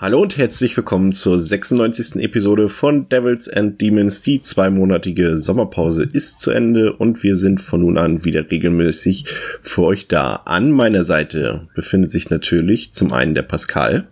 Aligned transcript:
Hallo 0.00 0.22
und 0.22 0.38
herzlich 0.38 0.76
willkommen 0.76 1.10
zur 1.10 1.40
96. 1.40 2.22
Episode 2.22 2.68
von 2.68 3.08
Devils 3.08 3.48
and 3.48 3.80
Demons. 3.80 4.22
Die 4.22 4.40
zweimonatige 4.40 5.36
Sommerpause 5.36 6.04
ist 6.04 6.40
zu 6.40 6.52
Ende 6.52 6.92
und 6.92 7.24
wir 7.24 7.34
sind 7.34 7.60
von 7.60 7.80
nun 7.80 7.98
an 7.98 8.24
wieder 8.24 8.48
regelmäßig 8.48 9.24
für 9.60 9.82
euch 9.82 10.06
da. 10.06 10.42
An 10.44 10.70
meiner 10.70 11.02
Seite 11.02 11.66
befindet 11.74 12.12
sich 12.12 12.30
natürlich 12.30 12.92
zum 12.92 13.12
einen 13.12 13.34
der 13.34 13.42
Pascal. 13.42 14.06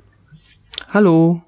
Hallo. 0.90 1.42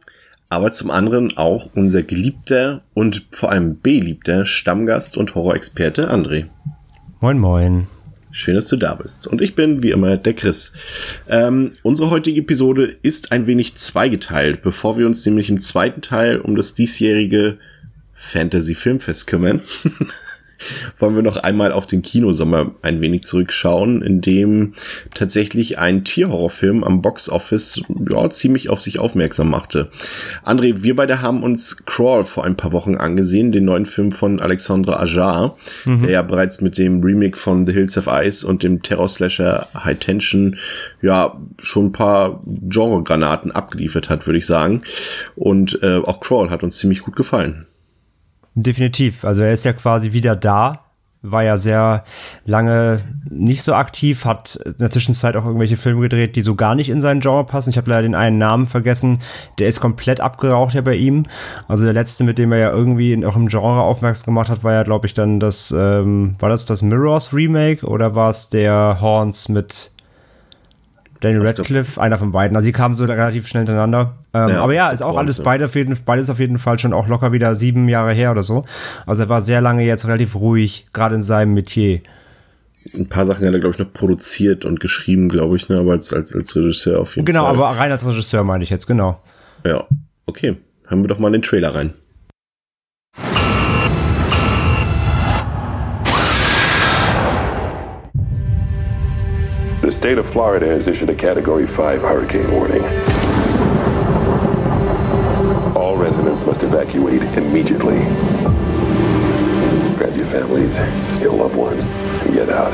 Aber 0.48 0.70
zum 0.70 0.92
anderen 0.92 1.36
auch 1.36 1.70
unser 1.74 2.04
geliebter 2.04 2.82
und 2.94 3.26
vor 3.32 3.50
allem 3.50 3.80
beliebter 3.80 4.44
Stammgast 4.44 5.16
und 5.16 5.34
Horrorexperte 5.34 6.12
André. 6.12 6.46
Moin, 7.20 7.40
moin. 7.40 7.88
Schön, 8.30 8.54
dass 8.54 8.68
du 8.68 8.76
da 8.76 8.94
bist. 8.94 9.26
Und 9.26 9.40
ich 9.40 9.54
bin 9.54 9.82
wie 9.82 9.90
immer 9.90 10.16
der 10.16 10.34
Chris. 10.34 10.72
Ähm, 11.28 11.72
unsere 11.82 12.10
heutige 12.10 12.40
Episode 12.40 12.96
ist 13.02 13.32
ein 13.32 13.46
wenig 13.46 13.76
zweigeteilt, 13.76 14.62
bevor 14.62 14.98
wir 14.98 15.06
uns 15.06 15.24
nämlich 15.24 15.48
im 15.48 15.60
zweiten 15.60 16.02
Teil 16.02 16.38
um 16.38 16.54
das 16.54 16.74
diesjährige 16.74 17.58
Fantasy 18.14 18.74
Filmfest 18.74 19.26
kümmern. 19.26 19.62
wollen 20.98 21.14
wir 21.14 21.22
noch 21.22 21.36
einmal 21.36 21.72
auf 21.72 21.86
den 21.86 22.02
Kinosommer 22.02 22.72
ein 22.82 23.00
wenig 23.00 23.22
zurückschauen, 23.22 24.02
in 24.02 24.20
dem 24.20 24.72
tatsächlich 25.14 25.78
ein 25.78 26.04
Tierhorrorfilm 26.04 26.84
am 26.84 27.02
Boxoffice 27.02 27.82
ja, 28.10 28.30
ziemlich 28.30 28.68
auf 28.70 28.80
sich 28.80 28.98
aufmerksam 28.98 29.50
machte. 29.50 29.90
André, 30.44 30.82
wir 30.82 30.96
beide 30.96 31.22
haben 31.22 31.42
uns 31.42 31.84
Crawl 31.84 32.24
vor 32.24 32.44
ein 32.44 32.56
paar 32.56 32.72
Wochen 32.72 32.96
angesehen, 32.96 33.52
den 33.52 33.64
neuen 33.64 33.86
Film 33.86 34.12
von 34.12 34.40
Alexandre 34.40 34.98
Ajar, 34.98 35.56
mhm. 35.84 36.00
der 36.00 36.10
ja 36.10 36.22
bereits 36.22 36.60
mit 36.60 36.78
dem 36.78 37.02
Remake 37.02 37.36
von 37.36 37.66
The 37.66 37.72
Hills 37.72 37.96
of 37.98 38.06
Ice 38.08 38.46
und 38.46 38.62
dem 38.62 38.82
Terror-Slasher 38.82 39.68
High 39.74 39.98
Tension 39.98 40.56
ja 41.02 41.38
schon 41.58 41.86
ein 41.86 41.92
paar 41.92 42.42
Genre-Granaten 42.46 43.50
abgeliefert 43.50 44.08
hat, 44.08 44.26
würde 44.26 44.38
ich 44.38 44.46
sagen. 44.46 44.82
Und 45.36 45.78
äh, 45.82 45.98
auch 45.98 46.20
Crawl 46.20 46.50
hat 46.50 46.62
uns 46.62 46.78
ziemlich 46.78 47.02
gut 47.02 47.16
gefallen. 47.16 47.66
Definitiv. 48.62 49.24
Also 49.24 49.42
er 49.42 49.52
ist 49.52 49.64
ja 49.64 49.72
quasi 49.72 50.12
wieder 50.12 50.34
da. 50.34 50.84
War 51.20 51.42
ja 51.42 51.56
sehr 51.56 52.04
lange 52.44 53.00
nicht 53.28 53.62
so 53.62 53.74
aktiv, 53.74 54.24
hat 54.24 54.54
in 54.64 54.76
der 54.78 54.90
Zwischenzeit 54.90 55.36
auch 55.36 55.44
irgendwelche 55.44 55.76
Filme 55.76 56.02
gedreht, 56.02 56.36
die 56.36 56.42
so 56.42 56.54
gar 56.54 56.76
nicht 56.76 56.88
in 56.88 57.00
seinen 57.00 57.20
Genre 57.20 57.44
passen. 57.44 57.70
Ich 57.70 57.76
habe 57.76 57.90
leider 57.90 58.02
den 58.02 58.14
einen 58.14 58.38
Namen 58.38 58.66
vergessen. 58.66 59.18
Der 59.58 59.68
ist 59.68 59.80
komplett 59.80 60.20
abgeraucht 60.20 60.74
ja 60.74 60.80
bei 60.80 60.94
ihm. 60.94 61.26
Also 61.66 61.84
der 61.84 61.92
letzte, 61.92 62.22
mit 62.22 62.38
dem 62.38 62.52
er 62.52 62.58
ja 62.58 62.70
irgendwie 62.70 63.24
auch 63.26 63.34
im 63.34 63.48
Genre 63.48 63.82
aufmerksam 63.82 64.26
gemacht 64.26 64.48
hat, 64.48 64.62
war 64.62 64.72
ja, 64.72 64.84
glaube 64.84 65.08
ich, 65.08 65.14
dann 65.14 65.40
das, 65.40 65.74
ähm, 65.76 66.36
war 66.38 66.48
das 66.48 66.66
das 66.66 66.82
Mirrors 66.82 67.32
Remake 67.32 67.84
oder 67.84 68.14
war 68.14 68.30
es 68.30 68.48
der 68.48 68.98
Horns 69.00 69.48
mit 69.48 69.90
Daniel 71.20 71.44
Radcliffe, 71.44 72.00
einer 72.00 72.16
von 72.16 72.32
beiden. 72.32 72.56
Also 72.56 72.66
sie 72.66 72.72
kamen 72.72 72.94
so 72.94 73.04
relativ 73.04 73.48
schnell 73.48 73.62
hintereinander. 73.62 74.14
Ähm, 74.32 74.50
ja, 74.50 74.62
aber 74.62 74.74
ja, 74.74 74.90
ist 74.90 75.02
auch 75.02 75.16
alles 75.16 75.42
beide 75.42 75.64
auf 75.64 75.74
jeden, 75.74 75.96
beides 76.04 76.30
auf 76.30 76.38
jeden 76.38 76.58
Fall 76.58 76.78
schon 76.78 76.92
auch 76.92 77.08
locker 77.08 77.32
wieder 77.32 77.54
sieben 77.54 77.88
Jahre 77.88 78.12
her 78.12 78.30
oder 78.30 78.42
so. 78.42 78.64
Also 79.06 79.24
er 79.24 79.28
war 79.28 79.40
sehr 79.40 79.60
lange 79.60 79.84
jetzt 79.84 80.06
relativ 80.06 80.36
ruhig, 80.36 80.86
gerade 80.92 81.16
in 81.16 81.22
seinem 81.22 81.54
Metier. 81.54 82.00
Ein 82.94 83.08
paar 83.08 83.26
Sachen 83.26 83.46
hat 83.46 83.52
er, 83.52 83.60
glaube 83.60 83.74
ich, 83.74 83.78
noch 83.78 83.92
produziert 83.92 84.64
und 84.64 84.80
geschrieben, 84.80 85.28
glaube 85.28 85.56
ich, 85.56 85.68
ne? 85.68 85.78
aber 85.78 85.92
als, 85.92 86.12
als, 86.12 86.34
als 86.34 86.54
Regisseur 86.54 87.00
auf 87.00 87.16
jeden 87.16 87.26
genau, 87.26 87.44
Fall. 87.44 87.54
Genau, 87.54 87.64
aber 87.64 87.78
rein 87.78 87.90
als 87.90 88.06
Regisseur 88.06 88.44
meine 88.44 88.64
ich 88.64 88.70
jetzt, 88.70 88.86
genau. 88.86 89.20
Ja, 89.64 89.86
okay. 90.26 90.56
Haben 90.86 91.02
wir 91.02 91.08
doch 91.08 91.18
mal 91.18 91.30
den 91.30 91.42
Trailer 91.42 91.74
rein. 91.74 91.92
The 99.88 99.92
state 99.92 100.18
of 100.18 100.28
Florida 100.28 100.66
has 100.66 100.86
issued 100.86 101.08
a 101.08 101.14
Category 101.14 101.66
5 101.66 102.02
hurricane 102.02 102.52
warning. 102.52 102.84
All 105.74 105.96
residents 105.96 106.44
must 106.44 106.62
evacuate 106.62 107.22
immediately. 107.22 108.00
Grab 109.96 110.14
your 110.14 110.26
families, 110.26 110.76
your 111.22 111.32
loved 111.32 111.56
ones, 111.56 111.86
and 111.86 112.34
get 112.34 112.50
out. 112.50 112.72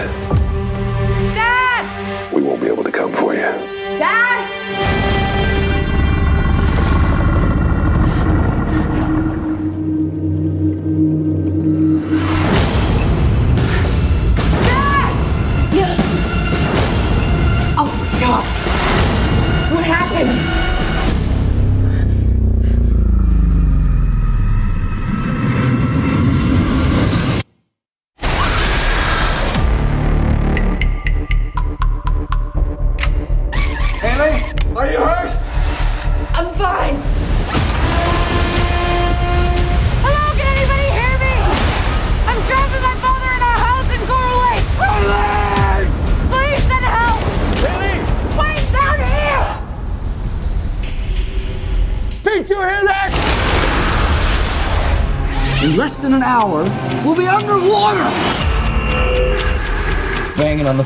Dad! 1.32 2.32
We 2.34 2.42
won't 2.42 2.60
be 2.60 2.66
able 2.66 2.82
to 2.82 2.90
come 2.90 3.12
for 3.12 3.32
you. 3.32 3.42
Dad! 3.42 4.53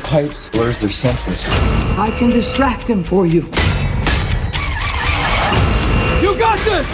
Pipes 0.09 0.49
blurs 0.49 0.79
their 0.79 0.89
senses. 0.89 1.43
I 1.95 2.09
can 2.17 2.29
distract 2.29 2.87
them 2.87 3.03
for 3.03 3.27
you. 3.27 3.41
You 6.19 6.35
got 6.35 6.57
this! 6.65 6.89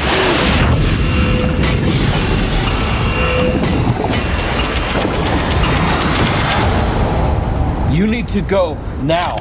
You 7.95 8.05
need 8.05 8.27
to 8.27 8.41
go 8.41 8.73
now. 9.03 9.37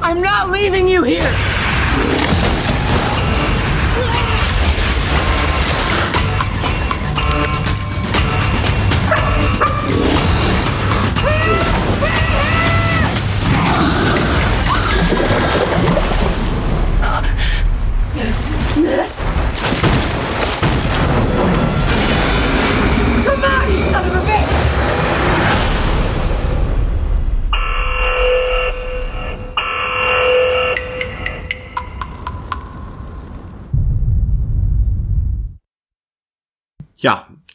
I'm 0.00 0.22
not 0.22 0.50
leaving 0.50 0.86
you 0.86 1.02
here. 1.02 1.28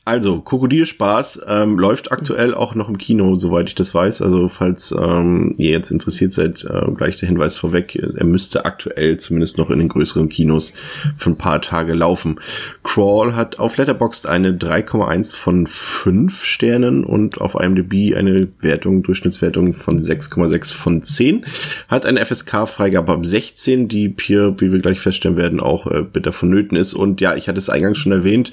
Also, 0.07 0.39
Krokodilspaß 0.39 1.41
ähm, 1.47 1.79
läuft 1.79 2.11
aktuell 2.11 2.53
auch 2.53 2.75
noch 2.75 2.89
im 2.89 2.99
Kino, 2.99 3.33
soweit 3.33 3.69
ich 3.69 3.73
das 3.73 3.95
weiß. 3.95 4.21
Also, 4.21 4.49
falls 4.49 4.91
ähm, 4.91 5.55
ihr 5.57 5.71
jetzt 5.71 5.89
interessiert 5.89 6.31
seid, 6.31 6.63
äh, 6.63 6.91
gleich 6.91 7.17
der 7.17 7.27
Hinweis 7.27 7.57
vorweg, 7.57 7.95
er 7.95 8.23
müsste 8.23 8.65
aktuell 8.65 9.17
zumindest 9.17 9.57
noch 9.57 9.71
in 9.71 9.79
den 9.79 9.87
größeren 9.87 10.29
Kinos 10.29 10.73
für 11.15 11.31
ein 11.31 11.37
paar 11.37 11.59
Tage 11.59 11.95
laufen. 11.95 12.39
Crawl 12.83 13.35
hat 13.35 13.57
auf 13.57 13.77
Letterboxd 13.77 14.27
eine 14.27 14.51
3,1 14.51 15.35
von 15.35 15.65
5 15.65 16.45
Sternen 16.45 17.03
und 17.03 17.41
auf 17.41 17.55
IMDb 17.55 18.15
eine 18.15 18.47
Wertung, 18.59 19.01
Durchschnittswertung 19.01 19.73
von 19.73 19.99
6,6 19.99 20.71
von 20.71 21.01
10. 21.01 21.47
Hat 21.87 22.05
eine 22.05 22.23
FSK-Freigabe 22.23 23.11
ab 23.11 23.25
16, 23.25 23.87
die 23.87 24.13
hier, 24.21 24.53
wie 24.59 24.71
wir 24.71 24.79
gleich 24.81 24.99
feststellen 24.99 25.35
werden, 25.35 25.59
auch 25.59 25.87
äh, 25.87 26.03
bitter 26.03 26.31
vonnöten 26.31 26.77
ist. 26.77 26.93
Und 26.93 27.21
ja, 27.21 27.35
ich 27.35 27.47
hatte 27.47 27.57
es 27.57 27.71
eingangs 27.71 27.97
schon 27.97 28.11
erwähnt, 28.11 28.51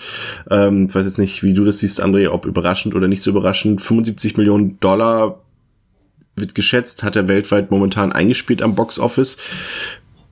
ähm, 0.50 0.87
ich 0.88 0.94
weiß 0.94 1.05
jetzt 1.05 1.19
nicht, 1.19 1.41
wie 1.42 1.54
du 1.54 1.64
das 1.64 1.78
siehst, 1.78 2.02
André, 2.02 2.28
ob 2.28 2.46
überraschend 2.46 2.94
oder 2.94 3.08
nicht 3.08 3.22
so 3.22 3.30
überraschend. 3.30 3.80
75 3.80 4.36
Millionen 4.36 4.78
Dollar 4.80 5.40
wird 6.36 6.54
geschätzt, 6.54 7.02
hat 7.02 7.16
er 7.16 7.28
weltweit 7.28 7.70
momentan 7.70 8.12
eingespielt 8.12 8.62
am 8.62 8.74
Box 8.74 8.98
Office. 8.98 9.36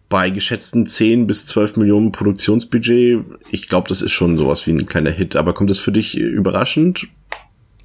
Bei 0.09 0.31
geschätzten 0.31 0.87
10 0.87 1.27
bis 1.27 1.47
12 1.47 1.77
Millionen 1.77 2.11
Produktionsbudget, 2.11 3.21
ich 3.51 3.69
glaube, 3.69 3.89
das 3.89 4.03
ist 4.03 4.13
schon 4.13 4.37
sowas 4.37 4.67
wie 4.67 4.73
ein 4.73 4.87
kleiner 4.87 5.11
Hit. 5.11 5.37
Aber 5.37 5.53
kommt 5.53 5.71
das 5.71 5.79
für 5.79 5.93
dich 5.93 6.17
überraschend? 6.17 7.07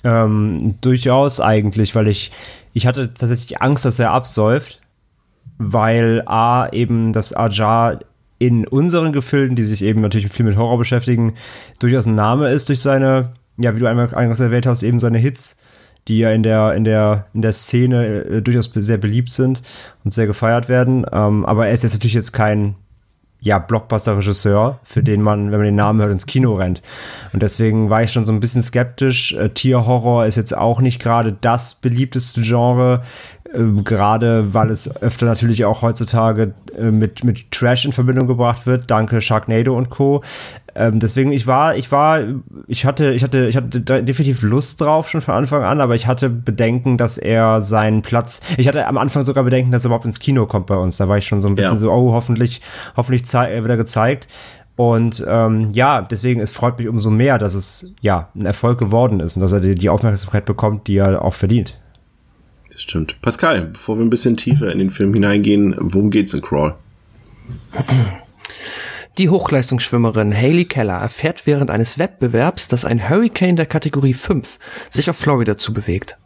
Ähm, 0.04 0.76
durchaus 0.82 1.40
eigentlich, 1.40 1.94
weil 1.96 2.08
ich, 2.08 2.32
ich 2.74 2.88
hatte 2.88 3.14
tatsächlich 3.14 3.62
Angst, 3.62 3.86
dass 3.86 4.00
er 4.00 4.12
absäuft, 4.12 4.82
weil 5.58 6.24
A, 6.26 6.70
eben 6.72 7.14
das 7.14 7.34
Ajar 7.34 8.00
in 8.46 8.68
unseren 8.68 9.12
Gefilden, 9.12 9.56
die 9.56 9.64
sich 9.64 9.84
eben 9.84 10.02
natürlich 10.02 10.32
viel 10.32 10.46
mit 10.46 10.58
Horror 10.58 10.78
beschäftigen, 10.78 11.34
durchaus 11.80 12.06
ein 12.06 12.16
Name 12.16 12.50
ist 12.50 12.70
durch 12.70 12.80
seine, 12.80 13.34
ja, 13.58 13.76
wie 13.76 13.80
du 13.80 13.88
einmal 13.88 14.14
eingangs 14.14 14.40
erwähnt 14.40 14.66
hast, 14.66 14.84
eben 14.84 15.00
seine 15.00 15.18
Hits, 15.18 15.58
die 16.08 16.20
ja 16.20 16.32
in 16.32 16.44
der, 16.44 16.74
in 16.74 16.84
der, 16.84 17.28
in 17.34 17.42
der 17.42 17.54
Szene 17.54 18.06
äh, 18.06 18.42
durchaus 18.42 18.72
sehr 18.74 18.98
beliebt 18.98 19.32
sind 19.32 19.64
und 20.04 20.14
sehr 20.14 20.28
gefeiert 20.28 20.70
werden. 20.70 21.06
Ähm, 21.12 21.46
aber 21.46 21.68
er 21.68 21.74
ist 21.74 21.84
jetzt 21.84 21.94
natürlich 21.94 22.14
jetzt 22.14 22.34
kein, 22.34 22.76
ja, 23.46 23.60
Blockbuster-Regisseur, 23.60 24.80
für 24.84 25.04
den 25.04 25.22
man, 25.22 25.52
wenn 25.52 25.60
man 25.60 25.66
den 25.66 25.76
Namen 25.76 26.00
hört, 26.00 26.12
ins 26.12 26.26
Kino 26.26 26.56
rennt. 26.56 26.82
Und 27.32 27.44
deswegen 27.44 27.92
war 27.92 28.02
ich 28.02 28.12
schon 28.12 28.26
so 28.26 28.34
ein 28.34 28.40
bisschen 28.40 28.64
skeptisch. 28.64 29.34
Äh, 29.34 29.50
Tierhorror 29.50 30.26
ist 30.26 30.36
jetzt 30.36 30.58
auch 30.58 30.82
nicht 30.82 31.00
gerade 31.00 31.38
das 31.42 31.76
beliebteste 31.76 32.42
Genre, 32.42 33.04
gerade 33.54 34.54
weil 34.54 34.70
es 34.70 35.02
öfter 35.02 35.26
natürlich 35.26 35.66
auch 35.66 35.82
heutzutage 35.82 36.54
äh, 36.78 36.92
mit, 36.92 37.24
mit 37.24 37.52
Trash 37.52 37.86
in 37.86 37.94
Verbindung 37.94 38.28
gebracht 38.28 38.66
wird. 38.66 38.90
Danke 38.90 39.22
Sharknado 39.22 39.78
und 39.78 39.90
Co. 39.90 40.24
Ähm, 40.78 41.00
deswegen, 41.00 41.32
ich 41.32 41.48
war, 41.48 41.78
ich 41.78 41.92
war, 41.92 42.22
ich 42.68 42.86
hatte, 42.86 43.14
ich 43.14 43.24
hatte, 43.24 43.48
ich 43.48 43.56
hatte 43.56 43.82
definitiv 43.82 44.42
Lust 44.42 44.82
drauf 44.82 45.10
schon 45.10 45.22
von 45.22 45.36
Anfang 45.36 45.64
an, 45.64 45.80
aber 45.80 45.96
ich 45.96 46.06
hatte 46.06 46.30
Bedenken, 46.30 46.98
dass 46.98 47.18
er 47.18 47.62
seinen 47.62 48.02
Platz, 48.02 48.42
ich 48.58 48.68
hatte 48.68 48.86
am 48.86 48.98
Anfang 48.98 49.24
sogar 49.24 49.46
Bedenken, 49.46 49.72
dass 49.72 49.86
er 49.86 49.88
überhaupt 49.88 50.06
ins 50.06 50.20
Kino 50.20 50.46
kommt 50.48 50.66
bei 50.66 50.76
uns. 50.76 50.98
Da 50.98 51.08
war 51.08 51.18
ich 51.18 51.26
schon 51.26 51.42
so 51.42 51.48
ein 51.48 51.56
bisschen 51.56 51.74
Ja. 51.74 51.78
so, 51.80 51.92
oh, 51.92 52.12
hoffentlich, 52.12 52.62
hoffentlich 52.98 53.32
wird 53.32 53.70
er 53.70 53.78
gezeigt. 53.78 54.28
Und 54.76 55.24
ähm, 55.26 55.70
ja, 55.72 56.02
deswegen, 56.02 56.42
es 56.42 56.52
freut 56.52 56.78
mich 56.78 56.90
umso 56.90 57.10
mehr, 57.10 57.40
dass 57.40 57.54
es 57.54 57.94
ja 58.02 58.28
ein 58.36 58.46
Erfolg 58.46 58.78
geworden 58.78 59.22
ist 59.22 59.38
und 59.38 59.42
dass 59.42 59.54
er 59.54 59.62
die, 59.62 59.76
die 59.76 59.90
Aufmerksamkeit 59.90 60.44
bekommt, 60.44 60.88
die 60.88 60.98
er 60.98 61.24
auch 61.24 61.34
verdient. 61.34 61.78
Das 62.76 62.82
stimmt. 62.82 63.16
Pascal, 63.22 63.62
bevor 63.62 63.98
wir 63.98 64.04
ein 64.04 64.10
bisschen 64.10 64.36
tiefer 64.36 64.70
in 64.70 64.80
den 64.80 64.92
Film 64.92 65.14
hineingehen, 65.14 65.76
worum 65.80 66.12
geht's 66.12 66.34
in 66.34 66.42
Crawl? 66.42 66.76
Die 69.18 69.30
Hochleistungsschwimmerin 69.30 70.34
Hayley 70.34 70.66
Keller 70.66 70.98
erfährt 70.98 71.48
während 71.48 71.72
eines 71.72 71.98
Wettbewerbs, 71.98 72.68
dass 72.68 72.84
ein 72.84 73.08
Hurricane 73.10 73.56
der 73.56 73.66
Kategorie 73.66 74.14
5 74.14 74.60
sich 74.90 75.10
auf 75.10 75.16
Florida 75.16 75.58
zubewegt. 75.58 76.18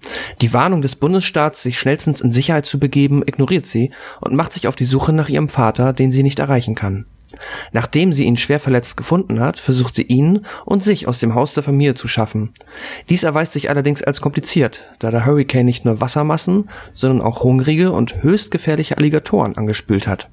Die 0.42 0.52
Warnung 0.52 0.82
des 0.82 0.96
Bundesstaats, 0.96 1.62
sich 1.62 1.78
schnellstens 1.78 2.22
in 2.22 2.32
Sicherheit 2.32 2.66
zu 2.66 2.80
begeben, 2.80 3.22
ignoriert 3.24 3.68
sie 3.68 3.92
und 4.20 4.34
macht 4.34 4.54
sich 4.54 4.68
auf 4.68 4.76
die 4.76 4.86
Suche 4.86 5.14
nach 5.14 5.30
ihrem 5.30 5.50
Vater, 5.50 5.94
den 5.94 6.12
sie 6.12 6.24
nicht 6.24 6.40
erreichen 6.40 6.74
kann. 6.74 7.06
Nachdem 7.72 8.14
sie 8.14 8.26
ihn 8.26 8.38
schwer 8.38 8.60
verletzt 8.60 8.98
gefunden 8.98 9.40
hat, 9.40 9.60
versucht 9.60 9.96
sie 9.96 10.04
ihn 10.04 10.46
und 10.66 10.84
sich 10.84 11.08
aus 11.08 11.20
dem 11.20 11.36
Haus 11.36 11.54
der 11.54 11.64
Familie 11.64 11.96
zu 11.96 12.08
schaffen. 12.08 12.52
Dies 13.10 13.24
erweist 13.24 13.54
sich 13.54 13.70
allerdings 13.70 14.04
als 14.04 14.22
kompliziert, 14.22 14.88
da 15.00 15.12
der 15.12 15.26
Hurricane 15.26 15.66
nicht 15.66 15.86
nur 15.86 16.02
Wassermassen, 16.02 16.70
sondern 16.94 17.22
auch 17.22 17.44
hungrige 17.44 17.92
und 17.92 18.24
höchst 18.24 18.52
gefährliche 18.52 18.98
Alligatoren 18.98 19.58
angespült 19.58 20.08
hat. 20.08 20.30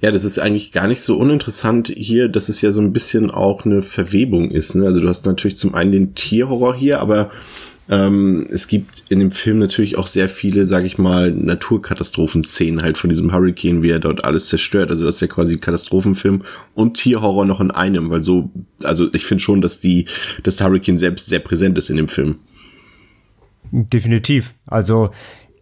Ja, 0.00 0.10
das 0.10 0.24
ist 0.24 0.38
eigentlich 0.38 0.72
gar 0.72 0.86
nicht 0.86 1.02
so 1.02 1.16
uninteressant 1.16 1.92
hier, 1.96 2.28
dass 2.28 2.48
es 2.48 2.60
ja 2.60 2.72
so 2.72 2.80
ein 2.80 2.92
bisschen 2.92 3.30
auch 3.30 3.64
eine 3.64 3.82
Verwebung 3.82 4.50
ist. 4.50 4.74
Ne? 4.74 4.86
Also 4.86 5.00
du 5.00 5.08
hast 5.08 5.24
natürlich 5.26 5.56
zum 5.56 5.74
einen 5.74 5.92
den 5.92 6.14
Tierhorror 6.14 6.74
hier, 6.74 7.00
aber 7.00 7.30
ähm, 7.88 8.46
es 8.50 8.68
gibt 8.68 9.04
in 9.10 9.18
dem 9.18 9.32
Film 9.32 9.58
natürlich 9.58 9.98
auch 9.98 10.06
sehr 10.06 10.28
viele, 10.28 10.66
sag 10.66 10.84
ich 10.84 10.98
mal, 10.98 11.32
Naturkatastrophenszenen 11.32 12.82
halt 12.82 12.96
von 12.96 13.10
diesem 13.10 13.32
Hurricane, 13.32 13.82
wie 13.82 13.90
er 13.90 13.98
dort 13.98 14.24
alles 14.24 14.46
zerstört. 14.48 14.90
Also 14.90 15.04
das 15.04 15.16
ist 15.16 15.20
ja 15.20 15.26
quasi 15.26 15.58
Katastrophenfilm 15.58 16.42
und 16.74 16.94
Tierhorror 16.94 17.44
noch 17.44 17.60
in 17.60 17.70
einem, 17.70 18.10
weil 18.10 18.22
so, 18.22 18.50
also 18.84 19.12
ich 19.12 19.26
finde 19.26 19.42
schon, 19.42 19.60
dass 19.60 19.80
die, 19.80 20.06
dass 20.42 20.56
der 20.56 20.68
Hurricane 20.68 20.98
selbst 20.98 21.26
sehr 21.26 21.40
präsent 21.40 21.76
ist 21.76 21.90
in 21.90 21.96
dem 21.96 22.08
Film. 22.08 22.36
Definitiv. 23.72 24.54
Also 24.66 25.10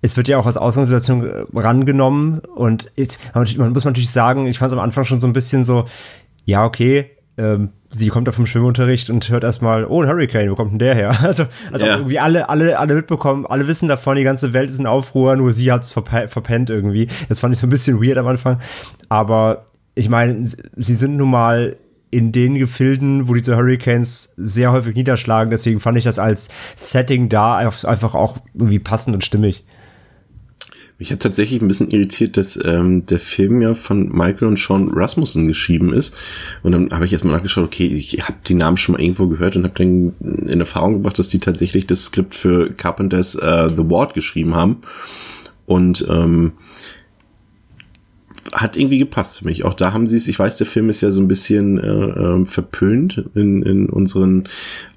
es 0.02 0.16
wird 0.16 0.28
ja 0.28 0.38
auch 0.38 0.46
als 0.46 0.56
Ausgangssituation 0.56 1.26
äh, 1.26 1.44
rangenommen 1.54 2.40
und 2.40 2.90
jetzt, 2.96 3.20
man 3.34 3.72
muss 3.72 3.84
natürlich 3.84 4.10
sagen, 4.10 4.46
ich 4.46 4.58
fand 4.58 4.72
es 4.72 4.78
am 4.78 4.84
Anfang 4.84 5.04
schon 5.04 5.20
so 5.20 5.26
ein 5.26 5.32
bisschen 5.32 5.64
so, 5.64 5.86
ja, 6.44 6.64
okay, 6.64 7.10
ähm, 7.36 7.70
sie 7.90 8.08
kommt 8.08 8.28
da 8.28 8.32
vom 8.32 8.46
Schwimmunterricht 8.46 9.10
und 9.10 9.28
hört 9.30 9.44
erstmal, 9.44 9.84
oh, 9.84 10.00
ein 10.02 10.08
Hurricane, 10.08 10.50
wo 10.50 10.54
kommt 10.54 10.72
denn 10.72 10.78
der 10.78 10.94
her? 10.94 11.18
Also, 11.22 11.46
also 11.72 11.86
Ja. 11.86 11.96
irgendwie 11.96 12.18
alle, 12.18 12.48
alle, 12.48 12.78
alle 12.78 12.94
mitbekommen, 12.94 13.46
alle 13.46 13.66
wissen 13.66 13.88
davon, 13.88 14.16
die 14.16 14.22
ganze 14.22 14.52
Welt 14.52 14.70
ist 14.70 14.78
in 14.80 14.86
Aufruhr, 14.86 15.36
nur 15.36 15.52
sie 15.52 15.70
hat's 15.72 15.92
verpe 15.92 16.28
verpennt 16.28 16.70
irgendwie. 16.70 17.08
Das 17.28 17.40
fand 17.40 17.52
ich 17.52 17.58
so 17.60 17.66
ein 17.66 17.70
bisschen 17.70 18.00
weird 18.02 18.16
am 18.18 18.26
Anfang. 18.26 18.60
Aber 19.08 19.66
ich 19.94 20.08
meine, 20.08 20.46
sie 20.76 20.94
sind 20.94 21.16
nun 21.16 21.30
mal 21.30 21.76
in 22.12 22.32
den 22.32 22.54
Gefilden, 22.56 23.28
wo 23.28 23.34
diese 23.34 23.56
Hurricanes 23.56 24.34
sehr 24.36 24.72
häufig 24.72 24.94
niederschlagen. 24.96 25.50
Deswegen 25.50 25.78
fand 25.80 25.96
ich 25.98 26.04
das 26.04 26.18
als 26.18 26.48
Setting 26.76 27.28
da 27.28 27.56
einfach 27.56 28.14
auch 28.14 28.38
irgendwie 28.54 28.78
passend 28.80 29.14
und 29.14 29.24
stimmig. 29.24 29.64
Mich 31.00 31.10
hat 31.10 31.20
tatsächlich 31.20 31.62
ein 31.62 31.66
bisschen 31.66 31.90
irritiert, 31.90 32.36
dass 32.36 32.62
ähm, 32.62 33.06
der 33.06 33.20
Film 33.20 33.62
ja 33.62 33.74
von 33.74 34.10
Michael 34.10 34.48
und 34.48 34.58
Sean 34.58 34.90
Rasmussen 34.90 35.48
geschrieben 35.48 35.94
ist. 35.94 36.14
Und 36.62 36.72
dann 36.72 36.90
habe 36.90 37.06
ich 37.06 37.12
erstmal 37.14 37.34
nachgeschaut, 37.34 37.64
okay, 37.64 37.86
ich 37.86 38.18
habe 38.22 38.36
die 38.46 38.52
Namen 38.52 38.76
schon 38.76 38.92
mal 38.92 39.00
irgendwo 39.00 39.26
gehört 39.26 39.56
und 39.56 39.64
habe 39.64 39.72
dann 39.78 40.12
in 40.46 40.60
Erfahrung 40.60 40.92
gebracht, 40.92 41.18
dass 41.18 41.28
die 41.28 41.38
tatsächlich 41.38 41.86
das 41.86 42.04
Skript 42.04 42.34
für 42.34 42.70
Carpenters 42.74 43.34
äh, 43.34 43.70
The 43.70 43.88
Ward 43.88 44.12
geschrieben 44.12 44.54
haben. 44.54 44.82
Und 45.64 46.06
ähm, 46.10 46.52
hat 48.52 48.76
irgendwie 48.76 48.98
gepasst 48.98 49.38
für 49.38 49.44
mich. 49.44 49.64
Auch 49.64 49.74
da 49.74 49.92
haben 49.92 50.06
sie 50.06 50.16
es, 50.16 50.28
ich 50.28 50.38
weiß, 50.38 50.56
der 50.56 50.66
Film 50.66 50.88
ist 50.88 51.00
ja 51.00 51.10
so 51.10 51.20
ein 51.20 51.28
bisschen 51.28 51.78
äh, 51.78 51.86
ähm, 51.86 52.46
verpönt 52.46 53.24
in, 53.34 53.62
in 53.62 53.88
unseren 53.88 54.48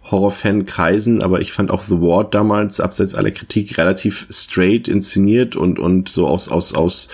Horror-Fan-Kreisen, 0.10 1.22
aber 1.22 1.42
ich 1.42 1.54
fand 1.54 1.72
auch 1.72 1.84
The 1.84 2.00
Ward 2.02 2.34
damals, 2.34 2.80
abseits 2.80 3.16
aller 3.16 3.32
Kritik, 3.32 3.78
relativ 3.78 4.28
straight 4.30 4.88
inszeniert 4.88 5.56
und, 5.56 5.80
und 5.80 6.10
so 6.10 6.28
aus, 6.28 6.50
aus, 6.50 6.74
aus 6.74 7.10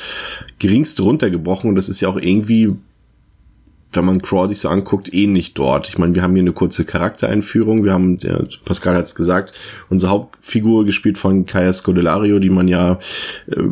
geringste 0.57 1.03
runtergebrochen. 1.03 1.69
Und 1.69 1.75
das 1.75 1.89
ist 1.89 2.01
ja 2.01 2.09
auch 2.09 2.17
irgendwie, 2.17 2.75
wenn 3.91 4.05
man 4.05 4.21
sich 4.47 4.59
so 4.59 4.69
anguckt, 4.69 5.11
ähnlich 5.11 5.55
dort. 5.55 5.89
Ich 5.89 5.97
meine, 5.97 6.13
wir 6.13 6.21
haben 6.21 6.33
hier 6.33 6.43
eine 6.43 6.51
kurze 6.51 6.85
Charaktereinführung. 6.85 7.83
Wir 7.83 7.93
haben, 7.93 8.19
der 8.19 8.47
Pascal 8.63 8.95
hat 8.95 9.05
es 9.05 9.15
gesagt, 9.15 9.51
unsere 9.89 10.11
Hauptfigur 10.11 10.85
gespielt 10.85 11.17
von 11.17 11.47
Kaya 11.47 11.73
Scodelario, 11.73 12.37
die 12.37 12.51
man 12.51 12.67
ja, 12.67 12.99
äh, 13.47 13.63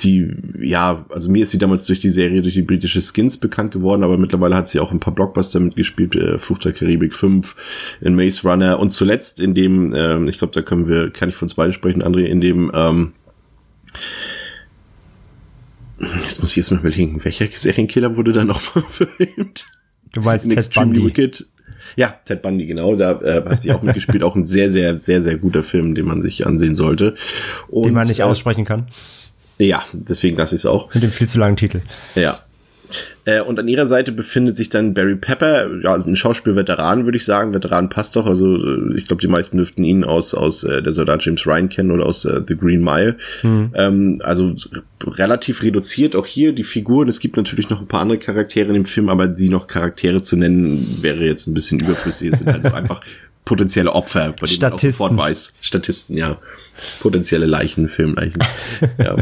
die, 0.00 0.30
ja, 0.60 1.06
also 1.08 1.30
mir 1.30 1.42
ist 1.42 1.52
sie 1.52 1.58
damals 1.58 1.86
durch 1.86 1.98
die 1.98 2.10
Serie, 2.10 2.42
durch 2.42 2.54
die 2.54 2.62
britische 2.62 3.00
Skins 3.00 3.38
bekannt 3.38 3.72
geworden, 3.72 4.04
aber 4.04 4.18
mittlerweile 4.18 4.54
hat 4.54 4.68
sie 4.68 4.80
auch 4.80 4.92
ein 4.92 5.00
paar 5.00 5.14
Blockbuster 5.14 5.60
mitgespielt, 5.60 6.14
äh, 6.14 6.38
Fluch 6.38 6.58
der 6.58 6.72
Karibik 6.72 7.14
5, 7.14 7.56
in 8.02 8.14
Maze 8.14 8.46
Runner 8.46 8.78
und 8.78 8.90
zuletzt 8.90 9.40
in 9.40 9.54
dem, 9.54 9.94
äh, 9.94 10.22
ich 10.28 10.38
glaube, 10.38 10.52
da 10.52 10.60
können 10.60 10.88
wir, 10.88 11.10
kann 11.10 11.30
ich 11.30 11.36
von 11.36 11.46
uns 11.46 11.54
beide 11.54 11.72
sprechen, 11.72 12.02
André, 12.02 12.24
in 12.24 12.42
dem, 12.42 12.70
ähm, 12.74 13.12
Jetzt 16.28 16.40
muss 16.40 16.50
ich 16.50 16.56
jetzt 16.56 16.70
mal 16.70 16.80
überlegen, 16.80 17.24
welcher 17.24 17.46
Serienkiller 17.50 18.16
wurde 18.16 18.32
da 18.32 18.44
noch 18.44 18.60
verfilmt? 18.90 19.66
Du 20.12 20.20
meinst 20.20 20.46
In 20.46 20.52
Ted 20.52 20.72
Bundy. 20.72 21.04
Wicked. 21.04 21.46
Ja, 21.96 22.18
Ted 22.24 22.42
Bundy, 22.42 22.66
genau. 22.66 22.96
Da 22.96 23.20
äh, 23.20 23.44
hat 23.44 23.62
sie 23.62 23.72
auch 23.72 23.82
mitgespielt. 23.82 24.22
auch 24.22 24.36
ein 24.36 24.46
sehr, 24.46 24.70
sehr, 24.70 25.00
sehr, 25.00 25.20
sehr 25.20 25.36
guter 25.36 25.62
Film, 25.62 25.94
den 25.94 26.06
man 26.06 26.22
sich 26.22 26.46
ansehen 26.46 26.74
sollte. 26.76 27.14
Und, 27.68 27.86
den 27.86 27.94
man 27.94 28.08
nicht 28.08 28.20
äh, 28.20 28.24
aussprechen 28.24 28.64
kann. 28.64 28.86
Ja, 29.58 29.84
deswegen 29.92 30.36
lasse 30.36 30.56
ich 30.56 30.62
es 30.62 30.66
auch. 30.66 30.92
Mit 30.94 31.02
dem 31.02 31.12
viel 31.12 31.28
zu 31.28 31.38
langen 31.38 31.56
Titel. 31.56 31.80
Ja. 32.14 32.40
Äh, 33.24 33.40
und 33.40 33.58
an 33.58 33.68
ihrer 33.68 33.86
Seite 33.86 34.12
befindet 34.12 34.56
sich 34.56 34.68
dann 34.68 34.94
Barry 34.94 35.16
Pepper, 35.16 35.68
ja, 35.82 35.92
also 35.92 36.08
ein 36.08 36.16
Schauspielveteran, 36.16 37.04
würde 37.04 37.16
ich 37.16 37.24
sagen. 37.24 37.54
Veteran 37.54 37.88
passt 37.88 38.16
doch. 38.16 38.26
Also 38.26 38.56
äh, 38.56 38.98
ich 38.98 39.06
glaube, 39.06 39.20
die 39.20 39.28
meisten 39.28 39.56
dürften 39.56 39.84
ihn 39.84 40.04
aus, 40.04 40.34
aus 40.34 40.64
äh, 40.64 40.82
der 40.82 40.92
Soldat 40.92 41.24
James 41.24 41.46
Ryan 41.46 41.68
kennen 41.68 41.90
oder 41.90 42.06
aus 42.06 42.24
äh, 42.24 42.40
The 42.46 42.56
Green 42.56 42.82
Mile. 42.82 43.16
Ähm, 43.42 44.20
also 44.22 44.54
relativ 45.04 45.62
reduziert 45.62 46.16
auch 46.16 46.26
hier 46.26 46.52
die 46.52 46.64
Figuren. 46.64 47.08
Es 47.08 47.20
gibt 47.20 47.36
natürlich 47.36 47.70
noch 47.70 47.80
ein 47.80 47.88
paar 47.88 48.00
andere 48.00 48.18
Charaktere 48.18 48.68
in 48.68 48.74
dem 48.74 48.86
Film, 48.86 49.08
aber 49.08 49.26
die 49.26 49.48
noch 49.48 49.66
Charaktere 49.66 50.22
zu 50.22 50.36
nennen, 50.36 50.98
wäre 51.00 51.24
jetzt 51.24 51.46
ein 51.46 51.54
bisschen 51.54 51.80
überflüssig. 51.80 52.32
Es 52.32 52.38
sind 52.40 52.48
also 52.48 52.68
einfach 52.74 53.00
potenzielle 53.44 53.92
Opfer, 53.92 54.32
bei 54.40 54.46
denen 54.46 54.60
man 54.60 54.72
auch 54.72 54.78
Statisten. 54.78 54.92
sofort 54.92 55.16
weiß. 55.18 55.52
Statisten, 55.60 56.16
ja. 56.16 56.38
Potenzielle 57.00 57.46
Leichen, 57.46 57.88
Filmleichen. 57.88 58.42
ja. 58.98 59.16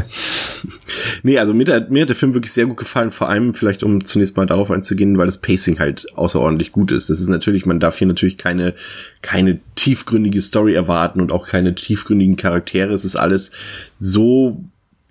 Nee, 1.23 1.37
also 1.37 1.53
mir, 1.53 1.65
hat- 1.67 1.91
mir 1.91 2.01
hat 2.03 2.09
der 2.09 2.15
Film 2.15 2.33
wirklich 2.33 2.51
sehr 2.51 2.65
gut 2.65 2.77
gefallen, 2.77 3.11
vor 3.11 3.29
allem 3.29 3.53
vielleicht, 3.53 3.83
um 3.83 4.05
zunächst 4.05 4.35
mal 4.37 4.45
darauf 4.45 4.71
einzugehen, 4.71 5.17
weil 5.17 5.25
das 5.25 5.39
Pacing 5.39 5.79
halt 5.79 6.05
außerordentlich 6.15 6.71
gut 6.71 6.91
ist. 6.91 7.09
Das 7.09 7.19
ist 7.19 7.27
natürlich, 7.27 7.65
man 7.65 7.79
darf 7.79 7.97
hier 7.97 8.07
natürlich 8.07 8.37
keine, 8.37 8.73
keine 9.21 9.59
tiefgründige 9.75 10.41
Story 10.41 10.73
erwarten 10.73 11.21
und 11.21 11.31
auch 11.31 11.45
keine 11.47 11.75
tiefgründigen 11.75 12.37
Charaktere. 12.37 12.93
Es 12.93 13.05
ist 13.05 13.15
alles 13.15 13.51
so 13.99 14.63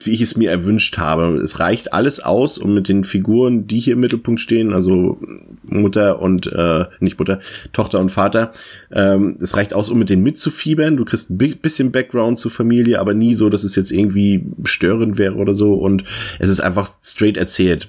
wie 0.07 0.11
ich 0.11 0.21
es 0.21 0.37
mir 0.37 0.51
erwünscht 0.51 0.99
habe. 0.99 1.39
Es 1.39 1.61
reicht 1.61 1.93
alles 1.93 2.21
aus, 2.21 2.59
um 2.59 2.75
mit 2.75 2.89
den 2.89 3.05
Figuren, 3.05 3.67
die 3.67 3.81
hier 3.81 3.95
im 3.95 4.01
Mittelpunkt 4.01 4.41
stehen, 4.41 4.73
also 4.73 5.19
Mutter 5.63 6.21
und 6.21 6.47
äh, 6.47 6.85
nicht 7.01 7.19
Mutter, 7.19 7.41
Tochter 7.73 8.01
und 8.01 8.11
Vater, 8.11 8.53
ähm, 8.91 9.37
es 9.41 9.57
reicht 9.57 9.75
aus, 9.75 9.91
um 9.91 9.99
mit 9.99 10.11
denen 10.11 10.23
mitzufiebern. 10.23 10.97
Du 10.97 11.05
kriegst 11.05 11.31
ein 11.31 11.39
bisschen 11.39 11.93
Background 11.93 12.39
zur 12.39 12.51
Familie, 12.51 13.01
aber 13.01 13.15
nie 13.15 13.35
so, 13.35 13.49
dass 13.49 13.65
es 13.65 13.77
jetzt 13.77 13.91
irgendwie 13.91 14.45
störend 14.65 15.19
wäre 15.19 15.37
oder 15.37 15.55
so. 15.55 15.75
Und 15.75 16.05
es 16.39 16.49
ist 16.49 16.61
einfach 16.61 16.93
straight 17.03 17.37
erzählt. 17.37 17.89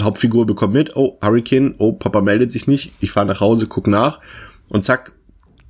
Hauptfigur 0.00 0.46
bekommt 0.46 0.72
mit, 0.72 0.96
oh, 0.96 1.18
Hurricane, 1.22 1.74
oh, 1.78 1.92
Papa 1.92 2.22
meldet 2.22 2.50
sich 2.50 2.66
nicht, 2.66 2.92
ich 3.00 3.10
fahre 3.10 3.26
nach 3.26 3.40
Hause, 3.40 3.66
guck 3.66 3.86
nach 3.86 4.20
und 4.70 4.82
zack, 4.82 5.12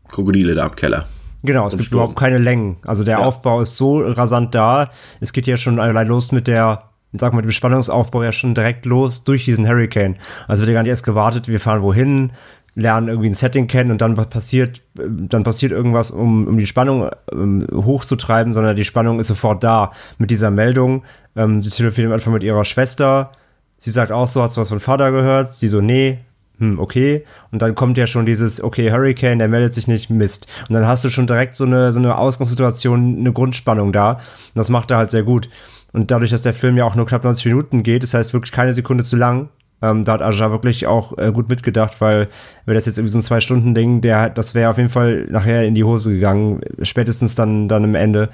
Krokodile 0.08 0.54
da 0.54 0.66
im 0.66 0.76
Keller. 0.76 1.08
Genau, 1.42 1.66
es 1.66 1.74
gibt 1.74 1.86
Sturm. 1.86 2.00
überhaupt 2.00 2.18
keine 2.18 2.38
Längen. 2.38 2.78
Also 2.84 3.04
der 3.04 3.18
ja. 3.18 3.24
Aufbau 3.24 3.60
ist 3.60 3.76
so 3.76 4.00
rasant 4.00 4.54
da. 4.54 4.90
Es 5.20 5.32
geht 5.32 5.46
ja 5.46 5.56
schon 5.56 5.80
allein 5.80 6.06
los 6.06 6.32
mit 6.32 6.46
der, 6.46 6.84
sag 7.12 7.32
mal, 7.32 7.38
mit 7.38 7.46
dem 7.46 7.52
Spannungsaufbau 7.52 8.22
ja 8.22 8.32
schon 8.32 8.54
direkt 8.54 8.86
los 8.86 9.24
durch 9.24 9.44
diesen 9.44 9.66
Hurricane. 9.66 10.16
Also 10.46 10.62
wird 10.62 10.68
ja 10.68 10.74
gar 10.74 10.82
nicht 10.82 10.90
erst 10.90 11.04
gewartet, 11.04 11.48
wir 11.48 11.60
fahren 11.60 11.82
wohin, 11.82 12.32
lernen 12.74 13.08
irgendwie 13.08 13.28
ein 13.28 13.34
Setting 13.34 13.66
kennen 13.66 13.90
und 13.90 14.00
dann 14.00 14.14
passiert, 14.14 14.80
dann 14.94 15.42
passiert 15.42 15.72
irgendwas, 15.72 16.10
um, 16.10 16.46
um 16.46 16.56
die 16.56 16.66
Spannung 16.66 17.10
um, 17.30 17.66
hochzutreiben, 17.72 18.52
sondern 18.52 18.76
die 18.76 18.84
Spannung 18.84 19.20
ist 19.20 19.26
sofort 19.26 19.62
da 19.62 19.92
mit 20.18 20.30
dieser 20.30 20.50
Meldung. 20.50 21.02
Ähm, 21.36 21.60
sie 21.60 21.70
telefoniert 21.70 22.10
am 22.10 22.14
Anfang 22.14 22.32
mit 22.32 22.42
ihrer 22.42 22.64
Schwester. 22.64 23.32
Sie 23.78 23.90
sagt 23.90 24.12
auch 24.12 24.28
so, 24.28 24.40
hast 24.42 24.56
du 24.56 24.60
was 24.60 24.68
von 24.68 24.80
Vater 24.80 25.10
gehört? 25.10 25.54
Sie 25.54 25.68
so, 25.68 25.80
nee, 25.80 26.20
hm, 26.62 26.78
okay. 26.78 27.24
Und 27.50 27.60
dann 27.60 27.74
kommt 27.74 27.98
ja 27.98 28.06
schon 28.06 28.24
dieses, 28.24 28.62
okay, 28.62 28.92
Hurricane, 28.92 29.40
der 29.40 29.48
meldet 29.48 29.74
sich 29.74 29.88
nicht, 29.88 30.10
Mist. 30.10 30.46
Und 30.68 30.74
dann 30.74 30.86
hast 30.86 31.02
du 31.02 31.10
schon 31.10 31.26
direkt 31.26 31.56
so 31.56 31.64
eine, 31.64 31.92
so 31.92 31.98
eine 31.98 32.16
Ausgangssituation, 32.16 33.18
eine 33.18 33.32
Grundspannung 33.32 33.92
da. 33.92 34.12
Und 34.12 34.20
das 34.54 34.70
macht 34.70 34.92
er 34.92 34.98
halt 34.98 35.10
sehr 35.10 35.24
gut. 35.24 35.48
Und 35.92 36.12
dadurch, 36.12 36.30
dass 36.30 36.42
der 36.42 36.54
Film 36.54 36.76
ja 36.76 36.84
auch 36.84 36.94
nur 36.94 37.04
knapp 37.04 37.24
90 37.24 37.46
Minuten 37.46 37.82
geht, 37.82 38.04
das 38.04 38.14
heißt 38.14 38.32
wirklich 38.32 38.52
keine 38.52 38.72
Sekunde 38.74 39.02
zu 39.02 39.16
lang, 39.16 39.48
ähm, 39.82 40.04
da 40.04 40.12
hat 40.12 40.22
Aja 40.22 40.52
wirklich 40.52 40.86
auch 40.86 41.18
äh, 41.18 41.32
gut 41.32 41.48
mitgedacht, 41.48 42.00
weil 42.00 42.28
wäre 42.64 42.76
das 42.76 42.86
jetzt 42.86 42.98
irgendwie 42.98 43.12
so 43.12 43.18
ein 43.18 43.22
Zwei-Stunden-Ding, 43.22 44.00
der 44.00 44.30
das 44.30 44.54
wäre 44.54 44.70
auf 44.70 44.78
jeden 44.78 44.88
Fall 44.88 45.26
nachher 45.30 45.64
in 45.64 45.74
die 45.74 45.82
Hose 45.82 46.12
gegangen, 46.12 46.60
spätestens 46.82 47.34
dann, 47.34 47.66
dann 47.66 47.82
im 47.82 47.96
Ende. 47.96 48.28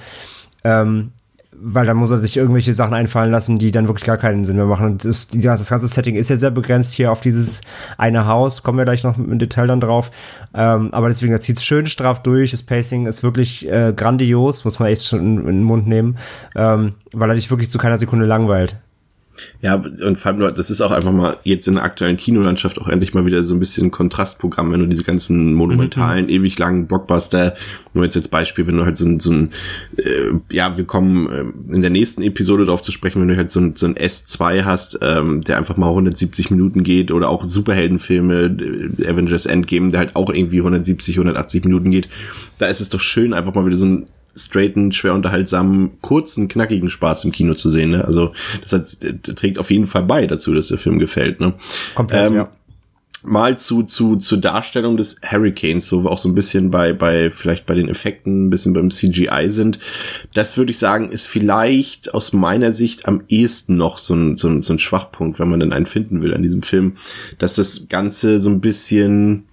Ähm, 0.65 1.13
weil 1.61 1.87
dann 1.87 1.97
muss 1.97 2.11
er 2.11 2.19
sich 2.19 2.37
irgendwelche 2.37 2.73
Sachen 2.73 2.95
einfallen 2.95 3.31
lassen, 3.31 3.59
die 3.59 3.71
dann 3.71 3.89
wirklich 3.89 4.07
gar 4.07 4.17
keinen 4.17 4.45
Sinn 4.45 4.57
mehr 4.57 4.67
machen. 4.67 4.87
Und 4.87 5.05
das, 5.05 5.29
das 5.29 5.69
ganze 5.69 5.87
Setting 5.87 6.17
ist 6.17 6.31
ja 6.31 6.37
sehr 6.37 6.51
begrenzt 6.51 6.95
hier 6.95 7.13
auf 7.13 7.21
dieses 7.21 7.63
eine 7.97 8.27
Haus, 8.27 8.63
kommen 8.63 8.79
wir 8.79 8.85
gleich 8.85 9.05
noch 9.05 9.19
im 9.19 9.39
Detail 9.39 9.67
dann 9.67 9.81
drauf. 9.81 10.11
Ähm, 10.55 10.93
aber 10.93 11.09
deswegen, 11.09 11.33
da 11.33 11.41
zieht 11.41 11.59
es 11.59 11.65
schön 11.65 11.87
straff 11.87 12.23
durch. 12.23 12.51
Das 12.53 12.63
Pacing 12.63 13.07
ist 13.07 13.23
wirklich 13.23 13.69
äh, 13.69 13.93
grandios, 13.95 14.65
muss 14.65 14.79
man 14.79 14.89
echt 14.89 15.07
schon 15.07 15.21
in, 15.21 15.39
in 15.41 15.47
den 15.47 15.63
Mund 15.63 15.87
nehmen, 15.87 16.17
ähm, 16.55 16.95
weil 17.13 17.31
er 17.31 17.35
dich 17.35 17.51
wirklich 17.51 17.71
zu 17.71 17.79
keiner 17.79 17.97
Sekunde 17.97 18.27
langweilt. 18.27 18.77
Ja, 19.61 19.75
und 19.75 20.19
vor 20.19 20.33
allem, 20.33 20.55
das 20.55 20.71
ist 20.71 20.81
auch 20.81 20.91
einfach 20.91 21.13
mal 21.13 21.37
jetzt 21.45 21.69
in 21.69 21.75
der 21.75 21.85
aktuellen 21.85 22.17
Kinolandschaft 22.17 22.79
auch 22.79 22.89
endlich 22.89 23.15
mal 23.15 23.27
wieder 23.27 23.43
so 23.45 23.55
ein 23.55 23.61
bisschen 23.61 23.91
Kontrastprogramm, 23.91 24.73
wenn 24.73 24.81
du 24.81 24.87
diese 24.87 25.05
ganzen 25.05 25.55
monumentalen, 25.55 26.25
mhm. 26.25 26.31
ewig 26.31 26.59
langen 26.59 26.87
Blockbuster, 26.87 27.55
nur 27.95 28.05
jetzt 28.05 28.17
als 28.17 28.29
Beispiel, 28.29 28.67
wenn 28.67 28.77
du 28.77 28.85
halt 28.85 28.97
so 28.97 29.07
ein, 29.07 29.21
so 29.21 29.33
ein 29.33 29.51
äh, 29.97 30.33
ja, 30.51 30.77
wir 30.77 30.85
kommen 30.85 31.29
äh, 31.29 31.75
in 31.75 31.83
der 31.83 31.91
nächsten 31.91 32.23
Episode 32.23 32.67
darauf 32.67 32.83
zu 32.83 32.93
sprechen, 32.93 33.21
wenn 33.21 33.29
du 33.29 33.37
halt 33.37 33.51
so 33.51 33.61
ein, 33.61 33.75
so 33.77 33.87
ein 33.87 33.95
S2 33.95 34.65
hast, 34.65 34.99
ähm, 35.03 35.43
der 35.43 35.59
einfach 35.59 35.77
mal 35.77 35.89
170 35.89 36.51
Minuten 36.51 36.83
geht 36.83 37.11
oder 37.11 37.29
auch 37.29 37.45
Superheldenfilme, 37.45 38.57
äh, 38.99 39.07
Avengers 39.07 39.47
Endgame, 39.47 39.91
der 39.91 40.01
halt 40.01 40.17
auch 40.17 40.33
irgendwie 40.33 40.59
170, 40.59 41.17
180 41.17 41.65
Minuten 41.65 41.91
geht, 41.91 42.09
da 42.59 42.67
ist 42.67 42.81
es 42.81 42.89
doch 42.89 43.01
schön, 43.01 43.35
einfach 43.35 43.55
mal 43.55 43.67
wieder 43.67 43.77
so 43.77 43.87
ein 43.87 44.07
straighten, 44.39 44.93
schwer 44.93 45.15
unterhaltsamen, 45.15 46.01
kurzen, 46.01 46.49
knackigen 46.49 46.89
Spaß 46.89 47.25
im 47.25 47.33
Kino 47.33 47.55
zu 47.55 47.69
sehen. 47.71 47.91
Ne? 47.91 48.05
Also 48.05 48.33
das 48.63 48.73
hat, 48.73 49.37
trägt 49.37 49.59
auf 49.59 49.71
jeden 49.71 49.87
Fall 49.87 50.05
bei 50.05 50.27
dazu, 50.27 50.55
dass 50.55 50.69
der 50.69 50.79
Film 50.79 50.99
gefällt. 50.99 51.41
Ne? 51.41 51.55
Komplett, 51.95 52.27
ähm, 52.29 52.35
ja. 52.35 52.51
Mal 53.25 53.59
zu, 53.59 53.83
zu, 53.83 54.17
zur 54.17 54.39
Darstellung 54.39 54.97
des 54.97 55.17
Hurricanes, 55.29 55.93
wo 55.93 56.05
wir 56.05 56.11
auch 56.11 56.19
so 56.19 56.29
ein 56.29 56.37
bisschen 56.37 56.71
bei, 56.71 56.93
bei, 56.93 57.33
vielleicht 57.33 57.67
bei 57.67 57.75
den 57.75 57.89
Effekten, 57.89 58.47
ein 58.47 58.51
bisschen 58.51 58.75
beim 58.75 58.91
CGI 58.91 59.47
sind. 59.49 59.81
Das 60.35 60.57
würde 60.57 60.71
ich 60.71 60.79
sagen, 60.79 61.11
ist 61.11 61.27
vielleicht 61.27 62.15
aus 62.15 62.33
meiner 62.33 62.73
Sicht 62.73 63.09
am 63.09 63.25
ehesten 63.29 63.77
noch 63.77 63.99
so 63.99 64.15
ein, 64.15 64.37
so 64.37 64.49
ein, 64.49 64.63
so 64.63 64.73
ein 64.73 64.79
Schwachpunkt, 64.79 65.41
wenn 65.41 65.51
man 65.51 65.59
denn 65.59 65.73
einen 65.73 65.87
finden 65.87 66.23
will 66.23 66.33
an 66.33 66.43
diesem 66.43 66.63
Film, 66.63 66.97
dass 67.39 67.57
das 67.57 67.89
Ganze 67.89 68.39
so 68.39 68.51
ein 68.51 68.61
bisschen, 68.61 69.45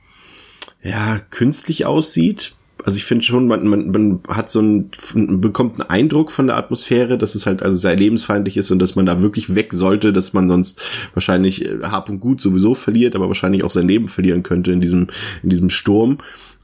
ja, 0.84 1.18
künstlich 1.18 1.88
aussieht 1.88 2.55
also 2.86 2.98
ich 2.98 3.06
finde 3.06 3.26
schon, 3.26 3.48
man, 3.48 3.68
man, 3.68 3.90
man 3.90 4.20
hat 4.28 4.52
so 4.52 4.62
ein, 4.62 4.92
bekommt 5.16 5.82
einen 5.82 5.90
Eindruck 5.90 6.32
von 6.32 6.46
der 6.46 6.56
Atmosphäre, 6.56 7.18
dass 7.18 7.34
es 7.34 7.48
halt 7.48 7.64
also 7.64 7.80
sehr 7.80 7.96
lebensfeindlich 7.96 8.58
ist 8.58 8.70
und 8.70 8.78
dass 8.78 8.96
man 8.96 9.08
da 9.08 9.24
wirklich 9.24 9.56
weg 9.56 9.74
sollte, 9.74 10.14
dass 10.14 10.34
man 10.34 10.48
sonst 10.48 10.84
wahrscheinlich 11.16 11.66
äh, 11.66 11.80
Hab 11.82 12.10
und 12.10 12.20
Gut 12.20 12.42
sowieso 12.42 12.76
verliert, 12.76 13.16
aber 13.16 13.28
wahrscheinlich 13.28 13.64
auch 13.64 13.72
sein 13.72 13.88
Leben 13.88 14.08
verlieren 14.08 14.44
könnte 14.44 14.72
in 14.72 14.82
diesem, 14.82 15.08
in 15.42 15.50
diesem 15.50 15.72
Sturm. 15.72 16.20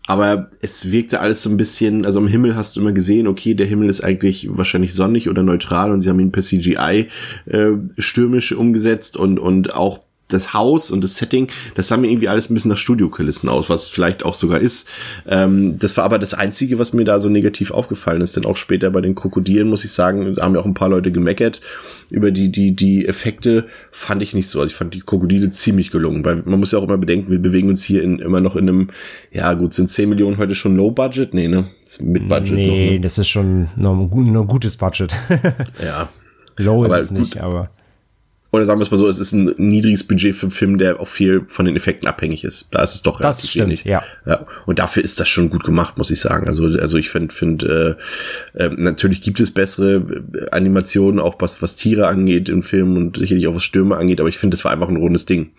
Aber 0.06 0.52
es 0.62 0.92
wirkte 0.92 1.22
alles 1.22 1.42
so 1.42 1.50
ein 1.50 1.58
bisschen, 1.58 2.06
also 2.06 2.20
am 2.20 2.28
Himmel 2.28 2.56
hast 2.56 2.76
du 2.76 2.82
immer 2.82 2.92
gesehen, 2.92 3.26
okay, 3.26 3.56
der 3.56 3.66
Himmel 3.66 3.90
ist 3.90 4.02
eigentlich 4.02 4.48
wahrscheinlich 4.52 4.94
sonnig 4.94 5.28
oder 5.28 5.42
neutral 5.42 5.92
und 5.92 6.02
sie 6.02 6.10
haben 6.10 6.20
ihn 6.20 6.32
per 6.32 6.44
CGI 6.44 7.08
äh, 7.48 7.72
stürmisch 7.98 8.52
umgesetzt 8.52 9.18
und, 9.18 9.40
und 9.40 9.74
auch 9.74 10.02
das 10.34 10.54
Haus 10.54 10.92
und 10.92 11.04
das 11.04 11.18
Setting, 11.18 11.48
das 11.76 11.88
sah 11.88 11.98
mir 11.98 12.10
irgendwie 12.10 12.30
alles 12.30 12.50
ein 12.50 12.54
bisschen 12.54 12.70
nach 12.70 12.78
Studiokulissen 12.78 13.50
aus, 13.50 13.70
was 13.70 13.88
vielleicht 13.88 14.24
auch 14.24 14.36
sogar 14.36 14.60
ist. 14.60 14.88
Ähm, 15.28 15.80
das 15.80 15.98
war 15.98 16.04
aber 16.04 16.20
das 16.20 16.34
Einzige, 16.34 16.80
was 16.80 16.94
mir 16.94 17.06
da 17.06 17.20
so 17.20 17.30
negativ 17.30 17.72
aufgefallen 17.72 18.22
ist. 18.22 18.36
Denn 18.36 18.46
auch 18.46 18.58
später 18.58 18.92
bei 18.92 19.02
den 19.02 19.16
Krokodilen, 19.16 19.70
muss 19.70 19.86
ich 19.86 19.92
sagen, 19.92 20.36
da 20.36 20.44
haben 20.44 20.56
ja 20.56 20.62
auch 20.62 20.66
ein 20.66 20.74
paar 20.74 20.90
Leute 20.90 21.12
gemeckert 21.12 21.62
über 22.10 22.32
die, 22.32 22.52
die, 22.52 22.76
die 22.76 23.08
Effekte, 23.08 23.68
fand 23.92 24.22
ich 24.22 24.34
nicht 24.34 24.50
so. 24.50 24.60
Also 24.60 24.72
ich 24.72 24.76
fand 24.76 24.94
die 24.94 25.00
Krokodile 25.00 25.50
ziemlich 25.50 25.92
gelungen, 25.92 26.26
weil 26.26 26.44
man 26.46 26.60
muss 26.60 26.74
ja 26.74 26.80
auch 26.80 26.84
immer 26.84 26.98
bedenken, 26.98 27.32
wir 27.32 27.40
bewegen 27.40 27.70
uns 27.70 27.84
hier 27.84 28.04
in, 28.04 28.20
immer 28.20 28.42
noch 28.42 28.56
in 28.56 28.68
einem, 28.68 28.90
ja 29.32 29.54
gut, 29.54 29.74
sind 29.74 29.90
10 29.90 30.10
Millionen 30.10 30.38
heute 30.38 30.54
schon 30.54 30.76
Low 30.76 30.92
Budget? 30.92 31.34
Nee, 31.34 31.48
ne? 31.48 31.68
Mit 32.02 32.28
Budget. 32.28 32.54
Nee, 32.54 32.68
noch, 32.68 32.92
ne? 32.94 33.00
das 33.00 33.18
ist 33.18 33.30
schon 33.30 33.70
noch 33.78 33.94
ein, 33.94 34.32
noch 34.32 34.42
ein 34.42 34.48
gutes 34.48 34.78
Budget. 34.78 35.16
ja. 35.84 36.10
Low 36.58 36.84
ist 36.84 36.92
aber 36.92 37.02
es 37.02 37.10
gut. 37.10 37.18
nicht, 37.18 37.38
aber 37.38 37.70
oder 38.52 38.66
sagen 38.66 38.80
wir 38.80 38.84
es 38.84 38.92
mal 38.92 38.98
so, 38.98 39.08
es 39.08 39.18
ist 39.18 39.32
ein 39.32 39.54
niedriges 39.58 40.04
Budget 40.04 40.36
für 40.36 40.48
einen 40.48 40.52
Film, 40.52 40.78
der 40.78 41.00
auch 41.00 41.08
viel 41.08 41.46
von 41.48 41.66
den 41.66 41.78
Effekten 41.78 42.08
abhängig 42.08 42.44
ist. 42.44 42.68
Da 42.72 42.84
ist 42.84 42.96
es 42.96 43.02
doch 43.02 43.20
das 43.22 43.48
stimmt, 43.48 43.68
wenig. 43.68 43.86
Ja. 43.86 44.04
ja. 44.26 44.46
Und 44.66 44.80
dafür 44.80 45.04
ist 45.04 45.22
das 45.22 45.30
schon 45.30 45.50
gut 45.50 45.64
gemacht, 45.64 45.98
muss 45.98 46.12
ich 46.12 46.20
sagen. 46.20 46.48
Also, 46.48 46.66
also 46.66 46.98
ich 46.98 47.10
finde, 47.10 47.34
finde 47.34 47.98
äh, 48.58 48.64
äh, 48.66 48.70
natürlich 48.76 49.22
gibt 49.22 49.40
es 49.40 49.52
bessere 49.52 50.06
äh, 50.34 50.50
Animationen, 50.52 51.22
auch 51.22 51.36
was, 51.40 51.62
was 51.62 51.78
Tiere 51.78 52.08
angeht 52.08 52.50
im 52.50 52.62
Film 52.62 52.98
und 52.98 53.18
sicherlich 53.18 53.48
auch 53.48 53.56
was 53.56 53.64
Stürme 53.64 53.96
angeht, 53.96 54.20
aber 54.20 54.28
ich 54.28 54.38
finde, 54.38 54.56
das 54.56 54.66
war 54.66 54.72
einfach 54.72 54.90
ein 54.90 54.98
rundes 54.98 55.26
Ding. 55.26 55.52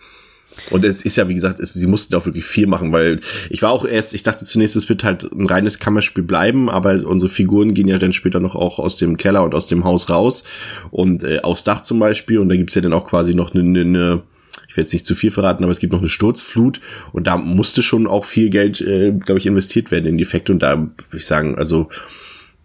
Und 0.69 0.85
es 0.85 1.03
ist 1.03 1.17
ja, 1.17 1.27
wie 1.27 1.33
gesagt, 1.33 1.59
es, 1.59 1.73
sie 1.73 1.87
mussten 1.87 2.15
auch 2.15 2.25
wirklich 2.25 2.45
viel 2.45 2.67
machen, 2.67 2.91
weil 2.91 3.19
ich 3.49 3.61
war 3.61 3.71
auch 3.71 3.85
erst, 3.85 4.13
ich 4.13 4.23
dachte 4.23 4.45
zunächst, 4.45 4.75
es 4.75 4.89
wird 4.89 5.03
halt 5.03 5.23
ein 5.31 5.45
reines 5.45 5.79
Kammerspiel 5.79 6.23
bleiben, 6.23 6.69
aber 6.69 7.05
unsere 7.05 7.31
Figuren 7.31 7.73
gehen 7.73 7.87
ja 7.87 7.97
dann 7.97 8.13
später 8.13 8.39
noch 8.39 8.55
auch 8.55 8.79
aus 8.79 8.97
dem 8.97 9.17
Keller 9.17 9.43
und 9.43 9.55
aus 9.55 9.67
dem 9.67 9.83
Haus 9.83 10.09
raus 10.09 10.43
und 10.91 11.23
äh, 11.23 11.39
aufs 11.41 11.63
Dach 11.63 11.81
zum 11.81 11.99
Beispiel 11.99 12.39
und 12.39 12.49
da 12.49 12.55
gibt's 12.55 12.75
ja 12.75 12.81
dann 12.81 12.93
auch 12.93 13.07
quasi 13.07 13.33
noch 13.35 13.53
eine, 13.53 13.81
eine 13.81 14.21
ich 14.67 14.77
werde 14.77 14.85
jetzt 14.87 14.93
nicht 14.93 15.05
zu 15.05 15.13
viel 15.13 15.29
verraten, 15.29 15.63
aber 15.63 15.71
es 15.71 15.79
gibt 15.79 15.93
noch 15.93 15.99
eine 15.99 16.09
Sturzflut 16.09 16.81
und 17.11 17.27
da 17.27 17.37
musste 17.37 17.83
schon 17.83 18.07
auch 18.07 18.25
viel 18.25 18.49
Geld, 18.49 18.81
äh, 18.81 19.11
glaube 19.11 19.39
ich, 19.39 19.45
investiert 19.45 19.91
werden 19.91 20.07
in 20.07 20.17
die 20.17 20.23
Effekte 20.23 20.51
und 20.51 20.59
da 20.59 20.77
würde 20.77 21.17
ich 21.17 21.27
sagen, 21.27 21.57
also 21.57 21.89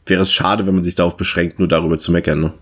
wäre 0.06 0.22
es 0.22 0.32
schade, 0.32 0.66
wenn 0.66 0.74
man 0.74 0.84
sich 0.84 0.94
darauf 0.94 1.16
beschränkt, 1.16 1.58
nur 1.58 1.68
darüber 1.68 1.98
zu 1.98 2.12
meckern. 2.12 2.40
Ne? 2.40 2.52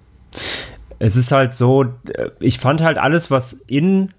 Es 0.98 1.16
ist 1.16 1.30
halt 1.30 1.54
so, 1.54 1.84
äh, 1.84 2.30
ich 2.40 2.58
fand 2.58 2.80
halt 2.80 2.98
alles, 2.98 3.30
was 3.30 3.52
in 3.52 4.10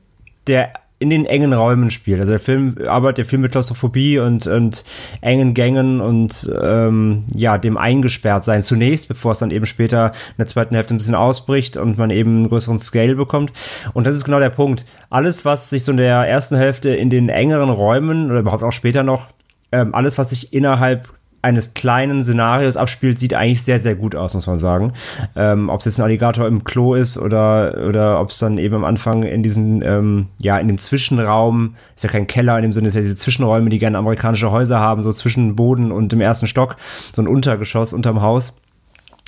der 0.48 0.74
in 1.00 1.10
den 1.10 1.26
engen 1.26 1.54
Räumen 1.54 1.92
spielt. 1.92 2.20
Also 2.20 2.32
der 2.32 2.40
Film 2.40 2.76
arbeitet 2.88 3.26
ja 3.26 3.30
viel 3.30 3.40
mit 3.40 3.52
Klaustrophobie 3.52 4.18
und, 4.20 4.48
und 4.48 4.84
engen 5.22 5.54
Gängen 5.54 6.02
und 6.02 6.50
ähm, 6.60 7.26
ja, 7.36 7.58
dem 7.58 7.78
eingesperrt 7.78 8.46
sein 8.46 8.64
zunächst, 8.64 9.08
bevor 9.08 9.34
es 9.34 9.40
dann 9.40 9.52
eben 9.52 9.68
später 9.68 10.08
in 10.30 10.38
der 10.40 10.48
zweiten 10.48 10.74
Hälfte 10.74 10.96
ein 10.96 10.98
bisschen 10.98 11.16
ausbricht 11.16 11.78
und 11.78 11.98
man 11.98 12.10
eben 12.10 12.38
einen 12.38 12.50
größeren 12.50 12.80
Scale 12.80 13.16
bekommt. 13.16 13.54
Und 13.94 14.08
das 14.08 14.16
ist 14.16 14.26
genau 14.26 14.40
der 14.40 14.50
Punkt. 14.50 14.86
Alles, 15.10 15.46
was 15.46 15.70
sich 15.70 15.84
so 15.84 15.92
in 15.92 15.98
der 15.98 16.28
ersten 16.28 16.56
Hälfte 16.56 16.90
in 16.90 17.10
den 17.10 17.30
engeren 17.30 17.70
Räumen 17.70 18.32
oder 18.32 18.40
überhaupt 18.40 18.64
auch 18.64 18.72
später 18.72 19.04
noch, 19.04 19.28
ähm, 19.72 19.94
alles, 19.94 20.18
was 20.18 20.32
sich 20.32 20.54
innerhalb 20.54 21.10
eines 21.48 21.74
kleinen 21.74 22.22
Szenarios 22.24 22.76
abspielt, 22.76 23.18
sieht 23.18 23.34
eigentlich 23.34 23.64
sehr, 23.64 23.80
sehr 23.80 23.96
gut 23.96 24.16
aus, 24.16 24.34
muss 24.34 24.48
man 24.48 24.60
sagen. 24.60 24.94
Ähm, 25.36 25.70
ob 25.70 25.80
es 25.80 25.86
jetzt 25.86 26.00
ein 26.00 26.04
Alligator 26.04 26.46
im 26.46 26.66
Klo 26.66 26.94
ist 26.94 27.18
oder, 27.18 27.86
oder 27.88 28.20
ob 28.20 28.32
es 28.32 28.40
dann 28.40 28.58
eben 28.58 28.76
am 28.76 28.84
Anfang 28.84 29.24
in 29.24 29.44
diesen, 29.44 29.82
ähm, 29.82 30.28
ja, 30.40 30.58
in 30.60 30.68
dem 30.68 30.78
Zwischenraum, 30.78 31.76
ist 31.96 32.04
ja 32.04 32.10
kein 32.10 32.28
Keller 32.28 32.58
in 32.58 32.64
dem 32.64 32.74
Sinne, 32.74 32.90
ist 32.90 32.96
ja 32.96 33.02
diese 33.02 33.16
Zwischenräume, 33.16 33.70
die 33.70 33.80
gerne 33.80 33.98
amerikanische 33.98 34.52
Häuser 34.52 34.80
haben, 34.80 35.02
so 35.02 35.14
zwischen 35.14 35.56
Boden 35.56 35.92
und 35.92 36.12
dem 36.12 36.22
ersten 36.22 36.48
Stock, 36.48 36.76
so 37.14 37.22
ein 37.22 37.28
Untergeschoss 37.28 37.94
unterm 37.94 38.22
Haus 38.22 38.54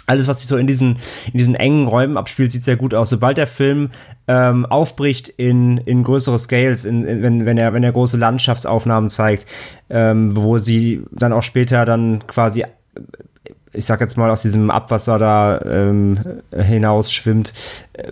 alles, 0.10 0.28
was 0.28 0.40
sich 0.40 0.48
so 0.48 0.58
in 0.58 0.68
diesen, 0.68 0.98
in 1.32 1.38
diesen 1.38 1.56
engen 1.56 1.88
Räumen 1.88 2.18
abspielt, 2.18 2.52
sieht 2.52 2.64
sehr 2.64 2.78
gut 2.78 2.94
aus. 2.94 3.10
Sobald 3.10 3.38
der 3.38 3.48
Film 3.48 3.92
ähm, 4.28 4.66
aufbricht 4.66 5.30
in, 5.30 5.78
in 5.78 6.04
größere 6.04 6.40
Scales, 6.40 6.84
in, 6.84 7.06
in, 7.06 7.22
wenn, 7.22 7.46
wenn, 7.46 7.58
er, 7.58 7.74
wenn 7.74 7.84
er 7.84 7.92
große 7.92 8.18
Landschaftsaufnahmen 8.18 9.10
zeigt, 9.10 9.46
ähm, 9.90 10.36
wo 10.36 10.58
sie 10.58 11.04
dann 11.12 11.32
auch 11.32 11.44
später 11.44 11.86
dann 11.86 12.26
quasi 12.28 12.66
ich 13.72 13.86
sag 13.86 14.02
jetzt 14.02 14.18
mal, 14.18 14.32
aus 14.32 14.42
diesem 14.42 14.72
Abwasser 14.72 15.20
da 15.20 15.62
ähm, 15.62 16.18
hinaus 16.56 17.12
schwimmt. 17.12 17.54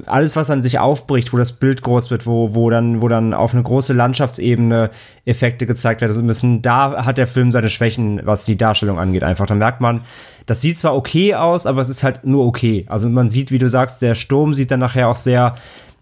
Alles, 0.05 0.35
was 0.35 0.51
an 0.51 0.61
sich 0.61 0.77
aufbricht, 0.77 1.33
wo 1.33 1.37
das 1.37 1.53
Bild 1.53 1.81
groß 1.81 2.11
wird, 2.11 2.27
wo, 2.27 2.53
wo, 2.53 2.69
dann, 2.69 3.01
wo 3.01 3.07
dann 3.07 3.33
auf 3.33 3.53
eine 3.53 3.63
große 3.63 3.93
Landschaftsebene 3.93 4.91
Effekte 5.25 5.65
gezeigt 5.65 6.01
werden 6.01 6.25
müssen, 6.25 6.61
da 6.61 7.05
hat 7.05 7.17
der 7.17 7.27
Film 7.27 7.51
seine 7.51 7.69
Schwächen, 7.69 8.21
was 8.23 8.45
die 8.45 8.55
Darstellung 8.55 8.99
angeht. 8.99 9.23
Einfach, 9.23 9.47
da 9.47 9.55
merkt 9.55 9.81
man, 9.81 10.01
das 10.47 10.61
sieht 10.61 10.77
zwar 10.77 10.95
okay 10.95 11.35
aus, 11.35 11.65
aber 11.65 11.81
es 11.81 11.89
ist 11.89 12.03
halt 12.03 12.25
nur 12.25 12.45
okay. 12.45 12.85
Also 12.87 13.09
man 13.09 13.29
sieht, 13.29 13.51
wie 13.51 13.59
du 13.59 13.69
sagst, 13.69 14.01
der 14.01 14.15
Sturm 14.15 14.53
sieht 14.53 14.71
dann 14.71 14.79
nachher 14.79 15.09
auch 15.09 15.17
sehr, 15.17 15.55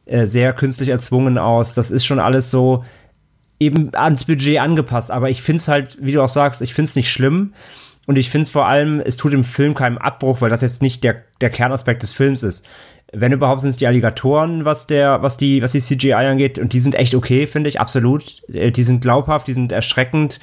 äh, 0.05 0.27
sehr 0.27 0.53
künstlich 0.53 0.89
erzwungen 0.89 1.37
aus. 1.37 1.73
Das 1.73 1.91
ist 1.91 2.05
schon 2.05 2.19
alles 2.19 2.51
so 2.51 2.85
eben 3.59 3.93
ans 3.95 4.25
Budget 4.25 4.59
angepasst. 4.59 5.09
Aber 5.09 5.31
ich 5.31 5.41
finde 5.41 5.57
es 5.57 5.67
halt, 5.67 5.97
wie 5.99 6.11
du 6.11 6.21
auch 6.21 6.29
sagst, 6.29 6.61
ich 6.61 6.75
finde 6.75 6.89
es 6.89 6.95
nicht 6.95 7.11
schlimm. 7.11 7.53
Und 8.05 8.17
ich 8.19 8.29
finde 8.29 8.43
es 8.43 8.51
vor 8.51 8.67
allem, 8.67 9.01
es 9.03 9.17
tut 9.17 9.33
dem 9.33 9.43
Film 9.43 9.73
keinen 9.73 9.97
Abbruch, 9.97 10.41
weil 10.41 10.51
das 10.51 10.61
jetzt 10.61 10.83
nicht 10.83 11.03
der, 11.03 11.23
der 11.41 11.49
Kernaspekt 11.49 12.03
des 12.03 12.11
Films 12.11 12.43
ist. 12.43 12.67
Wenn 13.11 13.31
überhaupt 13.31 13.61
sind 13.61 13.71
es 13.71 13.77
die 13.77 13.87
Alligatoren, 13.87 14.63
was 14.63 14.85
der, 14.85 15.23
was 15.23 15.37
die, 15.37 15.63
was 15.63 15.71
die 15.71 15.79
CGI 15.79 16.13
angeht, 16.13 16.59
und 16.59 16.73
die 16.73 16.79
sind 16.79 16.93
echt 16.93 17.15
okay, 17.15 17.47
finde 17.47 17.69
ich, 17.69 17.79
absolut. 17.79 18.43
Äh, 18.53 18.71
die 18.71 18.83
sind 18.83 19.01
glaubhaft, 19.01 19.47
die 19.47 19.53
sind 19.53 19.71
erschreckend. 19.71 20.39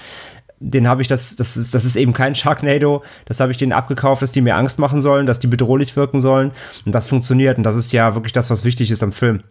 Den 0.64 0.88
habe 0.88 1.02
ich 1.02 1.08
das, 1.08 1.36
das 1.36 1.56
ist, 1.56 1.74
das 1.74 1.84
ist 1.84 1.96
eben 1.96 2.12
kein 2.12 2.34
Sharknado. 2.34 3.02
Das 3.26 3.40
habe 3.40 3.50
ich 3.50 3.58
denen 3.58 3.72
abgekauft, 3.72 4.22
dass 4.22 4.30
die 4.30 4.40
mir 4.40 4.56
Angst 4.56 4.78
machen 4.78 5.00
sollen, 5.00 5.26
dass 5.26 5.40
die 5.40 5.48
bedrohlich 5.48 5.96
wirken 5.96 6.20
sollen. 6.20 6.52
Und 6.86 6.94
das 6.94 7.06
funktioniert. 7.06 7.58
Und 7.58 7.64
das 7.64 7.76
ist 7.76 7.92
ja 7.92 8.14
wirklich 8.14 8.32
das, 8.32 8.48
was 8.48 8.64
wichtig 8.64 8.90
ist 8.90 9.02
am 9.02 9.12
Film. 9.12 9.42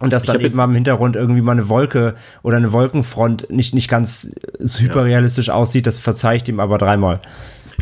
Und 0.00 0.12
dass 0.12 0.24
dann 0.24 0.40
eben 0.40 0.56
mal 0.56 0.64
im 0.64 0.74
Hintergrund 0.74 1.14
irgendwie 1.14 1.42
mal 1.42 1.52
eine 1.52 1.68
Wolke 1.68 2.14
oder 2.42 2.56
eine 2.56 2.72
Wolkenfront 2.72 3.50
nicht, 3.50 3.74
nicht 3.74 3.88
ganz 3.88 4.34
so 4.58 4.80
hyperrealistisch 4.80 5.48
ja. 5.48 5.54
aussieht, 5.54 5.86
das 5.86 5.98
verzeiht 5.98 6.48
ihm 6.48 6.58
aber 6.58 6.78
dreimal. 6.78 7.20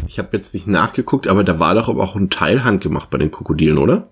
Ich 0.07 0.19
habe 0.19 0.29
jetzt 0.33 0.53
nicht 0.53 0.67
nachgeguckt, 0.67 1.29
aber 1.29 1.45
da 1.45 1.59
war 1.59 1.75
doch 1.75 1.89
aber 1.89 2.03
auch 2.03 2.17
ein 2.17 2.29
Teil 2.29 2.65
handgemacht 2.65 3.11
bei 3.11 3.19
den 3.19 3.31
Krokodilen, 3.31 3.79
oder? 3.79 4.09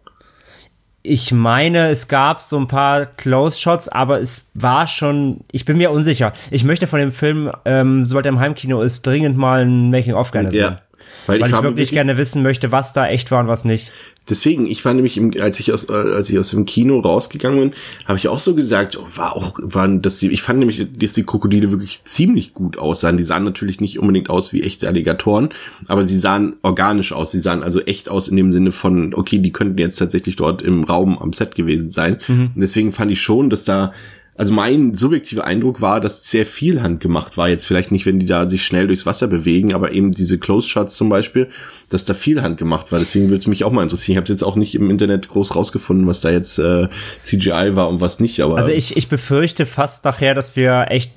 Ich 1.08 1.30
meine, 1.30 1.88
es 1.88 2.08
gab 2.08 2.42
so 2.42 2.58
ein 2.58 2.66
paar 2.66 3.06
Close-Shots, 3.06 3.88
aber 3.88 4.20
es 4.20 4.50
war 4.54 4.88
schon, 4.88 5.40
ich 5.52 5.64
bin 5.64 5.76
mir 5.76 5.92
unsicher. 5.92 6.32
Ich 6.50 6.64
möchte 6.64 6.88
von 6.88 6.98
dem 6.98 7.12
Film, 7.12 7.52
ähm, 7.64 8.04
sobald 8.04 8.26
er 8.26 8.32
im 8.32 8.40
Heimkino 8.40 8.82
ist, 8.82 9.06
dringend 9.06 9.36
mal 9.36 9.64
ein 9.64 9.90
Making-of 9.90 10.32
gerne 10.32 10.50
sehen. 10.50 10.60
Ja. 10.60 10.80
Weil, 11.26 11.40
Weil 11.40 11.49
ich, 11.49 11.54
ich 11.56 11.62
wirklich, 11.62 11.70
wirklich 11.70 11.90
gerne 11.90 12.16
wissen 12.18 12.42
möchte, 12.42 12.73
was 12.73 12.92
da 12.92 13.08
echt 13.08 13.30
war 13.30 13.40
und 13.40 13.49
was 13.49 13.64
nicht. 13.64 13.90
Deswegen, 14.28 14.66
ich 14.66 14.85
war 14.85 14.92
nämlich, 14.92 15.16
im, 15.16 15.32
als 15.40 15.61
ich 15.61 15.73
aus, 15.73 15.88
als 15.88 16.28
ich 16.30 16.38
aus 16.38 16.50
dem 16.50 16.66
Kino 16.66 16.99
rausgegangen 16.99 17.61
bin, 17.61 17.73
habe 18.06 18.18
ich 18.18 18.26
auch 18.26 18.40
so 18.40 18.56
gesagt, 18.56 18.99
oh, 18.99 19.06
war 19.14 19.37
auch, 19.37 19.56
waren 19.62 20.02
das 20.02 20.18
die, 20.18 20.28
ich 20.30 20.42
fand 20.42 20.58
nämlich, 20.58 20.85
dass 20.99 21.12
die 21.12 21.23
Krokodile 21.23 21.70
wirklich 21.70 22.02
ziemlich 22.04 22.52
gut 22.52 22.76
aussahen. 22.76 23.16
Die 23.16 23.25
sahen 23.25 23.44
natürlich 23.44 23.80
nicht 23.80 24.00
unbedingt 24.00 24.28
aus 24.28 24.52
wie 24.52 24.62
echte 24.62 24.88
Alligatoren, 24.88 25.50
aber 25.87 26.02
sie 26.02 26.18
sahen 26.18 26.54
organisch 26.62 27.12
aus. 27.12 27.30
Sie 27.30 27.38
sahen 27.38 27.62
also 27.62 27.80
echt 27.80 28.08
aus 28.11 28.26
in 28.26 28.37
dem 28.37 28.50
Sinne 28.50 28.73
von, 28.73 29.14
okay, 29.14 29.38
die 29.38 29.52
könnten 29.52 29.78
jetzt 29.78 29.99
tatsächlich 29.99 30.35
dort 30.35 30.61
im 30.61 30.82
Raum 30.82 31.18
am 31.18 31.32
Set 31.32 31.54
gewesen 31.54 31.90
sein. 31.90 32.18
Mhm. 32.26 32.50
deswegen 32.56 32.92
fand 32.92 33.12
ich 33.12 33.20
schon, 33.20 33.49
dass 33.49 33.62
da 33.62 33.92
also 34.38 34.52
mein 34.52 34.94
subjektiver 34.94 35.44
Eindruck 35.44 35.80
war, 35.80 36.00
dass 36.00 36.28
sehr 36.30 36.44
viel 36.44 36.82
handgemacht 36.82 37.36
war. 37.36 37.48
Jetzt 37.48 37.66
vielleicht 37.66 37.90
nicht, 37.90 38.04
wenn 38.04 38.18
die 38.18 38.26
da 38.26 38.48
sich 38.48 38.64
schnell 38.64 38.86
durchs 38.86 39.06
Wasser 39.06 39.28
bewegen, 39.28 39.74
aber 39.74 39.92
eben 39.92 40.12
diese 40.12 40.38
Close 40.38 40.68
Shots 40.68 40.96
zum 40.96 41.08
Beispiel, 41.08 41.48
dass 41.88 42.04
da 42.04 42.12
viel 42.12 42.42
handgemacht 42.42 42.92
war. 42.92 42.98
Deswegen 42.98 43.30
würde 43.30 43.48
mich 43.48 43.64
auch 43.64 43.72
mal 43.72 43.82
interessieren. 43.82 44.14
Ich 44.14 44.16
habe 44.18 44.28
jetzt 44.30 44.42
auch 44.42 44.56
nicht 44.56 44.74
im 44.74 44.90
Internet 44.90 45.28
groß 45.28 45.56
rausgefunden, 45.56 46.06
was 46.06 46.20
da 46.20 46.30
jetzt 46.30 46.58
äh, 46.58 46.88
CGI 47.20 47.74
war 47.74 47.88
und 47.88 48.00
was 48.00 48.20
nicht. 48.20 48.40
Aber 48.40 48.58
also 48.58 48.70
ich, 48.70 48.96
ich 48.96 49.08
befürchte 49.08 49.64
fast 49.64 50.04
nachher, 50.04 50.34
dass 50.34 50.54
wir 50.54 50.86
echt 50.90 51.12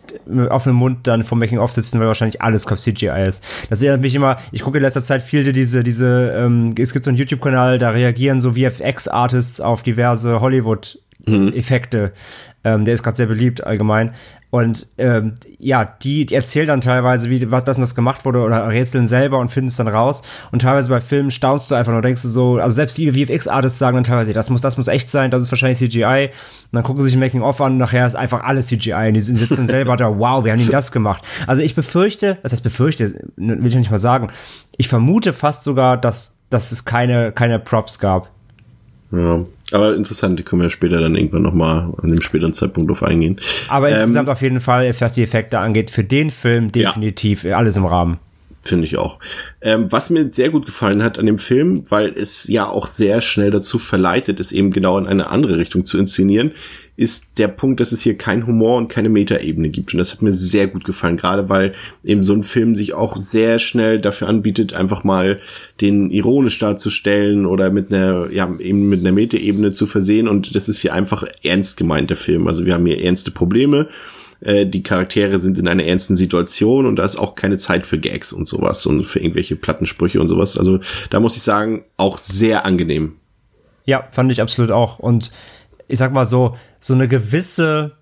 auf 0.50 0.64
dem 0.64 0.76
Mund 0.76 1.08
dann 1.08 1.24
vom 1.26 1.40
Making 1.40 1.60
of 1.60 1.72
sitzen, 1.72 2.00
weil 2.00 2.08
wahrscheinlich 2.08 2.42
alles 2.42 2.66
CGI 2.66 3.28
ist. 3.28 3.44
Das 3.70 3.82
erinnert 3.82 4.02
mich 4.02 4.16
immer. 4.16 4.38
Ich 4.52 4.62
gucke 4.62 4.78
in 4.78 4.84
letzter 4.84 5.04
Zeit 5.04 5.24
viel 5.24 5.52
diese 5.52 5.84
diese. 5.84 6.34
Ähm, 6.38 6.74
es 6.80 6.94
gibt 6.94 7.04
so 7.04 7.10
einen 7.10 7.18
YouTube-Kanal, 7.18 7.80
da 7.80 7.90
reagieren 7.90 8.40
so 8.40 8.54
VFX-Artists 8.54 9.60
auf 9.60 9.84
diverse 9.84 10.40
Hollywood 10.40 11.00
Effekte. 11.26 12.14
Ähm, 12.64 12.86
der 12.86 12.94
ist 12.94 13.04
gerade 13.04 13.18
sehr 13.18 13.28
beliebt 13.28 13.66
allgemein. 13.66 14.14
Und 14.52 14.88
ähm, 14.98 15.36
ja, 15.60 15.86
die, 15.86 16.26
die 16.26 16.34
erzählen 16.34 16.68
dann 16.68 16.82
teilweise, 16.82 17.30
wie 17.30 17.52
was 17.52 17.66
das 17.66 17.78
und 17.78 17.82
das 17.82 17.94
gemacht 17.94 18.26
wurde 18.26 18.40
oder 18.40 18.68
rätseln 18.68 19.06
selber 19.06 19.38
und 19.38 19.50
finden 19.50 19.68
es 19.68 19.76
dann 19.76 19.88
raus. 19.88 20.24
Und 20.52 20.64
teilweise 20.64 20.90
bei 20.90 21.02
Filmen 21.02 21.30
staunst 21.30 21.70
du 21.70 21.76
einfach 21.76 21.92
nur, 21.92 22.02
denkst 22.02 22.24
du 22.24 22.30
so, 22.30 22.58
also 22.58 22.74
selbst 22.74 22.98
die 22.98 23.12
VFX-Artists 23.12 23.78
sagen 23.78 23.96
dann 23.96 24.04
teilweise, 24.06 24.34
das 24.34 24.50
muss, 24.50 24.62
das 24.62 24.76
muss 24.76 24.88
echt 24.88 25.12
sein, 25.12 25.30
das 25.30 25.44
ist 25.44 25.52
wahrscheinlich 25.52 25.78
CGI. 25.78 26.30
Und 26.32 26.76
dann 26.76 26.84
gucken 26.84 27.02
sie 27.04 27.10
sich 27.10 27.16
ein 27.16 27.20
Making-of 27.20 27.62
an 27.62 27.78
nachher 27.78 28.08
ist 28.08 28.16
einfach 28.16 28.44
alles 28.44 28.68
CGI. 28.68 29.10
Und 29.10 29.14
die 29.14 29.22
sitzen 29.22 29.56
dann 29.56 29.68
selber 29.68 29.96
da, 29.98 30.18
wow, 30.18 30.44
wir 30.44 30.52
haben 30.52 30.60
ihnen 30.60 30.72
das 30.72 30.92
gemacht. 30.92 31.24
Also 31.46 31.62
ich 31.62 31.76
befürchte, 31.76 32.40
das 32.42 32.52
heißt 32.52 32.64
befürchte, 32.64 33.22
will 33.36 33.68
ich 33.68 33.76
nicht 33.76 33.92
mal 33.92 34.00
sagen, 34.00 34.30
ich 34.78 34.88
vermute 34.88 35.34
fast 35.34 35.64
sogar, 35.64 35.96
dass, 35.96 36.38
dass 36.50 36.72
es 36.72 36.86
keine, 36.86 37.32
keine 37.34 37.60
Props 37.60 38.00
gab. 38.00 38.32
Ja, 39.12 39.44
aber 39.72 39.96
interessant, 39.96 40.40
die 40.40 40.44
können 40.44 40.62
wir 40.62 40.70
später 40.70 41.00
dann 41.00 41.16
irgendwann 41.16 41.44
nochmal 41.44 41.94
an 42.02 42.10
dem 42.10 42.22
späteren 42.22 42.54
Zeitpunkt 42.54 42.90
drauf 42.90 43.04
eingehen. 43.04 43.40
Aber 43.68 43.90
ähm, 43.90 43.96
insgesamt 43.96 44.30
auf 44.30 44.42
jeden 44.42 44.60
Fall, 44.60 44.94
was 45.00 45.14
die 45.14 45.24
Effekte 45.24 45.60
angeht, 45.60 45.92
für 45.92 46.04
den 46.04 46.30
Film 46.30 46.72
definitiv 46.72 47.44
ja. 47.44 47.58
alles 47.58 47.78
im 47.78 47.86
Rahmen. 47.86 48.20
Finde 48.64 48.86
ich 48.86 48.98
auch. 48.98 49.20
Ähm, 49.62 49.88
was 49.90 50.10
mir 50.10 50.32
sehr 50.32 50.50
gut 50.50 50.66
gefallen 50.66 51.02
hat 51.02 51.18
an 51.18 51.26
dem 51.26 51.40
Film, 51.40 51.86
weil 51.90 52.10
es 52.10 52.48
ja 52.48 52.68
auch 52.68 52.88
sehr 52.88 53.22
schnell 53.22 53.52
dazu 53.52 53.80
verleitet, 53.80 54.40
es 54.40 54.52
eben 54.52 54.72
genau 54.72 54.98
in 54.98 55.08
eine 55.08 55.30
andere 55.30 55.58
Richtung 55.58 55.86
zu 55.86 55.98
inszenieren, 55.98 56.52
ist 57.00 57.38
der 57.38 57.48
Punkt, 57.48 57.80
dass 57.80 57.94
es 57.94 58.02
hier 58.02 58.18
kein 58.18 58.46
Humor 58.46 58.78
und 58.78 58.90
keine 58.90 59.08
Metaebene 59.08 59.70
gibt. 59.70 59.94
Und 59.94 60.00
das 60.00 60.12
hat 60.12 60.22
mir 60.22 60.34
sehr 60.34 60.68
gut 60.68 60.84
gefallen, 60.84 61.16
gerade 61.16 61.48
weil 61.48 61.74
eben 62.04 62.24
so 62.24 62.34
ein 62.34 62.44
Film 62.44 62.76
sich 62.76 62.94
auch 62.94 63.16
sehr 63.16 63.58
schnell 63.58 64.02
dafür 64.02 64.28
anbietet, 64.28 64.74
einfach 64.74 65.06
mal 65.06 65.40
den 65.80 66.12
ironisch 66.12 66.60
darzustellen 66.60 67.46
oder 67.46 67.72
mit 67.72 67.94
einer, 67.94 68.30
ja, 68.32 68.54
eben 68.60 68.90
mit 68.90 69.00
einer 69.00 69.14
Metaebene 69.14 69.72
zu 69.72 69.88
versehen. 69.88 70.28
Und 70.28 70.54
das 70.56 70.68
ist 70.68 70.82
hier 70.82 70.94
einfach 70.94 71.24
ernst 71.42 71.78
gemeint, 71.78 72.10
der 72.10 72.18
Film. 72.18 72.48
Also 72.48 72.66
wir 72.66 72.74
haben 72.74 72.86
hier 72.86 73.02
ernste 73.02 73.32
Probleme 73.32 73.88
äh, 74.42 74.66
die 74.66 74.84
Charaktere 74.84 75.38
sind 75.38 75.58
in 75.58 75.70
einer 75.70 75.84
ernsten 75.86 76.18
Situation 76.18 76.86
und 76.86 76.98
da 76.98 77.06
ist 77.06 77.18
auch 77.18 77.36
keine 77.36 77.58
Zeit 77.58 77.86
für 77.86 77.98
Gags 77.98 78.34
und 78.34 78.48
sowas 78.48 78.86
und 78.86 79.06
für 79.06 79.20
irgendwelche 79.20 79.56
Plattensprüche 79.56 80.20
und 80.20 80.28
sowas. 80.28 80.58
Also 80.58 80.80
da 81.10 81.22
muss 81.22 81.38
ich 81.38 81.44
sagen, 81.44 81.86
auch 81.96 82.18
sehr 82.18 82.66
angenehm. 82.66 83.16
Ja, 83.86 84.08
fand 84.12 84.32
ich 84.32 84.42
absolut 84.42 84.72
auch. 84.72 85.00
Und 85.00 85.32
ich 85.90 86.00
sag 86.00 86.14
mal 86.14 86.26
so, 86.26 86.56
so 86.80 86.94
eine 86.94 87.10
gewisse, 87.10 87.98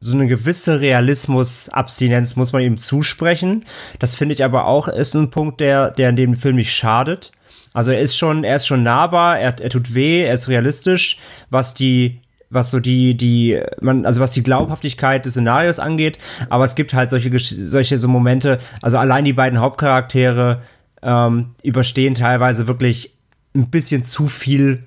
so 0.00 0.12
eine 0.12 0.26
gewisse 0.26 0.80
Realismus-Abstinenz 0.80 2.34
muss 2.34 2.52
man 2.52 2.62
ihm 2.62 2.78
zusprechen. 2.78 3.64
Das 3.98 4.14
finde 4.14 4.34
ich 4.34 4.42
aber 4.42 4.66
auch 4.66 4.88
ist 4.88 5.14
ein 5.14 5.30
Punkt, 5.30 5.60
der, 5.60 5.92
der 5.92 6.08
in 6.08 6.16
dem 6.16 6.34
Film 6.34 6.56
nicht 6.56 6.74
schadet. 6.74 7.30
Also 7.74 7.92
er 7.92 8.00
ist 8.00 8.16
schon, 8.16 8.44
er 8.44 8.56
ist 8.56 8.66
schon 8.66 8.82
nahbar, 8.82 9.38
er, 9.38 9.60
er 9.60 9.70
tut 9.70 9.94
weh, 9.94 10.24
er 10.24 10.34
ist 10.34 10.48
realistisch, 10.48 11.18
was 11.50 11.74
die, 11.74 12.22
was 12.48 12.70
so 12.70 12.80
die, 12.80 13.14
die, 13.14 13.60
man, 13.80 14.06
also 14.06 14.22
was 14.22 14.32
die 14.32 14.42
Glaubhaftigkeit 14.42 15.26
des 15.26 15.34
Szenarios 15.34 15.78
angeht, 15.78 16.18
aber 16.48 16.64
es 16.64 16.74
gibt 16.74 16.94
halt 16.94 17.10
solche, 17.10 17.30
solche 17.38 17.98
so 17.98 18.08
Momente, 18.08 18.58
also 18.80 18.96
allein 18.96 19.26
die 19.26 19.34
beiden 19.34 19.60
Hauptcharaktere 19.60 20.62
ähm, 21.02 21.54
überstehen 21.62 22.14
teilweise 22.14 22.66
wirklich 22.66 23.14
ein 23.54 23.70
bisschen 23.70 24.02
zu 24.02 24.28
viel 24.28 24.84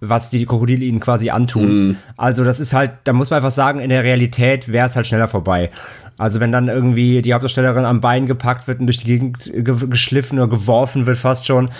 was 0.00 0.30
die 0.30 0.46
Krokodile 0.46 0.84
ihnen 0.84 1.00
quasi 1.00 1.30
antun. 1.30 1.88
Mm. 1.88 1.96
Also 2.16 2.42
das 2.44 2.58
ist 2.58 2.72
halt, 2.72 2.92
da 3.04 3.12
muss 3.12 3.30
man 3.30 3.36
einfach 3.36 3.50
sagen, 3.50 3.80
in 3.80 3.90
der 3.90 4.02
Realität 4.02 4.72
wäre 4.72 4.86
es 4.86 4.96
halt 4.96 5.06
schneller 5.06 5.28
vorbei. 5.28 5.70
Also 6.16 6.40
wenn 6.40 6.52
dann 6.52 6.68
irgendwie 6.68 7.22
die 7.22 7.32
Hauptdarstellerin 7.32 7.84
am 7.84 8.00
Bein 8.00 8.26
gepackt 8.26 8.66
wird 8.66 8.80
und 8.80 8.86
durch 8.86 8.98
die 8.98 9.06
Gegend 9.06 9.50
geschliffen 9.54 10.38
oder 10.38 10.48
geworfen 10.48 11.06
wird 11.06 11.18
fast 11.18 11.46
schon, 11.46 11.70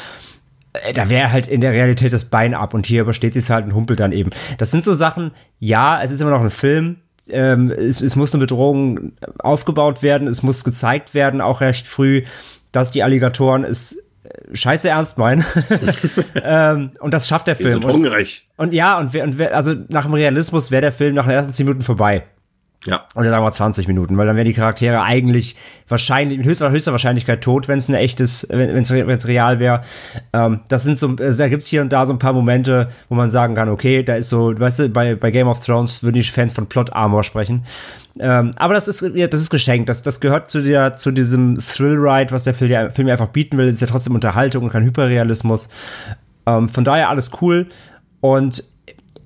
äh, 0.73 0.93
da 0.93 1.09
wäre 1.09 1.33
halt 1.33 1.49
in 1.49 1.61
der 1.61 1.73
Realität 1.73 2.13
das 2.13 2.27
Bein 2.27 2.55
ab 2.55 2.75
und 2.75 2.87
hier 2.87 3.03
übersteht 3.03 3.35
sie 3.35 3.41
es 3.41 3.51
halt 3.51 3.65
und 3.65 3.75
humpelt 3.75 4.01
dann 4.01 4.13
eben. 4.13 4.31
Das 4.59 4.71
sind 4.71 4.85
so 4.85 4.93
Sachen, 4.93 5.33
ja, 5.59 6.03
es 6.03 6.11
ist 6.11 6.21
immer 6.21 6.31
noch 6.31 6.43
ein 6.43 6.51
Film, 6.51 6.97
ähm, 7.29 7.71
es, 7.71 8.01
es 8.01 8.17
muss 8.17 8.35
eine 8.35 8.41
Bedrohung 8.41 9.13
aufgebaut 9.39 10.03
werden, 10.03 10.29
es 10.29 10.43
muss 10.43 10.65
gezeigt 10.65 11.15
werden, 11.15 11.41
auch 11.41 11.61
recht 11.61 11.87
früh, 11.87 12.23
dass 12.73 12.91
die 12.91 13.03
Alligatoren 13.03 13.65
es 13.65 14.10
scheiße 14.53 14.89
ernst 14.89 15.19
meinen. 15.19 15.45
ähm, 16.45 16.93
und 17.01 17.15
das 17.15 17.29
schafft 17.29 17.47
der 17.47 17.57
Film. 17.57 17.83
Wir 17.83 17.91
sind 17.91 17.93
hungrig. 17.93 18.49
Und, 18.57 18.69
und 18.69 18.75
ja, 18.75 18.99
und, 18.99 19.13
wer, 19.13 19.25
und 19.25 19.39
wer, 19.39 19.55
also 19.55 19.75
nach 19.89 20.05
dem 20.05 20.15
Realismus 20.15 20.71
wäre 20.71 20.83
der 20.83 20.93
Film 20.93 21.15
nach 21.15 21.25
den 21.25 21.33
ersten 21.33 21.53
10 21.53 21.67
Minuten 21.67 21.83
vorbei. 21.83 22.25
Ja. 22.87 23.05
Oder 23.15 23.29
sagen 23.29 23.45
wir 23.45 23.53
20 23.53 23.89
Minuten, 23.89 24.17
weil 24.17 24.27
dann 24.27 24.37
wären 24.37 24.47
die 24.47 24.55
Charaktere 24.55 25.03
eigentlich 25.03 25.55
wahrscheinlich, 25.87 26.39
mit 26.39 26.47
höchster, 26.47 26.71
höchster 26.71 26.93
Wahrscheinlichkeit 26.93 27.43
tot, 27.43 27.69
wenn 27.69 27.79
es 27.79 27.89
ein 27.89 27.95
echtes, 27.95 28.47
wenn 28.49 28.83
es 28.83 29.27
real 29.27 29.61
wäre. 29.61 29.83
Ähm, 30.33 30.61
das 30.69 30.85
sind 30.85 30.97
so, 30.97 31.15
also 31.21 31.39
da 31.39 31.49
gibt's 31.49 31.67
hier 31.67 31.83
und 31.83 31.93
da 31.93 32.07
so 32.07 32.15
ein 32.15 32.19
paar 32.19 32.33
Momente, 32.33 32.89
wo 33.11 33.15
man 33.15 33.29
sagen 33.29 33.55
kann, 33.55 33.69
okay, 33.69 34.03
da 34.03 34.15
ist 34.15 34.31
so, 34.31 34.59
weißt 34.59 34.79
du, 34.79 34.89
bei, 34.89 35.15
bei 35.15 35.31
Game 35.31 35.49
of 35.49 35.61
Thrones 35.63 36.03
würden 36.03 36.15
die 36.15 36.23
Fans 36.23 36.55
von 36.55 36.69
Plot 36.69 36.95
Armor 36.95 37.23
sprechen. 37.23 37.67
Ähm, 38.19 38.53
aber 38.57 38.73
das 38.73 38.89
ist, 38.89 39.03
ja, 39.15 39.27
das 39.27 39.41
ist 39.41 39.51
geschenkt. 39.51 39.91
Das, 39.91 40.03
das 40.03 40.21
gehört 40.21 40.51
zu, 40.51 40.63
der, 40.63 40.97
zu 40.97 41.11
diesem 41.11 41.59
Thrill-Ride, 41.59 42.33
was 42.33 42.45
der 42.45 42.55
Film, 42.55 42.71
der 42.71 42.91
Film 42.93 43.09
einfach 43.09 43.29
bieten 43.29 43.59
will. 43.59 43.67
Das 43.67 43.75
ist 43.75 43.83
ja 43.83 43.89
trotzdem 43.89 44.15
Unterhaltung 44.15 44.65
und 44.65 44.71
kein 44.71 44.85
Hyperrealismus. 44.85 45.69
Ähm, 46.47 46.71
von 46.71 46.85
daher 46.85 47.11
alles 47.11 47.31
cool. 47.43 47.67
Und 48.21 48.65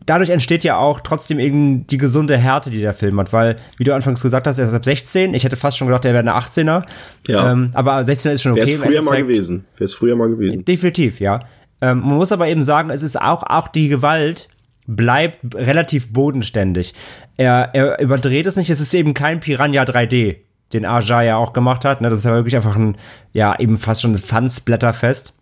dadurch 0.07 0.31
entsteht 0.31 0.65
ja 0.65 0.77
auch 0.77 1.01
trotzdem 1.01 1.39
eben 1.39 1.87
die 1.87 1.99
gesunde 1.99 2.37
Härte, 2.37 2.71
die 2.71 2.81
der 2.81 2.95
Film 2.95 3.19
hat, 3.21 3.33
weil, 3.33 3.57
wie 3.77 3.85
du 3.85 3.95
anfangs 3.95 4.23
gesagt 4.23 4.47
hast, 4.47 4.59
er 4.59 4.67
ist 4.67 4.75
ab 4.75 4.85
16. 4.85 5.35
Ich 5.35 5.45
hätte 5.45 5.57
fast 5.57 5.77
schon 5.77 5.89
gedacht, 5.89 6.05
er 6.05 6.13
wäre 6.13 6.21
eine 6.21 6.37
18er. 6.37 6.85
Ja. 7.27 7.53
Ähm, 7.53 7.71
aber 7.75 7.99
16er 8.01 8.33
ist 8.33 8.43
schon 8.43 8.53
okay. 8.53 8.67
Wäre 8.67 8.77
es 8.77 8.83
früher 8.83 9.03
mal 9.03 9.23
gewesen. 9.23 9.65
Wäre 9.77 9.85
es 9.85 9.95
früher 9.95 10.17
mal 10.17 10.29
gewesen. 10.29 10.65
Definitiv, 10.65 11.21
ja. 11.21 11.41
Ähm, 11.81 12.01
man 12.01 12.17
muss 12.17 12.33
aber 12.33 12.49
eben 12.49 12.63
sagen, 12.63 12.91
es 12.91 13.03
ist 13.03 13.21
auch, 13.21 13.43
auch 13.43 13.69
die 13.69 13.89
Gewalt 13.89 14.49
bleibt 14.87 15.39
relativ 15.55 16.13
bodenständig. 16.13 16.95
Er, 17.37 17.71
er 17.75 18.01
überdreht 18.01 18.47
es 18.47 18.57
nicht, 18.57 18.71
es 18.71 18.81
ist 18.81 18.95
eben 18.95 19.15
kein 19.15 19.41
Piranha 19.41 19.83
3D, 19.83 20.37
den 20.73 20.85
Aja 20.85 21.23
ja 21.23 21.37
auch 21.37 21.53
gemacht 21.53 21.85
hat. 21.85 22.01
Ne? 22.01 22.11
Das 22.11 22.21
ist 22.21 22.25
ja 22.25 22.35
wirklich 22.35 22.57
einfach 22.57 22.77
ein, 22.77 22.97
ja, 23.33 23.59
eben 23.59 23.77
fast 23.77 24.03
schon 24.03 24.13
ein 24.13 24.19
Fun-Splatterfest. 24.19 25.35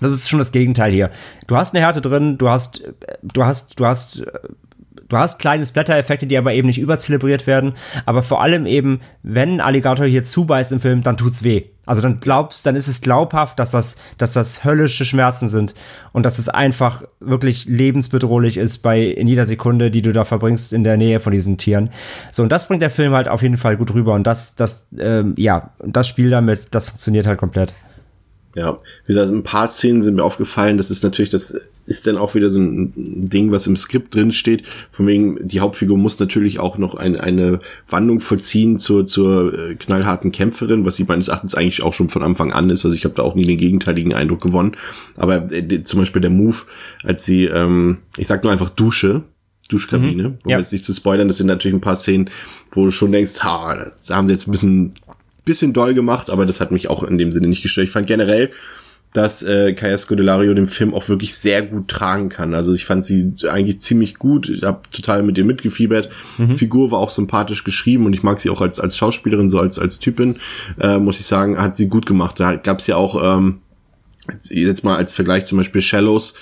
Das 0.00 0.12
ist 0.12 0.28
schon 0.28 0.38
das 0.38 0.52
Gegenteil 0.52 0.92
hier. 0.92 1.10
Du 1.46 1.56
hast 1.56 1.74
eine 1.74 1.84
Härte 1.84 2.00
drin, 2.00 2.38
du 2.38 2.48
hast, 2.48 2.82
du 3.22 3.44
hast, 3.44 3.78
du 3.78 3.86
hast, 3.86 4.22
du 5.08 5.16
hast 5.16 5.38
kleine 5.38 5.64
Splatter-Effekte, 5.64 6.26
die 6.26 6.38
aber 6.38 6.52
eben 6.52 6.68
nicht 6.68 6.78
überzelebriert 6.78 7.46
werden. 7.46 7.74
Aber 8.06 8.22
vor 8.22 8.42
allem 8.42 8.66
eben, 8.66 9.00
wenn 9.22 9.54
ein 9.54 9.60
Alligator 9.60 10.06
hier 10.06 10.24
zubeißt 10.24 10.72
im 10.72 10.80
Film, 10.80 11.02
dann 11.02 11.16
tut's 11.16 11.42
weh. 11.42 11.64
Also 11.88 12.02
dann 12.02 12.20
glaubst, 12.20 12.66
dann 12.66 12.76
ist 12.76 12.86
es 12.86 13.00
glaubhaft, 13.00 13.58
dass 13.58 13.70
das, 13.70 13.96
dass 14.18 14.34
das 14.34 14.62
höllische 14.62 15.06
Schmerzen 15.06 15.48
sind 15.48 15.74
und 16.12 16.26
dass 16.26 16.38
es 16.38 16.50
einfach 16.50 17.02
wirklich 17.18 17.64
lebensbedrohlich 17.64 18.58
ist 18.58 18.78
bei 18.78 19.00
in 19.00 19.26
jeder 19.26 19.46
Sekunde, 19.46 19.90
die 19.90 20.02
du 20.02 20.12
da 20.12 20.26
verbringst 20.26 20.74
in 20.74 20.84
der 20.84 20.98
Nähe 20.98 21.18
von 21.18 21.32
diesen 21.32 21.56
Tieren. 21.56 21.88
So 22.30 22.42
und 22.42 22.52
das 22.52 22.68
bringt 22.68 22.82
der 22.82 22.90
Film 22.90 23.14
halt 23.14 23.28
auf 23.28 23.40
jeden 23.40 23.56
Fall 23.56 23.78
gut 23.78 23.94
rüber 23.94 24.12
und 24.12 24.26
das, 24.26 24.54
das, 24.54 24.86
ähm, 24.98 25.32
ja, 25.38 25.70
das 25.82 26.06
Spiel 26.06 26.28
damit, 26.28 26.68
das 26.72 26.86
funktioniert 26.86 27.26
halt 27.26 27.38
komplett. 27.38 27.72
Ja, 28.54 28.78
wieder 29.06 29.24
ein 29.24 29.42
paar 29.42 29.68
Szenen 29.68 30.02
sind 30.02 30.16
mir 30.16 30.24
aufgefallen. 30.24 30.78
Das 30.78 30.90
ist 30.90 31.04
natürlich, 31.04 31.30
das 31.30 31.60
ist 31.88 32.06
dann 32.06 32.18
auch 32.18 32.34
wieder 32.34 32.50
so 32.50 32.60
ein 32.60 32.92
Ding, 33.28 33.50
was 33.50 33.66
im 33.66 33.76
Skript 33.76 34.14
drin 34.14 34.30
steht. 34.30 34.62
Von 34.92 35.06
wegen, 35.06 35.48
die 35.48 35.60
Hauptfigur 35.60 35.96
muss 35.96 36.18
natürlich 36.18 36.58
auch 36.58 36.76
noch 36.76 36.94
ein, 36.94 37.16
eine 37.16 37.60
Wandlung 37.88 38.20
vollziehen 38.20 38.78
zur, 38.78 39.06
zur 39.06 39.54
äh, 39.54 39.74
knallharten 39.74 40.30
Kämpferin, 40.30 40.84
was 40.84 40.96
sie 40.96 41.04
meines 41.04 41.28
Erachtens 41.28 41.54
eigentlich 41.54 41.82
auch 41.82 41.94
schon 41.94 42.10
von 42.10 42.22
Anfang 42.22 42.52
an 42.52 42.68
ist. 42.68 42.84
Also 42.84 42.94
ich 42.94 43.04
habe 43.04 43.14
da 43.14 43.22
auch 43.22 43.34
nie 43.34 43.46
den 43.46 43.56
gegenteiligen 43.56 44.12
Eindruck 44.12 44.42
gewonnen. 44.42 44.76
Aber 45.16 45.50
äh, 45.50 45.82
zum 45.84 46.00
Beispiel 46.00 46.20
der 46.20 46.30
Move, 46.30 46.58
als 47.04 47.24
sie, 47.24 47.44
ähm, 47.46 47.98
ich 48.18 48.26
sag 48.26 48.42
nur 48.42 48.52
einfach 48.52 48.70
Dusche, 48.70 49.22
Duschkabine, 49.70 50.38
um 50.44 50.50
ja. 50.50 50.58
jetzt 50.58 50.72
nicht 50.72 50.84
zu 50.84 50.92
spoilern, 50.92 51.28
das 51.28 51.38
sind 51.38 51.46
natürlich 51.46 51.76
ein 51.76 51.82
paar 51.82 51.96
Szenen, 51.96 52.30
wo 52.72 52.86
du 52.86 52.90
schon 52.90 53.12
denkst, 53.12 53.40
ha, 53.40 53.74
das 53.74 54.10
haben 54.10 54.26
sie 54.26 54.32
jetzt 54.32 54.48
ein 54.48 54.52
bisschen 54.52 54.94
bisschen 55.48 55.72
doll 55.72 55.94
gemacht, 55.94 56.30
aber 56.30 56.46
das 56.46 56.60
hat 56.60 56.70
mich 56.70 56.88
auch 56.88 57.02
in 57.02 57.18
dem 57.18 57.32
Sinne 57.32 57.48
nicht 57.48 57.62
gestört. 57.62 57.86
Ich 57.86 57.92
fand 57.92 58.06
generell, 58.06 58.50
dass 59.14 59.42
äh, 59.42 59.72
Kaya 59.72 59.96
Scodelario 59.96 60.52
den 60.52 60.68
Film 60.68 60.92
auch 60.92 61.08
wirklich 61.08 61.34
sehr 61.34 61.62
gut 61.62 61.88
tragen 61.88 62.28
kann. 62.28 62.54
Also 62.54 62.74
ich 62.74 62.84
fand 62.84 63.04
sie 63.04 63.32
eigentlich 63.48 63.80
ziemlich 63.80 64.16
gut. 64.18 64.50
Ich 64.50 64.62
habe 64.62 64.82
total 64.92 65.22
mit 65.22 65.38
ihr 65.38 65.44
mitgefiebert. 65.44 66.10
Die 66.36 66.54
Figur 66.54 66.90
war 66.90 66.98
auch 66.98 67.10
sympathisch 67.10 67.64
geschrieben 67.64 68.04
und 68.04 68.12
ich 68.12 68.22
mag 68.22 68.38
sie 68.38 68.50
auch 68.50 68.60
als 68.60 68.78
als 68.78 68.96
Schauspielerin, 68.96 69.48
so 69.48 69.58
als 69.58 69.78
als 69.78 69.98
Typin, 69.98 70.36
äh, 70.78 70.98
muss 70.98 71.20
ich 71.20 71.26
sagen, 71.26 71.58
hat 71.58 71.74
sie 71.74 71.88
gut 71.88 72.04
gemacht. 72.04 72.38
Da 72.38 72.56
gab's 72.56 72.86
ja 72.86 72.96
auch 72.96 73.38
ähm, 73.38 73.60
jetzt 74.50 74.84
mal 74.84 74.96
als 74.96 75.12
Vergleich 75.12 75.44
zum 75.46 75.58
Beispiel 75.58 75.80
Shallows 75.80 76.34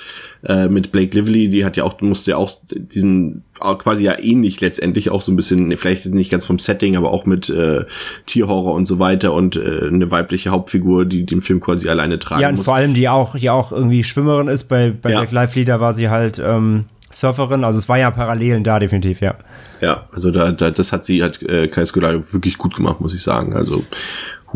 äh, 0.45 0.69
mit 0.69 0.93
Blake 0.93 1.17
Lively, 1.17 1.49
die 1.49 1.65
hat 1.65 1.77
ja 1.77 1.85
auch, 1.85 2.01
musste 2.01 2.33
ja 2.33 2.37
auch 2.37 2.59
diesen 2.71 3.43
auch 3.59 3.79
quasi 3.79 4.05
ja 4.05 4.19
ähnlich 4.19 4.61
letztendlich 4.61 5.11
auch 5.11 5.23
so 5.23 5.33
ein 5.33 5.37
bisschen, 5.37 5.75
vielleicht 5.79 6.07
nicht 6.07 6.31
ganz 6.31 6.45
vom 6.45 6.59
Setting, 6.59 6.97
aber 6.97 7.11
auch 7.11 7.25
mit 7.27 7.49
äh, 7.49 7.85
Tierhorror 8.27 8.75
und 8.75 8.85
so 8.87 8.99
weiter 8.99 9.33
und 9.33 9.57
äh, 9.57 9.87
eine 9.87 10.11
weibliche 10.11 10.51
Hauptfigur, 10.51 11.07
die 11.07 11.25
den 11.25 11.41
Film 11.41 11.61
quasi 11.61 11.89
alleine 11.89 12.19
tragen 12.19 12.43
Ja, 12.43 12.49
und 12.51 12.57
muss. 12.57 12.67
vor 12.67 12.75
allem, 12.75 12.93
die 12.95 13.09
auch, 13.09 13.37
die 13.37 13.49
auch 13.51 13.73
irgendwie 13.73 14.05
Schwimmerin 14.05 14.49
ist. 14.49 14.65
Bei, 14.65 14.91
bei 14.91 15.11
Ja. 15.11 15.21
Black 15.21 15.33
Lives 15.33 15.55
Leader 15.55 15.81
war 15.81 15.95
sie 15.95 16.11
halt 16.11 16.39
ähm, 16.45 16.85
Surferin. 17.11 17.65
Also 17.65 17.79
es 17.79 17.89
war 17.89 17.99
ja 17.99 18.11
Parallelen 18.11 18.63
da, 18.63 18.79
definitiv, 18.79 19.21
ja. 19.23 19.37
Ja, 19.81 20.07
also 20.13 20.31
da, 20.31 20.51
da 20.53 20.71
das 20.71 20.93
hat 20.93 21.05
sie 21.05 21.23
hat 21.23 21.43
äh, 21.43 21.69
Kai 21.69 21.85
Scolario 21.87 22.23
wirklich 22.33 22.59
gut 22.59 22.75
gemacht, 22.77 23.01
muss 23.01 23.15
ich 23.15 23.23
sagen. 23.23 23.55
Also 23.55 23.85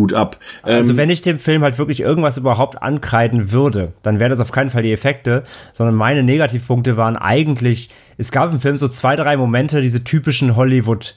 Hut 0.00 0.14
ab. 0.14 0.38
Also 0.62 0.92
Ähm, 0.92 0.96
wenn 0.96 1.10
ich 1.10 1.22
dem 1.22 1.38
Film 1.38 1.62
halt 1.62 1.78
wirklich 1.78 2.00
irgendwas 2.00 2.38
überhaupt 2.38 2.82
ankreiden 2.82 3.52
würde, 3.52 3.92
dann 4.02 4.18
wäre 4.18 4.30
das 4.30 4.40
auf 4.40 4.50
keinen 4.50 4.70
Fall 4.70 4.82
die 4.82 4.92
Effekte, 4.92 5.44
sondern 5.72 5.94
meine 5.94 6.22
Negativpunkte 6.22 6.96
waren 6.96 7.16
eigentlich, 7.16 7.90
es 8.16 8.32
gab 8.32 8.52
im 8.52 8.60
Film 8.60 8.76
so 8.76 8.88
zwei, 8.88 9.16
drei 9.16 9.36
Momente, 9.36 9.80
diese 9.82 10.02
typischen 10.04 10.56
Hollywood- 10.56 11.14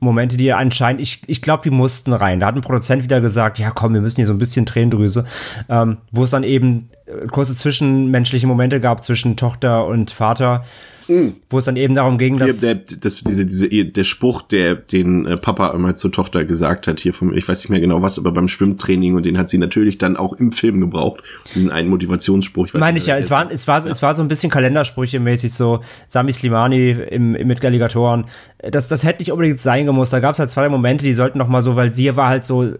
Momente, 0.00 0.36
die 0.36 0.52
anscheinend, 0.52 1.00
ich, 1.00 1.20
ich 1.28 1.42
glaube, 1.42 1.62
die 1.62 1.70
mussten 1.70 2.12
rein. 2.12 2.40
Da 2.40 2.46
hat 2.46 2.56
ein 2.56 2.60
Produzent 2.60 3.04
wieder 3.04 3.20
gesagt, 3.20 3.60
ja 3.60 3.70
komm, 3.70 3.94
wir 3.94 4.00
müssen 4.00 4.16
hier 4.16 4.26
so 4.26 4.32
ein 4.32 4.38
bisschen 4.38 4.66
Tränendrüse, 4.66 5.26
ähm, 5.68 5.98
wo 6.10 6.24
es 6.24 6.30
dann 6.30 6.42
eben 6.42 6.90
äh, 7.06 7.28
kurze 7.28 7.54
zwischenmenschliche 7.54 8.48
Momente 8.48 8.80
gab 8.80 9.04
zwischen 9.04 9.36
Tochter 9.36 9.86
und 9.86 10.10
Vater, 10.10 10.64
wo 11.08 11.58
es 11.58 11.64
dann 11.64 11.76
eben 11.76 11.94
darum 11.94 12.18
ging, 12.18 12.36
dass 12.36 12.60
der, 12.60 12.74
das, 12.74 13.22
diese, 13.22 13.46
diese, 13.46 13.68
der 13.68 14.04
Spruch, 14.04 14.42
der 14.42 14.74
den 14.74 15.26
äh, 15.26 15.36
Papa 15.36 15.70
immer 15.70 15.94
zur 15.94 16.12
Tochter 16.12 16.44
gesagt 16.44 16.86
hat, 16.86 17.00
hier 17.00 17.14
vom, 17.14 17.32
ich 17.34 17.46
weiß 17.46 17.58
nicht 17.60 17.70
mehr 17.70 17.80
genau 17.80 18.02
was, 18.02 18.18
aber 18.18 18.32
beim 18.32 18.48
Schwimmtraining 18.48 19.14
und 19.14 19.24
den 19.24 19.38
hat 19.38 19.50
sie 19.50 19.58
natürlich 19.58 19.98
dann 19.98 20.16
auch 20.16 20.32
im 20.34 20.52
Film 20.52 20.80
gebraucht. 20.80 21.22
Diesen 21.54 21.70
einen 21.70 21.88
Motivationsspruch. 21.88 22.66
Ich 22.66 22.74
Meine 22.74 22.98
ich 22.98 23.06
ja, 23.06 23.16
es 23.16 23.30
war, 23.30 23.50
es 23.50 23.68
war, 23.68 23.84
es 23.86 24.02
war 24.02 24.14
so 24.14 24.22
ein 24.22 24.28
bisschen 24.28 24.50
Kalendersprüche 24.50 25.20
mäßig 25.20 25.52
so 25.52 25.80
Sami 26.08 26.32
Slimani 26.32 26.90
im, 26.90 27.34
im 27.34 27.48
mit 27.48 27.64
Alligatoren. 27.64 28.24
Das, 28.58 28.88
das 28.88 29.04
hätte 29.04 29.20
nicht 29.20 29.32
unbedingt 29.32 29.60
sein 29.60 29.86
gemusst. 29.86 30.12
Da 30.12 30.20
gab 30.20 30.34
es 30.34 30.38
halt 30.38 30.50
zwei 30.50 30.68
Momente, 30.68 31.04
die 31.04 31.14
sollten 31.14 31.38
noch 31.38 31.48
mal 31.48 31.62
so, 31.62 31.76
weil 31.76 31.92
sie 31.92 32.14
war 32.16 32.28
halt 32.28 32.44
so, 32.44 32.72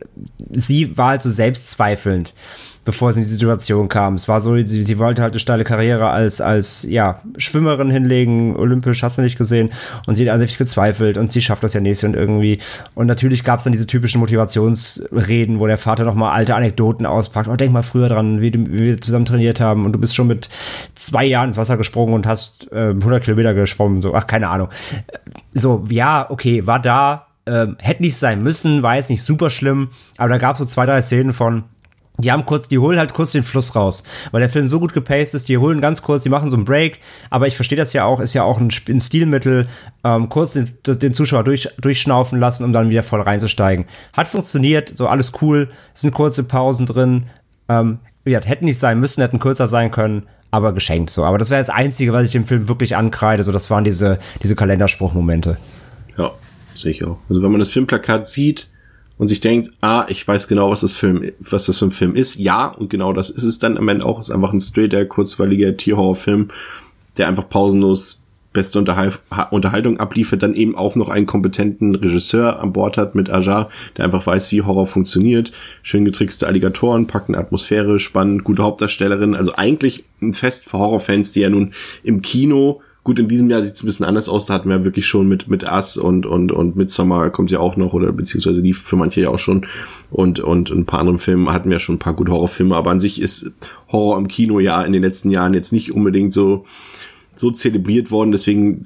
sie 0.51 0.97
war 0.97 1.11
halt 1.11 1.23
so 1.23 1.31
selbstzweifelnd, 1.31 2.35
bevor 2.85 3.13
sie 3.13 3.21
in 3.21 3.27
die 3.27 3.33
Situation 3.33 3.89
kam. 3.89 4.15
Es 4.15 4.27
war 4.29 4.41
so, 4.41 4.61
sie, 4.61 4.83
sie 4.83 4.99
wollte 4.99 5.23
halt 5.23 5.33
eine 5.33 5.41
steile 5.41 5.65
Karriere 5.65 6.11
als, 6.11 6.41
als, 6.41 6.85
ja, 6.89 7.21
Schwimmerin 7.37 7.91
hinlegen, 7.91 8.57
olympisch, 8.57 9.03
hast 9.03 9.19
du 9.19 9.23
nicht 9.23 9.39
gesehen. 9.39 9.71
Und 10.07 10.17
sie 10.17 10.29
hat 10.29 10.35
an 10.35 10.41
sich 10.41 10.59
gezweifelt 10.59 11.17
und 11.17 11.33
sie 11.33 11.41
schafft 11.41 11.63
das 11.63 11.75
ja 11.75 11.81
nächstes 11.81 12.09
und 12.09 12.17
irgendwie. 12.17 12.59
Und 12.95 13.07
natürlich 13.07 13.45
gab 13.45 13.59
es 13.59 13.65
dann 13.65 13.73
diese 13.73 13.87
typischen 13.87 14.21
Motivationsreden, 14.21 15.61
wo 15.61 15.67
der 15.67 15.79
Vater 15.79 16.05
noch 16.05 16.15
mal 16.15 16.33
alte 16.33 16.55
Anekdoten 16.55 17.07
auspackt. 17.07 17.49
Oh, 17.49 17.57
denk 17.57 17.73
mal 17.73 17.83
früher 17.83 18.09
dran, 18.09 18.41
wie, 18.41 18.53
wie 18.53 18.79
wir 18.79 19.01
zusammen 19.01 19.27
trainiert 19.27 19.61
haben 19.61 19.85
und 19.85 19.93
du 19.93 19.99
bist 19.99 20.15
schon 20.15 20.27
mit 20.27 20.49
zwei 20.95 21.25
Jahren 21.25 21.49
ins 21.49 21.59
Wasser 21.59 21.77
gesprungen 21.77 22.15
und 22.15 22.27
hast 22.27 22.71
äh, 22.73 22.91
100 22.91 23.23
Kilometer 23.23 23.55
geschwommen. 23.55 24.01
So, 24.01 24.15
ach, 24.15 24.27
keine 24.27 24.49
Ahnung. 24.49 24.69
So, 25.55 25.85
ja, 25.89 26.29
okay, 26.31 26.67
war 26.67 26.81
da, 26.81 27.27
ähm, 27.47 27.77
hätte 27.79 28.03
nicht 28.03 28.17
sein 28.17 28.43
müssen, 28.43 28.83
war 28.83 28.97
jetzt 28.97 29.11
nicht 29.11 29.23
super 29.23 29.51
schlimm, 29.51 29.91
aber 30.17 30.31
da 30.31 30.39
gab 30.39 30.55
es 30.55 30.59
so 30.59 30.65
zwei, 30.65 30.87
drei 30.87 31.01
Szenen 31.03 31.33
von, 31.33 31.65
die 32.19 32.31
haben 32.31 32.45
kurz, 32.45 32.69
die 32.69 32.79
holen 32.79 32.99
halt 32.99 33.15
kurz 33.15 33.33
den 33.33 33.43
Fluss 33.43 33.75
raus, 33.75 34.05
weil 34.31 34.41
der 34.41 34.51
Film 34.51 34.67
so 34.67 34.79
gut 34.79 34.93
gepaced 34.93 35.35
ist, 35.35 35.49
die 35.49 35.59
holen 35.59 35.81
ganz 35.81 36.03
kurz, 36.03 36.23
die 36.23 36.29
machen 36.29 36.51
so 36.51 36.57
einen 36.57 36.65
Break, 36.65 37.01
aber 37.31 37.47
ich 37.47 37.57
verstehe 37.57 37.79
das 37.79 37.93
ja 37.93 38.05
auch, 38.05 38.21
ist 38.21 38.35
ja 38.35 38.43
auch 38.45 38.61
ein, 38.61 38.71
ein 38.89 39.01
Stilmittel, 39.01 39.69
ähm, 40.05 40.29
kurz 40.29 40.53
den, 40.53 40.71
den 40.87 41.15
Zuschauer 41.15 41.45
durch, 41.45 41.69
durchschnaufen 41.81 42.39
lassen, 42.39 42.65
um 42.65 42.73
dann 42.73 42.91
wieder 42.91 43.03
voll 43.03 43.23
reinzusteigen. 43.23 43.87
Hat 44.13 44.29
funktioniert, 44.29 44.93
so 44.95 45.09
alles 45.09 45.33
cool, 45.41 45.71
sind 45.95 46.13
kurze 46.13 46.45
Pausen 46.45 46.87
drin, 46.87 47.25
ähm, 47.69 47.99
ja, 48.25 48.41
hätten 48.41 48.67
nicht 48.67 48.79
sein 48.79 49.01
müssen, 49.01 49.23
hätten 49.23 49.39
kürzer 49.39 49.67
sein 49.67 49.91
können, 49.91 50.25
aber 50.51 50.73
geschenkt 50.73 51.11
so. 51.11 51.25
Aber 51.25 51.39
das 51.39 51.51
wäre 51.51 51.61
das 51.61 51.71
Einzige, 51.71 52.13
was 52.13 52.27
ich 52.27 52.33
dem 52.33 52.45
Film 52.45 52.69
wirklich 52.69 52.95
ankreide, 52.95 53.43
so 53.43 53.53
das 53.53 53.71
waren 53.71 53.85
diese, 53.85 54.19
diese 54.43 54.55
Kalenderspruchmomente. 54.55 55.57
Ja, 56.19 56.33
auch. 57.03 57.19
Also 57.29 57.43
wenn 57.43 57.51
man 57.51 57.59
das 57.59 57.69
Filmplakat 57.69 58.29
sieht 58.29 58.69
und 59.19 59.29
sich 59.29 59.41
denkt, 59.41 59.71
ah, 59.81 60.07
ich 60.09 60.27
weiß 60.27 60.49
genau, 60.49 60.71
was 60.71 60.81
das 60.81 60.95
Film, 60.95 61.31
was 61.41 61.67
das 61.67 61.79
für 61.79 61.87
ein 61.87 61.93
Film 61.93 62.15
ist, 62.17 62.39
ja, 62.39 62.69
und 62.69 62.91
genau 62.91 63.13
das 63.13 63.31
ist 63.31 63.45
es 63.45 63.59
dann 63.59 63.77
am 63.77 63.89
Ende 63.89 64.05
auch. 64.07 64.19
Es 64.19 64.29
ist 64.29 64.35
einfach 64.35 64.53
ein 64.53 64.61
straighter, 64.61 65.05
kurzweiliger 65.05 65.77
Tierhorrorfilm, 65.77 66.49
der 67.19 67.29
einfach 67.29 67.49
pausenlos 67.49 68.19
beste 68.53 68.79
Unterhal 68.79 69.13
Ha- 69.31 69.49
Unterhaltung 69.51 69.99
abliefert, 69.99 70.43
dann 70.43 70.55
eben 70.55 70.77
auch 70.77 70.95
noch 70.95 71.09
einen 71.09 71.25
kompetenten 71.25 71.95
Regisseur 71.95 72.61
an 72.61 72.75
Bord 72.75 72.99
hat 72.99 73.15
mit 73.15 73.31
Ajar, 73.31 73.71
der 73.97 74.05
einfach 74.05 74.27
weiß, 74.27 74.53
wie 74.53 74.61
Horror 74.61 74.87
funktioniert. 74.87 75.53
Schön 75.83 76.05
getrickste 76.05 76.47
Alligatoren, 76.47 77.07
packende 77.07 77.39
Atmosphäre, 77.39 77.99
spannend, 77.99 78.45
gute 78.45 78.63
Hauptdarstellerin. 78.63 79.35
Also 79.35 79.55
eigentlich 79.57 80.05
ein 80.21 80.35
Fest 80.35 80.67
für 80.67 80.79
Horrorfans, 80.79 81.33
die 81.33 81.41
ja 81.41 81.49
nun 81.49 81.73
im 82.05 82.21
Kino 82.21 82.83
Gut, 83.05 83.19
in 83.19 83.27
diesem 83.27 83.51
Jahr 83.51 83.65
sieht 83.65 83.75
es 83.75 83.83
ein 83.83 83.87
bisschen 83.87 84.07
anders 84.07 84.29
aus. 84.29 84.47
Da 84.47 84.55
hatten 84.55 84.69
wir 84.69 84.85
wirklich 84.85 85.07
schon 85.07 85.29
mit 85.29 85.49
mit 85.49 85.65
Us 85.65 85.97
und 85.97 86.25
und 86.25 86.53
und 86.53 86.77
Midsommar 86.77 87.31
kommt 87.31 87.51
ja 87.51 87.59
auch 87.59 87.77
noch 87.77 87.95
oder 87.95 88.13
beziehungsweise 88.13 88.61
lief 88.61 88.83
für 88.83 88.95
manche 88.95 89.23
ja 89.23 89.31
auch 89.31 89.41
schon 89.41 89.67
und 90.11 90.39
und 90.39 90.71
ein 90.71 90.87
paar 90.87 91.01
andere 91.01 91.19
Filme 91.19 91.53
hatten 91.53 91.69
wir 91.69 91.81
schon 91.81 91.97
ein 91.97 92.01
paar 92.01 92.15
gute 92.15 92.31
Horrorfilme. 92.31 92.77
Aber 92.77 92.93
an 92.93 93.01
sich 93.01 93.21
ist 93.21 93.51
Horror 93.91 94.19
im 94.19 94.29
Kino 94.29 94.61
ja 94.61 94.83
in 94.83 94.93
den 94.93 95.03
letzten 95.03 95.33
Jahren 95.33 95.53
jetzt 95.55 95.73
nicht 95.73 95.93
unbedingt 95.93 96.33
so 96.33 96.65
so 97.35 97.51
zelebriert 97.51 98.13
worden. 98.13 98.31
Deswegen 98.31 98.85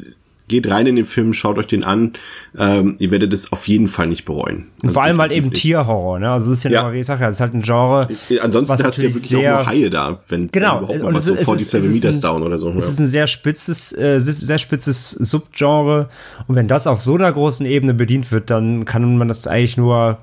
geht 0.48 0.70
rein 0.70 0.86
in 0.86 0.94
den 0.96 1.04
Film, 1.06 1.32
schaut 1.32 1.58
euch 1.58 1.66
den 1.66 1.82
an. 1.82 2.12
Ähm, 2.56 2.94
ihr 2.98 3.10
werdet 3.10 3.32
es 3.34 3.52
auf 3.52 3.66
jeden 3.66 3.88
Fall 3.88 4.06
nicht 4.06 4.24
bereuen. 4.24 4.66
Und 4.82 4.90
vor 4.92 5.02
allem 5.02 5.20
halt 5.20 5.32
eben 5.32 5.48
nicht. 5.48 5.60
Tierhorror, 5.60 6.20
ne? 6.20 6.30
Also 6.30 6.52
es 6.52 6.58
ist 6.58 6.64
ja, 6.64 6.70
Ja. 6.70 6.82
noch, 6.84 6.92
wie 6.92 7.00
ich 7.00 7.08
es 7.08 7.20
ist 7.20 7.40
halt 7.40 7.54
ein 7.54 7.62
Genre. 7.62 8.08
Ansonsten 8.40 8.72
was 8.74 8.84
hast 8.84 8.98
du 8.98 9.02
ja 9.02 9.08
wirklich 9.08 9.28
sehr- 9.28 9.54
auch 9.54 9.58
nur 9.64 9.66
Haie 9.66 9.90
da, 9.90 10.20
wenn 10.28 10.48
Genau, 10.50 10.78
überhaupt 10.82 11.02
mal 11.02 11.14
was 11.14 11.24
so 11.24 11.34
es 11.34 11.44
vor 11.44 11.54
ist- 11.56 11.60
die 11.60 11.64
es 11.64 11.70
Seven 11.84 11.88
ist 11.90 11.94
Meters 12.04 12.16
ein- 12.16 12.20
Down 12.22 12.42
oder 12.42 12.58
so. 12.58 12.70
Es 12.70 12.84
ja. 12.84 12.90
ist 12.90 13.00
ein 13.00 13.06
sehr 13.06 13.26
spitzes, 13.26 13.92
äh, 13.96 14.20
sehr 14.20 14.58
spitzes 14.58 15.10
Subgenre. 15.10 16.08
Und 16.46 16.54
wenn 16.54 16.68
das 16.68 16.86
auf 16.86 17.00
so 17.00 17.14
einer 17.16 17.32
großen 17.32 17.66
Ebene 17.66 17.94
bedient 17.94 18.30
wird, 18.30 18.50
dann 18.50 18.84
kann 18.84 19.16
man 19.18 19.28
das 19.28 19.46
eigentlich 19.46 19.76
nur 19.76 20.18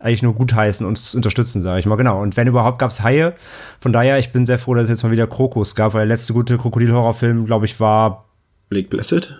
eigentlich 0.00 0.24
nur 0.24 0.34
gutheißen 0.34 0.84
und 0.84 1.12
unterstützen, 1.14 1.62
sage 1.62 1.78
ich 1.78 1.86
mal. 1.86 1.94
Genau. 1.94 2.20
Und 2.20 2.36
wenn 2.36 2.48
überhaupt 2.48 2.80
gab 2.80 2.90
es 2.90 3.04
Haie. 3.04 3.34
Von 3.78 3.92
daher, 3.92 4.18
ich 4.18 4.32
bin 4.32 4.46
sehr 4.46 4.58
froh, 4.58 4.74
dass 4.74 4.82
es 4.84 4.88
jetzt 4.90 5.02
mal 5.04 5.12
wieder 5.12 5.28
Krokus 5.28 5.76
gab, 5.76 5.94
weil 5.94 6.00
der 6.08 6.16
letzte 6.16 6.32
gute 6.32 6.58
Krokodil-Horrorfilm, 6.58 7.46
glaube 7.46 7.66
ich, 7.66 7.78
war 7.78 8.24
Blake 8.68 8.88
Blessed? 8.88 9.38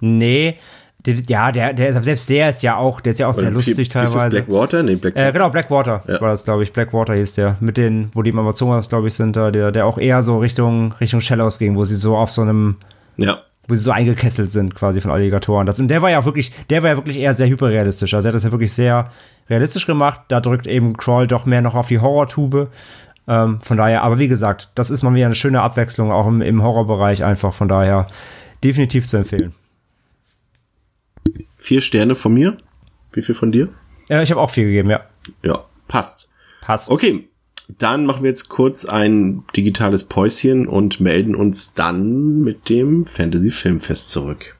Nee, 0.00 0.56
ja, 1.28 1.50
der, 1.50 1.72
der, 1.72 2.02
selbst 2.02 2.28
der 2.28 2.50
ist 2.50 2.62
ja 2.62 2.76
auch, 2.76 3.00
der 3.00 3.12
ist 3.12 3.18
ja 3.20 3.26
auch 3.28 3.32
sehr 3.32 3.44
Oder 3.44 3.52
lustig 3.52 3.78
ist 3.78 3.94
das 3.94 4.12
teilweise. 4.12 4.36
Blackwater? 4.42 4.82
Nee, 4.82 4.96
Black 4.96 5.16
Äh, 5.16 5.32
genau, 5.32 5.48
Blackwater 5.48 6.02
Ja. 6.06 6.20
war 6.20 6.28
das, 6.28 6.44
glaube 6.44 6.62
ich. 6.62 6.72
Blackwater 6.74 7.14
hieß 7.14 7.34
der. 7.36 7.56
Mit 7.60 7.78
den, 7.78 8.10
wo 8.12 8.20
die 8.22 8.28
im 8.30 8.38
Amazonas, 8.38 8.88
glaube 8.90 9.08
ich, 9.08 9.14
sind 9.14 9.34
da, 9.34 9.50
der, 9.50 9.72
der 9.72 9.86
auch 9.86 9.96
eher 9.96 10.22
so 10.22 10.38
Richtung, 10.38 10.92
Richtung 11.00 11.22
Shallows 11.22 11.58
ging, 11.58 11.74
wo 11.76 11.84
sie 11.86 11.96
so 11.96 12.18
auf 12.18 12.30
so 12.32 12.42
einem, 12.42 12.76
Ja. 13.16 13.38
wo 13.66 13.74
sie 13.74 13.80
so 13.82 13.92
eingekesselt 13.92 14.52
sind, 14.52 14.74
quasi 14.74 15.00
von 15.00 15.10
Alligatoren. 15.10 15.64
Das, 15.64 15.80
und 15.80 15.88
der 15.88 16.02
war 16.02 16.10
ja 16.10 16.22
wirklich, 16.26 16.52
der 16.68 16.82
war 16.82 16.90
ja 16.90 16.96
wirklich 16.96 17.16
eher 17.18 17.32
sehr 17.32 17.48
hyperrealistisch. 17.48 18.12
Also 18.12 18.28
er 18.28 18.30
hat 18.30 18.34
das 18.34 18.44
ja 18.44 18.52
wirklich 18.52 18.74
sehr 18.74 19.10
realistisch 19.48 19.86
gemacht. 19.86 20.20
Da 20.28 20.40
drückt 20.40 20.66
eben 20.66 20.98
Crawl 20.98 21.26
doch 21.26 21.46
mehr 21.46 21.62
noch 21.62 21.76
auf 21.76 21.88
die 21.88 21.98
Horrortube. 22.00 22.68
Ähm, 23.26 23.58
von 23.62 23.78
daher, 23.78 24.02
aber 24.02 24.18
wie 24.18 24.28
gesagt, 24.28 24.68
das 24.74 24.90
ist 24.90 25.02
mal 25.02 25.14
wieder 25.14 25.26
eine 25.26 25.34
schöne 25.34 25.62
Abwechslung, 25.62 26.12
auch 26.12 26.26
im, 26.26 26.42
im 26.42 26.62
Horrorbereich 26.62 27.24
einfach. 27.24 27.54
Von 27.54 27.68
daher 27.68 28.06
definitiv 28.62 29.08
zu 29.08 29.16
empfehlen. 29.16 29.54
Vier 31.60 31.82
Sterne 31.82 32.14
von 32.14 32.32
mir. 32.32 32.56
Wie 33.12 33.22
viel 33.22 33.34
von 33.34 33.52
dir? 33.52 33.68
Äh, 34.08 34.22
ich 34.22 34.30
habe 34.30 34.40
auch 34.40 34.50
viel 34.50 34.64
gegeben, 34.64 34.90
ja. 34.90 35.04
Ja, 35.42 35.66
passt. 35.88 36.30
Passt. 36.62 36.90
Okay, 36.90 37.28
dann 37.78 38.06
machen 38.06 38.22
wir 38.22 38.30
jetzt 38.30 38.48
kurz 38.48 38.86
ein 38.86 39.44
digitales 39.54 40.04
Päuschen 40.04 40.66
und 40.66 41.00
melden 41.00 41.34
uns 41.34 41.74
dann 41.74 42.40
mit 42.40 42.68
dem 42.70 43.04
Fantasy 43.06 43.50
Filmfest 43.50 44.10
zurück. 44.10 44.58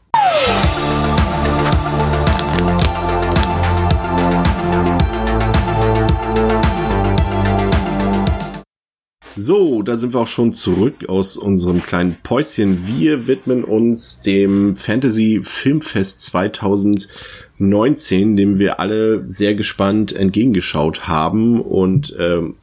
So, 9.42 9.81
da 9.81 9.96
sind 9.96 10.12
wir 10.12 10.20
auch 10.20 10.26
schon 10.26 10.53
zurück 10.53 11.09
aus 11.09 11.38
unserem 11.38 11.83
kleinen 11.83 12.14
Päuschen. 12.22 12.87
Wir 12.87 13.26
widmen 13.26 13.64
uns 13.64 14.20
dem 14.20 14.76
Fantasy 14.76 15.40
Filmfest 15.42 16.20
2019, 16.20 18.37
dem 18.37 18.59
wir 18.59 18.81
alle 18.81 19.26
sehr 19.26 19.55
gespannt 19.55 20.12
entgegengeschaut 20.12 21.09
haben 21.09 21.62
und 21.62 22.14
ähm, 22.18 22.57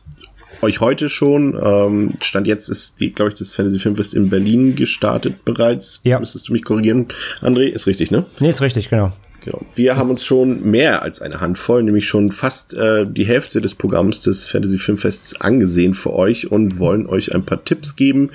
euch 0.62 0.80
heute 0.80 1.10
schon. 1.10 1.60
Ähm, 1.60 2.12
Stand 2.22 2.46
jetzt 2.46 2.70
ist, 2.70 3.00
glaube 3.00 3.32
ich, 3.32 3.40
das 3.40 3.56
Fantasy 3.56 3.80
Filmfest 3.80 4.14
in 4.14 4.30
Berlin 4.30 4.76
gestartet 4.76 5.46
bereits. 5.46 6.02
Ja. 6.04 6.20
Müsstest 6.20 6.48
du 6.48 6.54
mich 6.54 6.64
korrigieren, 6.64 7.08
André? 7.42 7.70
Ist 7.70 7.88
richtig, 7.88 8.12
ne? 8.12 8.24
Nee, 8.40 8.50
ist 8.50 8.62
richtig, 8.62 8.90
genau. 8.90 9.14
Genau. 9.48 9.62
Wir 9.76 9.96
haben 9.96 10.10
uns 10.10 10.26
schon 10.26 10.70
mehr 10.70 11.04
als 11.04 11.22
eine 11.22 11.40
Handvoll, 11.40 11.82
nämlich 11.82 12.06
schon 12.06 12.34
fast 12.34 12.74
äh, 12.74 13.06
die 13.08 13.26
Hälfte 13.26 13.62
des 13.62 13.76
Programms 13.76 14.20
des 14.20 14.50
Fantasy 14.50 14.78
Filmfests 14.78 15.40
angesehen 15.40 15.94
für 15.94 16.12
euch 16.12 16.52
und 16.52 16.80
wollen 16.80 17.08
euch 17.08 17.34
ein 17.34 17.44
paar 17.44 17.64
Tipps 17.64 17.96
geben, 17.96 18.32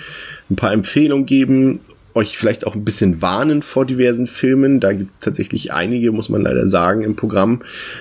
ein 0.48 0.56
paar 0.56 0.72
Empfehlungen 0.72 1.26
geben, 1.26 1.80
euch 2.14 2.38
vielleicht 2.38 2.66
auch 2.66 2.74
ein 2.74 2.84
bisschen 2.86 3.20
warnen 3.20 3.60
vor 3.60 3.84
diversen 3.84 4.26
Filmen. 4.26 4.80
Da 4.80 4.94
gibt 4.94 5.10
es 5.10 5.18
tatsächlich 5.18 5.74
einige, 5.74 6.12
muss 6.12 6.30
man 6.30 6.40
leider 6.40 6.66
sagen, 6.66 7.02
im 7.02 7.14
Programm. 7.14 7.60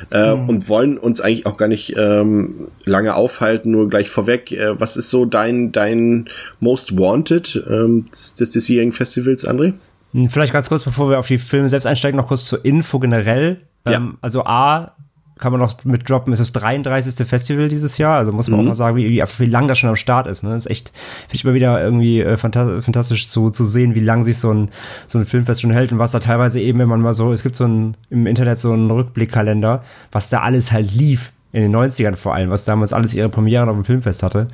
Äh, 0.09 0.31
Und 0.31 0.69
wollen 0.69 0.97
uns 0.97 1.19
eigentlich 1.19 1.45
auch 1.45 1.57
gar 1.57 1.67
nicht 1.67 1.95
ähm, 1.97 2.69
lange 2.85 3.15
aufhalten, 3.15 3.71
nur 3.71 3.89
gleich 3.89 4.09
vorweg. 4.09 4.53
Äh, 4.53 4.79
was 4.79 4.95
ist 4.95 5.09
so 5.09 5.25
dein, 5.25 5.73
dein 5.73 6.29
Most 6.61 6.97
Wanted 6.97 7.61
ähm, 7.69 8.05
des, 8.09 8.35
des 8.35 8.51
diesjährigen 8.51 8.93
Festivals, 8.93 9.45
André? 9.45 9.73
Hm, 10.13 10.29
Vielleicht 10.29 10.53
ganz 10.53 10.69
kurz, 10.69 10.83
bevor 10.83 11.09
wir 11.09 11.19
auf 11.19 11.27
die 11.27 11.37
Filme 11.37 11.69
selbst 11.69 11.85
einsteigen, 11.85 12.17
noch 12.17 12.27
kurz 12.27 12.45
zur 12.45 12.63
Info 12.65 12.99
generell. 12.99 13.61
Ja. 13.85 13.93
Ähm, 13.93 14.17
also 14.21 14.43
A, 14.45 14.91
kann 15.39 15.51
man 15.51 15.59
noch 15.59 15.83
mit 15.85 16.07
droppen, 16.07 16.31
ist 16.33 16.37
das 16.39 16.51
33. 16.51 17.27
Festival 17.27 17.67
dieses 17.67 17.97
Jahr. 17.97 18.19
Also 18.19 18.31
muss 18.31 18.47
man 18.47 18.59
Mhm. 18.59 18.65
auch 18.65 18.69
mal 18.69 18.75
sagen, 18.75 18.95
wie, 18.95 19.09
wie, 19.09 19.23
wie 19.23 19.45
lang 19.45 19.67
das 19.67 19.79
schon 19.79 19.89
am 19.89 19.95
Start 19.95 20.27
ist. 20.27 20.43
Ne? 20.43 20.51
Das 20.51 20.65
ist 20.67 20.71
echt, 20.71 20.89
finde 20.89 21.35
ich 21.35 21.43
immer 21.43 21.55
wieder 21.55 21.83
irgendwie 21.83 22.21
äh, 22.21 22.37
fanta 22.37 22.79
fantastisch 22.81 23.27
zu, 23.27 23.49
zu 23.49 23.65
sehen, 23.65 23.95
wie 23.95 24.01
lang 24.01 24.23
sich 24.23 24.37
so 24.37 24.53
ein, 24.53 24.69
so 25.07 25.17
ein 25.17 25.25
Filmfest 25.25 25.61
schon 25.61 25.71
hält 25.71 25.91
und 25.91 25.97
was 25.97 26.11
da 26.11 26.19
teilweise 26.19 26.59
eben, 26.61 26.77
wenn 26.77 26.87
man 26.89 27.01
mal 27.01 27.15
so, 27.15 27.33
es 27.33 27.41
gibt 27.41 27.55
so 27.55 27.65
ein, 27.65 27.97
im 28.11 28.27
Internet 28.27 28.59
so 28.59 28.71
einen 28.71 28.91
Rückblickkalender, 28.91 29.83
was 30.11 30.29
da 30.29 30.41
alles 30.41 30.71
halt 30.71 30.93
lief. 30.93 31.31
In 31.53 31.61
den 31.61 31.75
90ern 31.75 32.15
vor 32.15 32.33
allem, 32.33 32.49
was 32.49 32.63
damals 32.63 32.93
alles 32.93 33.13
ihre 33.13 33.29
Premieren 33.29 33.67
auf 33.67 33.75
dem 33.75 33.83
Filmfest 33.83 34.23
hatte. 34.23 34.47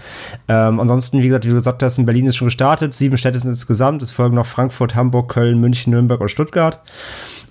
Ähm, 0.47 0.79
ansonsten, 0.79 1.21
wie 1.21 1.27
gesagt, 1.27 1.45
wie 1.45 1.49
du 1.49 1.55
gesagt 1.55 1.83
hast, 1.83 1.97
in 1.97 2.05
Berlin 2.05 2.25
ist 2.25 2.36
schon 2.36 2.47
gestartet. 2.47 2.93
Sieben 2.93 3.17
Städte 3.17 3.39
sind 3.39 3.51
insgesamt. 3.51 4.01
Es 4.01 4.12
folgen 4.12 4.36
noch 4.36 4.45
Frankfurt, 4.47 4.95
Hamburg, 4.95 5.29
Köln, 5.29 5.60
München, 5.60 5.91
Nürnberg 5.91 6.21
und 6.21 6.29
Stuttgart. 6.29 6.81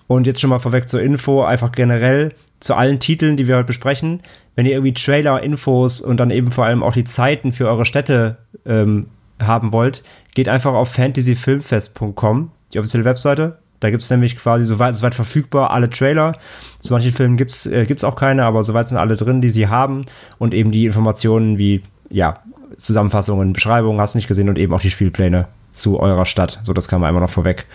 Und 0.09 0.27
jetzt 0.27 0.41
schon 0.41 0.51
mal 0.51 0.59
vorweg 0.59 0.89
zur 0.89 1.01
Info, 1.01 1.43
einfach 1.43 1.73
generell 1.73 2.33
zu 2.61 2.75
allen 2.75 3.01
Titeln, 3.01 3.37
die 3.37 3.47
wir 3.47 3.57
heute 3.57 3.67
besprechen. 3.67 4.21
Wenn 4.55 4.67
ihr 4.67 4.73
irgendwie 4.73 4.95
Trailer, 4.95 5.43
Infos 5.43 6.01
und 6.01 6.19
dann 6.19 6.31
eben 6.31 6.51
vor 6.51 6.65
allem 6.65 6.83
auch 6.83 6.93
die 6.93 7.05
Zeiten 7.05 7.53
für 7.53 7.69
eure 7.69 7.85
Städte 7.85 8.39
ähm, 8.65 9.07
haben 9.41 9.73
wollt, 9.73 10.03
geht 10.35 10.49
einfach 10.49 10.75
auf 10.75 10.91
fantasyfilmfest.com, 10.93 12.51
die 12.73 12.79
offizielle 12.79 13.05
Webseite. 13.05 13.59
Da 13.81 13.91
gibt's 13.91 14.11
nämlich 14.11 14.37
quasi 14.37 14.65
soweit, 14.65 14.95
soweit 14.95 15.15
verfügbar 15.15 15.71
alle 15.71 15.91
Trailer. 15.91 16.39
Zu 16.79 16.93
manchen 16.93 17.13
Filmen 17.13 17.37
gibt's 17.37 17.67
äh, 17.67 17.85
gibt's 17.87 18.05
auch 18.05 18.17
keine, 18.17 18.45
aber 18.45 18.63
soweit 18.63 18.89
sind 18.89 18.99
alle 18.99 19.17
drin, 19.17 19.41
die 19.41 19.51
sie 19.51 19.69
haben. 19.69 20.05
Und 20.39 20.55
eben 20.55 20.71
die 20.71 20.87
Informationen 20.87 21.59
wie, 21.59 21.83
ja, 22.11 22.41
Zusammenfassungen, 22.79 23.53
Beschreibungen, 23.53 24.01
hast 24.01 24.15
du 24.15 24.19
nicht 24.19 24.29
gesehen 24.29 24.49
und 24.49 24.59
eben 24.59 24.73
auch 24.75 24.81
die 24.81 24.91
Spielpläne 24.91 25.49
zu 25.71 26.01
eurer 26.01 26.25
Stadt. 26.25 26.61
So, 26.63 26.73
das 26.73 26.89
kann 26.89 27.01
man 27.01 27.09
einmal 27.09 27.23
noch 27.23 27.31
vorweg 27.31 27.67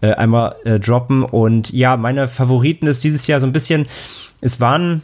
äh, 0.00 0.12
einmal 0.12 0.56
äh, 0.64 0.78
droppen. 0.78 1.22
Und 1.22 1.72
ja, 1.72 1.96
meine 1.96 2.28
Favoriten 2.28 2.86
ist 2.86 3.04
dieses 3.04 3.26
Jahr 3.26 3.40
so 3.40 3.46
ein 3.46 3.52
bisschen, 3.52 3.86
es 4.40 4.60
waren 4.60 5.02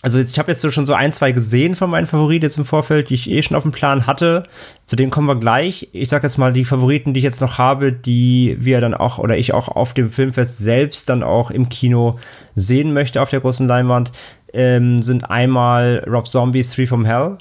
also 0.00 0.18
jetzt, 0.18 0.30
ich 0.30 0.38
habe 0.38 0.50
jetzt 0.50 0.60
so 0.60 0.70
schon 0.70 0.86
so 0.86 0.94
ein, 0.94 1.12
zwei 1.12 1.32
gesehen 1.32 1.74
von 1.74 1.90
meinen 1.90 2.06
Favoriten 2.06 2.44
jetzt 2.44 2.56
im 2.56 2.64
Vorfeld, 2.64 3.10
die 3.10 3.14
ich 3.14 3.28
eh 3.28 3.42
schon 3.42 3.56
auf 3.56 3.64
dem 3.64 3.72
Plan 3.72 4.06
hatte. 4.06 4.44
Zu 4.86 4.94
denen 4.94 5.10
kommen 5.10 5.26
wir 5.26 5.36
gleich. 5.36 5.88
Ich 5.92 6.08
sag 6.08 6.22
jetzt 6.22 6.38
mal 6.38 6.52
die 6.52 6.64
Favoriten, 6.64 7.14
die 7.14 7.18
ich 7.18 7.24
jetzt 7.24 7.40
noch 7.40 7.58
habe, 7.58 7.92
die 7.92 8.56
wir 8.60 8.80
dann 8.80 8.94
auch 8.94 9.18
oder 9.18 9.36
ich 9.36 9.54
auch 9.54 9.68
auf 9.68 9.94
dem 9.94 10.10
Filmfest 10.10 10.58
selbst 10.58 11.08
dann 11.08 11.24
auch 11.24 11.50
im 11.50 11.68
Kino 11.68 12.18
sehen 12.54 12.92
möchte 12.92 13.20
auf 13.20 13.30
der 13.30 13.40
großen 13.40 13.66
Leinwand, 13.66 14.12
ähm, 14.52 15.02
sind 15.02 15.28
einmal 15.28 16.04
Rob 16.06 16.28
Zombies 16.28 16.70
Three 16.70 16.86
from 16.86 17.04
Hell. 17.04 17.38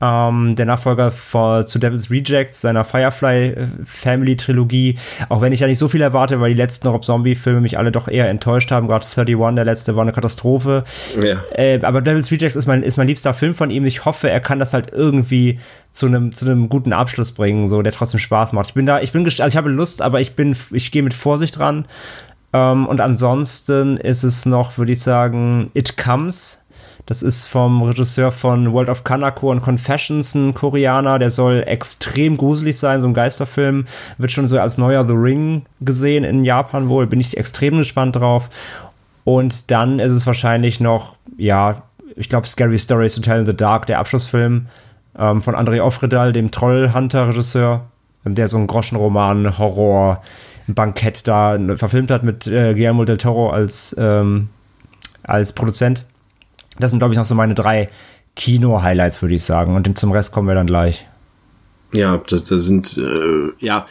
Ähm, 0.00 0.54
der 0.54 0.66
Nachfolger 0.66 1.10
vor, 1.10 1.66
zu 1.66 1.80
Devil's 1.80 2.08
Rejects, 2.08 2.60
seiner 2.60 2.84
Firefly 2.84 3.46
äh, 3.48 3.66
Family 3.84 4.36
Trilogie. 4.36 4.96
Auch 5.28 5.40
wenn 5.40 5.52
ich 5.52 5.60
da 5.60 5.66
nicht 5.66 5.78
so 5.78 5.88
viel 5.88 6.00
erwarte, 6.00 6.40
weil 6.40 6.50
die 6.50 6.56
letzten 6.56 6.86
Rob 6.86 7.04
Zombie 7.04 7.34
Filme 7.34 7.60
mich 7.60 7.78
alle 7.78 7.90
doch 7.90 8.06
eher 8.06 8.28
enttäuscht 8.28 8.70
haben. 8.70 8.86
Gerade 8.86 9.04
31, 9.04 9.56
der 9.56 9.64
letzte, 9.64 9.96
war 9.96 10.02
eine 10.02 10.12
Katastrophe. 10.12 10.84
Ja. 11.20 11.42
Äh, 11.52 11.80
aber 11.82 12.00
Devil's 12.00 12.30
Rejects 12.30 12.54
ist 12.54 12.66
mein, 12.66 12.82
ist 12.84 12.96
mein 12.96 13.08
liebster 13.08 13.34
Film 13.34 13.54
von 13.54 13.70
ihm. 13.70 13.84
Ich 13.86 14.04
hoffe, 14.04 14.30
er 14.30 14.40
kann 14.40 14.60
das 14.60 14.72
halt 14.72 14.92
irgendwie 14.92 15.58
zu 15.90 16.06
einem, 16.06 16.32
zu 16.32 16.44
einem 16.44 16.68
guten 16.68 16.92
Abschluss 16.92 17.32
bringen, 17.32 17.66
so, 17.66 17.82
der 17.82 17.92
trotzdem 17.92 18.20
Spaß 18.20 18.52
macht. 18.52 18.68
Ich 18.68 18.74
bin 18.74 18.86
da, 18.86 19.00
ich 19.00 19.10
bin, 19.10 19.24
also 19.24 19.46
ich 19.46 19.56
habe 19.56 19.68
Lust, 19.68 20.00
aber 20.00 20.20
ich 20.20 20.36
bin, 20.36 20.56
ich 20.70 20.92
gehe 20.92 21.02
mit 21.02 21.14
Vorsicht 21.14 21.58
ran. 21.58 21.86
Ähm, 22.52 22.86
und 22.86 23.00
ansonsten 23.00 23.96
ist 23.96 24.22
es 24.22 24.46
noch, 24.46 24.78
würde 24.78 24.92
ich 24.92 25.00
sagen, 25.00 25.70
It 25.74 25.96
Comes. 25.96 26.64
Das 27.08 27.22
ist 27.22 27.46
vom 27.46 27.80
Regisseur 27.80 28.32
von 28.32 28.74
World 28.74 28.90
of 28.90 29.02
Kanako 29.02 29.50
und 29.50 29.62
Confessions, 29.62 30.34
ein 30.34 30.52
Koreaner. 30.52 31.18
Der 31.18 31.30
soll 31.30 31.64
extrem 31.66 32.36
gruselig 32.36 32.78
sein, 32.78 33.00
so 33.00 33.06
ein 33.06 33.14
Geisterfilm. 33.14 33.86
Wird 34.18 34.30
schon 34.30 34.46
so 34.46 34.60
als 34.60 34.76
neuer 34.76 35.06
The 35.06 35.14
Ring 35.14 35.62
gesehen 35.80 36.22
in 36.22 36.44
Japan 36.44 36.90
wohl. 36.90 37.06
Bin 37.06 37.18
ich 37.18 37.38
extrem 37.38 37.78
gespannt 37.78 38.16
drauf. 38.16 38.50
Und 39.24 39.70
dann 39.70 40.00
ist 40.00 40.12
es 40.12 40.26
wahrscheinlich 40.26 40.80
noch, 40.80 41.16
ja, 41.38 41.82
ich 42.14 42.28
glaube, 42.28 42.46
Scary 42.46 42.78
Stories 42.78 43.14
to 43.14 43.22
Tell 43.22 43.40
in 43.40 43.46
the 43.46 43.56
Dark, 43.56 43.86
der 43.86 44.00
Abschlussfilm 44.00 44.66
ähm, 45.18 45.40
von 45.40 45.54
André 45.54 45.80
Ofredal, 45.80 46.34
dem 46.34 46.50
Trollhunter-Regisseur, 46.50 47.86
der 48.26 48.48
so 48.48 48.58
einen 48.58 48.66
Groschenroman, 48.66 49.56
Horror, 49.56 50.22
Bankett 50.66 51.26
da 51.26 51.58
verfilmt 51.76 52.10
hat 52.10 52.22
mit 52.22 52.46
äh, 52.46 52.74
Guillermo 52.74 53.06
del 53.06 53.16
Toro 53.16 53.48
als, 53.48 53.96
ähm, 53.98 54.50
als 55.22 55.54
Produzent. 55.54 56.04
Das 56.78 56.90
sind, 56.90 57.00
glaube 57.00 57.14
ich, 57.14 57.18
noch 57.18 57.24
so 57.24 57.34
meine 57.34 57.54
drei 57.54 57.88
Kino-Highlights, 58.36 59.22
würde 59.22 59.34
ich 59.34 59.44
sagen. 59.44 59.74
Und 59.74 59.98
zum 59.98 60.12
Rest 60.12 60.32
kommen 60.32 60.48
wir 60.48 60.54
dann 60.54 60.66
gleich. 60.66 61.06
Ja, 61.92 62.18
das, 62.28 62.44
das 62.44 62.64
sind, 62.64 62.98
äh, 62.98 63.52
ja, 63.58 63.86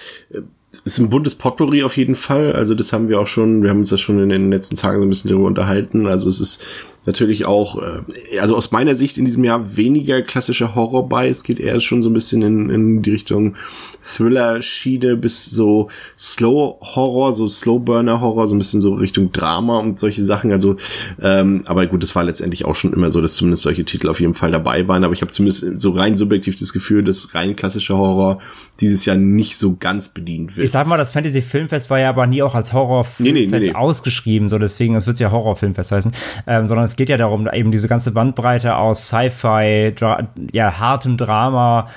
ist 0.86 1.00
ein 1.00 1.10
buntes 1.10 1.36
Potpourri 1.36 1.84
auf 1.84 1.97
jeden 1.97 2.15
Fall. 2.15 2.54
Also 2.54 2.76
das 2.76 2.93
haben 2.93 3.10
wir 3.10 3.19
auch 3.19 3.28
schon, 3.28 3.63
wir 3.63 3.69
haben 3.69 3.80
uns 3.80 3.89
das 3.89 4.02
schon 4.02 4.19
in 4.19 4.30
den 4.30 4.52
letzten 4.52 4.76
Tagen 4.76 5.00
so 5.00 5.06
ein 5.06 5.10
bisschen 5.10 5.30
darüber 5.30 5.47
unterhalten. 5.47 6.08
Also 6.08 6.30
es 6.30 6.39
ist 6.39 6.63
natürlich 7.05 7.45
auch, 7.45 7.81
äh, 7.81 8.39
also 8.39 8.55
aus 8.55 8.71
meiner 8.71 8.95
Sicht 8.95 9.17
in 9.17 9.25
diesem 9.25 9.43
Jahr 9.43 9.77
weniger 9.77 10.21
klassischer 10.21 10.75
Horror 10.75 11.07
bei. 11.07 11.27
Es 11.27 11.43
geht 11.43 11.60
eher 11.60 11.79
schon 11.79 12.01
so 12.01 12.10
ein 12.10 12.13
bisschen 12.13 12.41
in, 12.41 12.69
in 12.69 13.01
die 13.01 13.12
Richtung 13.12 13.55
Thriller-Schiene 14.03 15.17
bis 15.17 15.45
so 15.45 15.89
Slow-Horror, 16.17 17.33
so 17.33 17.47
Slow-Burner-Horror, 17.47 18.47
so 18.47 18.55
ein 18.55 18.57
bisschen 18.57 18.81
so 18.81 18.93
Richtung 18.93 19.31
Drama 19.31 19.79
und 19.79 19.99
solche 19.99 20.23
Sachen. 20.23 20.51
Also, 20.51 20.77
ähm, 21.21 21.63
aber 21.65 21.88
gut, 21.88 22.03
es 22.03 22.15
war 22.15 22.23
letztendlich 22.23 22.65
auch 22.65 22.75
schon 22.75 22.93
immer 22.93 23.12
so, 23.12 23.21
dass 23.21 23.36
zumindest 23.36 23.63
solche 23.63 23.86
Titel 23.86 24.10
auf 24.10 24.19
jeden 24.19 24.33
Fall 24.33 24.51
dabei 24.51 24.88
waren. 24.88 25.03
Aber 25.03 25.13
ich 25.13 25.21
habe 25.21 25.31
zumindest 25.31 25.79
so 25.79 25.91
rein 25.91 26.17
subjektiv 26.17 26.55
das 26.55 26.73
Gefühl, 26.73 27.03
dass 27.03 27.33
rein 27.36 27.55
klassischer 27.55 27.97
Horror 27.97 28.39
dieses 28.79 29.05
Jahr 29.05 29.17
nicht 29.17 29.57
so 29.57 29.75
ganz 29.75 30.10
bedient 30.10 30.55
wird. 30.55 30.65
Ich 30.65 30.71
sag 30.71 30.88
mal, 30.88 30.97
das 30.97 31.12
Fantasy 31.12 31.41
Filmfest 31.41 31.89
war 31.89 31.99
ja 31.99 32.10
aber 32.10 32.27
nie 32.27 32.43
auch 32.43 32.55
als 32.55 32.73
Horrorfilmfest 32.73 33.33
Nee, 33.33 33.47
nee, 33.47 33.60
nee, 33.60 33.71
nee. 33.71 33.75
ausgeschrieben, 33.75 34.49
so 34.49 34.60
deswegen, 34.60 34.95
es 34.95 35.07
wird 35.07 35.19
ja 35.19 35.31
Horrorfilmfest 35.31 35.91
heißen, 35.91 36.12
ähm, 36.45 36.67
sondern 36.67 36.86
es 36.88 36.95
geht 36.95 37.10
ja 37.10 37.17
darum, 37.17 37.47
eben 37.52 37.71
diese 37.71 37.88
ganze 37.88 38.12
Bandbreite 38.12 38.76
aus 38.76 39.08
Sci-Fi, 39.08 39.93
ja, 40.52 40.80
hartem 40.80 41.17
Drama, 41.17 41.88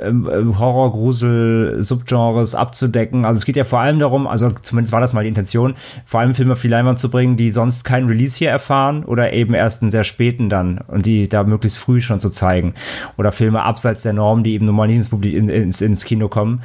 ähm, 0.00 0.28
äh, 0.28 0.58
Horror, 0.58 0.92
Grusel, 0.92 1.82
Subgenres 1.82 2.54
abzudecken. 2.54 3.24
Also 3.24 3.38
es 3.38 3.44
geht 3.44 3.56
ja 3.56 3.64
vor 3.64 3.80
allem 3.80 3.98
darum, 3.98 4.26
also 4.26 4.50
zumindest 4.50 4.92
war 4.92 5.00
das 5.00 5.12
mal 5.12 5.22
die 5.22 5.28
Intention, 5.28 5.74
vor 6.06 6.20
allem 6.20 6.34
Filme 6.34 6.54
auf 6.54 6.62
die 6.62 6.68
Leinwand 6.68 6.98
zu 6.98 7.10
bringen, 7.10 7.36
die 7.36 7.50
sonst 7.50 7.84
keinen 7.84 8.08
Release 8.08 8.38
hier 8.38 8.50
erfahren 8.50 9.04
oder 9.04 9.32
eben 9.32 9.54
erst 9.54 9.82
einen 9.82 9.90
sehr 9.90 10.04
späten 10.04 10.48
dann 10.48 10.80
und 10.88 11.06
die 11.06 11.28
da 11.28 11.44
möglichst 11.44 11.78
früh 11.78 12.00
schon 12.00 12.20
zu 12.20 12.30
zeigen. 12.30 12.74
Oder 13.18 13.32
Filme 13.32 13.62
abseits 13.62 14.02
der 14.02 14.14
Norm, 14.14 14.42
die 14.42 14.54
eben 14.54 14.66
normal 14.66 14.88
nicht 14.88 14.96
ins, 14.96 15.08
Publi 15.08 15.36
ins, 15.36 15.82
ins 15.82 16.04
Kino 16.04 16.28
kommen 16.28 16.62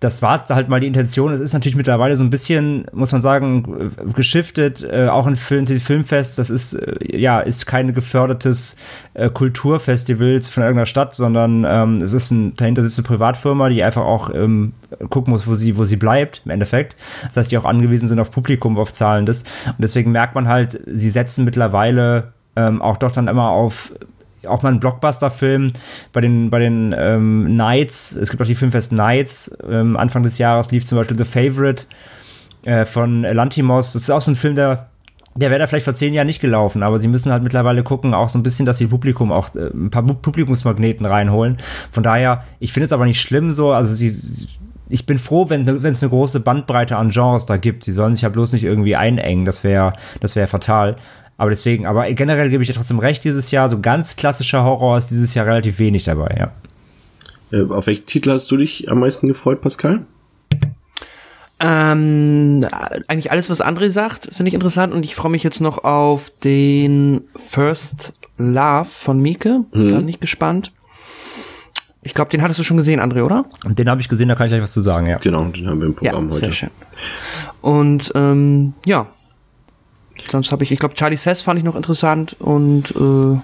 das 0.00 0.20
war 0.22 0.44
halt 0.48 0.68
mal 0.68 0.80
die 0.80 0.86
Intention. 0.86 1.32
Es 1.32 1.40
ist 1.40 1.52
natürlich 1.52 1.76
mittlerweile 1.76 2.16
so 2.16 2.24
ein 2.24 2.30
bisschen, 2.30 2.86
muss 2.92 3.12
man 3.12 3.20
sagen, 3.20 3.92
geschiftet. 4.14 4.82
Äh, 4.82 5.08
auch 5.08 5.26
ein 5.26 5.36
Film, 5.36 5.66
Filmfest, 5.66 6.38
das 6.38 6.50
ist 6.50 6.74
äh, 6.74 7.18
ja 7.18 7.40
ist 7.40 7.66
kein 7.66 7.94
gefördertes 7.94 8.76
äh, 9.14 9.30
Kulturfestival 9.30 10.42
von 10.42 10.62
irgendeiner 10.62 10.86
Stadt, 10.86 11.14
sondern 11.14 11.64
ähm, 11.66 12.02
es 12.02 12.12
ist 12.12 12.30
ein 12.30 12.54
dahinter 12.54 12.82
sitzt 12.82 12.98
eine 12.98 13.06
Privatfirma, 13.06 13.68
die 13.68 13.82
einfach 13.82 14.04
auch 14.04 14.30
ähm, 14.34 14.74
gucken 15.08 15.32
muss, 15.32 15.46
wo 15.46 15.54
sie 15.54 15.76
wo 15.78 15.84
sie 15.84 15.96
bleibt 15.96 16.42
im 16.44 16.50
Endeffekt. 16.50 16.96
Das 17.24 17.36
heißt, 17.36 17.52
die 17.52 17.58
auch 17.58 17.64
angewiesen 17.64 18.08
sind 18.08 18.20
auf 18.20 18.30
Publikum, 18.30 18.78
auf 18.78 18.92
Zahlendes. 18.92 19.44
Und 19.66 19.80
deswegen 19.80 20.12
merkt 20.12 20.34
man 20.34 20.48
halt, 20.48 20.78
sie 20.86 21.10
setzen 21.10 21.44
mittlerweile 21.44 22.34
ähm, 22.56 22.82
auch 22.82 22.96
doch 22.96 23.10
dann 23.10 23.28
immer 23.28 23.50
auf 23.50 23.92
auch 24.46 24.62
mal 24.62 24.72
ein 24.72 24.80
Blockbuster-Film 24.80 25.72
bei 26.12 26.20
den, 26.20 26.50
bei 26.50 26.58
den 26.58 26.94
ähm, 26.96 27.56
Nights. 27.56 28.12
Es 28.12 28.30
gibt 28.30 28.42
auch 28.42 28.46
die 28.46 28.54
Filmfest 28.54 28.92
Nights. 28.92 29.56
Ähm, 29.68 29.96
Anfang 29.96 30.22
des 30.22 30.38
Jahres 30.38 30.70
lief 30.70 30.86
zum 30.86 30.98
Beispiel 30.98 31.18
The 31.18 31.24
Favorite 31.24 31.86
äh, 32.64 32.84
von 32.84 33.22
Lantimos. 33.22 33.92
Das 33.92 34.02
ist 34.02 34.10
auch 34.10 34.20
so 34.20 34.30
ein 34.30 34.36
Film, 34.36 34.54
der 34.54 34.88
der 35.36 35.50
wäre 35.50 35.58
da 35.58 35.66
vielleicht 35.66 35.84
vor 35.84 35.94
zehn 35.94 36.14
Jahren 36.14 36.26
nicht 36.26 36.40
gelaufen, 36.40 36.82
aber 36.82 36.98
sie 36.98 37.08
müssen 37.08 37.32
halt 37.32 37.42
mittlerweile 37.42 37.82
gucken, 37.82 38.14
auch 38.14 38.28
so 38.28 38.38
ein 38.38 38.44
bisschen, 38.44 38.66
dass 38.66 38.78
sie 38.78 38.86
Publikum 38.86 39.32
auch 39.32 39.54
äh, 39.54 39.70
ein 39.74 39.90
paar 39.90 40.04
Publikumsmagneten 40.04 41.04
reinholen. 41.06 41.58
Von 41.90 42.02
daher, 42.02 42.44
ich 42.60 42.72
finde 42.72 42.86
es 42.86 42.92
aber 42.92 43.04
nicht 43.04 43.20
schlimm 43.20 43.50
so, 43.50 43.72
also 43.72 43.92
sie, 43.94 44.46
ich 44.88 45.06
bin 45.06 45.18
froh, 45.18 45.50
wenn 45.50 45.66
es 45.66 46.02
eine 46.02 46.10
große 46.10 46.40
Bandbreite 46.40 46.96
an 46.96 47.10
Genres 47.10 47.46
da 47.46 47.56
gibt. 47.56 47.84
Sie 47.84 47.92
sollen 47.92 48.14
sich 48.14 48.22
ja 48.22 48.28
bloß 48.28 48.52
nicht 48.52 48.64
irgendwie 48.64 48.96
einengen, 48.96 49.44
das 49.44 49.64
wäre 49.64 49.94
das 50.20 50.36
wäre 50.36 50.46
fatal. 50.46 50.96
Aber 51.36 51.50
deswegen, 51.50 51.86
aber 51.86 52.10
generell 52.12 52.48
gebe 52.48 52.62
ich 52.62 52.68
dir 52.68 52.74
trotzdem 52.74 52.98
recht, 52.98 53.24
dieses 53.24 53.50
Jahr, 53.50 53.68
so 53.68 53.80
ganz 53.80 54.16
klassischer 54.16 54.62
Horror 54.64 54.98
ist 54.98 55.10
dieses 55.10 55.34
Jahr 55.34 55.46
relativ 55.46 55.78
wenig 55.78 56.04
dabei, 56.04 56.36
ja. 56.38 56.52
Äh, 57.50 57.70
auf 57.70 57.86
welchen 57.86 58.06
Titel 58.06 58.30
hast 58.30 58.50
du 58.50 58.56
dich 58.56 58.90
am 58.90 59.00
meisten 59.00 59.26
gefreut, 59.26 59.60
Pascal? 59.60 60.06
Ähm, 61.60 62.66
eigentlich 63.08 63.30
alles, 63.30 63.48
was 63.48 63.60
André 63.60 63.88
sagt, 63.88 64.28
finde 64.32 64.48
ich 64.48 64.54
interessant 64.54 64.92
und 64.92 65.04
ich 65.04 65.14
freue 65.14 65.30
mich 65.30 65.42
jetzt 65.42 65.60
noch 65.60 65.84
auf 65.84 66.30
den 66.42 67.22
First 67.36 68.12
Love 68.36 68.86
von 68.86 69.20
Mieke. 69.20 69.64
Mhm. 69.72 69.86
Bin 69.86 70.04
nicht 70.04 70.20
gespannt. 70.20 70.72
Ich 72.02 72.12
glaube, 72.12 72.30
den 72.30 72.42
hattest 72.42 72.60
du 72.60 72.64
schon 72.64 72.76
gesehen, 72.76 73.00
André, 73.00 73.22
oder? 73.22 73.46
Und 73.64 73.78
den 73.78 73.88
habe 73.88 74.00
ich 74.00 74.08
gesehen, 74.08 74.28
da 74.28 74.34
kann 74.34 74.46
ich 74.46 74.50
gleich 74.50 74.62
was 74.62 74.72
zu 74.72 74.82
sagen, 74.82 75.06
ja. 75.06 75.16
Genau, 75.18 75.44
den 75.44 75.66
haben 75.66 75.80
wir 75.80 75.86
im 75.86 75.94
Programm 75.94 76.28
ja, 76.28 76.34
heute. 76.34 76.40
Sehr 76.40 76.52
schön. 76.52 76.70
Und 77.62 78.12
ähm, 78.14 78.74
ja, 78.84 79.06
Sonst 80.30 80.52
habe 80.52 80.64
ich, 80.64 80.72
ich 80.72 80.78
glaube, 80.78 80.94
Charlie 80.94 81.16
Sass 81.16 81.42
fand 81.42 81.58
ich 81.58 81.64
noch 81.64 81.76
interessant 81.76 82.36
und 82.38 82.94
äh, 82.96 83.38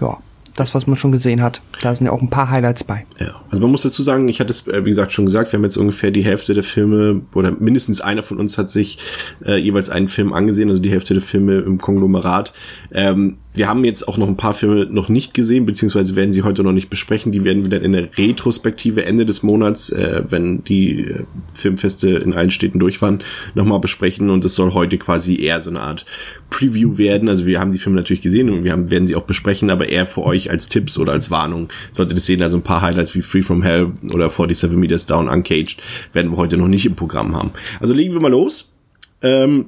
ja, 0.00 0.18
das, 0.54 0.74
was 0.74 0.86
man 0.86 0.96
schon 0.96 1.12
gesehen 1.12 1.42
hat. 1.42 1.60
Da 1.80 1.94
sind 1.94 2.06
ja 2.06 2.12
auch 2.12 2.20
ein 2.20 2.28
paar 2.28 2.50
Highlights 2.50 2.84
bei. 2.84 3.06
Ja, 3.18 3.40
also 3.50 3.60
man 3.60 3.70
muss 3.70 3.82
dazu 3.82 4.02
sagen, 4.02 4.28
ich 4.28 4.40
hatte 4.40 4.50
es, 4.50 4.66
äh, 4.66 4.84
wie 4.84 4.90
gesagt, 4.90 5.12
schon 5.12 5.24
gesagt, 5.24 5.52
wir 5.52 5.58
haben 5.58 5.64
jetzt 5.64 5.76
ungefähr 5.76 6.10
die 6.10 6.24
Hälfte 6.24 6.54
der 6.54 6.62
Filme 6.62 7.22
oder 7.34 7.52
mindestens 7.52 8.00
einer 8.00 8.22
von 8.22 8.38
uns 8.38 8.58
hat 8.58 8.70
sich 8.70 8.98
äh, 9.44 9.56
jeweils 9.56 9.88
einen 9.88 10.08
Film 10.08 10.32
angesehen, 10.32 10.68
also 10.68 10.82
die 10.82 10.90
Hälfte 10.90 11.14
der 11.14 11.22
Filme 11.22 11.58
im 11.60 11.78
Konglomerat. 11.78 12.52
Ähm, 12.92 13.38
wir 13.54 13.68
haben 13.68 13.84
jetzt 13.84 14.08
auch 14.08 14.16
noch 14.16 14.28
ein 14.28 14.36
paar 14.36 14.54
Filme 14.54 14.86
noch 14.86 15.08
nicht 15.08 15.34
gesehen, 15.34 15.66
beziehungsweise 15.66 16.16
werden 16.16 16.32
sie 16.32 16.42
heute 16.42 16.62
noch 16.62 16.72
nicht 16.72 16.88
besprechen. 16.88 17.32
Die 17.32 17.44
werden 17.44 17.64
wir 17.64 17.70
dann 17.70 17.82
in 17.82 17.92
der 17.92 18.08
Retrospektive 18.16 19.04
Ende 19.04 19.26
des 19.26 19.42
Monats, 19.42 19.90
äh, 19.90 20.22
wenn 20.28 20.64
die 20.64 21.00
äh, 21.00 21.24
Filmfeste 21.52 22.10
in 22.10 22.32
allen 22.32 22.50
Städten 22.50 22.78
durch 22.78 23.02
waren, 23.02 23.22
nochmal 23.54 23.80
besprechen. 23.80 24.30
Und 24.30 24.44
es 24.44 24.54
soll 24.54 24.72
heute 24.72 24.96
quasi 24.96 25.38
eher 25.38 25.60
so 25.62 25.68
eine 25.68 25.80
Art 25.80 26.06
Preview 26.48 26.96
werden. 26.96 27.28
Also 27.28 27.44
wir 27.44 27.60
haben 27.60 27.72
die 27.72 27.78
Filme 27.78 27.96
natürlich 27.96 28.22
gesehen 28.22 28.48
und 28.48 28.64
wir 28.64 28.72
haben, 28.72 28.90
werden 28.90 29.06
sie 29.06 29.16
auch 29.16 29.24
besprechen, 29.24 29.70
aber 29.70 29.88
eher 29.88 30.06
für 30.06 30.22
euch 30.22 30.50
als 30.50 30.68
Tipps 30.68 30.96
oder 30.96 31.12
als 31.12 31.30
Warnung. 31.30 31.68
Solltet 31.90 32.16
ihr 32.16 32.20
sehen, 32.20 32.42
also 32.42 32.56
ein 32.56 32.62
paar 32.62 32.80
Highlights 32.80 33.14
wie 33.14 33.22
Free 33.22 33.42
From 33.42 33.62
Hell 33.62 33.92
oder 34.12 34.30
47 34.30 34.78
Meters 34.78 35.04
Down 35.04 35.28
Uncaged 35.28 35.76
werden 36.14 36.30
wir 36.30 36.38
heute 36.38 36.56
noch 36.56 36.68
nicht 36.68 36.86
im 36.86 36.94
Programm 36.94 37.36
haben. 37.36 37.52
Also 37.80 37.92
legen 37.92 38.14
wir 38.14 38.20
mal 38.20 38.30
los. 38.30 38.72
Ähm, 39.20 39.66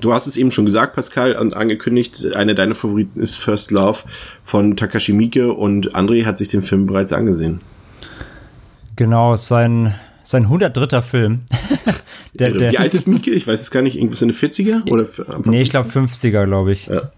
Du 0.00 0.12
hast 0.12 0.26
es 0.26 0.36
eben 0.36 0.50
schon 0.50 0.64
gesagt, 0.64 0.94
Pascal, 0.94 1.36
und 1.36 1.54
angekündigt, 1.54 2.34
einer 2.34 2.54
deiner 2.54 2.74
Favoriten 2.74 3.20
ist 3.20 3.36
First 3.36 3.70
Love 3.70 4.00
von 4.44 4.76
Takashi 4.76 5.12
Miike 5.12 5.52
und 5.52 5.94
André 5.94 6.24
hat 6.24 6.36
sich 6.36 6.48
den 6.48 6.62
Film 6.62 6.86
bereits 6.86 7.12
angesehen. 7.12 7.60
Genau, 8.96 9.36
sein, 9.36 9.94
sein 10.24 10.44
103. 10.44 11.02
Film. 11.02 11.40
der, 12.34 12.50
der 12.50 12.72
Wie 12.72 12.78
alt 12.78 12.94
ist 12.94 13.06
Mieke? 13.06 13.30
Ich 13.30 13.46
weiß 13.46 13.60
es 13.60 13.70
gar 13.70 13.82
nicht, 13.82 13.96
irgendwas 13.96 14.22
in 14.22 14.28
den 14.28 14.36
40er? 14.36 14.90
Oder 14.90 15.06
nee, 15.44 15.62
ich 15.62 15.70
glaube 15.70 15.88
50er, 15.88 16.44
glaube 16.46 16.72
ich. 16.72 16.86
Ja. 16.86 17.10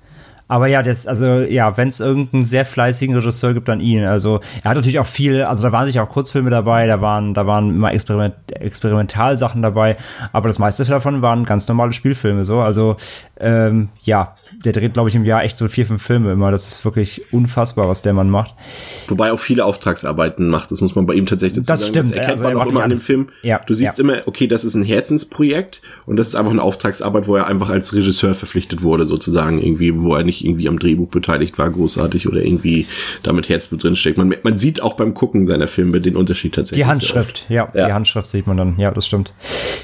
Aber 0.49 0.69
ja, 0.69 0.83
das, 0.83 1.09
also 1.09 1.27
ja, 1.41 1.77
wenn 1.77 1.89
es 1.89 1.99
irgendeinen 1.99 2.45
sehr 2.45 2.65
fleißigen 2.65 3.17
Regisseur 3.17 3.53
gibt, 3.53 3.67
dann 3.67 3.81
ihn. 3.81 4.05
Also 4.05 4.41
er 4.63 4.71
hat 4.71 4.77
natürlich 4.77 5.01
auch 5.01 5.07
viel, 5.07 5.43
also 5.43 5.65
da 5.65 5.73
waren 5.73 5.87
sich 5.87 5.99
auch 5.99 6.09
Kurzfilme 6.09 6.51
dabei, 6.51 6.87
da 6.87 7.01
waren, 7.01 7.35
da 7.35 7.47
waren 7.47 7.71
immer 7.71 7.93
Experiment, 7.93 8.35
Experimentalsachen 8.53 9.61
dabei, 9.61 9.97
aber 10.33 10.49
das 10.49 10.61
meiste 10.61 10.85
davon 10.85 11.21
waren 11.21 11.45
ganz 11.45 11.67
normale 11.67 11.93
Spielfilme 11.93 12.45
so. 12.45 12.61
Also 12.61 12.97
ähm, 13.39 13.89
ja, 14.03 14.37
der 14.65 14.73
dreht, 14.73 14.95
glaube 14.95 15.09
ich, 15.09 15.17
im 15.17 15.25
Jahr 15.25 15.43
echt 15.43 15.59
so 15.59 15.67
vier, 15.67 15.85
fünf 15.85 16.03
Filme 16.03 16.33
immer. 16.33 16.53
Das 16.53 16.69
ist 16.69 16.85
wirklich 16.85 17.33
unfassbar, 17.33 17.89
was 17.89 18.03
der 18.03 18.13
Mann 18.13 18.31
macht. 18.31 18.55
Wobei 19.09 19.33
auch 19.33 19.41
viele 19.41 19.65
Auftragsarbeiten 19.65 20.49
macht, 20.49 20.71
das 20.71 20.81
muss 20.81 20.95
man 20.95 21.07
bei 21.07 21.15
ihm 21.15 21.27
tatsächlich 21.27 21.67
dazu 21.67 21.73
das 21.73 21.81
sagen. 21.81 21.91
Stimmt, 21.93 22.11
das 22.11 22.19
erkennt 22.19 22.41
also, 22.41 22.45
man 22.45 22.57
auch 22.57 22.71
immer 22.71 22.85
an 22.85 22.91
dem 22.91 22.99
Film. 22.99 23.29
Ja, 23.43 23.61
du 23.67 23.75
siehst 23.75 23.99
ja. 23.99 24.05
immer, 24.05 24.19
okay, 24.27 24.47
das 24.47 24.65
ist 24.65 24.77
ein 24.77 24.85
Herzensprojekt 24.85 25.83
und 26.07 26.17
das 26.17 26.29
ist 26.29 26.37
einfach 26.37 26.53
eine 26.53 26.63
Auftragsarbeit, 26.63 27.27
wo 27.27 27.35
er 27.35 27.47
einfach 27.49 27.69
als 27.69 27.93
Regisseur 27.95 28.37
verpflichtet 28.37 28.83
wurde, 28.83 29.07
sozusagen, 29.07 29.61
irgendwie, 29.61 30.01
wo 30.01 30.15
er 30.15 30.23
nicht 30.23 30.36
irgendwie 30.45 30.69
am 30.69 30.79
Drehbuch 30.79 31.09
beteiligt 31.09 31.59
war, 31.59 31.71
großartig 31.71 32.29
oder 32.29 32.43
irgendwie 32.43 32.87
damit 33.23 33.49
Herzblut 33.49 33.85
drinsteckt. 33.85 34.19
Man, 34.19 34.35
man 34.43 34.59
sieht 34.59 34.83
auch 34.83 34.95
beim 34.95 35.15
Gucken 35.15 35.47
seiner 35.47 35.69
Filme 35.69 36.01
den 36.01 36.17
Unterschied 36.17 36.55
tatsächlich. 36.55 36.85
Die 36.85 36.91
Handschrift, 36.91 37.47
ja, 37.49 37.69
ja, 37.75 37.87
die 37.87 37.93
Handschrift 37.93 38.29
sieht 38.29 38.47
man 38.47 38.57
dann, 38.57 38.79
ja, 38.79 38.91
das 38.91 39.07
stimmt. 39.07 39.35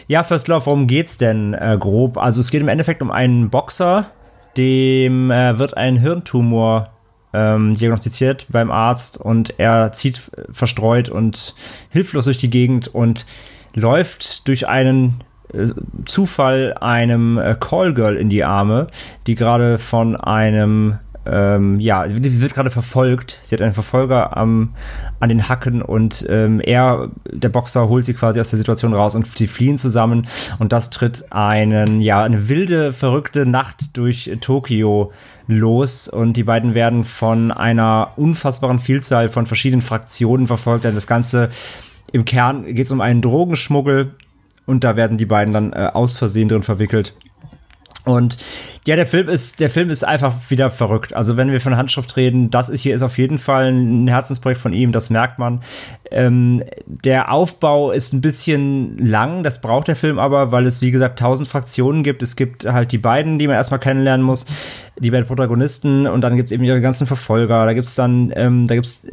Ja, 0.09 0.25
First 0.25 0.49
Love, 0.49 0.67
worum 0.67 0.87
geht's 0.87 1.19
denn 1.19 1.55
äh, 1.55 1.77
grob? 1.79 2.19
Also 2.19 2.41
es 2.41 2.51
geht 2.51 2.61
im 2.61 2.69
Endeffekt 2.69 3.03
um 3.03 3.11
einen 3.11 3.51
Boxer, 3.51 4.11
dem 4.57 5.31
äh, 5.31 5.59
wird 5.59 5.77
ein 5.77 5.97
Hirntumor 5.97 6.91
ähm, 7.33 7.75
diagnostiziert 7.75 8.47
beim 8.51 8.71
Arzt 8.71 9.19
und 9.19 9.59
er 9.59 9.93
zieht 9.93 10.21
verstreut 10.51 11.09
und 11.09 11.55
hilflos 11.89 12.27
durch 12.27 12.39
die 12.39 12.51
Gegend 12.51 12.89
und 12.89 13.27
läuft 13.75 14.47
durch 14.49 14.69
einen 14.69 15.09
äh, 15.09 15.32
Zufall 16.07 16.75
einem 16.81 17.39
äh, 17.39 17.55
Callgirl 17.59 18.17
in 18.17 18.29
die 18.29 18.45
Arme, 18.45 18.87
die 19.27 19.35
gerade 19.35 19.79
von 19.79 20.17
einem 20.17 20.99
ähm, 21.25 21.79
ja, 21.79 22.07
sie 22.09 22.41
wird 22.41 22.55
gerade 22.55 22.71
verfolgt. 22.71 23.39
Sie 23.43 23.55
hat 23.55 23.63
einen 23.63 23.75
Verfolger 23.75 24.37
am, 24.37 24.75
an 25.21 25.29
den 25.29 25.49
Hacken 25.49 25.81
und 25.81 26.27
ähm, 26.29 26.61
er, 26.61 27.11
der 27.31 27.49
Boxer, 27.49 27.89
holt 27.89 28.05
sie 28.05 28.15
quasi 28.15 28.41
aus 28.41 28.51
der 28.51 28.59
Situation 28.59 28.93
raus 28.93 29.15
und 29.15 29.27
sie 29.39 29.47
fliehen 29.47 29.79
zusammen. 29.79 30.27
Und 30.59 30.73
das 30.73 30.91
tritt 30.91 31.27
einen, 31.31 32.01
ja, 32.01 32.23
eine 32.23 32.49
wilde, 32.49 32.93
verrückte 32.93 33.47
Nacht 33.47 33.97
durch 33.97 34.37
Tokio 34.41 35.13
los. 35.47 36.09
Und 36.09 36.37
die 36.37 36.45
beiden 36.45 36.75
werden 36.75 37.05
von 37.05 37.53
einer 37.53 38.11
unfassbaren 38.17 38.81
Vielzahl 38.81 39.29
von 39.29 39.47
verschiedenen 39.47 39.83
Fraktionen 39.83 40.49
verfolgt. 40.49 40.85
Das 40.85 41.07
Ganze 41.07 41.51
im 42.11 42.25
Kern 42.25 42.65
geht 42.75 42.87
es 42.87 42.93
um 42.93 43.01
einen 43.01 43.23
Drogenschmuggel 43.23 44.13
und 44.67 44.85
da 44.85 44.97
werden 44.97 45.19
die 45.19 45.27
beiden 45.27 45.53
dann 45.53 45.73
äh, 45.73 45.91
aus 45.93 46.15
Versehen 46.15 46.49
drin 46.49 46.63
verwickelt. 46.63 47.15
Und 48.05 48.37
ja, 48.85 48.97
der 48.97 49.07
Film 49.07 49.29
ist, 49.29 49.61
der 49.61 49.71
Film 49.71 49.89
ist 49.89 50.03
einfach 50.03 50.35
wieder 50.49 50.73
verrückt. 50.73 51.15
Also 51.15 51.37
wenn 51.37 51.53
wir 51.53 51.61
von 51.61 51.77
Handschrift 51.77 52.17
reden, 52.17 52.51
das 52.51 52.69
ist 52.69 52.81
hier 52.81 52.97
ist 52.97 53.03
auf 53.03 53.17
jeden 53.17 53.39
Fall 53.39 53.71
ein 53.71 54.09
Herzensprojekt 54.09 54.61
von 54.61 54.73
ihm, 54.73 54.91
das 54.91 55.09
merkt 55.09 55.39
man. 55.39 55.61
Ähm, 56.11 56.65
der 56.85 57.31
Aufbau 57.31 57.93
ist 57.93 58.13
ein 58.13 58.21
bisschen 58.21 58.99
lang, 58.99 59.45
das 59.45 59.61
braucht 59.61 59.87
der 59.87 59.95
Film 59.95 60.19
aber, 60.19 60.51
weil 60.51 60.67
es 60.67 60.83
wie 60.83 60.91
gesagt 60.91 61.21
tausend 61.21 61.49
Fraktionen 61.49 62.03
gibt. 62.03 62.25
Es 62.25 62.35
gibt 62.35 62.65
halt 62.65 62.91
die 62.91 62.99
beiden, 62.99 63.39
die 63.39 63.47
man 63.47 63.55
erstmal 63.55 63.79
kennenlernen 63.79 64.27
muss, 64.27 64.47
die 64.99 65.13
beiden 65.13 65.29
Protagonisten 65.29 66.09
und 66.09 66.23
dann 66.23 66.35
gibt 66.35 66.51
es 66.51 66.53
eben 66.53 66.65
ihre 66.65 66.81
ganzen 66.81 67.07
Verfolger. 67.07 67.65
Da 67.65 67.73
gibt's 67.73 67.95
dann, 67.95 68.33
ähm, 68.35 68.67
da 68.67 68.75
gibt's 68.75 69.07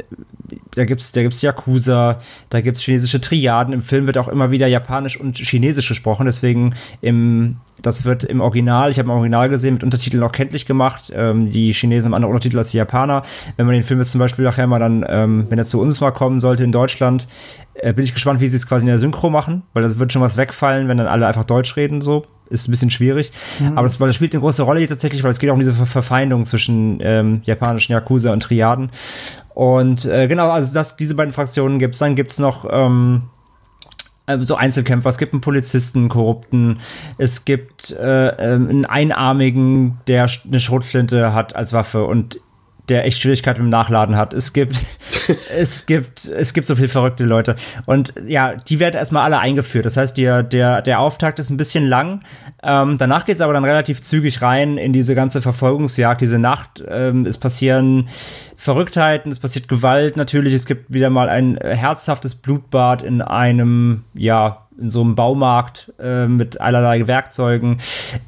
da 0.74 0.84
gibt's, 0.84 1.12
da 1.12 1.22
gibt's 1.22 1.42
Yakuza, 1.42 2.20
da 2.48 2.60
gibt's 2.60 2.82
chinesische 2.82 3.20
Triaden. 3.20 3.72
Im 3.72 3.82
Film 3.82 4.06
wird 4.06 4.18
auch 4.18 4.28
immer 4.28 4.50
wieder 4.50 4.66
Japanisch 4.66 5.18
und 5.18 5.38
Chinesisch 5.38 5.88
gesprochen. 5.88 6.26
Deswegen 6.26 6.74
im, 7.00 7.56
das 7.82 8.04
wird 8.04 8.24
im 8.24 8.40
Original, 8.40 8.90
ich 8.90 8.98
habe 8.98 9.06
im 9.06 9.16
Original 9.16 9.48
gesehen, 9.48 9.74
mit 9.74 9.84
Untertiteln 9.84 10.22
auch 10.22 10.32
kenntlich 10.32 10.66
gemacht. 10.66 11.12
Ähm, 11.14 11.50
die 11.50 11.72
Chinesen 11.72 12.06
haben 12.06 12.14
andere 12.14 12.30
Untertitel 12.30 12.58
als 12.58 12.70
die 12.70 12.76
Japaner. 12.76 13.22
Wenn 13.56 13.66
man 13.66 13.74
den 13.74 13.84
Film 13.84 14.00
jetzt 14.00 14.10
zum 14.10 14.18
Beispiel 14.18 14.44
nachher 14.44 14.66
mal 14.66 14.78
dann, 14.78 15.04
ähm, 15.08 15.46
wenn 15.48 15.58
er 15.58 15.64
zu 15.64 15.80
uns 15.80 16.00
mal 16.00 16.12
kommen 16.12 16.40
sollte 16.40 16.64
in 16.64 16.72
Deutschland, 16.72 17.26
äh, 17.74 17.92
bin 17.92 18.04
ich 18.04 18.14
gespannt, 18.14 18.40
wie 18.40 18.48
sie 18.48 18.56
es 18.56 18.66
quasi 18.66 18.82
in 18.82 18.88
der 18.88 18.98
Synchro 18.98 19.30
machen, 19.30 19.62
weil 19.72 19.82
das 19.82 19.98
wird 19.98 20.12
schon 20.12 20.22
was 20.22 20.36
wegfallen, 20.36 20.88
wenn 20.88 20.98
dann 20.98 21.06
alle 21.06 21.26
einfach 21.26 21.44
Deutsch 21.44 21.76
reden 21.76 22.00
so. 22.00 22.26
Ist 22.50 22.68
ein 22.68 22.72
bisschen 22.72 22.90
schwierig. 22.90 23.32
Aber 23.74 23.82
das, 23.82 23.96
das 23.96 24.14
spielt 24.14 24.34
eine 24.34 24.40
große 24.40 24.62
Rolle 24.62 24.80
hier 24.80 24.88
tatsächlich, 24.88 25.22
weil 25.22 25.30
es 25.30 25.38
geht 25.38 25.50
auch 25.50 25.54
um 25.54 25.60
diese 25.60 25.74
Ver 25.74 25.86
Verfeindung 25.86 26.44
zwischen 26.44 26.98
ähm, 27.00 27.42
japanischen 27.44 27.92
Yakuza 27.92 28.32
und 28.32 28.42
Triaden. 28.42 28.90
Und 29.54 30.04
äh, 30.04 30.28
genau, 30.28 30.50
also 30.50 30.74
das, 30.74 30.96
diese 30.96 31.14
beiden 31.14 31.32
Fraktionen 31.32 31.78
gibt's. 31.78 31.98
Dann 31.98 32.14
gibt's 32.14 32.38
noch 32.38 32.66
ähm, 32.70 33.22
äh, 34.26 34.38
so 34.40 34.54
Einzelkämpfer, 34.54 35.10
es 35.10 35.18
gibt 35.18 35.32
einen 35.32 35.40
Polizisten, 35.40 36.00
einen 36.00 36.08
Korrupten, 36.08 36.78
es 37.18 37.44
gibt 37.44 37.90
äh, 37.90 38.28
ähm, 38.28 38.68
einen 38.68 38.86
Einarmigen, 38.86 39.98
der 40.06 40.28
eine 40.44 40.60
Schrotflinte 40.60 41.34
hat 41.34 41.56
als 41.56 41.72
Waffe 41.72 42.04
und 42.04 42.40
der 42.90 43.04
echt 43.06 43.22
Schwierigkeiten 43.22 43.62
mit 43.62 43.68
dem 43.68 43.70
Nachladen 43.70 44.16
hat. 44.16 44.34
Es 44.34 44.52
gibt, 44.52 44.76
es 45.56 45.86
gibt, 45.86 46.24
es 46.26 46.52
gibt 46.52 46.66
so 46.66 46.76
viele 46.76 46.88
verrückte 46.88 47.24
Leute. 47.24 47.56
Und 47.86 48.12
ja, 48.26 48.54
die 48.54 48.80
werden 48.80 48.96
erstmal 48.96 49.24
alle 49.24 49.38
eingeführt. 49.38 49.86
Das 49.86 49.96
heißt, 49.96 50.16
der, 50.16 50.42
der, 50.42 50.82
der 50.82 51.00
Auftakt 51.00 51.38
ist 51.38 51.50
ein 51.50 51.56
bisschen 51.56 51.86
lang. 51.86 52.22
Ähm, 52.62 52.98
danach 52.98 53.24
geht 53.24 53.36
es 53.36 53.40
aber 53.40 53.52
dann 53.52 53.64
relativ 53.64 54.02
zügig 54.02 54.42
rein 54.42 54.76
in 54.76 54.92
diese 54.92 55.14
ganze 55.14 55.40
Verfolgungsjagd, 55.40 56.20
diese 56.20 56.38
Nacht. 56.38 56.82
Ähm, 56.86 57.24
es 57.24 57.38
passieren 57.38 58.08
Verrücktheiten, 58.60 59.32
es 59.32 59.38
passiert 59.38 59.68
Gewalt 59.68 60.18
natürlich. 60.18 60.52
Es 60.52 60.66
gibt 60.66 60.92
wieder 60.92 61.08
mal 61.08 61.30
ein 61.30 61.56
äh, 61.56 61.74
herzhaftes 61.74 62.34
Blutbad 62.34 63.00
in 63.00 63.22
einem, 63.22 64.04
ja, 64.12 64.66
in 64.78 64.90
so 64.90 65.00
einem 65.00 65.14
Baumarkt 65.14 65.90
äh, 65.98 66.26
mit 66.26 66.60
allerlei 66.60 67.06
Werkzeugen. 67.06 67.78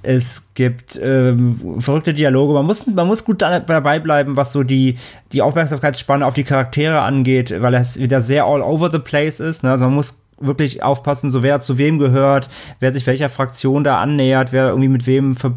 Es 0.03 0.49
gibt 0.55 0.99
ähm, 1.03 1.79
verrückte 1.81 2.15
Dialoge. 2.15 2.55
Man 2.55 2.65
muss, 2.65 2.87
man 2.87 3.07
muss 3.07 3.27
gut 3.27 3.43
da- 3.43 3.61
dabei 3.61 3.99
bleiben, 3.99 4.35
was 4.35 4.53
so 4.53 4.63
die, 4.63 4.97
die 5.33 5.43
Aufmerksamkeitsspanne 5.43 6.25
auf 6.25 6.33
die 6.33 6.45
Charaktere 6.45 7.03
angeht, 7.03 7.55
weil 7.61 7.75
es 7.75 8.01
wieder 8.01 8.23
sehr 8.23 8.47
all 8.47 8.63
over 8.63 8.91
the 8.91 9.01
place 9.01 9.39
ist. 9.39 9.65
Ne? 9.65 9.71
Also 9.71 9.85
man 9.85 9.95
muss 9.97 10.19
wirklich 10.41 10.83
aufpassen, 10.83 11.31
so 11.31 11.43
wer 11.43 11.61
zu 11.61 11.77
wem 11.77 11.99
gehört, 11.99 12.49
wer 12.81 12.91
sich 12.95 13.07
welcher 13.07 13.29
Fraktion 13.29 13.85
da 13.85 13.99
annähert, 14.01 14.51
wer 14.51 14.69
irgendwie 14.69 14.89
mit 14.89 15.07
wem 15.07 15.37
ver 15.37 15.53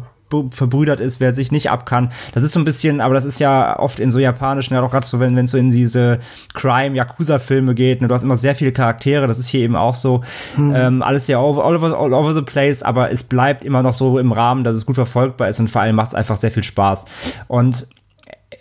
verbrüdert 0.50 1.00
ist, 1.00 1.20
wer 1.20 1.34
sich 1.34 1.52
nicht 1.52 1.70
ab 1.70 1.86
kann. 1.86 2.10
Das 2.34 2.42
ist 2.42 2.52
so 2.52 2.60
ein 2.60 2.64
bisschen, 2.64 3.00
aber 3.00 3.14
das 3.14 3.24
ist 3.24 3.40
ja 3.40 3.78
oft 3.78 4.00
in 4.00 4.10
so 4.10 4.18
japanischen, 4.18 4.74
ja 4.74 4.82
auch 4.82 4.90
gerade 4.90 5.06
so, 5.06 5.20
wenn 5.20 5.36
es 5.38 5.50
so 5.50 5.58
in 5.58 5.70
diese 5.70 6.18
Crime-Yakuza-Filme 6.54 7.74
geht, 7.74 8.02
ne, 8.02 8.08
du 8.08 8.14
hast 8.14 8.22
immer 8.22 8.36
sehr 8.36 8.54
viele 8.54 8.72
Charaktere, 8.72 9.26
das 9.26 9.38
ist 9.38 9.48
hier 9.48 9.60
eben 9.60 9.76
auch 9.76 9.94
so. 9.94 10.22
Ähm, 10.58 11.02
alles 11.02 11.26
sehr 11.26 11.38
all, 11.38 11.60
all, 11.60 11.76
over, 11.76 11.98
all 11.98 12.12
over 12.12 12.34
the 12.34 12.42
place, 12.42 12.82
aber 12.82 13.10
es 13.10 13.24
bleibt 13.24 13.64
immer 13.64 13.82
noch 13.82 13.94
so 13.94 14.18
im 14.18 14.32
Rahmen, 14.32 14.64
dass 14.64 14.76
es 14.76 14.86
gut 14.86 14.96
verfolgbar 14.96 15.48
ist 15.48 15.60
und 15.60 15.70
vor 15.70 15.82
allem 15.82 15.96
macht 15.96 16.08
es 16.08 16.14
einfach 16.14 16.36
sehr 16.36 16.50
viel 16.50 16.64
Spaß. 16.64 17.04
Und 17.48 17.86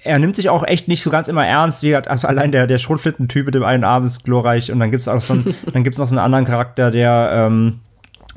er 0.03 0.19
nimmt 0.19 0.35
sich 0.35 0.49
auch 0.49 0.63
echt 0.63 0.87
nicht 0.87 1.01
so 1.01 1.09
ganz 1.09 1.27
immer 1.27 1.45
ernst, 1.45 1.81
wie 1.83 1.87
gesagt, 1.87 2.07
also 2.07 2.27
allein 2.27 2.51
der, 2.51 2.67
der 2.67 2.77
Schrotflinten-Typ 2.77 3.47
mit 3.47 3.55
dem 3.55 3.63
einen 3.63 3.83
Arm 3.83 4.05
ist 4.05 4.23
glorreich 4.23 4.71
und 4.71 4.79
dann 4.79 4.91
gibt's 4.91 5.07
auch 5.07 5.21
so 5.21 5.33
einen, 5.33 5.55
dann 5.73 5.83
gibt's 5.83 5.97
noch 5.97 6.07
so 6.07 6.15
einen 6.15 6.23
anderen 6.23 6.45
Charakter, 6.45 6.91
der, 6.91 7.31
ähm, 7.33 7.79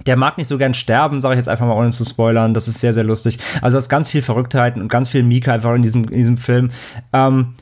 der 0.06 0.16
mag 0.16 0.38
nicht 0.38 0.48
so 0.48 0.58
gern 0.58 0.74
sterben, 0.74 1.20
sage 1.20 1.34
ich 1.34 1.38
jetzt 1.38 1.48
einfach 1.48 1.66
mal, 1.66 1.74
ohne 1.74 1.90
zu 1.90 2.04
spoilern. 2.04 2.54
Das 2.54 2.68
ist 2.68 2.80
sehr, 2.80 2.92
sehr 2.92 3.04
lustig. 3.04 3.38
Also 3.60 3.76
es 3.78 3.84
ist 3.84 3.88
ganz 3.88 4.08
viel 4.08 4.22
Verrücktheiten 4.22 4.80
und 4.80 4.88
ganz 4.88 5.08
viel 5.08 5.22
Mika 5.22 5.52
einfach 5.52 5.74
in 5.74 5.82
diesem, 5.82 6.04
in 6.04 6.18
diesem 6.18 6.36
Film. 6.36 6.70
Ähm, 7.12 7.54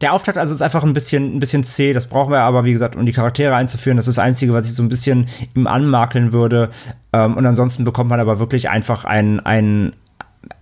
der 0.00 0.12
Auftakt 0.12 0.38
also 0.38 0.54
ist 0.54 0.62
einfach 0.62 0.84
ein 0.84 0.92
bisschen, 0.92 1.36
ein 1.36 1.40
bisschen 1.40 1.64
zäh. 1.64 1.92
Das 1.92 2.06
brauchen 2.06 2.32
wir 2.32 2.40
aber, 2.40 2.64
wie 2.64 2.72
gesagt, 2.72 2.96
um 2.96 3.04
die 3.04 3.12
Charaktere 3.12 3.54
einzuführen. 3.54 3.96
Das 3.96 4.06
ist 4.06 4.16
das 4.16 4.24
Einzige, 4.24 4.52
was 4.52 4.68
ich 4.68 4.74
so 4.74 4.82
ein 4.82 4.88
bisschen 4.88 5.26
ihm 5.54 5.66
anmakeln 5.66 6.32
würde. 6.32 6.70
Ähm, 7.12 7.36
und 7.36 7.44
ansonsten 7.44 7.84
bekommt 7.84 8.10
man 8.10 8.20
aber 8.20 8.38
wirklich 8.38 8.68
einfach 8.68 9.04
ein, 9.04 9.40
ein, 9.40 9.90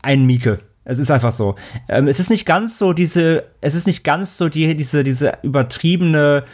ein 0.02 0.24
Mieke. 0.24 0.60
Es 0.84 0.98
ist 0.98 1.10
einfach 1.10 1.32
so. 1.32 1.56
Ähm, 1.88 2.08
es 2.08 2.18
ist 2.18 2.30
nicht 2.30 2.46
ganz 2.46 2.78
so 2.78 2.94
diese, 2.94 3.44
es 3.60 3.74
ist 3.74 3.86
nicht 3.86 4.04
ganz 4.04 4.38
so 4.38 4.48
die, 4.48 4.74
diese, 4.74 5.04
diese 5.04 5.34
übertriebene 5.42 6.44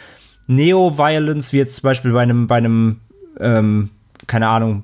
Neo-Violence, 0.47 1.53
wie 1.53 1.57
jetzt 1.57 1.77
zum 1.77 1.83
Beispiel 1.83 2.11
bei 2.11 2.23
einem, 2.23 2.47
bei 2.47 2.57
einem, 2.57 2.99
ähm, 3.39 3.91
keine 4.27 4.47
Ahnung, 4.47 4.83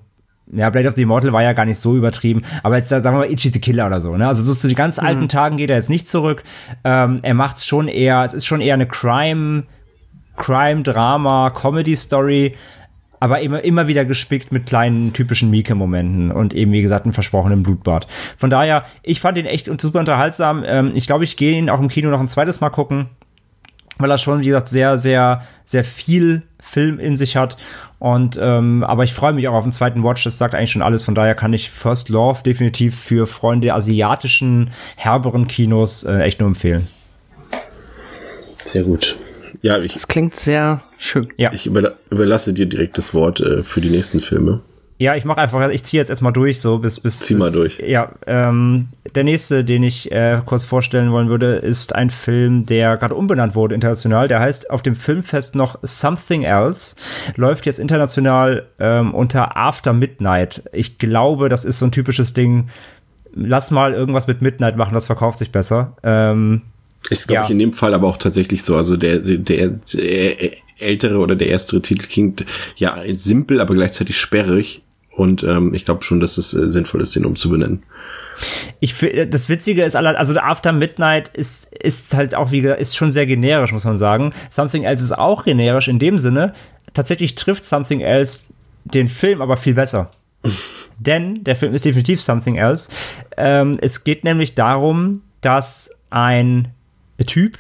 ja, 0.54 0.70
Blade 0.70 0.88
of 0.88 0.96
the 0.96 1.04
Immortal 1.04 1.32
war 1.32 1.44
ja 1.44 1.54
gar 1.54 1.66
nicht 1.66 1.80
so 1.80 1.96
übertrieben, 1.96 2.42
aber 2.64 2.78
jetzt 2.78 2.90
sagen 2.90 3.04
wir 3.04 3.12
mal 3.12 3.32
Ichi 3.32 3.50
the 3.50 3.60
Killer 3.60 3.88
oder 3.88 4.02
so, 4.02 4.18
ne? 4.18 4.28
Also 4.28 4.44
so 4.44 4.54
zu 4.54 4.68
den 4.68 4.76
ganz 4.76 5.00
alten 5.00 5.30
Tagen 5.30 5.58
geht 5.58 5.70
er 5.70 5.78
jetzt 5.78 5.90
nicht 5.90 6.10
zurück. 6.10 6.44
Ähm, 6.84 7.20
er 7.22 7.34
macht's 7.34 7.66
schon 7.66 7.88
eher, 7.88 8.24
es 8.24 8.34
ist 8.34 8.46
schon 8.46 8.60
eher 8.60 8.74
eine 8.74 8.88
Crime, 8.88 9.64
Crime, 10.36 10.84
Drama, 10.84 11.52
Comedy-Story, 11.52 12.56
aber 13.22 13.40
immer, 13.42 13.64
immer 13.64 13.88
wieder 13.88 14.04
gespickt 14.04 14.52
mit 14.52 14.66
kleinen 14.66 15.14
typischen 15.14 15.52
Mieke-Momenten 15.52 16.32
und 16.32 16.54
eben, 16.54 16.72
wie 16.72 16.82
gesagt, 16.82 17.06
einem 17.06 17.14
versprochenen 17.14 17.62
Blutbad. 17.62 18.08
Von 18.36 18.50
daher, 18.50 18.84
ich 19.04 19.22
fand 19.22 19.38
ihn 19.38 19.46
echt 19.46 19.70
super 19.80 20.00
unterhaltsam. 20.00 20.64
Ähm, 20.66 20.92
ich 20.96 21.06
glaube, 21.06 21.24
ich 21.24 21.38
gehe 21.38 21.58
ihn 21.58 21.70
auch 21.70 21.80
im 21.80 21.88
Kino 21.88 22.10
noch 22.10 22.20
ein 22.20 22.28
zweites 22.28 22.62
Mal 22.62 22.72
gucken, 22.72 23.10
weil 24.00 24.10
er 24.10 24.18
schon, 24.18 24.42
wie 24.42 24.48
gesagt, 24.48 24.70
sehr, 24.70 24.98
sehr, 24.98 25.44
sehr 25.64 25.84
viel 25.84 26.42
Film 26.60 27.00
in 27.00 27.16
sich 27.16 27.38
hat. 27.38 27.58
Und 28.02 28.40
ähm, 28.42 28.84
aber 28.84 29.04
ich 29.04 29.14
freue 29.14 29.32
mich 29.32 29.48
auch 29.48 29.54
auf 29.54 29.64
den 29.64 29.72
zweiten 29.72 30.04
Watch. 30.04 30.24
Das 30.24 30.40
sagt 30.40 30.56
eigentlich 30.56 30.72
schon 30.72 30.82
alles. 30.82 31.04
Von 31.04 31.14
daher 31.14 31.36
kann 31.36 31.54
ich 31.54 31.70
First 31.70 32.10
Love 32.10 32.42
definitiv 32.44 33.00
für 33.00 33.28
Freunde 33.28 33.76
asiatischen 33.76 34.72
herberen 34.96 35.48
Kinos 35.48 36.04
äh, 36.04 36.22
echt 36.22 36.40
nur 36.40 36.50
empfehlen. 36.50 36.88
Sehr 38.66 38.82
gut. 38.82 39.18
Ja, 39.62 39.78
ich, 39.78 39.94
Das 39.94 40.08
klingt 40.08 40.36
sehr 40.36 40.82
schön. 40.98 41.28
Ja. 41.38 41.54
ich 41.54 41.68
überla 41.68 41.92
überlasse 42.10 42.54
dir 42.54 42.66
direkt 42.66 42.98
das 42.98 43.14
Wort 43.14 43.40
äh, 43.40 43.62
für 43.62 43.82
die 43.82 43.92
nächsten 43.92 44.20
Filme. 44.20 44.62
Ja, 45.02 45.16
ich 45.16 45.26
mache 45.26 45.42
einfach, 45.42 45.68
ich 45.72 45.84
ziehe 45.84 46.00
jetzt 46.00 46.10
erstmal 46.10 46.32
durch, 46.32 46.62
so 46.62 46.78
bis 46.78 47.00
bis. 47.00 47.22
Zieh 47.22 47.34
mal 47.34 47.46
bis, 47.46 47.54
durch. 47.54 47.80
Ja, 47.80 48.12
ähm, 48.28 48.90
der 49.16 49.24
nächste, 49.24 49.66
den 49.66 49.82
ich 49.82 50.12
äh, 50.12 50.40
kurz 50.46 50.64
vorstellen 50.64 51.12
wollen 51.12 51.28
würde, 51.28 51.54
ist 51.56 51.96
ein 51.96 52.12
Film, 52.12 52.68
der 52.68 52.98
gerade 52.98 53.16
umbenannt 53.16 53.56
wurde 53.56 53.74
international. 53.74 54.28
Der 54.28 54.40
heißt 54.40 54.70
auf 54.70 54.84
dem 54.84 54.96
Filmfest 54.96 55.56
noch 55.56 55.80
Something 55.82 56.44
Else, 56.44 56.96
läuft 57.36 57.66
jetzt 57.66 57.80
international 57.80 58.68
ähm, 58.78 59.16
unter 59.16 59.58
After 59.58 59.92
Midnight. 59.92 60.66
Ich 60.72 61.00
glaube, 61.00 61.50
das 61.50 61.66
ist 61.66 61.80
so 61.80 61.86
ein 61.86 61.92
typisches 61.92 62.34
Ding. 62.36 62.70
Lass 63.34 63.72
mal 63.72 63.94
irgendwas 63.96 64.28
mit 64.28 64.44
Midnight 64.44 64.78
machen, 64.78 64.94
das 64.94 65.08
verkauft 65.08 65.40
sich 65.40 65.52
besser. 65.52 65.98
Ähm, 66.04 66.62
Ist, 67.10 67.28
glaube 67.28 67.40
Ja. 67.40 67.46
ich, 67.46 67.50
in 67.50 67.58
dem 67.58 67.74
Fall 67.74 67.96
aber 67.96 68.08
auch 68.08 68.18
tatsächlich 68.18 68.62
so. 68.62 68.78
Also 68.78 68.98
der, 68.98 69.18
der, 69.18 69.70
der 69.70 70.52
ältere 70.78 71.18
oder 71.18 71.36
der 71.36 71.48
erstere 71.48 71.82
Titel 71.82 72.06
klingt 72.06 72.46
ja 72.76 73.00
simpel, 73.14 73.60
aber 73.62 73.74
gleichzeitig 73.74 74.20
sperrig. 74.20 74.84
Und 75.14 75.44
ähm, 75.44 75.74
ich 75.74 75.84
glaube 75.86 76.04
schon, 76.04 76.20
dass 76.20 76.38
es 76.38 76.54
äh, 76.54 76.70
sinnvoll 76.70 77.02
ist, 77.02 77.16
den 77.16 77.26
umzubenennen. 77.26 77.84
Ich 78.80 78.94
fi- 78.94 79.28
das 79.30 79.50
Witzige 79.50 79.84
ist, 79.84 79.96
also 79.96 80.40
After 80.40 80.72
Midnight 80.72 81.28
ist, 81.30 81.72
ist 81.74 82.14
halt 82.14 82.34
auch, 82.34 82.52
wie 82.52 82.62
gesagt, 82.62 82.82
ist 82.82 82.96
schon 82.96 83.12
sehr 83.12 83.26
generisch, 83.26 83.74
muss 83.74 83.84
man 83.84 83.98
sagen. 83.98 84.34
Something 84.50 84.84
Else 84.84 85.04
ist 85.04 85.18
auch 85.18 85.44
generisch 85.44 85.88
in 85.90 86.00
dem 86.00 86.18
Sinne. 86.18 86.54
Tatsächlich 86.94 87.36
trifft 87.36 87.66
Something 87.66 88.00
Else 88.00 88.44
den 88.86 89.08
Film 89.10 89.42
aber 89.42 89.58
viel 89.58 89.74
besser. 89.74 90.10
Denn 90.98 91.44
der 91.44 91.56
Film 91.56 91.74
ist 91.76 91.86
definitiv 91.86 92.22
Something 92.22 92.56
Else. 92.56 92.90
Ähm, 93.38 93.78
es 93.82 94.04
geht 94.04 94.24
nämlich 94.24 94.56
darum, 94.56 95.22
dass 95.42 95.90
ein 96.10 96.70
Typ, 97.28 97.58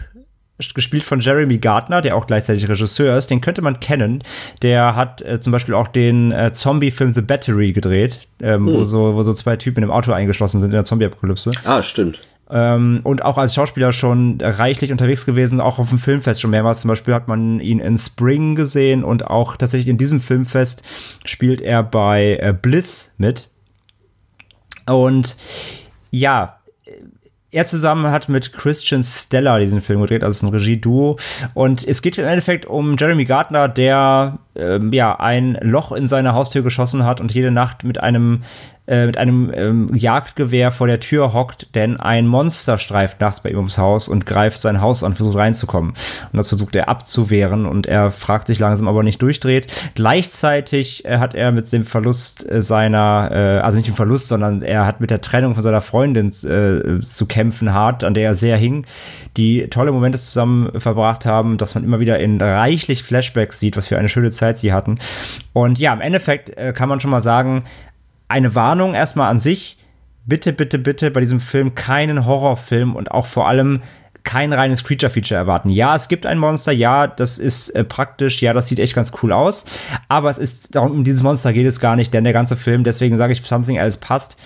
gespielt 0.74 1.04
von 1.04 1.20
Jeremy 1.20 1.58
Gardner, 1.58 2.02
der 2.02 2.16
auch 2.16 2.28
gleichzeitig 2.28 2.68
Regisseur 2.68 3.18
ist, 3.18 3.30
den 3.30 3.42
könnte 3.42 3.62
man 3.62 3.80
kennen. 3.80 4.24
Der 4.62 4.96
hat 4.96 5.22
äh, 5.22 5.40
zum 5.40 5.52
Beispiel 5.52 5.74
auch 5.74 5.88
den 5.88 6.32
äh, 6.32 6.54
Zombie-Film 6.54 7.14
The 7.14 7.22
Battery 7.22 7.74
gedreht, 7.74 8.28
ähm, 8.42 8.68
wo, 8.68 8.84
so, 8.84 9.16
wo 9.16 9.24
so 9.24 9.34
zwei 9.34 9.56
Typen 9.56 9.84
im 9.84 9.92
Auto 9.92 10.12
eingeschlossen 10.12 10.60
sind 10.60 10.70
in 10.70 10.76
der 10.76 10.86
Zombie-Apokalypse. 10.86 11.52
Ah, 11.64 11.82
stimmt. 11.82 12.20
Ähm, 12.52 13.00
und 13.04 13.24
auch 13.24 13.38
als 13.38 13.56
Schauspieler 13.56 13.94
schon 13.94 14.38
reichlich 14.42 14.92
unterwegs 14.92 15.26
gewesen, 15.26 15.62
auch 15.62 15.80
auf 15.80 15.90
dem 15.90 16.00
Filmfest 16.00 16.42
schon 16.42 16.52
mehrmals. 16.52 16.82
Zum 16.82 16.90
Beispiel 16.90 17.14
hat 17.14 17.30
man 17.30 17.62
ihn 17.62 17.80
in 17.80 17.98
Spring 17.98 18.56
gesehen 18.56 19.06
und 19.06 19.26
auch 19.26 19.56
tatsächlich 19.56 19.88
in 19.88 19.98
diesem 19.98 20.20
Filmfest 20.20 20.84
spielt 21.24 21.62
er 21.62 21.82
bei 21.82 22.38
äh, 22.42 22.54
Bliss 22.54 23.14
mit. 23.18 23.48
Und 24.86 25.38
ja, 26.10 26.58
er 27.52 27.66
zusammen 27.66 28.12
hat 28.12 28.30
mit 28.30 28.54
Christian 28.54 29.04
Stella 29.04 29.60
diesen 29.60 29.82
Film 29.82 30.02
gedreht, 30.02 30.24
also 30.24 30.32
es 30.32 30.38
ist 30.38 30.44
ein 30.44 30.50
Regieduo. 30.50 31.18
Und 31.54 31.86
es 31.86 32.02
geht 32.02 32.18
im 32.18 32.26
Endeffekt 32.26 32.66
um 32.66 32.96
Jeremy 32.98 33.26
Gardner, 33.26 33.68
der 33.68 34.40
ähm, 34.62 34.94
ja 34.94 35.20
ein 35.20 35.58
Loch 35.62 35.92
in 35.92 36.08
seine 36.08 36.34
Haustür 36.34 36.62
geschossen 36.62 37.06
hat 37.06 37.20
und 37.20 37.34
jede 37.34 37.52
Nacht 37.52 37.84
mit 37.84 38.00
einem 38.00 38.42
äh, 38.92 39.06
mit 39.06 39.18
einem 39.18 39.52
ähm, 39.54 39.96
Jagdgewehr 39.96 40.70
vor 40.70 40.88
der 40.88 41.00
Tür 41.00 41.34
hockt, 41.34 41.76
denn 41.76 41.98
ein 42.00 42.26
Monster 42.28 42.78
streift 42.78 43.22
nachts 43.22 43.42
bei 43.42 43.50
ihm 43.50 43.58
ums 43.58 43.78
Haus 43.78 44.08
und 44.08 44.26
greift 44.26 44.60
sein 44.60 44.82
Haus 44.82 45.04
an, 45.04 45.16
versucht 45.16 45.38
reinzukommen. 45.38 45.92
Und 45.92 46.38
das 46.38 46.50
versucht 46.50 46.76
er 46.76 46.90
abzuwehren 46.90 47.68
und 47.68 47.86
er 47.86 48.12
fragt 48.12 48.48
sich 48.48 48.60
langsam, 48.60 48.88
ob 48.88 48.98
er 48.98 49.04
nicht 49.04 49.22
durchdreht. 49.22 49.68
Gleichzeitig 49.94 51.06
äh, 51.06 51.20
hat 51.20 51.36
er 51.36 51.52
mit 51.52 51.72
dem 51.72 51.86
Verlust 51.86 52.50
äh, 52.52 52.62
seiner, 52.62 53.30
äh, 53.32 53.60
also 53.60 53.78
nicht 53.78 53.88
im 53.88 53.96
Verlust, 53.96 54.28
sondern 54.28 54.62
er 54.62 54.88
hat 54.88 55.00
mit 55.00 55.10
der 55.10 55.22
Trennung 55.22 55.54
von 55.54 55.64
seiner 55.64 55.82
Freundin 55.82 56.30
äh, 56.30 57.02
zu 57.02 57.26
kämpfen 57.28 57.74
hart, 57.74 58.04
an 58.04 58.16
der 58.16 58.26
er 58.26 58.36
sehr 58.36 58.58
hing, 58.58 58.86
die 59.38 59.68
tolle 59.70 59.92
Momente 59.92 60.18
zusammen 60.18 60.82
verbracht 60.82 61.26
haben, 61.26 61.58
dass 61.58 61.76
man 61.76 61.84
immer 61.84 62.00
wieder 62.00 62.20
in 62.20 62.42
reichlich 62.42 63.04
Flashbacks 63.04 63.60
sieht, 63.60 63.78
was 63.78 63.88
für 63.88 63.98
eine 63.98 64.10
schöne 64.10 64.32
Zeit 64.32 64.51
sie 64.58 64.74
hatten. 64.74 65.00
Und 65.54 65.80
ja, 65.80 65.94
im 65.94 66.02
Endeffekt 66.02 66.50
äh, 66.58 66.74
kann 66.74 66.90
man 66.90 67.00
schon 67.00 67.12
mal 67.12 67.22
sagen, 67.22 67.64
eine 68.28 68.56
Warnung 68.56 68.94
erstmal 68.94 69.30
an 69.30 69.40
sich. 69.40 69.78
Bitte, 70.26 70.54
bitte, 70.54 70.80
bitte 70.80 71.12
bei 71.12 71.20
diesem 71.20 71.40
Film 71.40 71.76
keinen 71.76 72.26
Horrorfilm 72.26 72.96
und 72.96 73.12
auch 73.12 73.26
vor 73.26 73.48
allem 73.48 73.82
kein 74.24 74.54
reines 74.54 74.84
Creature-Feature 74.84 75.40
erwarten. 75.40 75.70
Ja, 75.70 75.96
es 75.96 76.08
gibt 76.08 76.26
ein 76.26 76.38
Monster, 76.38 76.72
ja, 76.72 77.08
das 77.08 77.40
ist 77.40 77.70
äh, 77.72 77.84
praktisch, 77.84 78.42
ja, 78.42 78.54
das 78.54 78.68
sieht 78.68 78.80
echt 78.80 78.94
ganz 78.94 79.12
cool 79.22 79.32
aus, 79.32 79.66
aber 80.10 80.30
es 80.30 80.38
ist, 80.38 80.76
darum, 80.76 80.92
um 80.92 81.04
dieses 81.04 81.24
Monster 81.24 81.54
geht 81.54 81.66
es 81.66 81.80
gar 81.80 81.96
nicht, 81.96 82.14
denn 82.14 82.24
der 82.24 82.34
ganze 82.34 82.56
Film, 82.56 82.84
deswegen 82.84 83.18
sage 83.18 83.34
ich, 83.34 83.42
Something 83.42 83.78
Else 83.78 84.00
passt. 84.00 84.38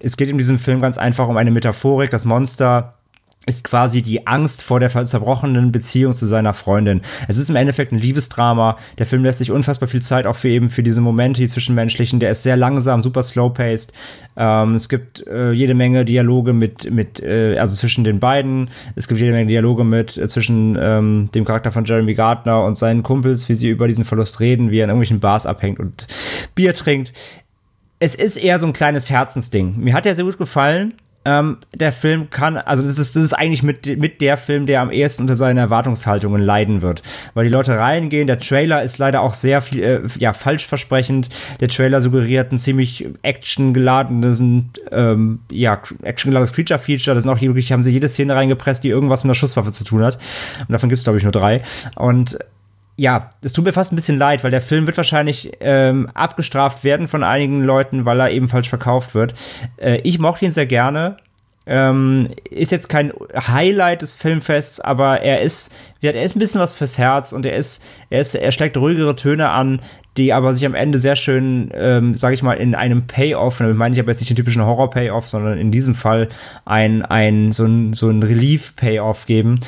Es 0.00 0.16
geht 0.16 0.28
in 0.28 0.38
diesem 0.38 0.58
Film 0.58 0.80
ganz 0.80 0.96
einfach 0.96 1.28
um 1.28 1.36
eine 1.36 1.50
Metaphorik, 1.50 2.10
das 2.10 2.24
Monster 2.24 2.97
ist 3.48 3.64
quasi 3.64 4.02
die 4.02 4.26
Angst 4.26 4.62
vor 4.62 4.78
der 4.78 4.90
zerbrochenen 4.90 5.72
Beziehung 5.72 6.12
zu 6.12 6.26
seiner 6.26 6.52
Freundin. 6.52 7.00
Es 7.28 7.38
ist 7.38 7.48
im 7.48 7.56
Endeffekt 7.56 7.92
ein 7.92 7.98
Liebesdrama. 7.98 8.76
Der 8.98 9.06
Film 9.06 9.24
lässt 9.24 9.38
sich 9.38 9.50
unfassbar 9.50 9.88
viel 9.88 10.02
Zeit 10.02 10.26
auch 10.26 10.36
für 10.36 10.48
eben 10.48 10.70
für 10.70 10.82
diese 10.82 11.00
Momente, 11.00 11.40
die 11.40 11.48
zwischenmenschlichen. 11.48 12.20
Der 12.20 12.30
ist 12.30 12.42
sehr 12.42 12.56
langsam, 12.56 13.02
super 13.02 13.22
slow-paced. 13.22 13.92
Ähm, 14.36 14.74
es 14.74 14.88
gibt 14.88 15.26
äh, 15.26 15.52
jede 15.52 15.74
Menge 15.74 16.04
Dialoge 16.04 16.52
mit, 16.52 16.90
mit 16.90 17.20
äh, 17.20 17.56
also 17.58 17.74
zwischen 17.74 18.04
den 18.04 18.20
beiden. 18.20 18.68
Es 18.96 19.08
gibt 19.08 19.18
jede 19.18 19.32
Menge 19.32 19.48
Dialoge 19.48 19.82
mit 19.82 20.18
äh, 20.18 20.28
zwischen 20.28 20.76
ähm, 20.78 21.30
dem 21.34 21.46
Charakter 21.46 21.72
von 21.72 21.86
Jeremy 21.86 22.14
Gardner 22.14 22.64
und 22.64 22.76
seinen 22.76 23.02
Kumpels, 23.02 23.48
wie 23.48 23.54
sie 23.54 23.70
über 23.70 23.88
diesen 23.88 24.04
Verlust 24.04 24.40
reden, 24.40 24.70
wie 24.70 24.80
er 24.80 24.84
in 24.84 24.90
irgendwelchen 24.90 25.20
Bars 25.20 25.46
abhängt 25.46 25.80
und 25.80 26.06
Bier 26.54 26.74
trinkt. 26.74 27.14
Es 27.98 28.14
ist 28.14 28.36
eher 28.36 28.58
so 28.58 28.66
ein 28.66 28.74
kleines 28.74 29.10
Herzensding. 29.10 29.78
Mir 29.78 29.94
hat 29.94 30.04
er 30.04 30.14
sehr 30.14 30.24
gut 30.24 30.38
gefallen. 30.38 30.94
Ähm, 31.28 31.58
der 31.74 31.92
Film 31.92 32.30
kann, 32.30 32.56
also 32.56 32.82
das 32.82 32.98
ist, 32.98 33.14
das 33.14 33.22
ist 33.22 33.34
eigentlich 33.34 33.62
mit, 33.62 33.84
mit 33.98 34.22
der 34.22 34.38
Film, 34.38 34.64
der 34.64 34.80
am 34.80 34.90
ehesten 34.90 35.24
unter 35.24 35.36
seinen 35.36 35.58
Erwartungshaltungen 35.58 36.40
leiden 36.40 36.80
wird. 36.80 37.02
Weil 37.34 37.44
die 37.44 37.50
Leute 37.50 37.78
reingehen, 37.78 38.26
der 38.26 38.38
Trailer 38.38 38.82
ist 38.82 38.96
leider 38.96 39.20
auch 39.20 39.34
sehr 39.34 39.60
viel, 39.60 39.82
äh, 39.82 40.00
ja, 40.18 40.32
falsch 40.32 40.66
versprechend. 40.66 41.28
Der 41.60 41.68
Trailer 41.68 42.00
suggeriert 42.00 42.50
ein 42.50 42.56
ziemlich 42.56 43.06
actiongeladenes, 43.20 44.40
ähm, 44.90 45.40
ja, 45.50 45.82
actiongeladenes 46.02 46.54
Creature-Feature. 46.54 47.14
Das 47.14 47.24
sind 47.24 47.32
auch 47.32 47.36
hier 47.36 47.50
wirklich, 47.50 47.72
haben 47.72 47.82
sie 47.82 47.92
jede 47.92 48.08
Szene 48.08 48.34
reingepresst, 48.34 48.82
die 48.82 48.88
irgendwas 48.88 49.22
mit 49.22 49.28
einer 49.28 49.34
Schusswaffe 49.34 49.72
zu 49.72 49.84
tun 49.84 50.02
hat. 50.02 50.16
Und 50.60 50.72
davon 50.72 50.88
gibt 50.88 50.98
es, 50.98 51.04
glaube 51.04 51.18
ich, 51.18 51.24
nur 51.24 51.32
drei. 51.32 51.60
Und 51.94 52.38
ja, 52.98 53.30
es 53.42 53.52
tut 53.52 53.64
mir 53.64 53.72
fast 53.72 53.92
ein 53.92 53.96
bisschen 53.96 54.18
leid, 54.18 54.42
weil 54.42 54.50
der 54.50 54.60
Film 54.60 54.86
wird 54.86 54.96
wahrscheinlich 54.96 55.52
ähm, 55.60 56.10
abgestraft 56.14 56.82
werden 56.82 57.06
von 57.06 57.22
einigen 57.22 57.62
Leuten, 57.62 58.04
weil 58.04 58.18
er 58.18 58.32
eben 58.32 58.48
falsch 58.48 58.68
verkauft 58.68 59.14
wird. 59.14 59.34
Äh, 59.76 60.00
ich 60.02 60.18
mochte 60.18 60.44
ihn 60.44 60.50
sehr 60.50 60.66
gerne. 60.66 61.16
Ähm, 61.64 62.30
ist 62.50 62.72
jetzt 62.72 62.88
kein 62.88 63.12
Highlight 63.36 64.02
des 64.02 64.14
Filmfests, 64.14 64.80
aber 64.80 65.20
er 65.20 65.42
ist, 65.42 65.72
er 66.00 66.20
ist 66.20 66.34
ein 66.34 66.40
bisschen 66.40 66.60
was 66.60 66.74
fürs 66.74 66.98
Herz 66.98 67.32
und 67.32 67.46
er 67.46 67.54
ist, 67.54 67.84
er 68.10 68.20
ist, 68.20 68.34
er 68.34 68.50
schlägt 68.50 68.76
ruhigere 68.76 69.14
Töne 69.14 69.50
an, 69.50 69.80
die 70.18 70.32
aber 70.32 70.52
sich 70.52 70.66
am 70.66 70.74
Ende 70.74 70.98
sehr 70.98 71.16
schön, 71.16 71.70
ähm, 71.72 72.14
sage 72.14 72.34
ich 72.34 72.42
mal, 72.42 72.54
in 72.54 72.74
einem 72.74 73.06
Payoff, 73.06 73.58
damit 73.58 73.76
meine 73.76 73.94
ich 73.94 74.00
aber 74.00 74.10
jetzt 74.10 74.20
nicht 74.20 74.30
den 74.30 74.36
typischen 74.36 74.64
Horror-Payoff, 74.64 75.28
sondern 75.28 75.58
in 75.58 75.70
diesem 75.70 75.94
Fall 75.94 76.28
ein, 76.64 77.02
ein 77.02 77.52
so 77.52 77.64
ein, 77.64 77.94
so 77.94 78.10
ein 78.10 78.22
Relief-Payoff 78.22 79.26
geben. 79.26 79.60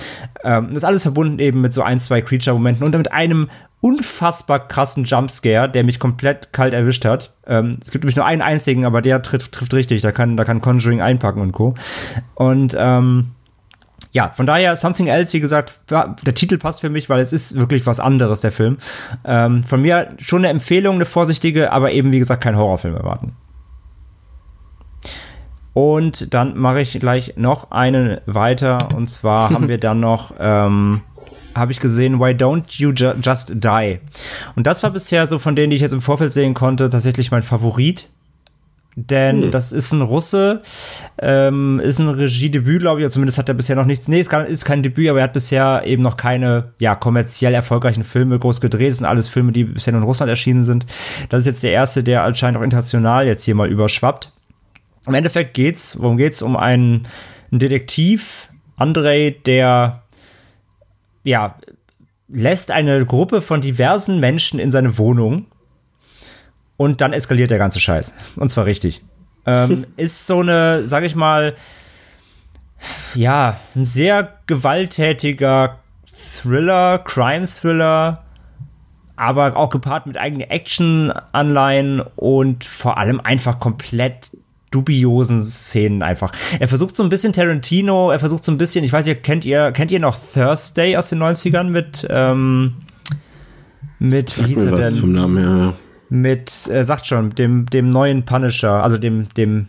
Ähm, 0.44 0.66
das 0.68 0.78
ist 0.78 0.84
alles 0.84 1.03
verbunden 1.03 1.38
eben 1.38 1.61
mit 1.61 1.72
so 1.72 1.82
ein, 1.82 2.01
zwei 2.01 2.20
Creature-Momenten 2.20 2.84
und 2.84 2.96
mit 2.96 3.12
einem 3.12 3.48
unfassbar 3.80 4.68
krassen 4.68 5.05
Jumpscare, 5.05 5.70
der 5.70 5.84
mich 5.84 5.98
komplett 5.98 6.53
kalt 6.53 6.74
erwischt 6.74 7.05
hat. 7.05 7.32
Ähm, 7.46 7.78
es 7.80 7.90
gibt 7.90 8.05
nämlich 8.05 8.16
nur 8.16 8.26
einen 8.26 8.42
einzigen, 8.42 8.84
aber 8.84 9.01
der 9.01 9.22
trifft, 9.22 9.53
trifft 9.53 9.72
richtig. 9.72 10.03
Da 10.03 10.12
kann, 10.12 10.36
da 10.36 10.44
kann 10.44 10.61
Conjuring 10.61 11.01
einpacken 11.01 11.40
und 11.40 11.53
Co. 11.53 11.74
Und 12.34 12.76
ähm, 12.78 13.30
ja, 14.13 14.31
von 14.35 14.47
daher 14.47 14.75
Something 14.77 15.07
Else, 15.07 15.33
wie 15.35 15.41
gesagt, 15.41 15.79
der 15.89 16.35
Titel 16.35 16.59
passt 16.59 16.81
für 16.81 16.91
mich, 16.91 17.09
weil 17.09 17.21
es 17.21 17.33
ist 17.33 17.57
wirklich 17.57 17.87
was 17.87 18.01
anderes, 18.01 18.41
der 18.41 18.53
Film. 18.53 18.79
Ähm, 19.25 19.63
von 19.65 19.81
mir 19.81 20.15
schon 20.19 20.41
eine 20.41 20.49
Empfehlung, 20.49 20.97
eine 20.97 21.07
vorsichtige, 21.07 21.73
aber 21.73 21.93
eben, 21.93 22.11
wie 22.11 22.19
gesagt, 22.19 22.43
kein 22.43 22.57
Horrorfilm 22.57 22.97
erwarten. 22.97 23.37
Und 25.73 26.35
dann 26.35 26.59
mache 26.59 26.81
ich 26.81 26.99
gleich 26.99 27.35
noch 27.37 27.71
einen 27.71 28.21
weiter. 28.27 28.89
Und 28.97 29.09
zwar 29.09 29.51
haben 29.51 29.69
wir 29.69 29.79
dann 29.79 30.01
noch, 30.01 30.35
ähm, 30.41 31.03
habe 31.55 31.71
ich 31.71 31.79
gesehen, 31.79 32.19
Why 32.19 32.33
Don't 32.33 32.65
You 32.69 32.91
Ju 32.91 33.13
Just 33.23 33.55
Die? 33.55 34.01
Und 34.57 34.67
das 34.67 34.83
war 34.83 34.91
bisher 34.91 35.29
so 35.29 35.39
von 35.39 35.55
denen, 35.55 35.71
die 35.71 35.77
ich 35.77 35.83
jetzt 35.83 35.93
im 35.93 36.03
Vorfeld 36.03 36.33
sehen 36.33 36.55
konnte, 36.55 36.89
tatsächlich 36.89 37.31
mein 37.31 37.45
Favorit 37.45 38.09
denn 38.97 39.45
hm. 39.45 39.51
das 39.51 39.72
ist 39.72 39.93
ein 39.93 40.03
Russe, 40.03 40.62
ähm, 41.18 41.80
ist 41.80 42.01
ein 42.01 42.09
Regiedebüt, 42.09 42.80
glaube 42.80 43.01
ich, 43.01 43.05
oder 43.05 43.12
zumindest 43.12 43.38
hat 43.38 43.49
er 43.49 43.55
bisher 43.55 43.76
noch 43.76 43.84
nichts, 43.84 44.09
nee, 44.09 44.20
ist, 44.20 44.32
ist 44.32 44.64
kein 44.64 44.82
Debüt, 44.82 45.09
aber 45.09 45.20
er 45.20 45.24
hat 45.24 45.32
bisher 45.32 45.82
eben 45.86 46.03
noch 46.03 46.16
keine, 46.16 46.72
ja, 46.78 46.95
kommerziell 46.97 47.55
erfolgreichen 47.55 48.05
Filme 48.05 48.38
groß 48.38 48.61
gedreht, 48.61 48.91
das 48.91 48.99
sind 48.99 49.07
alles 49.07 49.28
Filme, 49.28 49.53
die 49.53 49.64
bisher 49.64 49.93
nur 49.93 50.03
in 50.03 50.07
Russland 50.07 50.28
erschienen 50.28 50.64
sind. 50.64 50.86
Das 51.28 51.41
ist 51.41 51.47
jetzt 51.47 51.62
der 51.62 51.72
erste, 51.72 52.03
der 52.03 52.24
anscheinend 52.24 52.59
auch 52.59 52.64
international 52.64 53.26
jetzt 53.26 53.45
hier 53.45 53.55
mal 53.55 53.70
überschwappt. 53.70 54.32
Im 55.07 55.14
Endeffekt 55.14 55.55
geht's, 55.55 56.01
worum 56.01 56.16
geht's? 56.16 56.43
Um 56.43 56.57
einen, 56.57 57.07
einen 57.51 57.61
Detektiv, 57.61 58.49
Andrei, 58.76 59.36
der, 59.47 60.03
ja, 61.22 61.57
lässt 62.28 62.70
eine 62.70 63.05
Gruppe 63.07 63.41
von 63.41 63.61
diversen 63.61 64.20
Menschen 64.20 64.61
in 64.61 64.70
seine 64.70 64.99
Wohnung 64.99 65.47
und 66.81 67.03
dann 67.03 67.12
eskaliert 67.12 67.51
der 67.51 67.59
ganze 67.59 67.78
Scheiß. 67.78 68.14
Und 68.37 68.49
zwar 68.49 68.64
richtig. 68.64 69.03
Ähm, 69.45 69.85
ist 69.99 70.26
so 70.26 70.41
eine, 70.41 70.87
sag 70.87 71.05
ich 71.05 71.14
mal, 71.14 71.55
ja, 73.14 73.61
ein 73.76 73.85
sehr 73.85 74.39
gewalttätiger 74.47 75.81
Thriller, 76.41 77.01
Crime-Thriller, 77.01 78.24
aber 79.14 79.59
auch 79.59 79.68
gepaart 79.68 80.07
mit 80.07 80.16
eigenen 80.16 80.49
Action-Anleihen 80.49 82.01
und 82.16 82.64
vor 82.64 82.97
allem 82.97 83.20
einfach 83.20 83.61
komplett 83.61 84.31
dubiosen 84.70 85.43
Szenen 85.43 86.03
einfach. 86.03 86.33
Er 86.61 86.68
versucht 86.68 86.97
so 86.97 87.03
ein 87.03 87.11
bisschen 87.11 87.35
Tarantino, 87.35 88.11
er 88.11 88.20
versucht 88.20 88.43
so 88.43 88.53
ein 88.53 88.57
bisschen, 88.57 88.87
ich 88.87 88.93
weiß 88.95 89.05
nicht, 89.05 89.22
kennt 89.22 89.45
ihr, 89.45 89.70
kennt 89.72 89.91
ihr 89.91 90.01
noch 90.01 90.16
Thursday 90.33 90.97
aus 90.97 91.11
den 91.11 91.22
90ern 91.22 91.64
mit, 91.64 92.07
ähm, 92.09 92.76
mit, 93.99 94.31
Sag 94.31 94.47
wie 94.47 94.55
hieß 94.55 94.64
er 94.64 94.76
denn? 94.76 94.97
Vom 94.97 95.12
Namen 95.12 95.37
her 95.37 95.74
mit, 96.11 96.69
äh, 96.69 96.85
sagt 96.85 97.07
schon, 97.07 97.31
dem, 97.31 97.67
dem 97.67 97.89
neuen 97.89 98.25
Punisher, 98.25 98.83
also 98.83 98.99
dem, 98.99 99.29
dem. 99.35 99.69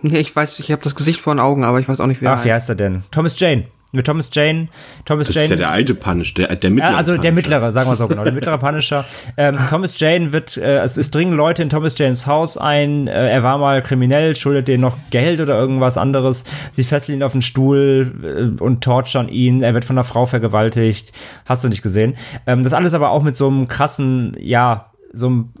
Nee, 0.00 0.20
ich 0.20 0.34
weiß, 0.34 0.60
ich 0.60 0.70
habe 0.70 0.80
das 0.82 0.94
Gesicht 0.94 1.20
vor 1.20 1.34
den 1.34 1.40
Augen, 1.40 1.64
aber 1.64 1.80
ich 1.80 1.88
weiß 1.88 2.00
auch 2.00 2.06
nicht, 2.06 2.22
wer 2.22 2.32
Ach, 2.32 2.44
wie 2.44 2.52
heißt 2.52 2.68
er 2.68 2.76
denn? 2.76 3.02
Thomas 3.10 3.38
Jane. 3.38 3.66
Mit 3.90 4.06
Thomas 4.06 4.28
Jane. 4.30 4.68
Thomas 5.06 5.28
das 5.28 5.36
Jane. 5.36 5.44
ist 5.44 5.50
ja 5.50 5.56
der 5.56 5.70
alte 5.70 5.94
Punisher, 5.94 6.34
der, 6.34 6.56
der 6.56 6.70
mittlere. 6.70 6.94
Also 6.94 7.12
Punisher. 7.12 7.22
der 7.22 7.32
mittlere, 7.32 7.72
sagen 7.72 7.90
wir 7.90 7.96
so 7.96 8.06
genau, 8.06 8.22
der 8.24 8.32
mittlere 8.32 8.58
Punisher. 8.58 9.04
Ähm, 9.36 9.58
Thomas 9.70 9.98
Jane 9.98 10.32
wird, 10.32 10.56
äh, 10.56 10.78
es, 10.78 10.96
es 10.96 11.10
dringen 11.10 11.36
Leute 11.36 11.62
in 11.62 11.70
Thomas 11.70 11.96
Janes 11.96 12.26
Haus 12.26 12.56
ein. 12.56 13.06
Äh, 13.06 13.30
er 13.30 13.42
war 13.42 13.58
mal 13.58 13.82
kriminell, 13.82 14.34
schuldet 14.34 14.66
denen 14.68 14.80
noch 14.80 14.96
Geld 15.10 15.40
oder 15.40 15.58
irgendwas 15.58 15.96
anderes. 15.96 16.44
Sie 16.72 16.82
fesseln 16.82 17.18
ihn 17.18 17.22
auf 17.22 17.32
den 17.32 17.42
Stuhl 17.42 18.56
äh, 18.58 18.62
und 18.62 18.82
torturen 18.82 19.28
ihn. 19.28 19.62
Er 19.62 19.74
wird 19.74 19.84
von 19.84 19.96
einer 19.96 20.04
Frau 20.04 20.26
vergewaltigt. 20.26 21.12
Hast 21.44 21.62
du 21.62 21.68
nicht 21.68 21.82
gesehen? 21.82 22.16
Ähm, 22.46 22.62
das 22.62 22.72
alles 22.72 22.94
aber 22.94 23.10
auch 23.10 23.22
mit 23.22 23.36
so 23.36 23.46
einem 23.46 23.68
krassen, 23.68 24.36
ja, 24.40 24.90
so 25.12 25.26
einem 25.26 25.52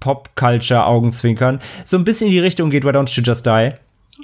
Pop-Culture-Augenzwinkern. 0.00 1.60
So 1.84 1.96
ein 1.96 2.04
bisschen 2.04 2.26
in 2.26 2.32
die 2.32 2.40
Richtung 2.40 2.70
geht 2.70 2.84
Why 2.84 2.90
Don't 2.90 3.14
You 3.16 3.22
Just 3.22 3.46
Die. 3.46 3.72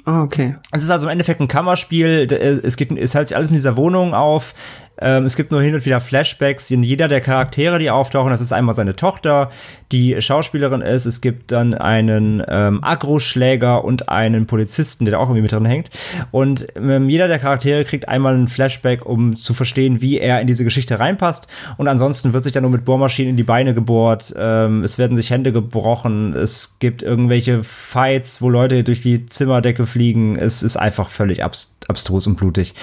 Ah, 0.05 0.23
okay. 0.23 0.55
Es 0.71 0.83
ist 0.83 0.89
also 0.89 1.07
im 1.07 1.11
Endeffekt 1.11 1.39
ein 1.39 1.47
Kammerspiel. 1.47 2.27
Äh, 2.31 2.65
es 2.65 2.77
geht, 2.77 2.91
es 2.91 3.13
hält 3.13 3.27
sich 3.29 3.37
alles 3.37 3.49
in 3.49 3.55
dieser 3.55 3.75
Wohnung 3.75 4.13
auf. 4.13 4.53
Ähm, 5.01 5.25
es 5.25 5.35
gibt 5.35 5.51
nur 5.51 5.61
hin 5.61 5.75
und 5.75 5.85
wieder 5.85 6.01
Flashbacks. 6.01 6.71
In 6.71 6.83
jeder 6.83 7.07
der 7.07 7.21
Charaktere, 7.21 7.79
die 7.79 7.89
auftauchen, 7.89 8.31
das 8.31 8.41
ist 8.41 8.53
einmal 8.53 8.75
seine 8.75 8.95
Tochter, 8.95 9.49
die 9.91 10.21
Schauspielerin 10.21 10.81
ist. 10.81 11.05
Es 11.05 11.21
gibt 11.21 11.51
dann 11.51 11.73
einen 11.73 12.43
ähm, 12.47 12.83
Agro-Schläger 12.83 13.83
und 13.83 14.09
einen 14.09 14.45
Polizisten, 14.45 15.05
der 15.05 15.13
da 15.13 15.17
auch 15.17 15.29
irgendwie 15.29 15.41
mit 15.41 15.51
drin 15.51 15.65
hängt. 15.65 15.89
Und 16.31 16.67
ähm, 16.75 17.09
jeder 17.09 17.27
der 17.27 17.39
Charaktere 17.39 17.83
kriegt 17.85 18.07
einmal 18.07 18.35
einen 18.35 18.47
Flashback, 18.47 19.05
um 19.05 19.37
zu 19.37 19.53
verstehen, 19.53 20.01
wie 20.01 20.19
er 20.19 20.41
in 20.41 20.47
diese 20.47 20.63
Geschichte 20.63 20.99
reinpasst. 20.99 21.47
Und 21.77 21.87
ansonsten 21.87 22.33
wird 22.33 22.43
sich 22.43 22.53
dann 22.53 22.63
nur 22.63 22.71
mit 22.71 22.85
Bohrmaschinen 22.85 23.31
in 23.31 23.37
die 23.37 23.43
Beine 23.43 23.73
gebohrt. 23.73 24.33
Ähm, 24.37 24.83
es 24.83 24.97
werden 24.97 25.17
sich 25.17 25.29
Hände 25.29 25.51
gebrochen. 25.51 26.35
Es 26.35 26.77
gibt 26.79 27.01
irgendwelche 27.01 27.63
Fights, 27.63 28.41
wo 28.41 28.49
Leute 28.49 28.83
durch 28.83 29.01
die 29.01 29.25
Zimmerdecke 29.25 29.85
fliegen. 29.85 30.35
Es 30.35 30.63
ist 30.63 30.77
einfach 30.77 31.09
völlig 31.09 31.43
abs 31.43 31.73
abstrus 31.89 32.27
und 32.27 32.35
blutig. 32.35 32.75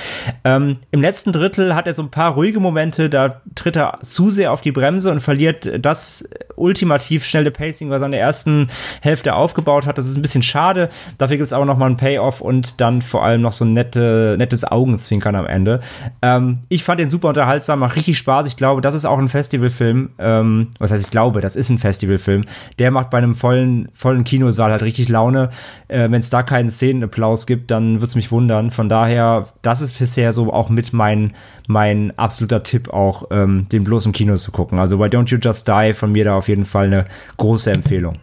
Ähm, 0.45 0.79
Im 0.91 1.01
letzten 1.01 1.33
Drittel 1.33 1.77
hat 1.77 1.87
er 1.87 1.95
so 1.95 2.03
ein 2.07 2.11
paar 2.11 2.35
ruhige 2.35 2.61
Momente, 2.61 3.11
da 3.11 3.41
tritt 3.55 3.77
er 3.77 3.99
zu 4.03 4.31
sehr 4.31 4.53
auf 4.53 4.61
die 4.61 4.73
Bremse 4.73 5.11
und 5.11 5.21
verliert 5.21 5.71
das 5.85 6.29
ultimativ 6.57 7.25
schnelle 7.25 7.51
Pacing, 7.51 7.91
was 7.91 8.01
er 8.01 8.07
in 8.07 8.13
der 8.13 8.21
ersten 8.21 8.69
Hälfte 9.03 9.35
aufgebaut 9.35 9.87
hat. 9.87 9.99
Das 9.99 10.07
ist 10.07 10.17
ein 10.17 10.23
bisschen 10.23 10.43
schade. 10.43 10.89
Dafür 11.19 11.37
gibt 11.37 11.47
es 11.47 11.53
aber 11.53 11.65
noch 11.65 11.77
mal 11.77 11.91
ein 11.91 11.97
Payoff 11.97 12.41
und 12.41 12.81
dann 12.81 13.03
vor 13.03 13.25
allem 13.25 13.43
noch 13.43 13.53
so 13.53 13.65
ein 13.65 13.73
nette, 13.73 14.37
nettes 14.39 14.65
Augenzwinkern 14.65 15.35
am 15.35 15.47
Ende. 15.47 15.81
Ähm, 16.23 16.61
ich 16.69 16.85
fand 16.85 17.01
den 17.01 17.11
super 17.11 17.29
unterhaltsam, 17.29 17.81
macht 17.81 17.97
richtig 17.97 18.19
Spaß. 18.19 18.47
Ich 18.47 18.57
glaube, 18.57 18.81
das 18.81 18.95
ist 18.95 19.05
auch 19.05 19.19
ein 19.19 19.29
Festivalfilm. 19.29 20.11
Ähm, 20.19 20.69
was 20.79 20.91
heißt, 20.91 21.05
ich 21.05 21.11
glaube, 21.11 21.41
das 21.41 21.57
ist 21.57 21.71
ein 21.71 21.79
Festivalfilm. 21.79 22.45
Der 22.79 22.91
macht 22.91 23.11
bei 23.11 23.19
einem 23.19 23.35
vollen, 23.35 23.89
vollen 23.93 24.25
Kinosaal 24.25 24.71
halt 24.71 24.83
richtig 24.83 25.09
Laune. 25.09 25.51
Äh, 25.89 26.11
Wenn 26.11 26.21
es 26.21 26.31
da 26.31 26.43
keinen 26.43 26.69
Szenenapplaus 26.69 27.47
gibt, 27.47 27.71
dann 27.71 28.01
wird 28.01 28.09
es 28.09 28.17
mich 28.17 28.31
wundern. 28.31 28.71
Von 28.71 28.89
daher, 28.89 29.49
das 29.63 29.81
ist 29.81 29.99
bisher 29.99 30.33
so 30.33 30.53
auch 30.53 30.69
mit 30.69 30.93
mein, 30.93 31.35
mein 31.67 31.86
mein 31.87 32.13
absoluter 32.19 32.63
Tipp 32.63 32.89
auch, 32.89 33.29
ähm, 33.31 33.67
den 33.71 33.85
bloß 33.85 34.07
im 34.07 34.13
Kino 34.13 34.37
zu 34.37 34.51
gucken. 34.51 34.79
Also 34.79 34.99
Why 34.99 35.05
Don't 35.05 35.31
You 35.31 35.39
Just 35.41 35.69
Die 35.69 35.93
von 35.95 36.13
mir 36.13 36.25
da 36.25 36.37
auf 36.37 36.49
jeden 36.49 36.65
Fall 36.65 36.87
eine 36.87 37.05
große 37.37 37.71
Empfehlung. 37.71 38.19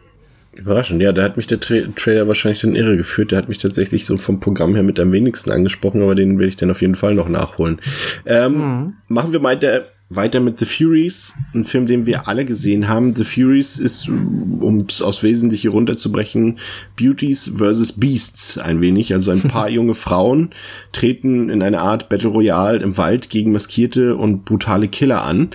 Überraschend, 0.54 1.02
ja, 1.02 1.12
da 1.14 1.24
hat 1.24 1.36
mich 1.36 1.48
der 1.48 1.60
Tra 1.60 1.76
Trailer 1.96 2.28
wahrscheinlich 2.28 2.62
dann 2.62 2.76
irre 2.76 2.96
geführt. 2.96 3.32
Der 3.32 3.40
hat 3.40 3.50
mich 3.50 3.58
tatsächlich 3.58 4.06
so 4.06 4.18
vom 4.18 4.40
Programm 4.40 4.76
her 4.76 4.84
mit 4.84 5.00
am 5.00 5.12
wenigsten 5.12 5.50
angesprochen, 5.50 6.04
aber 6.04 6.14
den 6.14 6.38
werde 6.38 6.50
ich 6.50 6.58
dann 6.58 6.70
auf 6.70 6.82
jeden 6.82 6.96
Fall 6.96 7.16
noch 7.16 7.28
nachholen. 7.28 7.80
Ähm, 8.26 8.54
mhm. 8.54 8.94
Machen 9.08 9.32
wir 9.32 9.40
mal 9.40 9.58
der, 9.58 9.86
weiter 10.10 10.40
mit 10.40 10.60
The 10.60 10.66
Furies, 10.66 11.34
ein 11.54 11.66
Film, 11.66 11.88
den 11.88 12.06
wir 12.06 12.28
alle 12.28 12.46
gesehen 12.46 12.88
haben. 12.88 13.16
The 13.16 13.24
Furies 13.24 13.78
ist, 13.78 14.08
um 14.10 14.86
es 14.88 15.02
aufs 15.02 15.24
Wesentliche 15.24 15.70
runterzubrechen, 15.70 16.60
Beauties 16.96 17.54
versus 17.58 17.94
Beasts 17.94 18.58
ein 18.58 18.82
wenig. 18.82 19.14
Also 19.14 19.32
ein 19.32 19.42
paar 19.42 19.70
junge 19.72 19.96
Frauen 19.96 20.52
treten 20.92 21.50
in 21.50 21.62
eine 21.62 21.82
Art 21.82 22.10
Battle 22.10 22.30
Royale 22.30 22.80
im 22.80 22.98
Wald 22.98 23.30
gegen 23.30 23.52
maskierte 23.52 24.16
und 24.16 24.46
brutale 24.46 24.88
Killer 24.88 25.24
an. 25.24 25.52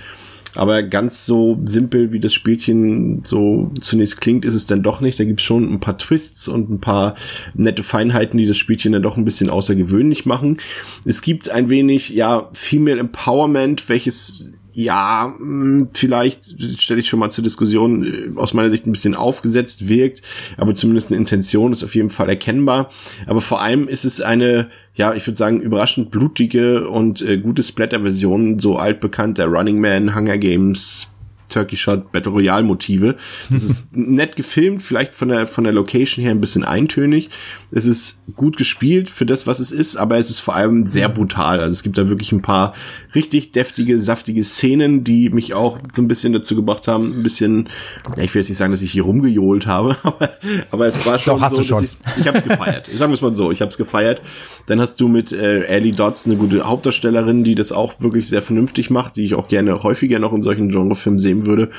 Aber 0.55 0.83
ganz 0.83 1.25
so 1.25 1.59
simpel, 1.65 2.11
wie 2.11 2.19
das 2.19 2.33
Spielchen 2.33 3.21
so 3.23 3.71
zunächst 3.81 4.19
klingt, 4.19 4.45
ist 4.45 4.55
es 4.55 4.65
dann 4.65 4.83
doch 4.83 5.01
nicht. 5.01 5.19
Da 5.19 5.23
gibt's 5.23 5.43
schon 5.43 5.71
ein 5.71 5.79
paar 5.79 5.97
Twists 5.97 6.47
und 6.47 6.69
ein 6.69 6.79
paar 6.79 7.15
nette 7.53 7.83
Feinheiten, 7.83 8.37
die 8.37 8.47
das 8.47 8.57
Spielchen 8.57 8.93
dann 8.93 9.03
doch 9.03 9.17
ein 9.17 9.25
bisschen 9.25 9.49
außergewöhnlich 9.49 10.25
machen. 10.25 10.59
Es 11.05 11.21
gibt 11.21 11.49
ein 11.49 11.69
wenig, 11.69 12.09
ja, 12.09 12.49
Female 12.53 12.99
Empowerment, 12.99 13.89
welches 13.89 14.45
ja, 14.79 15.35
hm, 15.37 15.89
vielleicht 15.93 16.79
stelle 16.81 17.01
ich 17.01 17.09
schon 17.09 17.19
mal 17.19 17.29
zur 17.29 17.43
Diskussion, 17.43 18.05
äh, 18.05 18.39
aus 18.39 18.53
meiner 18.53 18.69
Sicht 18.69 18.87
ein 18.87 18.93
bisschen 18.93 19.13
aufgesetzt 19.13 19.89
wirkt, 19.89 20.21
aber 20.55 20.73
zumindest 20.73 21.09
eine 21.09 21.17
Intention 21.17 21.73
ist 21.73 21.83
auf 21.83 21.95
jeden 21.95 22.09
Fall 22.09 22.29
erkennbar. 22.29 22.89
Aber 23.27 23.41
vor 23.41 23.61
allem 23.61 23.89
ist 23.89 24.05
es 24.05 24.21
eine, 24.21 24.69
ja, 24.95 25.13
ich 25.13 25.27
würde 25.27 25.35
sagen, 25.35 25.59
überraschend 25.59 26.11
blutige 26.11 26.87
und 26.87 27.21
äh, 27.21 27.37
gute 27.37 27.61
Splatter-Version, 27.61 28.59
so 28.59 28.77
altbekannt 28.77 29.37
der 29.37 29.47
Running 29.47 29.81
Man, 29.81 30.15
Hunger 30.15 30.37
Games, 30.37 31.11
Turkey 31.49 31.75
Shot 31.75 32.11
Battle 32.11 32.31
Royale 32.31 32.63
Motive. 32.63 33.17
Das 33.49 33.63
ist 33.63 33.87
nett 33.95 34.35
gefilmt, 34.35 34.81
vielleicht 34.81 35.13
von 35.15 35.27
der, 35.27 35.47
von 35.47 35.65
der 35.65 35.73
Location 35.73 36.23
her 36.23 36.31
ein 36.31 36.41
bisschen 36.41 36.63
eintönig. 36.63 37.29
Es 37.71 37.85
ist 37.85 38.21
gut 38.35 38.55
gespielt 38.55 39.09
für 39.09 39.25
das, 39.25 39.45
was 39.47 39.59
es 39.59 39.71
ist, 39.71 39.97
aber 39.97 40.17
es 40.17 40.29
ist 40.29 40.39
vor 40.39 40.55
allem 40.55 40.87
sehr 40.87 41.09
brutal. 41.09 41.59
Also 41.59 41.73
es 41.73 41.83
gibt 41.83 41.97
da 41.97 42.07
wirklich 42.07 42.31
ein 42.31 42.41
paar 42.41 42.73
richtig 43.15 43.51
deftige, 43.51 43.99
saftige 43.99 44.43
Szenen, 44.43 45.03
die 45.03 45.29
mich 45.29 45.53
auch 45.53 45.79
so 45.93 46.01
ein 46.01 46.07
bisschen 46.07 46.33
dazu 46.33 46.55
gebracht 46.55 46.87
haben, 46.87 47.19
ein 47.19 47.23
bisschen, 47.23 47.69
ja, 48.15 48.23
ich 48.23 48.33
will 48.33 48.41
jetzt 48.41 48.49
nicht 48.49 48.57
sagen, 48.57 48.71
dass 48.71 48.81
ich 48.81 48.91
hier 48.91 49.03
rumgejohlt 49.03 49.67
habe, 49.67 49.97
aber, 50.03 50.29
aber 50.71 50.85
es 50.85 51.05
war 51.05 51.17
schon 51.19 51.39
Doch, 51.39 51.49
so, 51.49 51.63
schon. 51.63 51.83
ich, 51.83 51.97
ich 52.19 52.27
habe 52.27 52.37
es 52.37 52.43
gefeiert. 52.43 52.87
Sagen 52.87 53.11
wir 53.11 53.15
es 53.15 53.21
mal 53.21 53.35
so, 53.35 53.51
ich 53.51 53.61
habe 53.61 53.69
es 53.69 53.77
gefeiert. 53.77 54.21
Dann 54.67 54.79
hast 54.79 54.99
du 54.99 55.07
mit 55.07 55.31
äh, 55.31 55.63
Ellie 55.63 55.93
Dodds 55.93 56.27
eine 56.27 56.35
gute 56.35 56.67
Hauptdarstellerin, 56.67 57.43
die 57.43 57.55
das 57.55 57.71
auch 57.71 57.99
wirklich 57.99 58.29
sehr 58.29 58.43
vernünftig 58.43 58.91
macht, 58.91 59.15
die 59.17 59.25
ich 59.25 59.33
auch 59.33 59.47
gerne 59.47 59.81
häufiger 59.81 60.19
noch 60.19 60.33
in 60.33 60.43
solchen 60.43 60.69
Genrefilmen 60.69 61.19
sehen 61.19 61.47
würde. 61.47 61.71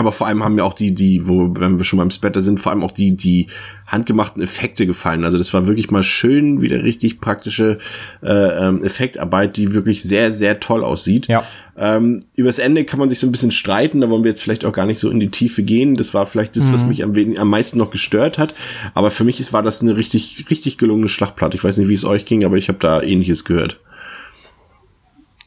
Aber 0.00 0.12
vor 0.12 0.26
allem 0.26 0.42
haben 0.42 0.54
mir 0.54 0.64
auch 0.64 0.72
die, 0.72 0.94
die, 0.94 1.28
wo, 1.28 1.54
wenn 1.58 1.76
wir 1.76 1.84
schon 1.84 1.98
beim 1.98 2.10
Splatter 2.10 2.40
sind, 2.40 2.58
vor 2.58 2.72
allem 2.72 2.82
auch 2.82 2.92
die, 2.92 3.14
die 3.18 3.48
handgemachten 3.86 4.42
Effekte 4.42 4.86
gefallen. 4.86 5.24
Also 5.26 5.36
das 5.36 5.52
war 5.52 5.66
wirklich 5.66 5.90
mal 5.90 6.02
schön, 6.02 6.62
wieder 6.62 6.82
richtig 6.84 7.20
praktische 7.20 7.76
äh, 8.22 8.66
ähm, 8.66 8.82
Effektarbeit, 8.82 9.58
die 9.58 9.74
wirklich 9.74 10.02
sehr, 10.02 10.30
sehr 10.30 10.58
toll 10.58 10.84
aussieht. 10.84 11.28
Ja. 11.28 11.44
Ähm, 11.76 12.24
übers 12.34 12.58
Ende 12.58 12.84
kann 12.84 12.98
man 12.98 13.10
sich 13.10 13.18
so 13.18 13.26
ein 13.26 13.30
bisschen 13.30 13.50
streiten, 13.50 14.00
da 14.00 14.08
wollen 14.08 14.24
wir 14.24 14.30
jetzt 14.30 14.40
vielleicht 14.40 14.64
auch 14.64 14.72
gar 14.72 14.86
nicht 14.86 15.00
so 15.00 15.10
in 15.10 15.20
die 15.20 15.30
Tiefe 15.30 15.62
gehen. 15.62 15.96
Das 15.96 16.14
war 16.14 16.26
vielleicht 16.26 16.56
das, 16.56 16.72
was 16.72 16.86
mich 16.86 17.04
am, 17.04 17.14
wenig, 17.14 17.38
am 17.38 17.50
meisten 17.50 17.76
noch 17.76 17.90
gestört 17.90 18.38
hat. 18.38 18.54
Aber 18.94 19.10
für 19.10 19.24
mich 19.24 19.38
ist, 19.38 19.52
war 19.52 19.62
das 19.62 19.82
eine 19.82 19.98
richtig, 19.98 20.46
richtig 20.48 20.78
gelungene 20.78 21.08
Schlachtplatte. 21.08 21.58
Ich 21.58 21.64
weiß 21.64 21.76
nicht, 21.76 21.88
wie 21.88 21.94
es 21.94 22.06
euch 22.06 22.24
ging, 22.24 22.46
aber 22.46 22.56
ich 22.56 22.68
habe 22.68 22.78
da 22.78 23.02
ähnliches 23.02 23.44
gehört. 23.44 23.78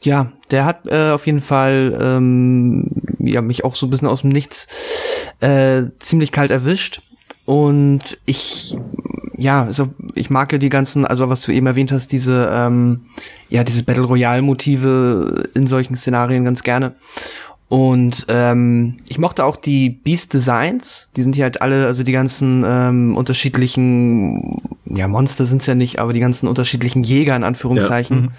Ja, 0.04 0.32
der 0.50 0.64
hat 0.64 0.86
äh, 0.86 1.10
auf 1.10 1.26
jeden 1.26 1.40
Fall 1.40 1.98
ähm, 2.00 2.90
ja, 3.26 3.42
mich 3.42 3.64
auch 3.64 3.74
so 3.74 3.86
ein 3.86 3.90
bisschen 3.90 4.08
aus 4.08 4.22
dem 4.22 4.30
Nichts 4.30 4.66
äh, 5.40 5.84
ziemlich 5.98 6.32
kalt 6.32 6.50
erwischt. 6.50 7.02
Und 7.46 8.18
ich, 8.24 8.76
ja, 9.36 9.64
also 9.64 9.90
ich 10.14 10.30
mag 10.30 10.52
ja 10.52 10.58
die 10.58 10.70
ganzen, 10.70 11.04
also 11.04 11.28
was 11.28 11.42
du 11.42 11.52
eben 11.52 11.66
erwähnt 11.66 11.92
hast, 11.92 12.12
diese, 12.12 12.50
ähm, 12.52 13.06
ja, 13.50 13.64
diese 13.64 13.82
Battle 13.82 14.04
Royale-Motive 14.04 15.50
in 15.54 15.66
solchen 15.66 15.96
Szenarien 15.96 16.44
ganz 16.44 16.62
gerne. 16.62 16.94
Und 17.68 18.26
ähm, 18.28 18.98
ich 19.08 19.18
mochte 19.18 19.44
auch 19.44 19.56
die 19.56 19.90
Beast 19.90 20.32
Designs. 20.32 21.08
Die 21.16 21.22
sind 21.22 21.34
hier 21.34 21.44
halt 21.44 21.60
alle, 21.60 21.86
also 21.86 22.02
die 22.02 22.12
ganzen 22.12 22.64
ähm, 22.66 23.16
unterschiedlichen, 23.16 24.62
ja, 24.84 25.08
Monster 25.08 25.44
sind's 25.44 25.66
ja 25.66 25.74
nicht, 25.74 25.98
aber 25.98 26.12
die 26.12 26.20
ganzen 26.20 26.46
unterschiedlichen 26.46 27.02
Jäger 27.04 27.34
in 27.36 27.44
Anführungszeichen. 27.44 28.16
Ja. 28.16 28.22
Mhm 28.22 28.32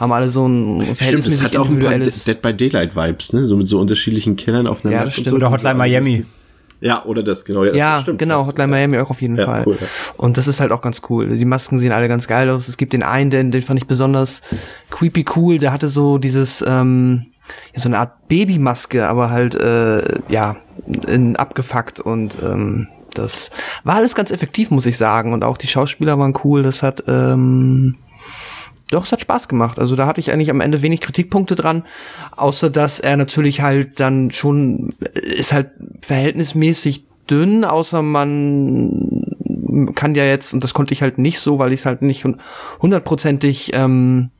haben 0.00 0.12
alle 0.12 0.30
so 0.30 0.48
ein 0.48 0.96
Stimmt, 0.98 1.26
es 1.26 1.44
hat 1.44 1.56
auch 1.56 1.68
ein 1.68 1.78
paar 1.78 1.98
Dead 1.98 2.42
by 2.42 2.54
Daylight 2.54 2.96
Vibes, 2.96 3.34
ne? 3.34 3.44
So 3.44 3.56
mit 3.56 3.68
so 3.68 3.78
unterschiedlichen 3.78 4.34
Killern 4.34 4.66
auf 4.66 4.82
einer 4.84 4.94
ja, 4.94 5.04
Map 5.04 5.12
stimmt. 5.12 5.26
und 5.26 5.30
so. 5.32 5.36
Oder 5.36 5.50
Hotline 5.50 5.74
Miami. 5.74 6.24
Ja, 6.80 7.04
oder 7.04 7.22
das, 7.22 7.44
genau. 7.44 7.64
Ja, 7.64 7.74
ja 7.74 7.92
das 7.94 8.02
stimmt, 8.02 8.18
genau. 8.18 8.46
Hotline 8.46 8.68
Miami 8.68 8.98
auch 8.98 9.10
auf 9.10 9.20
jeden 9.20 9.36
Ja, 9.36 9.44
Fall. 9.44 9.64
cool, 9.66 9.76
ja. 9.78 9.86
Und 10.16 10.38
das 10.38 10.48
ist 10.48 10.60
halt 10.60 10.72
auch 10.72 10.80
ganz 10.80 11.02
cool. 11.10 11.36
Die 11.36 11.44
Masken 11.44 11.78
sehen 11.78 11.92
alle 11.92 12.08
ganz 12.08 12.26
geil 12.26 12.48
aus. 12.48 12.68
Es 12.68 12.78
gibt 12.78 12.94
den 12.94 13.02
einen, 13.02 13.28
den, 13.28 13.50
den 13.50 13.60
fand 13.60 13.78
ich 13.78 13.86
besonders 13.86 14.40
creepy 14.88 15.26
cool. 15.36 15.58
Der 15.58 15.72
hatte 15.72 15.88
so 15.88 16.16
dieses, 16.16 16.64
ähm, 16.66 17.26
ja, 17.74 17.80
so 17.80 17.90
eine 17.90 17.98
Art 17.98 18.26
Babymaske, 18.28 19.06
aber 19.06 19.28
halt, 19.30 19.54
äh, 19.54 20.20
ja, 20.30 20.56
in, 21.06 21.36
abgefuckt 21.36 22.00
und 22.00 22.38
ähm, 22.42 22.88
das 23.12 23.50
war 23.84 23.96
alles 23.96 24.14
ganz 24.14 24.30
effektiv, 24.30 24.70
muss 24.70 24.86
ich 24.86 24.96
sagen. 24.96 25.34
Und 25.34 25.44
auch 25.44 25.58
die 25.58 25.68
Schauspieler 25.68 26.18
waren 26.18 26.32
cool. 26.44 26.62
Das 26.62 26.82
hat, 26.82 27.04
ähm, 27.06 27.96
doch, 28.90 29.04
es 29.04 29.12
hat 29.12 29.20
Spaß 29.20 29.48
gemacht. 29.48 29.78
Also 29.78 29.96
da 29.96 30.06
hatte 30.06 30.20
ich 30.20 30.30
eigentlich 30.30 30.50
am 30.50 30.60
Ende 30.60 30.82
wenig 30.82 31.00
Kritikpunkte 31.00 31.56
dran, 31.56 31.84
außer 32.36 32.70
dass 32.70 33.00
er 33.00 33.16
natürlich 33.16 33.60
halt 33.60 34.00
dann 34.00 34.30
schon 34.30 34.94
ist 35.14 35.52
halt 35.52 35.70
verhältnismäßig 36.02 37.06
dünn, 37.28 37.64
außer 37.64 38.02
man 38.02 39.24
kann 39.94 40.14
ja 40.14 40.24
jetzt, 40.24 40.52
und 40.52 40.64
das 40.64 40.74
konnte 40.74 40.92
ich 40.92 41.02
halt 41.02 41.18
nicht 41.18 41.38
so, 41.38 41.58
weil 41.58 41.72
ich 41.72 41.80
es 41.80 41.86
halt 41.86 42.02
nicht 42.02 42.26
hundertprozentig, 42.82 43.72
ähm, 43.74 44.30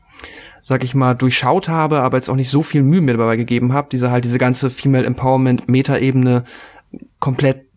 sag 0.63 0.85
ich 0.85 0.95
mal, 0.95 1.15
durchschaut 1.15 1.69
habe, 1.69 2.01
aber 2.01 2.17
jetzt 2.17 2.29
auch 2.29 2.37
nicht 2.37 2.51
so 2.51 2.63
viel 2.63 2.83
Mühe 2.83 3.01
mir 3.01 3.17
dabei 3.17 3.37
gegeben 3.37 3.73
habe, 3.73 3.89
diese 3.91 4.11
halt 4.11 4.25
diese 4.25 4.39
ganze 4.39 4.71
Female 4.71 5.07
Empowerment 5.07 5.69
Metaebene 5.69 6.45
komplett 7.21 7.70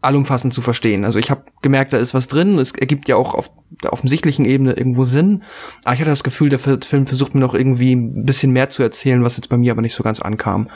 allumfassend 0.00 0.54
zu 0.54 0.62
verstehen. 0.62 1.04
Also 1.04 1.18
ich 1.18 1.30
habe 1.30 1.42
gemerkt, 1.62 1.92
da 1.92 1.96
ist 1.96 2.14
was 2.14 2.28
drin. 2.28 2.58
Es 2.58 2.72
ergibt 2.72 3.08
ja 3.08 3.16
auch 3.16 3.34
auf 3.34 3.50
der 3.82 3.92
offensichtlichen 3.92 4.44
Ebene 4.44 4.72
irgendwo 4.72 5.04
Sinn. 5.04 5.42
Aber 5.84 5.94
ich 5.94 6.00
hatte 6.00 6.10
das 6.10 6.24
Gefühl, 6.24 6.48
der 6.48 6.58
Film 6.58 7.06
versucht 7.06 7.34
mir 7.34 7.40
noch 7.40 7.54
irgendwie 7.54 7.94
ein 7.94 8.24
bisschen 8.24 8.52
mehr 8.52 8.70
zu 8.70 8.82
erzählen, 8.82 9.24
was 9.24 9.36
jetzt 9.36 9.48
bei 9.48 9.56
mir 9.56 9.72
aber 9.72 9.82
nicht 9.82 9.94
so 9.94 10.02
ganz 10.04 10.20
ankam. 10.20 10.68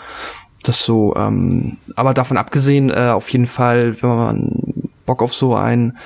Das 0.64 0.84
so, 0.84 1.14
ähm, 1.16 1.78
aber 1.96 2.14
davon 2.14 2.36
abgesehen, 2.36 2.90
äh, 2.90 3.10
auf 3.12 3.28
jeden 3.30 3.46
Fall, 3.46 4.00
wenn 4.00 4.10
man 4.10 4.62
Bock 5.06 5.22
auf 5.22 5.34
so 5.34 5.56
ein 5.56 5.96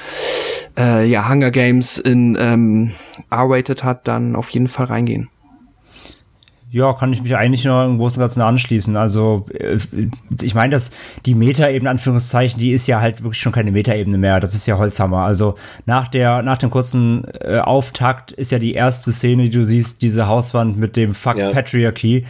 äh, 0.78 1.06
ja, 1.06 1.28
Hunger 1.28 1.50
Games 1.50 1.98
in 1.98 2.36
ähm, 2.40 2.92
R-rated 3.30 3.84
hat, 3.84 4.08
dann 4.08 4.36
auf 4.36 4.50
jeden 4.50 4.68
Fall 4.68 4.86
reingehen. 4.86 5.28
Ja, 6.76 6.92
kann 6.92 7.10
ich 7.10 7.22
mich 7.22 7.34
eigentlich 7.34 7.64
nur 7.64 7.84
im 7.86 7.96
Großen 7.96 8.18
und 8.18 8.24
Ganzen 8.24 8.42
anschließen. 8.42 8.98
Also, 8.98 9.46
äh, 9.58 9.78
ich 10.42 10.54
meine, 10.54 10.72
dass 10.72 10.90
die 11.24 11.34
Metaebene, 11.34 11.88
Anführungszeichen, 11.88 12.60
die 12.60 12.72
ist 12.72 12.86
ja 12.86 13.00
halt 13.00 13.22
wirklich 13.22 13.40
schon 13.40 13.52
keine 13.52 13.72
Metaebene 13.72 14.18
mehr. 14.18 14.40
Das 14.40 14.54
ist 14.54 14.66
ja 14.66 14.76
Holzhammer. 14.76 15.20
Also, 15.20 15.54
nach 15.86 16.06
der, 16.08 16.42
nach 16.42 16.58
dem 16.58 16.68
kurzen 16.68 17.24
äh, 17.40 17.60
Auftakt 17.60 18.32
ist 18.32 18.52
ja 18.52 18.58
die 18.58 18.74
erste 18.74 19.10
Szene, 19.10 19.44
die 19.44 19.56
du 19.56 19.64
siehst, 19.64 20.02
diese 20.02 20.28
Hauswand 20.28 20.76
mit 20.76 20.96
dem 20.96 21.14
Fuck 21.14 21.38
Ja. 21.38 21.50
Patriarchy. 21.50 22.26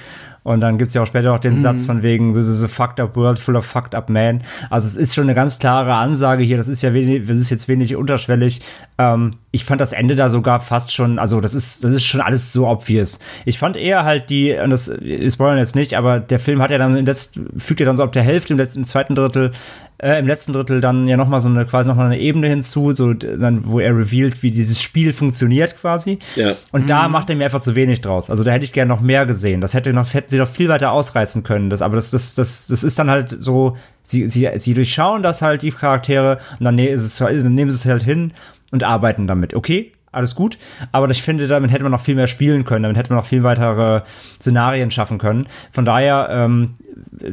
Und 0.47 0.61
dann 0.61 0.79
gibt's 0.79 0.95
ja 0.95 1.03
auch 1.03 1.09
später 1.09 1.33
noch 1.33 1.41
den 1.41 1.61
Satz 1.61 1.85
von 1.85 2.05
wegen, 2.05 2.33
this 2.33 2.47
is 2.47 2.63
a 2.63 2.69
fucked 2.69 3.01
up 3.01 3.17
world 3.17 3.37
full 3.37 3.57
of 3.57 3.67
fucked 3.67 3.97
up 3.97 4.09
men. 4.09 4.43
Also 4.71 4.87
es 4.87 4.97
ist 4.97 5.13
schon 5.13 5.25
eine 5.25 5.35
ganz 5.35 5.59
klare 5.59 5.95
Ansage 5.95 6.45
hier, 6.45 6.57
das 6.57 6.69
ist 6.69 6.83
ja 6.83 6.95
wenig, 6.95 7.27
das 7.27 7.39
ist 7.39 7.51
jetzt 7.51 7.67
wenig 7.67 7.97
unterschwellig. 7.97 8.61
Ähm, 8.97 9.39
ich 9.51 9.65
fand 9.65 9.81
das 9.81 9.93
Ende 9.93 10.15
da 10.15 10.31
sogar 10.31 10.61
fast 10.61 10.93
schon, 10.93 11.19
also 11.19 11.41
das 11.41 11.53
ist, 11.53 11.83
das 11.83 11.91
ist 11.91 12.05
schon 12.05 12.21
alles 12.21 12.53
so 12.53 12.69
obvious. 12.69 13.19
Ich 13.45 13.59
fand 13.59 13.77
eher 13.77 14.05
halt 14.05 14.31
die, 14.31 14.55
und 14.55 14.71
das 14.71 14.85
spoilern 15.29 15.59
jetzt 15.59 15.75
nicht, 15.75 15.95
aber 15.95 16.21
der 16.21 16.39
Film 16.39 16.63
hat 16.63 16.71
ja 16.71 16.79
dann 16.79 16.97
im 16.97 17.07
letzten, 17.07 17.59
fügt 17.59 17.81
ja 17.81 17.87
dann 17.87 17.97
so 17.97 18.05
ab 18.05 18.13
der 18.13 18.23
Hälfte, 18.23 18.53
im 18.53 18.59
letzten, 18.61 18.81
im 18.81 18.87
zweiten 18.87 19.17
Drittel, 19.17 19.51
äh, 19.99 20.19
im 20.19 20.27
letzten 20.27 20.53
Drittel 20.53 20.81
dann 20.81 21.09
ja 21.09 21.17
nochmal 21.17 21.41
so 21.41 21.49
eine, 21.49 21.65
quasi 21.65 21.89
nochmal 21.89 22.07
eine 22.07 22.19
Ebene 22.19 22.49
hinzu, 22.49 22.93
so 22.93 23.15
dann, 23.15 23.67
wo 23.67 23.81
er 23.81 23.97
revealed, 23.97 24.43
wie 24.43 24.51
dieses 24.51 24.83
Spiel 24.83 25.13
funktioniert 25.13 25.79
quasi. 25.79 26.19
Ja. 26.35 26.55
Und 26.73 26.91
da 26.91 27.09
macht 27.09 27.31
er 27.31 27.37
mir 27.37 27.45
einfach 27.45 27.61
zu 27.61 27.75
wenig 27.75 28.01
draus. 28.01 28.31
Also 28.31 28.45
da 28.45 28.51
hätte 28.51 28.65
ich 28.65 28.73
gerne 28.73 28.89
noch 28.89 29.01
mehr 29.01 29.27
gesehen. 29.27 29.61
Das 29.61 29.75
hätte 29.75 29.93
noch, 29.93 30.13
hätten 30.13 30.31
sie 30.31 30.39
noch 30.39 30.49
viel 30.49 30.69
weiter 30.69 30.93
ausreizen 30.93 31.43
können. 31.43 31.71
Das, 31.71 31.83
aber 31.83 31.97
das, 31.97 32.11
das, 32.11 32.35
das, 32.35 32.67
das 32.67 32.83
ist 32.85 32.99
dann 32.99 33.11
halt 33.11 33.37
so, 33.41 33.77
sie, 34.03 34.29
sie, 34.29 34.49
sie 34.57 34.75
durchschauen 34.75 35.23
das 35.23 35.43
halt, 35.43 35.63
die 35.63 35.71
Charaktere, 35.71 36.39
und 36.59 36.65
dann, 36.65 36.75
ne- 36.75 36.89
ist 36.89 37.03
es, 37.03 37.17
dann 37.17 37.55
nehmen 37.55 37.71
sie 37.71 37.77
es 37.77 37.87
halt 37.87 38.03
hin 38.03 38.33
und 38.71 38.85
arbeiten 38.85 39.27
damit. 39.27 39.55
Okay, 39.55 39.93
alles 40.17 40.35
gut. 40.35 40.59
Aber 40.93 41.09
ich 41.11 41.23
finde, 41.23 41.47
damit 41.47 41.71
hätte 41.73 41.83
man 41.83 41.93
noch 41.93 42.01
viel 42.01 42.15
mehr 42.15 42.27
spielen 42.27 42.65
können. 42.65 42.83
Damit 42.83 42.97
hätte 42.97 43.11
man 43.11 43.19
noch 43.19 43.27
viel 43.27 43.43
weitere 43.43 44.03
Szenarien 44.41 44.91
schaffen 44.91 45.19
können. 45.19 45.47
Von 45.71 45.85
daher, 45.85 46.29
ähm, 46.31 46.75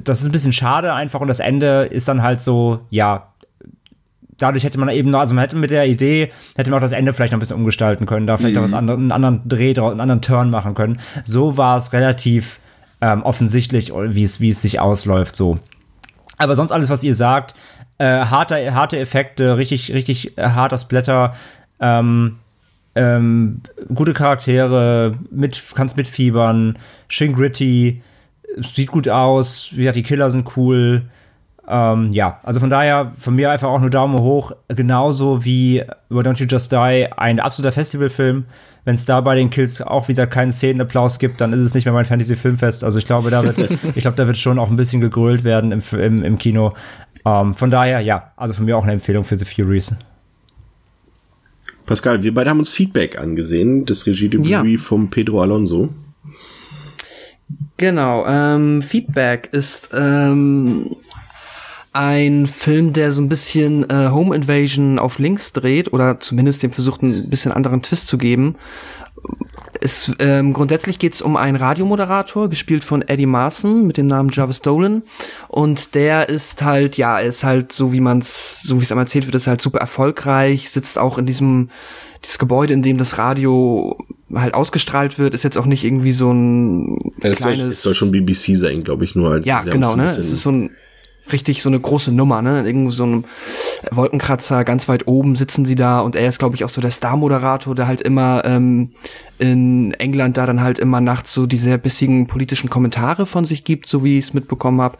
das 0.03 0.21
ist 0.21 0.27
ein 0.27 0.31
bisschen 0.31 0.53
schade 0.53 0.93
einfach. 0.93 1.21
Und 1.21 1.27
das 1.27 1.39
Ende 1.39 1.84
ist 1.86 2.07
dann 2.07 2.21
halt 2.21 2.41
so, 2.41 2.81
ja, 2.89 3.34
dadurch 4.38 4.63
hätte 4.63 4.77
man 4.77 4.89
eben 4.89 5.09
noch, 5.09 5.19
also 5.19 5.34
man 5.34 5.43
hätte 5.43 5.55
mit 5.55 5.71
der 5.71 5.88
Idee, 5.88 6.31
hätte 6.55 6.69
man 6.69 6.77
auch 6.79 6.84
das 6.84 6.91
Ende 6.91 7.13
vielleicht 7.13 7.31
noch 7.31 7.38
ein 7.38 7.39
bisschen 7.39 7.55
umgestalten 7.55 8.05
können, 8.05 8.27
da 8.27 8.38
vielleicht 8.38 8.55
noch 8.55 8.63
was 8.63 8.73
anderes, 8.73 8.99
einen 8.99 9.11
anderen 9.11 9.41
Dreh, 9.47 9.73
einen 9.79 10.01
anderen 10.01 10.21
Turn 10.21 10.49
machen 10.49 10.75
können. 10.75 10.99
So 11.23 11.57
war 11.57 11.77
es 11.77 11.93
relativ 11.93 12.59
ähm, 13.01 13.23
offensichtlich, 13.23 13.93
wie 13.93 14.23
es, 14.23 14.41
wie 14.41 14.51
es 14.51 14.61
sich 14.61 14.79
ausläuft, 14.79 15.36
so. 15.36 15.59
Aber 16.38 16.55
sonst 16.55 16.71
alles, 16.71 16.89
was 16.89 17.03
ihr 17.03 17.15
sagt, 17.15 17.53
äh, 17.99 18.05
harte, 18.05 18.73
harte 18.73 18.97
Effekte, 18.99 19.57
richtig, 19.57 19.93
richtig 19.93 20.34
harter 20.38 20.77
Splatter, 20.77 21.36
ähm, 21.79 22.39
ähm, 22.95 23.61
gute 23.93 24.13
Charaktere, 24.13 25.17
mit, 25.31 25.61
kannst 25.75 25.97
mitfiebern, 25.97 26.77
schön 27.07 27.33
gritty, 27.33 28.01
sieht 28.57 28.91
gut 28.91 29.09
aus, 29.09 29.69
wie 29.71 29.77
gesagt, 29.77 29.97
die 29.97 30.03
Killer 30.03 30.29
sind 30.31 30.55
cool. 30.57 31.03
Ähm, 31.67 32.11
ja, 32.11 32.39
also 32.43 32.59
von 32.59 32.69
daher 32.69 33.13
von 33.17 33.35
mir 33.35 33.49
einfach 33.49 33.69
auch 33.69 33.79
nur 33.79 33.89
Daumen 33.89 34.19
hoch, 34.19 34.51
genauso 34.67 35.45
wie 35.45 35.83
über 36.09 36.21
Don't 36.21 36.39
You 36.39 36.45
Just 36.45 36.71
Die 36.71 37.07
ein 37.15 37.39
absoluter 37.39 37.71
Festivalfilm. 37.71 38.45
Wenn 38.85 38.95
es 38.95 39.05
da 39.05 39.21
bei 39.21 39.35
den 39.35 39.49
Kills 39.49 39.81
auch 39.81 40.09
wieder 40.09 40.27
keinen 40.27 40.51
Szenenapplaus 40.51 41.17
gibt, 41.17 41.39
dann 41.39 41.53
ist 41.53 41.61
es 41.61 41.73
nicht 41.73 41.85
mehr 41.85 41.93
mein 41.93 42.03
Fantasy-Filmfest. 42.03 42.83
Also 42.83 42.99
ich 42.99 43.05
glaube, 43.05 43.29
da 43.29 43.43
wird, 43.43 43.57
ich 43.95 44.01
glaube, 44.01 44.17
da 44.17 44.27
wird 44.27 44.37
schon 44.37 44.59
auch 44.59 44.69
ein 44.69 44.75
bisschen 44.75 44.99
gegrölt 44.99 45.45
werden 45.45 45.71
im, 45.71 45.81
im, 45.97 46.23
im 46.23 46.37
Kino. 46.37 46.73
Ähm, 47.25 47.55
von 47.55 47.71
daher, 47.71 48.01
ja, 48.01 48.33
also 48.35 48.53
von 48.53 48.65
mir 48.65 48.77
auch 48.77 48.83
eine 48.83 48.91
Empfehlung 48.93 49.23
für 49.23 49.39
The 49.39 49.45
Furies. 49.45 49.97
Pascal, 51.86 52.23
wir 52.23 52.34
beide 52.34 52.49
haben 52.49 52.59
uns 52.59 52.71
Feedback 52.71 53.17
angesehen, 53.17 53.86
das 53.86 54.05
Regiedebüt 54.05 54.47
Ja. 54.47 54.63
vom 54.77 55.09
Pedro 55.09 55.41
Alonso. 55.41 55.89
Genau, 57.77 58.25
ähm, 58.25 58.81
Feedback 58.81 59.49
ist 59.51 59.89
ähm, 59.93 60.95
ein 61.91 62.47
Film, 62.47 62.93
der 62.93 63.11
so 63.11 63.21
ein 63.21 63.29
bisschen 63.29 63.89
äh, 63.89 64.09
Home 64.09 64.36
Invasion 64.36 64.97
auf 64.99 65.19
links 65.19 65.51
dreht 65.53 65.91
oder 65.91 66.19
zumindest 66.19 66.63
dem 66.63 66.71
versucht, 66.71 67.01
ein 67.03 67.29
bisschen 67.29 67.51
anderen 67.51 67.81
Twist 67.81 68.07
zu 68.07 68.17
geben. 68.17 68.55
Es, 69.82 70.11
ähm, 70.19 70.53
grundsätzlich 70.53 70.97
geht 70.97 71.13
es 71.13 71.21
um 71.21 71.36
einen 71.36 71.57
Radiomoderator, 71.57 72.49
gespielt 72.49 72.86
von 72.86 73.01
Eddie 73.01 73.26
Marson 73.26 73.86
mit 73.86 73.97
dem 73.97 74.07
Namen 74.07 74.30
Jarvis 74.32 74.61
Dolan. 74.61 75.03
Und 75.49 75.93
der 75.95 76.30
ist 76.30 76.63
halt, 76.63 76.95
ja, 76.95 77.19
ist 77.19 77.43
halt 77.43 77.74
so, 77.74 77.91
wie 77.91 77.99
man 77.99 78.19
es, 78.19 78.61
so 78.61 78.80
wie 78.80 78.84
es 78.84 78.91
einmal 78.91 79.03
erzählt 79.05 79.26
wird, 79.26 79.36
ist 79.36 79.47
halt 79.47 79.61
super 79.61 79.80
erfolgreich, 79.80 80.69
sitzt 80.69 80.97
auch 80.97 81.17
in 81.17 81.26
diesem 81.26 81.69
dieses 82.24 82.39
Gebäude, 82.39 82.74
in 82.74 82.82
dem 82.82 82.97
das 82.97 83.17
Radio 83.17 83.97
halt 84.34 84.53
ausgestrahlt 84.53 85.19
wird, 85.19 85.34
ist 85.34 85.43
jetzt 85.43 85.57
auch 85.57 85.65
nicht 85.65 85.84
irgendwie 85.84 86.13
so 86.13 86.32
ein 86.32 87.13
Es 87.21 87.39
soll, 87.39 87.53
kleines. 87.53 87.78
es 87.78 87.82
soll 87.82 87.93
schon 87.93 88.11
BBC 88.11 88.55
sein, 88.55 88.80
glaube 88.82 89.03
ich, 89.03 89.15
nur 89.15 89.32
als 89.32 89.45
Ja, 89.45 89.61
genau, 89.61 89.95
ne? 89.95 90.05
Es 90.05 90.17
ist 90.17 90.41
so 90.41 90.51
ein 90.51 90.71
richtig 91.32 91.61
so 91.61 91.69
eine 91.69 91.80
große 91.80 92.11
Nummer, 92.11 92.41
ne? 92.41 92.65
Irgend 92.65 92.93
so 92.93 93.05
ein 93.05 93.26
Wolkenkratzer, 93.91 94.63
ganz 94.63 94.88
weit 94.88 95.07
oben 95.07 95.36
sitzen 95.36 95.65
sie 95.65 95.76
da 95.76 96.01
und 96.01 96.15
er 96.15 96.28
ist, 96.28 96.39
glaube 96.39 96.55
ich, 96.55 96.63
auch 96.63 96.69
so 96.69 96.82
der 96.82 96.91
Star-Moderator, 96.91 97.76
der 97.76 97.88
halt 97.88 98.01
immer 98.01 98.43
ähm, 98.45 98.91
in 99.39 99.93
England 99.95 100.38
da 100.38 100.45
dann 100.45 100.61
halt 100.61 100.80
immer 100.80 101.01
nachts 101.01 101.34
so 101.34 101.45
die 101.45 101.57
sehr 101.57 101.78
bissigen 101.78 102.28
politischen 102.28 102.69
Kommentare 102.69 103.26
von 103.26 103.45
sich 103.45 103.63
gibt, 103.63 103.88
so 103.88 104.03
wie 104.03 104.17
ich 104.17 104.26
es 104.26 104.34
mitbekommen 104.34 104.82
habe. 104.82 104.97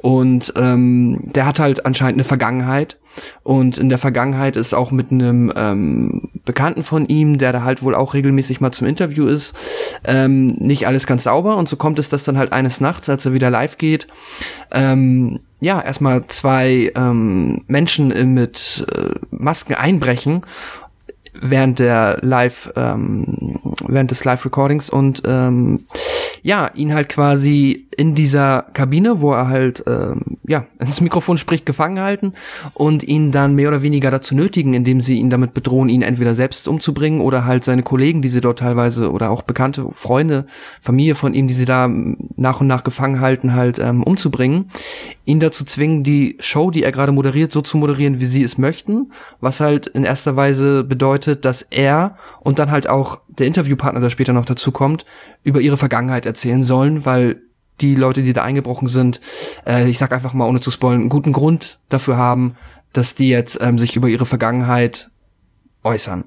Und 0.00 0.52
ähm, 0.56 1.20
der 1.34 1.46
hat 1.46 1.58
halt 1.58 1.86
anscheinend 1.86 2.16
eine 2.16 2.24
Vergangenheit. 2.24 2.98
Und 3.42 3.78
in 3.78 3.88
der 3.88 3.98
Vergangenheit 3.98 4.56
ist 4.56 4.74
auch 4.74 4.90
mit 4.90 5.12
einem 5.12 5.52
ähm, 5.54 6.30
Bekannten 6.44 6.82
von 6.82 7.06
ihm, 7.06 7.38
der 7.38 7.52
da 7.52 7.62
halt 7.62 7.82
wohl 7.82 7.94
auch 7.94 8.14
regelmäßig 8.14 8.60
mal 8.60 8.72
zum 8.72 8.86
Interview 8.86 9.26
ist, 9.26 9.54
ähm, 10.04 10.48
nicht 10.58 10.86
alles 10.86 11.06
ganz 11.06 11.24
sauber. 11.24 11.56
Und 11.56 11.68
so 11.68 11.76
kommt 11.76 11.98
es, 11.98 12.08
dass 12.08 12.24
dann 12.24 12.38
halt 12.38 12.52
eines 12.52 12.80
Nachts, 12.80 13.08
als 13.08 13.24
er 13.24 13.32
wieder 13.32 13.50
live 13.50 13.78
geht, 13.78 14.08
ähm, 14.72 15.40
ja, 15.64 15.80
erstmal 15.80 16.26
zwei 16.26 16.92
ähm, 16.94 17.62
Menschen 17.68 18.10
äh, 18.10 18.24
mit 18.24 18.86
äh, 18.94 19.14
Masken 19.30 19.74
einbrechen 19.74 20.42
während 21.32 21.78
der 21.78 22.18
Live, 22.20 22.70
ähm, 22.76 23.58
während 23.88 24.10
des 24.10 24.24
Live-Recordings 24.24 24.90
und 24.90 25.22
ähm, 25.26 25.86
ja, 26.42 26.70
ihn 26.74 26.92
halt 26.92 27.08
quasi 27.08 27.83
in 27.94 28.14
dieser 28.14 28.66
Kabine, 28.74 29.20
wo 29.20 29.32
er 29.32 29.48
halt 29.48 29.84
ähm, 29.86 30.38
ja 30.46 30.66
ins 30.78 31.00
Mikrofon 31.00 31.38
spricht, 31.38 31.66
gefangen 31.66 32.00
halten 32.00 32.32
und 32.74 33.02
ihn 33.02 33.32
dann 33.32 33.54
mehr 33.54 33.68
oder 33.68 33.82
weniger 33.82 34.10
dazu 34.10 34.34
nötigen, 34.34 34.74
indem 34.74 35.00
sie 35.00 35.18
ihn 35.18 35.30
damit 35.30 35.54
bedrohen, 35.54 35.88
ihn 35.88 36.02
entweder 36.02 36.34
selbst 36.34 36.68
umzubringen 36.68 37.20
oder 37.20 37.44
halt 37.44 37.64
seine 37.64 37.82
Kollegen, 37.82 38.22
die 38.22 38.28
sie 38.28 38.40
dort 38.40 38.58
teilweise 38.58 39.10
oder 39.10 39.30
auch 39.30 39.42
bekannte 39.42 39.88
Freunde, 39.94 40.46
Familie 40.80 41.14
von 41.14 41.34
ihm, 41.34 41.48
die 41.48 41.54
sie 41.54 41.64
da 41.64 41.88
nach 42.36 42.60
und 42.60 42.66
nach 42.66 42.84
gefangen 42.84 43.20
halten, 43.20 43.54
halt 43.54 43.78
ähm, 43.78 44.02
umzubringen, 44.02 44.70
ihn 45.24 45.40
dazu 45.40 45.64
zwingen, 45.64 46.02
die 46.02 46.36
Show, 46.40 46.70
die 46.70 46.82
er 46.82 46.92
gerade 46.92 47.12
moderiert, 47.12 47.52
so 47.52 47.60
zu 47.60 47.76
moderieren, 47.78 48.20
wie 48.20 48.26
sie 48.26 48.42
es 48.42 48.58
möchten, 48.58 49.12
was 49.40 49.60
halt 49.60 49.86
in 49.86 50.04
erster 50.04 50.36
Weise 50.36 50.84
bedeutet, 50.84 51.44
dass 51.44 51.62
er 51.62 52.16
und 52.40 52.58
dann 52.58 52.70
halt 52.70 52.88
auch 52.88 53.20
der 53.28 53.46
Interviewpartner, 53.46 54.00
der 54.00 54.10
später 54.10 54.32
noch 54.32 54.44
dazu 54.44 54.72
kommt, 54.72 55.04
über 55.42 55.60
ihre 55.60 55.76
Vergangenheit 55.76 56.26
erzählen 56.26 56.62
sollen, 56.62 57.04
weil 57.04 57.40
die 57.80 57.94
Leute, 57.94 58.22
die 58.22 58.32
da 58.32 58.42
eingebrochen 58.42 58.88
sind, 58.88 59.20
äh, 59.66 59.88
ich 59.88 59.98
sag 59.98 60.12
einfach 60.12 60.32
mal, 60.32 60.48
ohne 60.48 60.60
zu 60.60 60.70
spoilen, 60.70 61.00
einen 61.00 61.08
guten 61.08 61.32
Grund 61.32 61.80
dafür 61.88 62.16
haben, 62.16 62.56
dass 62.92 63.14
die 63.14 63.28
jetzt 63.28 63.58
ähm, 63.60 63.78
sich 63.78 63.96
über 63.96 64.08
ihre 64.08 64.26
Vergangenheit 64.26 65.10
äußern. 65.82 66.24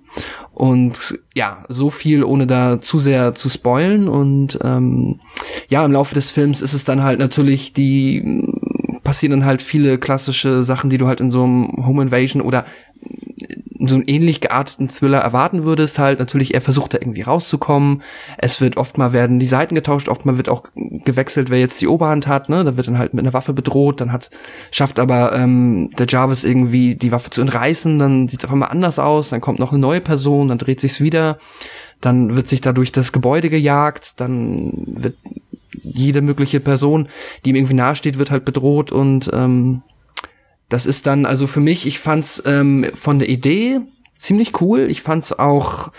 Und 0.53 1.19
ja, 1.33 1.63
so 1.67 1.89
viel, 1.89 2.23
ohne 2.23 2.47
da 2.47 2.79
zu 2.81 2.99
sehr 2.99 3.35
zu 3.35 3.49
spoilen. 3.49 4.07
Und 4.07 4.59
ähm, 4.63 5.19
ja, 5.69 5.83
im 5.85 5.91
Laufe 5.91 6.15
des 6.15 6.29
Films 6.29 6.61
ist 6.61 6.73
es 6.73 6.83
dann 6.83 7.03
halt 7.03 7.19
natürlich 7.19 7.73
die 7.73 8.43
passieren 9.07 9.39
dann 9.39 9.45
halt 9.45 9.61
viele 9.61 9.99
klassische 9.99 10.65
Sachen, 10.65 10.89
die 10.89 10.97
du 10.97 11.07
halt 11.07 11.21
in 11.21 11.31
so 11.31 11.45
einem 11.45 11.87
Home 11.87 12.01
Invasion 12.01 12.41
oder 12.41 12.65
so 13.79 13.95
einem 13.95 14.03
ähnlich 14.07 14.41
gearteten 14.41 14.89
Thriller 14.89 15.19
erwarten 15.19 15.63
würdest, 15.63 15.99
halt 15.99 16.19
natürlich, 16.19 16.53
er 16.53 16.61
versucht 16.61 16.93
da 16.93 16.97
irgendwie 16.99 17.21
rauszukommen. 17.21 18.01
Es 18.37 18.59
wird 18.61 18.77
oft 18.77 18.97
mal 18.97 19.13
werden 19.13 19.39
die 19.39 19.45
Seiten 19.45 19.75
getauscht, 19.75 20.09
oft 20.09 20.25
mal 20.25 20.37
wird 20.37 20.49
auch 20.49 20.63
gewechselt, 20.75 21.49
wer 21.49 21.59
jetzt 21.59 21.79
die 21.81 21.87
Oberhand 21.87 22.27
hat, 22.27 22.49
ne? 22.49 22.63
Da 22.63 22.77
wird 22.77 22.87
dann 22.87 22.97
halt 22.97 23.13
mit 23.13 23.23
einer 23.23 23.33
Waffe 23.33 23.53
bedroht, 23.53 24.01
dann 24.01 24.11
hat, 24.11 24.29
schafft 24.71 24.99
aber 24.99 25.33
ähm, 25.33 25.91
der 25.97 26.07
Jarvis 26.07 26.43
irgendwie 26.43 26.95
die 26.95 27.11
Waffe 27.11 27.29
zu 27.29 27.41
entreißen, 27.41 27.99
dann 27.99 28.27
sieht 28.27 28.39
es 28.39 28.45
auf 28.45 28.51
einmal 28.51 28.69
anders 28.69 28.99
aus, 28.99 29.29
dann 29.29 29.41
kommt 29.41 29.59
noch 29.59 29.71
eine 29.71 29.79
neue 29.79 30.01
Person, 30.01 30.47
dann 30.47 30.57
dreht 30.57 30.79
sich's 30.79 31.01
wieder, 31.01 31.37
dann 32.01 32.35
wird 32.35 32.47
sich 32.47 32.61
dadurch 32.61 32.91
das 32.91 33.11
Gebäude 33.11 33.49
gejagt, 33.49 34.13
dann 34.17 34.71
wird 34.85 35.15
jede 35.83 36.21
mögliche 36.21 36.59
Person, 36.59 37.07
die 37.43 37.51
ihm 37.51 37.55
irgendwie 37.55 37.73
nahesteht, 37.73 38.17
wird 38.17 38.31
halt 38.31 38.45
bedroht 38.45 38.91
und 38.91 39.29
ähm, 39.33 39.83
das 40.69 40.85
ist 40.85 41.07
dann, 41.07 41.25
also 41.25 41.47
für 41.47 41.59
mich, 41.59 41.87
ich 41.87 41.99
fand's 41.99 42.43
ähm, 42.45 42.85
von 42.93 43.19
der 43.19 43.29
Idee 43.29 43.79
ziemlich 44.17 44.61
cool. 44.61 44.87
Ich 44.89 45.01
fand's 45.01 45.31
auch 45.31 45.91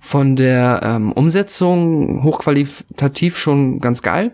von 0.00 0.36
der 0.36 0.80
ähm, 0.82 1.12
Umsetzung 1.12 2.22
hochqualitativ 2.22 3.38
schon 3.38 3.80
ganz 3.80 4.02
geil. 4.02 4.32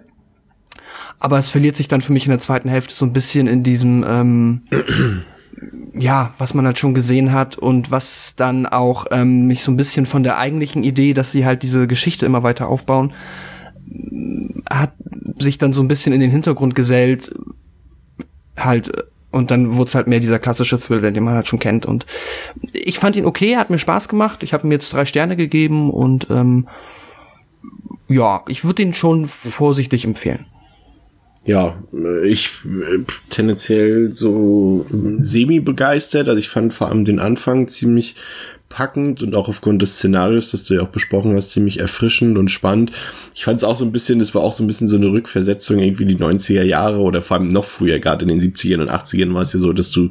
Aber 1.18 1.38
es 1.38 1.50
verliert 1.50 1.76
sich 1.76 1.88
dann 1.88 2.00
für 2.00 2.12
mich 2.12 2.24
in 2.26 2.30
der 2.30 2.38
zweiten 2.38 2.68
Hälfte 2.68 2.94
so 2.94 3.04
ein 3.04 3.12
bisschen 3.12 3.46
in 3.46 3.62
diesem, 3.62 4.04
ähm, 4.06 4.62
ja, 5.94 6.34
was 6.38 6.54
man 6.54 6.66
halt 6.66 6.78
schon 6.78 6.94
gesehen 6.94 7.32
hat 7.32 7.58
und 7.58 7.90
was 7.90 8.34
dann 8.36 8.66
auch 8.66 9.06
ähm, 9.10 9.46
mich 9.46 9.62
so 9.62 9.70
ein 9.70 9.76
bisschen 9.76 10.06
von 10.06 10.22
der 10.22 10.38
eigentlichen 10.38 10.82
Idee, 10.82 11.14
dass 11.14 11.32
sie 11.32 11.44
halt 11.44 11.62
diese 11.62 11.86
Geschichte 11.86 12.26
immer 12.26 12.42
weiter 12.42 12.68
aufbauen, 12.68 13.12
hat 14.68 14.92
sich 15.38 15.58
dann 15.58 15.72
so 15.72 15.82
ein 15.82 15.88
bisschen 15.88 16.12
in 16.12 16.20
den 16.20 16.30
Hintergrund 16.30 16.74
gesellt, 16.74 17.34
halt 18.56 18.92
und 19.30 19.50
dann 19.50 19.76
wurde 19.76 19.88
es 19.88 19.94
halt 19.94 20.06
mehr 20.06 20.20
dieser 20.20 20.38
klassische 20.38 20.78
Thriller, 20.78 21.10
den 21.10 21.24
man 21.24 21.34
halt 21.34 21.46
schon 21.46 21.58
kennt. 21.58 21.86
Und 21.86 22.06
ich 22.72 22.98
fand 22.98 23.16
ihn 23.16 23.26
okay, 23.26 23.56
hat 23.56 23.70
mir 23.70 23.78
Spaß 23.78 24.08
gemacht. 24.08 24.42
Ich 24.42 24.52
habe 24.52 24.66
ihm 24.66 24.72
jetzt 24.72 24.92
drei 24.92 25.04
Sterne 25.04 25.36
gegeben 25.36 25.90
und 25.90 26.28
ähm, 26.30 26.66
ja, 28.08 28.42
ich 28.48 28.64
würde 28.64 28.82
ihn 28.82 28.94
schon 28.94 29.28
vorsichtig 29.28 30.04
empfehlen. 30.04 30.46
Ja, 31.46 31.82
ich 32.24 32.50
äh, 32.66 33.04
tendenziell 33.30 34.10
so 34.14 34.86
semi 35.20 35.60
begeistert. 35.60 36.28
Also 36.28 36.38
ich 36.38 36.48
fand 36.48 36.74
vor 36.74 36.88
allem 36.88 37.04
den 37.04 37.18
Anfang 37.18 37.66
ziemlich 37.68 38.16
packend 38.68 39.20
und 39.24 39.34
auch 39.34 39.48
aufgrund 39.48 39.82
des 39.82 39.96
Szenarios, 39.96 40.52
das 40.52 40.62
du 40.62 40.74
ja 40.74 40.82
auch 40.82 40.90
besprochen 40.90 41.34
hast, 41.34 41.50
ziemlich 41.50 41.80
erfrischend 41.80 42.38
und 42.38 42.52
spannend. 42.52 42.92
Ich 43.34 43.42
fand 43.44 43.56
es 43.56 43.64
auch 43.64 43.74
so 43.74 43.84
ein 43.84 43.90
bisschen, 43.90 44.20
das 44.20 44.32
war 44.32 44.42
auch 44.42 44.52
so 44.52 44.62
ein 44.62 44.68
bisschen 44.68 44.86
so 44.86 44.94
eine 44.94 45.10
Rückversetzung 45.10 45.80
irgendwie 45.80 46.06
die 46.06 46.14
90er 46.16 46.62
Jahre 46.62 46.98
oder 46.98 47.20
vor 47.20 47.38
allem 47.38 47.48
noch 47.48 47.64
früher, 47.64 47.98
gerade 47.98 48.22
in 48.24 48.28
den 48.28 48.40
70ern 48.40 48.80
und 48.80 48.88
80ern 48.88 49.34
war 49.34 49.42
es 49.42 49.52
ja 49.52 49.58
so, 49.58 49.72
dass 49.72 49.90
du 49.90 50.10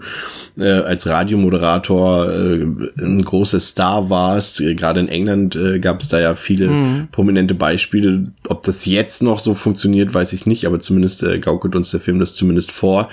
äh, 0.58 0.66
als 0.72 1.08
Radiomoderator 1.08 2.30
äh, 2.34 2.66
ein 3.02 3.24
großer 3.24 3.62
Star 3.62 4.10
warst. 4.10 4.60
Äh, 4.60 4.76
gerade 4.76 5.00
in 5.00 5.08
England 5.08 5.56
äh, 5.56 5.80
gab 5.80 6.02
es 6.02 6.10
da 6.10 6.20
ja 6.20 6.36
viele 6.36 6.68
Mhm. 6.68 7.08
prominente 7.14 7.54
Beispiele. 7.56 8.26
Ob 8.50 8.64
das 8.64 8.86
jetzt 8.86 9.24
noch 9.24 9.40
so 9.40 9.56
funktioniert, 9.56 10.14
weiß 10.14 10.34
ich 10.34 10.46
nicht, 10.46 10.66
aber 10.66 10.80
zumindest 10.82 11.24
äh, 11.30 11.40
gaukelt 11.40 11.76
uns 11.76 11.92
der 11.92 12.00
Film 12.00 12.20
das 12.20 12.36
zumindest 12.36 12.72
vor. 12.72 13.10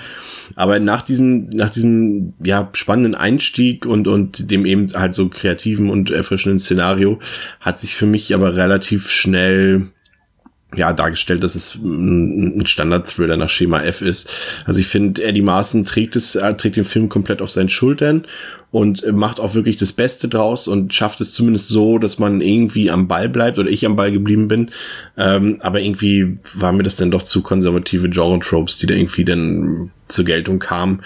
Aber 0.55 0.79
nach 0.79 1.01
diesem, 1.01 1.49
nach 1.49 1.69
diesem 1.69 2.33
ja, 2.43 2.69
spannenden 2.73 3.15
Einstieg 3.15 3.85
und, 3.85 4.07
und 4.07 4.49
dem 4.49 4.65
eben 4.65 4.87
halt 4.93 5.13
so 5.13 5.29
kreativen 5.29 5.89
und 5.89 6.09
erfrischenden 6.09 6.59
Szenario 6.59 7.19
hat 7.59 7.79
sich 7.79 7.95
für 7.95 8.05
mich 8.05 8.33
aber 8.33 8.55
relativ 8.55 9.09
schnell 9.09 9.87
ja, 10.75 10.91
dargestellt, 10.91 11.43
dass 11.43 11.55
es 11.55 11.75
ein 11.75 12.65
Standard-Thriller 12.65 13.37
nach 13.37 13.49
Schema 13.49 13.81
F 13.83 14.01
ist. 14.01 14.29
Also 14.65 14.79
ich 14.79 14.87
finde, 14.87 15.23
Eddie 15.23 15.41
Marson 15.41 15.85
trägt 15.85 16.15
es, 16.17 16.35
er 16.35 16.57
trägt 16.57 16.75
den 16.75 16.83
Film 16.83 17.07
komplett 17.07 17.41
auf 17.41 17.51
seinen 17.51 17.69
Schultern 17.69 18.25
und 18.71 19.03
äh, 19.03 19.11
macht 19.11 19.39
auch 19.39 19.55
wirklich 19.55 19.77
das 19.77 19.93
Beste 19.93 20.27
draus 20.27 20.67
und 20.67 20.93
schafft 20.93 21.21
es 21.21 21.33
zumindest 21.33 21.69
so, 21.69 21.97
dass 21.99 22.19
man 22.19 22.41
irgendwie 22.41 22.91
am 22.91 23.07
Ball 23.07 23.29
bleibt 23.29 23.59
oder 23.59 23.69
ich 23.69 23.85
am 23.85 23.95
Ball 23.95 24.11
geblieben 24.11 24.47
bin. 24.47 24.71
Ähm, 25.17 25.57
aber 25.61 25.79
irgendwie 25.79 26.39
war 26.53 26.71
mir 26.71 26.83
das 26.83 26.97
dann 26.97 27.11
doch 27.11 27.23
zu 27.23 27.41
konservative 27.41 28.09
Genre-Tropes, 28.09 28.77
die 28.77 28.87
da 28.87 28.93
irgendwie 28.93 29.25
dann 29.25 29.91
zur 30.07 30.25
Geltung 30.25 30.59
kamen. 30.59 31.01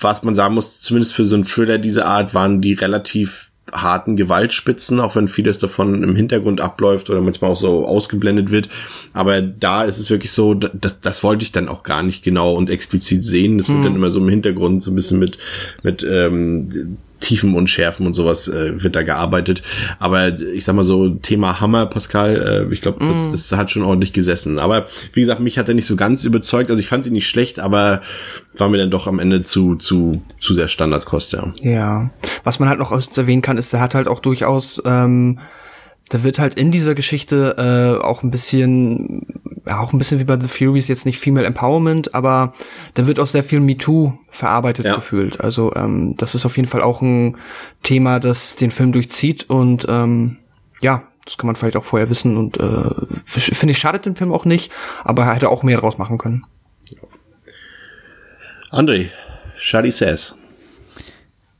was 0.00 0.22
man 0.22 0.34
sagen 0.34 0.54
muss, 0.54 0.80
zumindest 0.80 1.14
für 1.14 1.24
so 1.24 1.36
einen 1.36 1.44
Thriller 1.44 1.78
dieser 1.78 2.06
Art 2.06 2.34
waren 2.34 2.60
die 2.60 2.72
relativ 2.72 3.50
harten 3.74 4.16
Gewaltspitzen, 4.16 5.00
auch 5.00 5.16
wenn 5.16 5.28
vieles 5.28 5.58
davon 5.58 6.02
im 6.02 6.16
Hintergrund 6.16 6.60
abläuft 6.60 7.10
oder 7.10 7.20
manchmal 7.20 7.50
auch 7.50 7.56
so 7.56 7.84
ausgeblendet 7.86 8.50
wird. 8.50 8.68
Aber 9.12 9.42
da 9.42 9.82
ist 9.82 9.98
es 9.98 10.08
wirklich 10.10 10.32
so, 10.32 10.54
das, 10.54 11.00
das 11.00 11.22
wollte 11.22 11.42
ich 11.44 11.52
dann 11.52 11.68
auch 11.68 11.82
gar 11.82 12.02
nicht 12.02 12.22
genau 12.22 12.54
und 12.54 12.70
explizit 12.70 13.24
sehen. 13.24 13.58
Das 13.58 13.68
wird 13.68 13.80
Mhm. 13.80 13.82
dann 13.84 13.94
immer 13.96 14.10
so 14.10 14.20
im 14.20 14.28
Hintergrund 14.28 14.82
so 14.82 14.90
ein 14.90 14.94
bisschen 14.94 15.18
mit, 15.18 15.38
mit 15.82 16.06
ähm, 16.08 16.96
Tiefen 17.20 17.54
und 17.54 17.68
Schärfen 17.70 18.06
und 18.06 18.14
sowas 18.14 18.48
äh, 18.48 18.82
wird 18.82 18.94
da 18.96 19.02
gearbeitet. 19.02 19.62
Aber 19.98 20.38
ich 20.40 20.64
sag 20.64 20.74
mal 20.74 20.82
so, 20.84 21.08
Thema 21.10 21.60
Hammer, 21.60 21.86
Pascal, 21.86 22.66
äh, 22.70 22.74
ich 22.74 22.80
glaube, 22.80 23.04
das, 23.04 23.26
Mhm. 23.28 23.32
das 23.32 23.52
hat 23.52 23.70
schon 23.70 23.82
ordentlich 23.82 24.12
gesessen. 24.12 24.58
Aber 24.58 24.86
wie 25.12 25.20
gesagt, 25.20 25.40
mich 25.40 25.56
hat 25.58 25.68
er 25.68 25.74
nicht 25.74 25.86
so 25.86 25.96
ganz 25.96 26.24
überzeugt. 26.24 26.70
Also 26.70 26.80
ich 26.80 26.88
fand 26.88 27.06
ihn 27.06 27.12
nicht 27.12 27.28
schlecht, 27.28 27.60
aber 27.60 28.02
war 28.56 28.68
mir 28.68 28.78
dann 28.78 28.90
doch 28.90 29.06
am 29.06 29.18
Ende 29.18 29.42
zu, 29.42 29.76
zu, 29.76 30.22
zu 30.40 30.54
sehr 30.54 30.68
Standardkost, 30.68 31.32
ja. 31.32 31.52
Ja. 31.62 32.10
Was 32.42 32.58
man 32.58 32.68
halt 32.68 32.78
noch 32.78 32.92
erwähnen 32.92 33.42
kann, 33.42 33.56
ist, 33.58 33.72
der 33.72 33.80
hat 33.80 33.94
halt 33.94 34.06
auch 34.08 34.20
durchaus, 34.20 34.82
ähm, 34.84 35.38
da 36.14 36.22
wird 36.22 36.38
halt 36.38 36.54
in 36.54 36.70
dieser 36.70 36.94
Geschichte 36.94 37.56
äh, 37.58 38.00
auch 38.04 38.22
ein 38.22 38.30
bisschen, 38.30 39.26
ja, 39.66 39.80
auch 39.80 39.92
ein 39.92 39.98
bisschen 39.98 40.20
wie 40.20 40.24
bei 40.24 40.38
The 40.38 40.46
Furies 40.46 40.86
jetzt 40.86 41.06
nicht 41.06 41.18
Female 41.18 41.44
Empowerment, 41.44 42.14
aber 42.14 42.54
da 42.94 43.08
wird 43.08 43.18
auch 43.18 43.26
sehr 43.26 43.42
viel 43.42 43.58
MeToo 43.58 44.12
verarbeitet 44.30 44.84
Ja. 44.84 44.94
gefühlt. 44.94 45.40
Also 45.40 45.74
ähm, 45.74 46.14
das 46.16 46.36
ist 46.36 46.46
auf 46.46 46.56
jeden 46.56 46.68
Fall 46.68 46.82
auch 46.82 47.02
ein 47.02 47.36
Thema, 47.82 48.20
das 48.20 48.54
den 48.54 48.70
Film 48.70 48.92
durchzieht 48.92 49.50
und 49.50 49.86
ähm, 49.88 50.36
ja, 50.80 51.02
das 51.24 51.36
kann 51.36 51.48
man 51.48 51.56
vielleicht 51.56 51.74
auch 51.76 51.82
vorher 51.82 52.08
wissen 52.10 52.36
und 52.36 52.58
äh, 52.60 52.90
finde 53.24 53.72
ich 53.72 53.78
schadet 53.78 54.06
dem 54.06 54.14
Film 54.14 54.32
auch 54.32 54.44
nicht, 54.44 54.70
aber 55.02 55.24
er 55.24 55.34
hätte 55.34 55.48
auch 55.48 55.64
mehr 55.64 55.78
draus 55.78 55.98
machen 55.98 56.16
können. 56.16 56.44
André, 58.70 59.08
Shadi 59.56 59.90
says. 59.90 60.36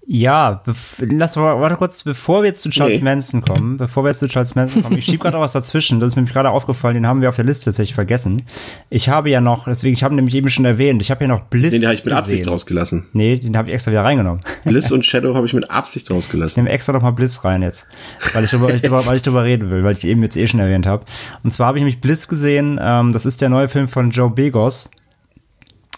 Ja, 0.07 0.63
lass 0.99 1.37
mal, 1.37 1.59
warte 1.61 1.77
kurz, 1.77 2.03
bevor 2.03 2.43
wir 2.43 2.51
jetzt 2.51 2.61
zu 2.63 2.69
Charles 2.69 2.99
Nee. 2.99 3.05
Manson 3.05 3.41
kommen, 3.43 3.79
bevor 3.79 4.05
wir 4.05 4.09
jetzt 4.11 4.19
zu 4.19 4.29
Charles 4.29 4.55
Manson 4.55 4.83
kommen, 4.83 4.99
ich 4.99 5.07
schieb 5.07 5.21
gerade 5.23 5.39
auch 5.39 5.41
was 5.41 5.53
dazwischen, 5.53 5.99
das 5.99 6.09
ist 6.09 6.17
mir 6.17 6.25
gerade 6.25 6.51
aufgefallen, 6.51 6.95
den 6.95 7.07
haben 7.07 7.23
wir 7.23 7.31
auf 7.31 7.37
der 7.37 7.47
Liste 7.47 7.65
tatsächlich 7.67 7.95
vergessen. 7.95 8.43
Ich 8.91 9.09
habe 9.09 9.31
ja 9.31 9.41
noch, 9.41 9.65
deswegen, 9.65 9.95
ich 9.95 10.03
habe 10.05 10.15
nämlich 10.15 10.35
eben 10.35 10.51
schon 10.51 10.67
erwähnt, 10.67 11.01
ich 11.01 11.11
habe 11.11 11.25
ja 11.25 11.29
noch 11.29 11.41
Bliss 11.45 11.73
Den 11.73 11.85
habe 11.85 11.95
ich 11.95 12.05
mit 12.05 12.13
Absicht 12.13 12.39
gesehen. 12.41 12.53
rausgelassen. 12.53 13.07
Nee, 13.15 13.39
den 13.39 13.57
habe 13.57 13.69
ich 13.69 13.75
extra 13.75 13.93
wieder 13.93 14.05
reingenommen. 14.05 14.43
Bliss 14.65 14.93
und 14.93 15.05
Shadow 15.07 15.35
habe 15.35 15.47
ich 15.47 15.55
mit 15.55 15.71
Absicht 15.71 16.11
Ich 16.11 16.15
rausgelassen. 16.15 16.63
nehme 16.63 16.75
extra 16.75 16.93
noch 16.93 17.01
mal 17.03 17.13
Bliss 17.13 17.43
rein 17.45 17.63
jetzt, 17.63 17.89
weil 18.35 18.45
ich 18.45 18.51
drüber, 18.51 18.75
ich 18.75 18.83
drüber, 18.83 19.07
weil 19.07 19.17
ich 19.17 19.23
drüber 19.23 19.45
reden 19.45 19.71
will, 19.71 19.85
weil 19.85 19.95
ich 19.95 20.05
eben 20.05 20.23
jetzt 20.23 20.37
eh 20.37 20.47
schon 20.47 20.61
erwähnt 20.61 20.87
habe. 20.87 21.07
Und 21.43 21.55
zwar 21.55 21.69
habe 21.69 21.79
ich 21.79 21.83
nämlich 21.83 22.03
Bliss 22.03 22.29
gesehen, 22.29 22.79
ähm, 22.83 23.13
das 23.13 23.25
ist 23.25 23.41
der 23.41 23.49
neue 23.49 23.69
Film 23.69 23.89
von 23.89 24.11
Joe 24.11 24.29
Begos. 24.31 24.91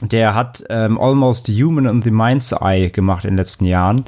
Der 0.03 0.35
hat 0.35 0.63
ähm, 0.69 0.99
Almost 0.99 1.49
Human 1.49 1.87
and 1.87 2.05
the 2.05 2.11
Mind's 2.11 2.53
Eye 2.53 2.91
gemacht 2.91 3.25
in 3.25 3.31
den 3.31 3.39
letzten 3.39 3.65
Jahren. 3.65 4.05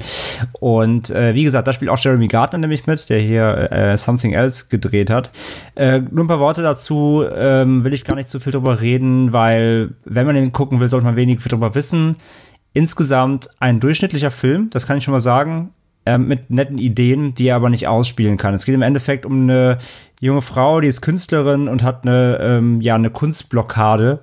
Und 0.59 1.09
äh, 1.09 1.33
wie 1.33 1.43
gesagt, 1.43 1.67
da 1.67 1.73
spielt 1.73 1.89
auch 1.89 1.97
Jeremy 1.97 2.27
Gardner 2.27 2.59
nämlich 2.59 2.85
mit, 2.85 3.09
der 3.09 3.19
hier 3.19 3.71
äh, 3.71 3.97
Something 3.97 4.33
Else 4.33 4.65
gedreht 4.69 5.09
hat. 5.09 5.31
Äh, 5.75 6.01
nur 6.11 6.25
ein 6.25 6.27
paar 6.27 6.39
Worte 6.39 6.61
dazu 6.61 7.25
ähm, 7.33 7.83
will 7.83 7.93
ich 7.93 8.05
gar 8.05 8.15
nicht 8.15 8.29
zu 8.29 8.39
viel 8.39 8.53
drüber 8.53 8.81
reden, 8.81 9.33
weil 9.33 9.95
wenn 10.05 10.27
man 10.27 10.35
den 10.35 10.51
gucken 10.51 10.79
will, 10.79 10.89
sollte 10.89 11.05
man 11.05 11.15
wenig 11.15 11.39
drüber 11.39 11.73
wissen. 11.73 12.17
Insgesamt 12.73 13.49
ein 13.59 13.79
durchschnittlicher 13.79 14.29
Film, 14.29 14.69
das 14.69 14.85
kann 14.85 14.99
ich 14.99 15.03
schon 15.03 15.13
mal 15.13 15.19
sagen 15.19 15.71
ähm, 16.05 16.27
mit 16.27 16.49
netten 16.49 16.77
Ideen, 16.77 17.33
die 17.33 17.47
er 17.47 17.55
aber 17.55 17.69
nicht 17.69 17.87
ausspielen 17.87 18.37
kann. 18.37 18.53
Es 18.53 18.65
geht 18.65 18.75
im 18.75 18.81
Endeffekt 18.81 19.25
um 19.25 19.43
eine 19.43 19.79
junge 20.19 20.41
Frau, 20.41 20.81
die 20.81 20.87
ist 20.87 21.01
Künstlerin 21.01 21.67
und 21.67 21.83
hat 21.83 22.03
eine, 22.03 22.39
ähm, 22.41 22.81
ja, 22.81 22.95
eine 22.95 23.09
Kunstblockade 23.09 24.21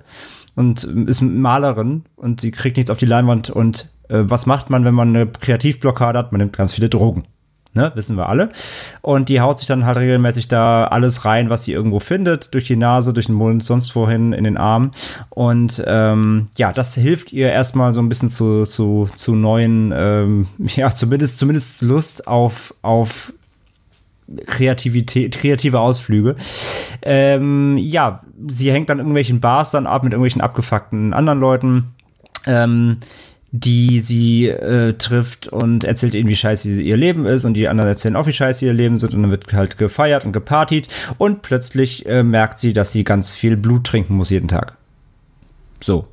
und 0.56 0.84
ähm, 0.84 1.06
ist 1.06 1.22
Malerin 1.22 2.04
und 2.16 2.40
sie 2.40 2.50
kriegt 2.50 2.76
nichts 2.76 2.90
auf 2.90 2.98
die 2.98 3.06
Leinwand. 3.06 3.50
Und 3.50 3.90
äh, 4.08 4.22
was 4.24 4.46
macht 4.46 4.70
man, 4.70 4.84
wenn 4.84 4.94
man 4.94 5.10
eine 5.10 5.26
Kreativblockade 5.26 6.18
hat? 6.18 6.32
Man 6.32 6.40
nimmt 6.40 6.56
ganz 6.56 6.72
viele 6.72 6.88
Drogen. 6.88 7.24
Ne, 7.74 7.92
wissen 7.94 8.16
wir 8.16 8.30
alle. 8.30 8.52
Und 9.02 9.28
die 9.28 9.42
haut 9.42 9.58
sich 9.58 9.68
dann 9.68 9.84
halt 9.84 9.98
regelmäßig 9.98 10.48
da 10.48 10.86
alles 10.86 11.26
rein, 11.26 11.50
was 11.50 11.64
sie 11.64 11.72
irgendwo 11.72 12.00
findet, 12.00 12.54
durch 12.54 12.64
die 12.64 12.74
Nase, 12.74 13.12
durch 13.12 13.26
den 13.26 13.34
Mund, 13.34 13.62
sonst 13.62 13.94
wohin, 13.94 14.32
in 14.32 14.44
den 14.44 14.56
Arm. 14.56 14.92
Und 15.28 15.84
ähm, 15.86 16.48
ja, 16.56 16.72
das 16.72 16.94
hilft 16.94 17.34
ihr 17.34 17.52
erstmal 17.52 17.92
so 17.92 18.00
ein 18.00 18.08
bisschen 18.08 18.30
zu, 18.30 18.64
zu, 18.64 19.10
zu 19.16 19.34
neuen, 19.34 19.92
ähm, 19.94 20.46
ja, 20.58 20.88
zumindest, 20.88 21.36
zumindest 21.36 21.82
Lust 21.82 22.26
auf, 22.26 22.74
auf 22.80 23.34
Kreativität, 24.46 25.36
kreative 25.36 25.80
Ausflüge. 25.80 26.36
Ähm, 27.02 27.78
ja, 27.78 28.22
sie 28.48 28.72
hängt 28.72 28.90
dann 28.90 28.98
irgendwelchen 28.98 29.40
Bars 29.40 29.70
dann 29.70 29.86
ab 29.86 30.02
mit 30.02 30.12
irgendwelchen 30.12 30.40
abgefuckten 30.40 31.12
anderen 31.12 31.40
Leuten. 31.40 31.84
Ähm, 32.46 32.98
die 33.52 34.00
sie 34.00 34.48
äh, 34.48 34.94
trifft 34.94 35.46
und 35.46 35.84
erzählt 35.84 36.14
ihnen, 36.14 36.28
wie 36.28 36.36
scheiße 36.36 36.80
ihr 36.80 36.96
Leben 36.96 37.26
ist 37.26 37.44
und 37.44 37.54
die 37.54 37.68
anderen 37.68 37.88
erzählen 37.88 38.16
auch, 38.16 38.26
wie 38.26 38.32
scheiße 38.32 38.66
ihr 38.66 38.72
Leben 38.72 38.98
sind 38.98 39.14
und 39.14 39.22
dann 39.22 39.30
wird 39.30 39.52
halt 39.52 39.78
gefeiert 39.78 40.24
und 40.24 40.32
gepartied 40.32 40.88
und 41.16 41.42
plötzlich 41.42 42.04
äh, 42.06 42.22
merkt 42.22 42.58
sie, 42.58 42.72
dass 42.72 42.92
sie 42.92 43.04
ganz 43.04 43.32
viel 43.32 43.56
Blut 43.56 43.84
trinken 43.84 44.14
muss 44.14 44.30
jeden 44.30 44.48
Tag. 44.48 44.76
So. 45.80 46.08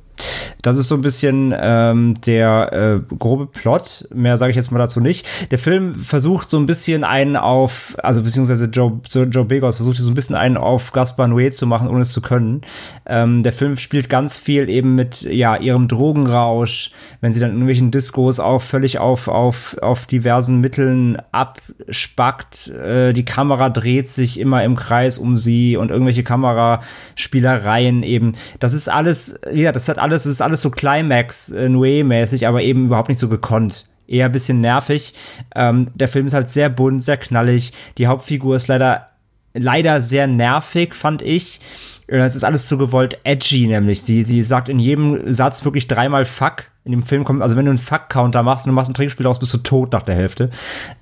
Das 0.62 0.78
ist 0.78 0.88
so 0.88 0.94
ein 0.94 1.02
bisschen 1.02 1.54
ähm, 1.56 2.14
der 2.24 2.72
äh, 2.72 3.14
grobe 3.16 3.46
Plot. 3.46 4.08
Mehr 4.14 4.38
sage 4.38 4.50
ich 4.50 4.56
jetzt 4.56 4.70
mal 4.70 4.78
dazu 4.78 5.00
nicht. 5.00 5.26
Der 5.50 5.58
Film 5.58 5.94
versucht 5.94 6.48
so 6.48 6.58
ein 6.58 6.66
bisschen 6.66 7.04
einen 7.04 7.36
auf, 7.36 7.96
also 8.02 8.22
beziehungsweise 8.22 8.66
Joe, 8.66 9.00
Joe 9.12 9.44
Begos 9.44 9.76
versucht 9.76 9.96
so 9.96 10.10
ein 10.10 10.14
bisschen 10.14 10.36
einen 10.36 10.56
auf 10.56 10.92
Gaspar 10.92 11.26
Noé 11.26 11.52
zu 11.52 11.66
machen, 11.66 11.88
ohne 11.88 12.00
es 12.02 12.12
zu 12.12 12.22
können. 12.22 12.62
Ähm, 13.06 13.42
der 13.42 13.52
Film 13.52 13.76
spielt 13.76 14.08
ganz 14.08 14.38
viel 14.38 14.68
eben 14.70 14.94
mit 14.94 15.22
ja 15.22 15.56
ihrem 15.56 15.88
Drogenrausch, 15.88 16.92
wenn 17.20 17.32
sie 17.32 17.40
dann 17.40 17.50
in 17.50 17.56
irgendwelchen 17.56 17.90
Diskos 17.90 18.40
auch 18.40 18.62
völlig 18.62 18.98
auf 18.98 19.28
auf 19.28 19.76
auf 19.82 20.06
diversen 20.06 20.60
Mitteln 20.60 21.18
abspackt. 21.32 22.68
Äh, 22.68 23.12
die 23.12 23.24
Kamera 23.24 23.68
dreht 23.70 24.08
sich 24.08 24.40
immer 24.40 24.64
im 24.64 24.76
Kreis 24.76 25.18
um 25.18 25.36
sie 25.36 25.76
und 25.76 25.90
irgendwelche 25.90 26.22
Kameraspielereien 26.22 28.02
eben. 28.02 28.32
Das 28.60 28.72
ist 28.72 28.88
alles, 28.88 29.38
ja, 29.52 29.72
das 29.72 29.88
hat 29.88 29.98
alles, 30.04 30.24
das 30.24 30.32
ist 30.32 30.40
alles 30.42 30.60
so 30.60 30.70
Climax 30.70 31.50
äh, 31.50 31.68
Noé-mäßig, 31.68 32.46
aber 32.46 32.62
eben 32.62 32.86
überhaupt 32.86 33.08
nicht 33.08 33.18
so 33.18 33.28
gekonnt. 33.28 33.88
Eher 34.06 34.26
ein 34.26 34.32
bisschen 34.32 34.60
nervig. 34.60 35.14
Ähm, 35.54 35.88
der 35.94 36.08
Film 36.08 36.26
ist 36.26 36.34
halt 36.34 36.50
sehr 36.50 36.68
bunt, 36.68 37.02
sehr 37.02 37.16
knallig. 37.16 37.72
Die 37.96 38.06
Hauptfigur 38.06 38.54
ist 38.54 38.68
leider, 38.68 39.08
leider 39.54 40.00
sehr 40.00 40.26
nervig, 40.26 40.94
fand 40.94 41.22
ich. 41.22 41.60
Äh, 42.06 42.18
Es 42.18 42.36
ist 42.36 42.44
alles 42.44 42.66
zu 42.66 42.76
gewollt 42.78 43.18
edgy, 43.24 43.66
nämlich. 43.66 44.02
Sie, 44.02 44.22
sie 44.22 44.42
sagt 44.42 44.68
in 44.68 44.78
jedem 44.78 45.32
Satz 45.32 45.64
wirklich 45.64 45.88
dreimal 45.88 46.24
Fuck. 46.24 46.64
In 46.84 46.90
dem 46.92 47.02
Film 47.02 47.24
kommt, 47.24 47.40
also 47.40 47.56
wenn 47.56 47.64
du 47.64 47.70
einen 47.70 47.78
Fuck-Counter 47.78 48.42
machst 48.42 48.66
und 48.66 48.70
du 48.70 48.74
machst 48.74 48.90
ein 48.90 48.94
Trinkspiel 48.94 49.26
aus, 49.26 49.38
bist 49.38 49.54
du 49.54 49.58
tot 49.58 49.92
nach 49.92 50.02
der 50.02 50.16
Hälfte. 50.16 50.50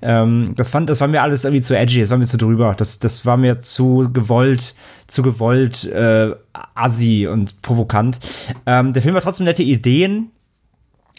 Ähm, 0.01 0.53
das 0.55 0.71
fand, 0.71 0.89
das 0.89 1.01
war 1.01 1.09
mir 1.09 1.21
alles 1.21 1.43
irgendwie 1.43 1.61
zu 1.61 1.77
edgy, 1.77 1.99
das 1.99 2.09
war 2.09 2.17
mir 2.17 2.25
zu 2.25 2.37
drüber. 2.37 2.73
Das, 2.77 2.99
das 2.99 3.25
war 3.25 3.35
mir 3.35 3.59
zu 3.59 4.09
gewollt, 4.13 4.75
zu 5.07 5.23
gewollt, 5.23 5.83
äh, 5.85 6.31
assi 6.73 7.27
und 7.27 7.61
provokant. 7.61 8.19
Ähm, 8.65 8.93
der 8.93 9.01
Film 9.01 9.13
hat 9.15 9.23
trotzdem 9.23 9.45
nette 9.45 9.63
Ideen. 9.63 10.31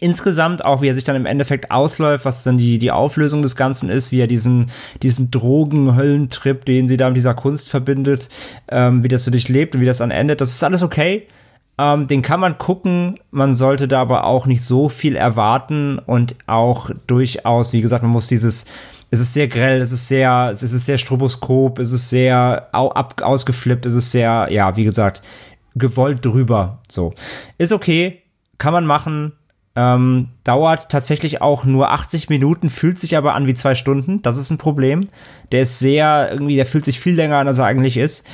Insgesamt 0.01 0.65
auch, 0.65 0.83
wie 0.83 0.89
er 0.89 0.95
sich 0.95 1.05
dann 1.05 1.17
im 1.17 1.27
Endeffekt 1.27 1.71
ausläuft, 1.71 2.25
was 2.25 2.43
dann 2.43 2.59
die, 2.59 2.79
die 2.79 2.91
Auflösung 2.91 3.43
des 3.43 3.55
Ganzen 3.55 3.89
ist, 3.89 4.11
wie 4.11 4.21
er 4.21 4.27
diesen, 4.27 4.71
diesen 5.03 5.31
Drogen-Höllentrip, 5.31 6.65
den 6.65 6.89
sie 6.89 6.97
da 6.97 7.09
mit 7.09 7.17
dieser 7.17 7.35
Kunst 7.35 7.71
verbindet, 7.71 8.29
ähm, 8.69 9.05
wie 9.05 9.09
das 9.09 9.25
so 9.25 9.31
durchlebt 9.31 9.75
und 9.75 9.81
wie 9.81 9.87
das 9.87 9.99
dann 9.99 10.11
endet, 10.11 10.41
das 10.41 10.51
ist 10.51 10.65
alles 10.65 10.83
okay. 10.83 11.29
Ähm, 11.77 12.07
den 12.07 12.23
kann 12.23 12.39
man 12.41 12.59
gucken, 12.59 13.19
man 13.31 13.55
sollte 13.55 13.89
da 13.89 14.01
aber 14.01 14.25
auch 14.25 14.47
nicht 14.47 14.65
so 14.65 14.89
viel 14.89 15.17
erwarten 15.17 15.99
und 15.99 16.37
auch 16.47 16.91
durchaus, 17.07 17.73
wie 17.73 17.81
gesagt, 17.81 18.03
man 18.03 18.13
muss 18.13 18.29
dieses, 18.29 18.67
es 19.11 19.21
ist 19.21 19.33
sehr 19.33 19.49
grell, 19.49 19.81
es 19.81 19.91
ist 19.91 20.07
sehr, 20.07 20.51
es 20.53 20.63
ist 20.63 20.87
sehr 20.87 20.99
stroboskop, 20.99 21.79
es 21.79 21.91
ist 21.91 22.11
sehr 22.11 22.69
au, 22.73 22.91
ab, 22.91 23.21
ausgeflippt, 23.23 23.87
es 23.87 23.95
ist 23.95 24.13
sehr, 24.13 24.49
ja, 24.51 24.77
wie 24.77 24.85
gesagt, 24.85 25.23
gewollt 25.75 26.25
drüber. 26.25 26.79
So. 26.89 27.15
Ist 27.59 27.73
okay, 27.73 28.23
kann 28.59 28.73
man 28.73 28.87
machen. 28.87 29.33
Ähm, 29.77 30.29
dauert 30.45 30.89
tatsächlich 30.89 31.43
auch 31.43 31.65
nur 31.65 31.91
80 31.91 32.29
Minuten, 32.29 32.71
fühlt 32.71 32.99
sich 32.99 33.17
aber 33.17 33.35
an 33.35 33.47
wie 33.49 33.55
zwei 33.55 33.75
Stunden. 33.75 34.23
Das 34.23 34.37
ist 34.37 34.51
ein 34.51 34.59
Problem. 34.59 35.09
Der 35.51 35.63
ist 35.63 35.81
sehr, 35.81 36.29
irgendwie, 36.31 36.57
der 36.57 36.67
fühlt 36.67 36.85
sich 36.85 37.01
viel 37.01 37.15
länger 37.15 37.39
an, 37.39 37.49
als 37.49 37.59
er 37.59 37.67
eigentlich 37.67 37.97
ist. 37.97 38.27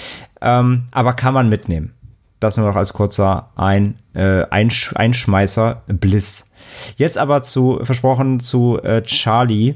Ähm, 0.43 0.85
aber 0.91 1.15
kann 1.15 1.33
man 1.33 1.49
mitnehmen. 1.49 1.95
Das 2.41 2.57
nur 2.57 2.67
noch 2.67 2.77
als 2.77 2.93
kurzer 2.93 3.51
Ein, 3.55 3.97
äh, 4.15 4.45
Einsch 4.51 4.93
Einschmeißer 4.95 5.83
Bliss. 5.89 6.53
Jetzt 6.97 7.19
aber 7.19 7.43
zu, 7.43 7.81
versprochen 7.83 8.41
zu 8.41 8.81
äh, 8.83 9.03
Charlie. 9.03 9.75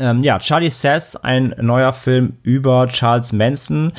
Ähm, 0.00 0.24
ja, 0.24 0.38
Charlie 0.38 0.70
Says, 0.70 1.14
ein 1.16 1.54
neuer 1.60 1.92
Film 1.92 2.32
über 2.42 2.88
Charles 2.88 3.32
Manson. 3.32 3.92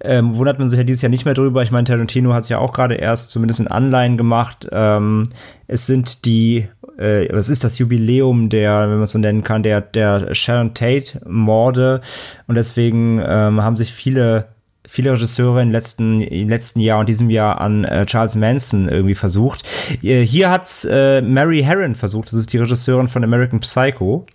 Ähm, 0.00 0.36
wundert 0.36 0.58
man 0.58 0.68
sich 0.68 0.76
ja 0.76 0.84
dieses 0.84 1.02
Jahr 1.02 1.10
nicht 1.10 1.24
mehr 1.24 1.34
drüber. 1.34 1.62
Ich 1.62 1.70
meine, 1.70 1.84
Tarantino 1.84 2.34
hat 2.34 2.42
es 2.42 2.50
ja 2.50 2.58
auch 2.58 2.72
gerade 2.72 2.94
erst 2.94 3.30
zumindest 3.30 3.60
in 3.60 3.68
Anleihen 3.68 4.18
gemacht. 4.18 4.68
Ähm, 4.70 5.24
es 5.66 5.86
sind 5.86 6.26
die, 6.26 6.68
äh, 6.98 7.26
es 7.28 7.48
ist 7.48 7.64
das 7.64 7.78
Jubiläum 7.78 8.50
der, 8.50 8.82
wenn 8.82 8.96
man 8.96 9.04
es 9.04 9.12
so 9.12 9.18
nennen 9.18 9.42
kann, 9.42 9.62
der, 9.62 9.80
der 9.80 10.34
Sharon 10.34 10.74
Tate-Morde. 10.74 12.02
Und 12.46 12.54
deswegen 12.54 13.18
ähm, 13.26 13.62
haben 13.62 13.78
sich 13.78 13.92
viele 13.92 14.48
viele 14.88 15.12
Regisseure 15.12 15.62
im 15.62 15.72
letzten, 15.72 16.20
im 16.20 16.48
letzten 16.48 16.78
Jahr 16.78 17.00
und 17.00 17.08
diesem 17.08 17.28
Jahr 17.28 17.60
an 17.60 17.84
äh, 17.84 18.06
Charles 18.06 18.36
Manson 18.36 18.88
irgendwie 18.88 19.16
versucht. 19.16 19.64
Äh, 20.02 20.22
hier 20.22 20.48
hat 20.48 20.86
äh, 20.88 21.20
Mary 21.22 21.62
Herron 21.62 21.96
versucht, 21.96 22.28
das 22.28 22.38
ist 22.38 22.52
die 22.52 22.58
Regisseurin 22.58 23.08
von 23.08 23.24
American 23.24 23.58
Psycho. 23.58 24.26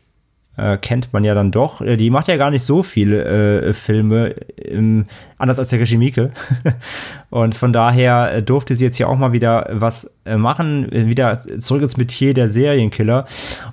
Äh, 0.58 0.78
kennt 0.78 1.14
man 1.14 1.24
ja 1.24 1.34
dann 1.34 1.52
doch. 1.52 1.80
Äh, 1.80 1.96
Die 1.96 2.10
macht 2.10 2.28
ja 2.28 2.36
gar 2.36 2.52
nicht 2.52 2.64
so 2.64 2.84
viele 2.84 3.24
äh, 3.24 3.74
Filme, 3.74 4.36
ähm, 4.58 5.06
anders 5.38 5.60
als 5.60 5.70
der 5.70 5.80
Regimike. 5.80 6.32
und 7.30 7.56
von 7.56 7.72
daher 7.72 8.34
äh, 8.34 8.44
durfte 8.44 8.76
sie 8.76 8.84
jetzt 8.84 8.98
hier 8.98 9.08
auch 9.08 9.18
mal 9.18 9.32
wieder 9.32 9.70
was 9.72 10.12
äh, 10.26 10.36
machen, 10.36 10.92
äh, 10.92 11.08
wieder 11.08 11.40
zurück 11.60 11.82
ins 11.84 11.96
Metier 11.96 12.34
der 12.34 12.50
Serienkiller. 12.50 13.26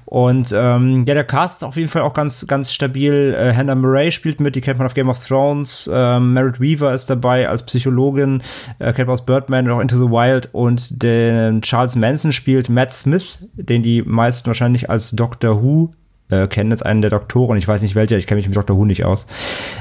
Und 0.04 0.54
ähm, 0.56 1.04
ja, 1.04 1.14
der 1.14 1.24
Cast 1.24 1.62
ist 1.62 1.64
auf 1.64 1.76
jeden 1.76 1.88
Fall 1.88 2.02
auch 2.02 2.14
ganz, 2.14 2.46
ganz 2.46 2.72
stabil. 2.72 3.34
Äh, 3.36 3.54
Hannah 3.54 3.74
Murray 3.74 4.12
spielt 4.12 4.38
mit, 4.38 4.54
die 4.54 4.60
kennt 4.60 4.78
man 4.78 4.86
auf 4.86 4.94
Game 4.94 5.08
of 5.08 5.26
Thrones. 5.26 5.90
Ähm, 5.92 6.32
Merritt 6.32 6.60
Weaver 6.60 6.94
ist 6.94 7.10
dabei 7.10 7.48
als 7.48 7.64
Psychologin, 7.64 8.40
äh, 8.78 8.92
kennt 8.92 9.08
man 9.08 9.14
aus 9.14 9.26
Birdman 9.26 9.66
und 9.66 9.72
auch 9.72 9.80
Into 9.80 9.96
the 9.96 10.10
Wild. 10.10 10.48
Und 10.52 11.02
den 11.02 11.60
Charles 11.60 11.96
Manson 11.96 12.30
spielt 12.30 12.68
Matt 12.68 12.92
Smith, 12.92 13.40
den 13.54 13.82
die 13.82 14.02
meisten 14.02 14.46
wahrscheinlich 14.46 14.88
als 14.88 15.10
Doctor 15.10 15.60
Who 15.60 15.92
äh, 16.30 16.46
kennen 16.46 16.70
jetzt 16.70 16.84
einen 16.84 17.02
der 17.02 17.10
Doktoren, 17.10 17.56
ich 17.58 17.68
weiß 17.68 17.82
nicht 17.82 17.94
welcher, 17.94 18.16
ich 18.16 18.26
kenne 18.26 18.38
mich 18.38 18.48
mit 18.48 18.56
Dr. 18.56 18.76
Who 18.76 18.84
nicht 18.84 19.04
aus. 19.04 19.26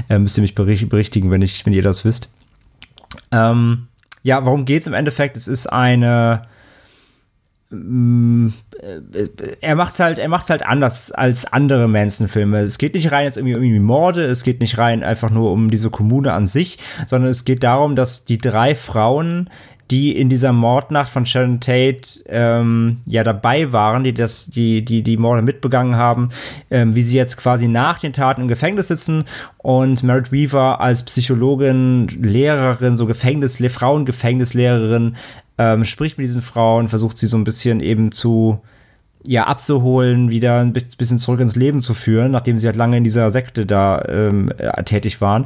Äh, 0.10 0.20
müsst 0.20 0.38
ihr 0.38 0.42
mich 0.42 0.56
bericht 0.56 0.88
berichtigen, 0.90 1.32
wenn, 1.32 1.42
ich, 1.42 1.66
wenn 1.66 1.74
ihr 1.74 1.84
das 1.84 2.06
wisst. 2.06 2.30
Ähm, 3.32 3.88
ja, 4.24 4.46
worum 4.46 4.66
geht's 4.66 4.88
im 4.88 4.94
Endeffekt? 4.94 5.38
Es 5.38 5.48
ist 5.48 5.68
eine. 5.68 6.44
Mm, 7.70 8.50
äh, 8.82 9.28
Er 9.62 9.76
macht's 9.76 10.00
halt, 10.00 10.20
halt 10.20 10.64
anders 10.64 11.12
als 11.12 11.52
andere 11.52 11.88
Manson-Filme. 11.88 12.60
Es 12.62 12.78
geht 12.78 12.94
nicht 12.94 13.12
rein 13.12 13.26
jetzt 13.26 13.38
irgendwie 13.38 13.56
um 13.56 13.64
irgendwie 13.64 13.80
Morde, 13.82 14.26
es 14.26 14.44
geht 14.44 14.62
nicht 14.62 14.78
rein 14.78 15.04
einfach 15.04 15.30
nur 15.30 15.52
um 15.52 15.70
diese 15.70 15.90
Kommune 15.90 16.32
an 16.34 16.48
sich, 16.48 16.78
sondern 17.08 17.30
es 17.30 17.46
geht 17.46 17.64
darum, 17.64 17.96
dass 17.96 18.26
die 18.26 18.38
drei 18.38 18.74
Frauen 18.76 19.50
die 19.92 20.18
in 20.18 20.30
dieser 20.30 20.54
Mordnacht 20.54 21.10
von 21.10 21.26
Sharon 21.26 21.60
Tate 21.60 22.02
ähm, 22.28 22.98
ja 23.06 23.24
dabei 23.24 23.72
waren, 23.72 24.04
die 24.04 24.14
das, 24.14 24.48
die, 24.48 24.84
die, 24.84 25.02
die 25.02 25.18
Morde 25.18 25.42
mitbegangen 25.42 25.96
haben, 25.96 26.30
ähm, 26.70 26.96
wie 26.96 27.02
sie 27.02 27.16
jetzt 27.16 27.38
quasi 27.38 27.68
nach 27.68 28.00
den 28.00 28.14
Taten 28.14 28.42
im 28.42 28.48
Gefängnis 28.48 28.88
sitzen 28.88 29.26
und 29.58 30.04
Merritt 30.04 30.32
Weaver 30.32 30.82
als 30.82 31.04
Psychologin, 31.04 32.08
Lehrerin, 32.08 32.98
so 32.98 33.06
Gefängnis, 33.06 33.58
Frauengefängnislehrerin, 33.58 35.16
ähm, 35.58 35.86
spricht 35.86 36.18
mit 36.18 36.28
diesen 36.28 36.42
Frauen, 36.42 36.90
versucht 36.90 37.18
sie 37.18 37.26
so 37.26 37.38
ein 37.38 37.44
bisschen 37.44 37.80
eben 37.80 38.12
zu 38.12 38.62
ja, 39.26 39.46
abzuholen, 39.46 40.30
wieder 40.30 40.62
ein 40.62 40.74
bisschen 40.74 41.20
zurück 41.20 41.40
ins 41.40 41.56
Leben 41.56 41.82
zu 41.82 41.94
führen, 41.94 42.32
nachdem 42.32 42.58
sie 42.58 42.68
halt 42.68 42.76
lange 42.76 42.98
in 42.98 43.04
dieser 43.04 43.30
Sekte 43.30 43.66
da 43.66 44.04
ähm, 44.08 44.52
äh, 44.58 44.84
tätig 44.84 45.22
waren. 45.22 45.46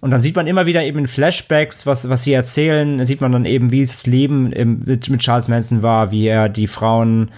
Und 0.00 0.10
dann 0.10 0.22
sieht 0.22 0.36
man 0.36 0.46
immer 0.46 0.66
wieder 0.66 0.82
eben 0.82 0.98
in 0.98 1.06
Flashbacks, 1.06 1.86
was, 1.86 2.08
was 2.08 2.24
sie 2.24 2.32
erzählen, 2.32 3.04
sieht 3.06 3.20
man 3.20 3.32
dann 3.32 3.44
eben, 3.44 3.70
wie 3.70 3.84
das 3.84 4.06
Leben 4.06 4.52
im, 4.52 4.80
mit, 4.84 5.08
mit 5.08 5.20
Charles 5.20 5.48
Manson 5.48 5.82
war, 5.82 6.10
wie 6.10 6.26
er 6.26 6.48
die 6.48 6.66
Frauen 6.66 7.30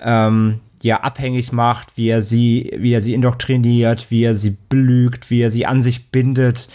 ähm, 0.00 0.60
ja 0.82 1.00
abhängig 1.00 1.52
macht, 1.52 1.96
wie 1.96 2.08
er 2.08 2.22
sie, 2.22 2.72
wie 2.76 2.92
er 2.92 3.00
sie 3.00 3.14
indoktriniert, 3.14 4.10
wie 4.10 4.24
er 4.24 4.34
sie 4.34 4.56
belügt, 4.68 5.30
wie 5.30 5.40
er 5.40 5.50
sie 5.50 5.66
an 5.66 5.80
sich 5.80 6.10
bindet. 6.10 6.68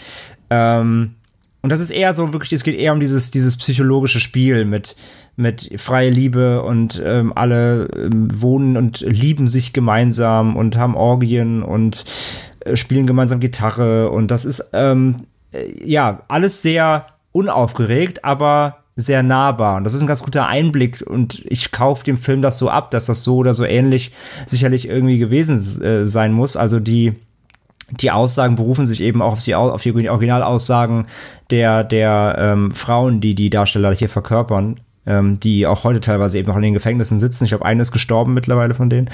Ähm, 0.50 1.14
und 1.60 1.70
das 1.70 1.80
ist 1.80 1.90
eher 1.90 2.14
so 2.14 2.32
wirklich, 2.32 2.52
es 2.52 2.64
geht 2.64 2.78
eher 2.78 2.92
um 2.92 3.00
dieses, 3.00 3.30
dieses 3.30 3.56
psychologische 3.56 4.20
Spiel 4.20 4.64
mit, 4.64 4.96
mit 5.36 5.70
freie 5.80 6.10
Liebe 6.10 6.62
und 6.62 7.02
ähm, 7.04 7.32
alle 7.34 7.88
ähm, 7.96 8.28
wohnen 8.40 8.76
und 8.76 9.00
lieben 9.00 9.48
sich 9.48 9.72
gemeinsam 9.72 10.56
und 10.56 10.76
haben 10.76 10.96
Orgien 10.96 11.62
und 11.62 12.04
äh, 12.60 12.76
spielen 12.76 13.06
gemeinsam 13.06 13.40
Gitarre 13.40 14.10
und 14.10 14.30
das 14.30 14.44
ist 14.44 14.70
ähm, 14.72 15.16
äh, 15.52 15.84
ja 15.84 16.22
alles 16.28 16.62
sehr 16.62 17.06
unaufgeregt, 17.32 18.24
aber 18.24 18.84
sehr 18.94 19.22
nahbar. 19.22 19.76
Und 19.76 19.84
das 19.84 19.94
ist 19.94 20.00
ein 20.00 20.08
ganz 20.08 20.24
guter 20.24 20.48
Einblick 20.48 21.04
und 21.06 21.44
ich 21.46 21.70
kaufe 21.70 22.04
dem 22.04 22.16
Film 22.16 22.42
das 22.42 22.58
so 22.58 22.68
ab, 22.68 22.90
dass 22.90 23.06
das 23.06 23.22
so 23.22 23.36
oder 23.36 23.54
so 23.54 23.64
ähnlich 23.64 24.12
sicherlich 24.44 24.88
irgendwie 24.88 25.18
gewesen 25.18 25.58
äh, 25.82 26.04
sein 26.04 26.32
muss. 26.32 26.56
Also 26.56 26.80
die 26.80 27.14
die 27.90 28.10
Aussagen 28.10 28.56
berufen 28.56 28.86
sich 28.86 29.00
eben 29.00 29.22
auch 29.22 29.32
auf 29.32 29.42
die, 29.42 29.54
auf 29.54 29.82
die 29.82 30.08
Originalaussagen 30.10 31.06
der, 31.50 31.84
der 31.84 32.36
ähm, 32.38 32.70
Frauen, 32.72 33.20
die 33.20 33.34
die 33.34 33.50
Darsteller 33.50 33.94
hier 33.94 34.08
verkörpern, 34.08 34.80
ähm, 35.06 35.40
die 35.40 35.66
auch 35.66 35.84
heute 35.84 36.00
teilweise 36.00 36.38
eben 36.38 36.48
noch 36.48 36.56
in 36.56 36.62
den 36.62 36.74
Gefängnissen 36.74 37.18
sitzen. 37.18 37.44
Ich 37.44 37.50
glaube, 37.50 37.64
eine 37.64 37.82
ist 37.82 37.92
gestorben 37.92 38.34
mittlerweile 38.34 38.74
von 38.74 38.90
denen. 38.90 39.10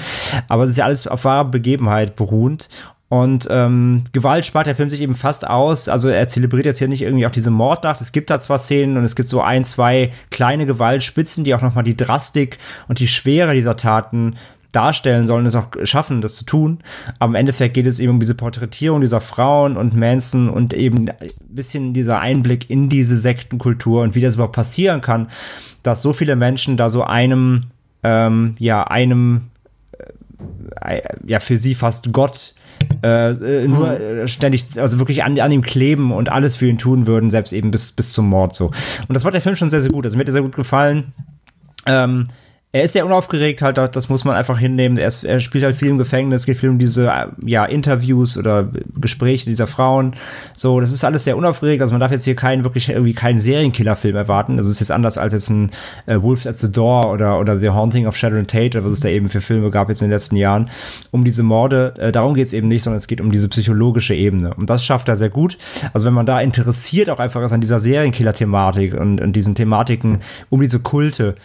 Aber 0.49 0.63
es 0.63 0.71
ist 0.71 0.77
ja 0.77 0.85
alles 0.85 1.07
auf 1.07 1.23
wahre 1.23 1.45
Begebenheit 1.45 2.15
beruhend. 2.15 2.69
Und 3.07 3.47
ähm, 3.51 4.03
Gewalt 4.13 4.45
spart 4.47 4.65
der 4.65 4.75
Film 4.75 4.89
sich 4.89 4.99
eben 4.99 5.13
fast 5.13 5.47
aus. 5.47 5.87
Also 5.87 6.09
er 6.09 6.27
zelebriert 6.27 6.65
jetzt 6.65 6.79
hier 6.79 6.87
nicht 6.87 7.03
irgendwie 7.03 7.27
auch 7.27 7.31
diese 7.31 7.51
Mordnacht. 7.51 8.01
Es 8.01 8.11
gibt 8.11 8.31
da 8.31 8.41
zwar 8.41 8.57
Szenen 8.57 8.97
und 8.97 9.03
es 9.03 9.15
gibt 9.15 9.29
so 9.29 9.41
ein, 9.41 9.63
zwei 9.63 10.11
kleine 10.31 10.65
Gewaltspitzen, 10.65 11.43
die 11.43 11.53
auch 11.53 11.61
nochmal 11.61 11.83
die 11.83 11.95
Drastik 11.95 12.57
und 12.87 12.99
die 12.99 13.07
Schwere 13.07 13.53
dieser 13.53 13.77
Taten 13.77 14.35
darstellen 14.75 15.27
sollen, 15.27 15.45
es 15.45 15.55
auch 15.55 15.69
schaffen, 15.83 16.21
das 16.21 16.35
zu 16.35 16.45
tun. 16.45 16.79
Aber 17.19 17.31
im 17.31 17.35
Endeffekt 17.35 17.73
geht 17.73 17.85
es 17.85 17.99
eben 17.99 18.13
um 18.13 18.19
diese 18.19 18.35
Porträtierung 18.35 19.01
dieser 19.01 19.21
Frauen 19.21 19.77
und 19.77 19.95
Manson 19.95 20.49
und 20.49 20.73
eben 20.73 21.09
ein 21.09 21.15
bisschen 21.47 21.93
dieser 21.93 22.19
Einblick 22.19 22.69
in 22.69 22.89
diese 22.89 23.17
Sektenkultur 23.17 24.01
und 24.01 24.15
wie 24.15 24.21
das 24.21 24.35
überhaupt 24.35 24.55
passieren 24.55 25.01
kann, 25.01 25.27
dass 25.83 26.01
so 26.01 26.13
viele 26.13 26.35
Menschen 26.35 26.77
da 26.77 26.89
so 26.89 27.03
einem, 27.03 27.65
ähm, 28.03 28.55
ja, 28.59 28.83
einem, 28.83 29.43
äh, 30.81 31.01
ja, 31.25 31.39
für 31.39 31.57
sie 31.57 31.75
fast 31.75 32.11
Gott 32.11 32.53
äh, 33.03 33.31
äh, 33.31 33.67
nur 33.67 33.99
äh, 33.99 34.27
ständig, 34.27 34.65
also 34.77 34.99
wirklich 34.99 35.23
an, 35.23 35.39
an 35.39 35.51
ihm 35.51 35.61
kleben 35.61 36.11
und 36.11 36.29
alles 36.29 36.55
für 36.55 36.67
ihn 36.67 36.77
tun 36.77 37.07
würden, 37.07 37.31
selbst 37.31 37.53
eben 37.53 37.71
bis, 37.71 37.91
bis 37.91 38.11
zum 38.11 38.27
Mord 38.29 38.55
so. 38.55 38.67
Und 38.67 39.13
das 39.13 39.23
macht 39.23 39.33
der 39.33 39.41
Film 39.41 39.55
schon 39.55 39.69
sehr, 39.69 39.81
sehr 39.81 39.91
gut. 39.91 40.05
Also 40.05 40.17
mir 40.17 40.21
hat 40.21 40.29
er 40.29 40.33
sehr 40.33 40.41
gut 40.41 40.55
gefallen. 40.55 41.13
Ähm, 41.85 42.25
er 42.75 42.83
ist 42.83 42.91
sehr 42.91 43.05
unaufgeregt 43.05 43.61
halt, 43.61 43.77
das 43.77 44.09
muss 44.09 44.25
man 44.25 44.35
einfach 44.35 44.59
hinnehmen. 44.59 44.97
Er, 44.97 45.07
ist, 45.07 45.23
er, 45.23 45.39
spielt 45.39 45.63
halt 45.63 45.77
viel 45.77 45.87
im 45.87 45.97
Gefängnis, 45.97 46.45
geht 46.45 46.57
viel 46.57 46.67
um 46.67 46.77
diese 46.77 47.09
ja, 47.45 47.63
Interviews 47.63 48.37
oder 48.37 48.67
Gespräche 48.99 49.45
dieser 49.45 49.65
Frauen. 49.65 50.13
So, 50.53 50.81
das 50.81 50.91
ist 50.91 51.05
alles 51.05 51.23
sehr 51.23 51.37
unaufgeregt. 51.37 51.81
Also 51.81 51.93
man 51.93 52.01
darf 52.01 52.11
jetzt 52.11 52.25
hier 52.25 52.35
keinen 52.35 52.65
wirklich 52.65 52.89
irgendwie 52.89 53.13
keinen 53.13 53.39
Serienkiller-Film 53.39 54.17
erwarten. 54.17 54.57
Das 54.57 54.67
ist 54.67 54.81
jetzt 54.81 54.91
anders 54.91 55.17
als 55.17 55.31
jetzt 55.31 55.49
ein 55.51 55.71
äh, 56.05 56.21
Wolves 56.21 56.45
at 56.47 56.57
the 56.57 56.69
Door 56.69 57.13
oder 57.13 57.39
oder 57.39 57.57
The 57.57 57.69
Haunting 57.69 58.07
of 58.07 58.17
Sharon 58.17 58.45
Tate 58.45 58.77
oder 58.77 58.87
was 58.87 58.97
es 58.97 58.99
da 58.99 59.07
eben 59.07 59.29
für 59.29 59.39
Filme 59.39 59.71
gab 59.71 59.87
jetzt 59.87 60.01
in 60.01 60.09
den 60.09 60.13
letzten 60.13 60.35
Jahren. 60.35 60.69
Um 61.11 61.23
diese 61.23 61.43
Morde, 61.43 61.93
äh, 61.97 62.11
darum 62.11 62.33
geht 62.33 62.47
es 62.47 62.51
eben 62.51 62.67
nicht, 62.67 62.83
sondern 62.83 62.97
es 62.97 63.07
geht 63.07 63.21
um 63.21 63.31
diese 63.31 63.47
psychologische 63.47 64.15
Ebene. 64.15 64.53
Und 64.53 64.69
das 64.69 64.83
schafft 64.83 65.07
er 65.07 65.15
sehr 65.15 65.29
gut. 65.29 65.57
Also 65.93 66.05
wenn 66.05 66.13
man 66.13 66.25
da 66.25 66.41
interessiert 66.41 67.09
auch 67.09 67.19
einfach 67.19 67.41
ist 67.41 67.53
an 67.53 67.61
dieser 67.61 67.79
Serienkiller-Thematik 67.79 68.95
und, 68.95 69.21
und 69.21 69.31
diesen 69.31 69.55
Thematiken 69.55 70.19
um 70.49 70.59
diese 70.59 70.79
Kulte, 70.79 71.35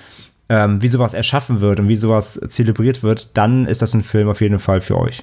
ähm, 0.51 0.83
wie 0.83 0.89
sowas 0.89 1.15
erschaffen 1.15 1.61
wird 1.61 1.79
und 1.79 1.89
wie 1.89 1.97
sowas 1.97 2.39
zelebriert 2.49 3.05
wird, 3.05 3.37
dann 3.39 3.67
ist 3.67 3.83
das 3.83 3.95
ein 3.95 4.03
Film 4.03 4.29
auf 4.29 4.41
jeden 4.41 4.59
Fall 4.59 4.81
für 4.81 4.99
euch. 4.99 5.23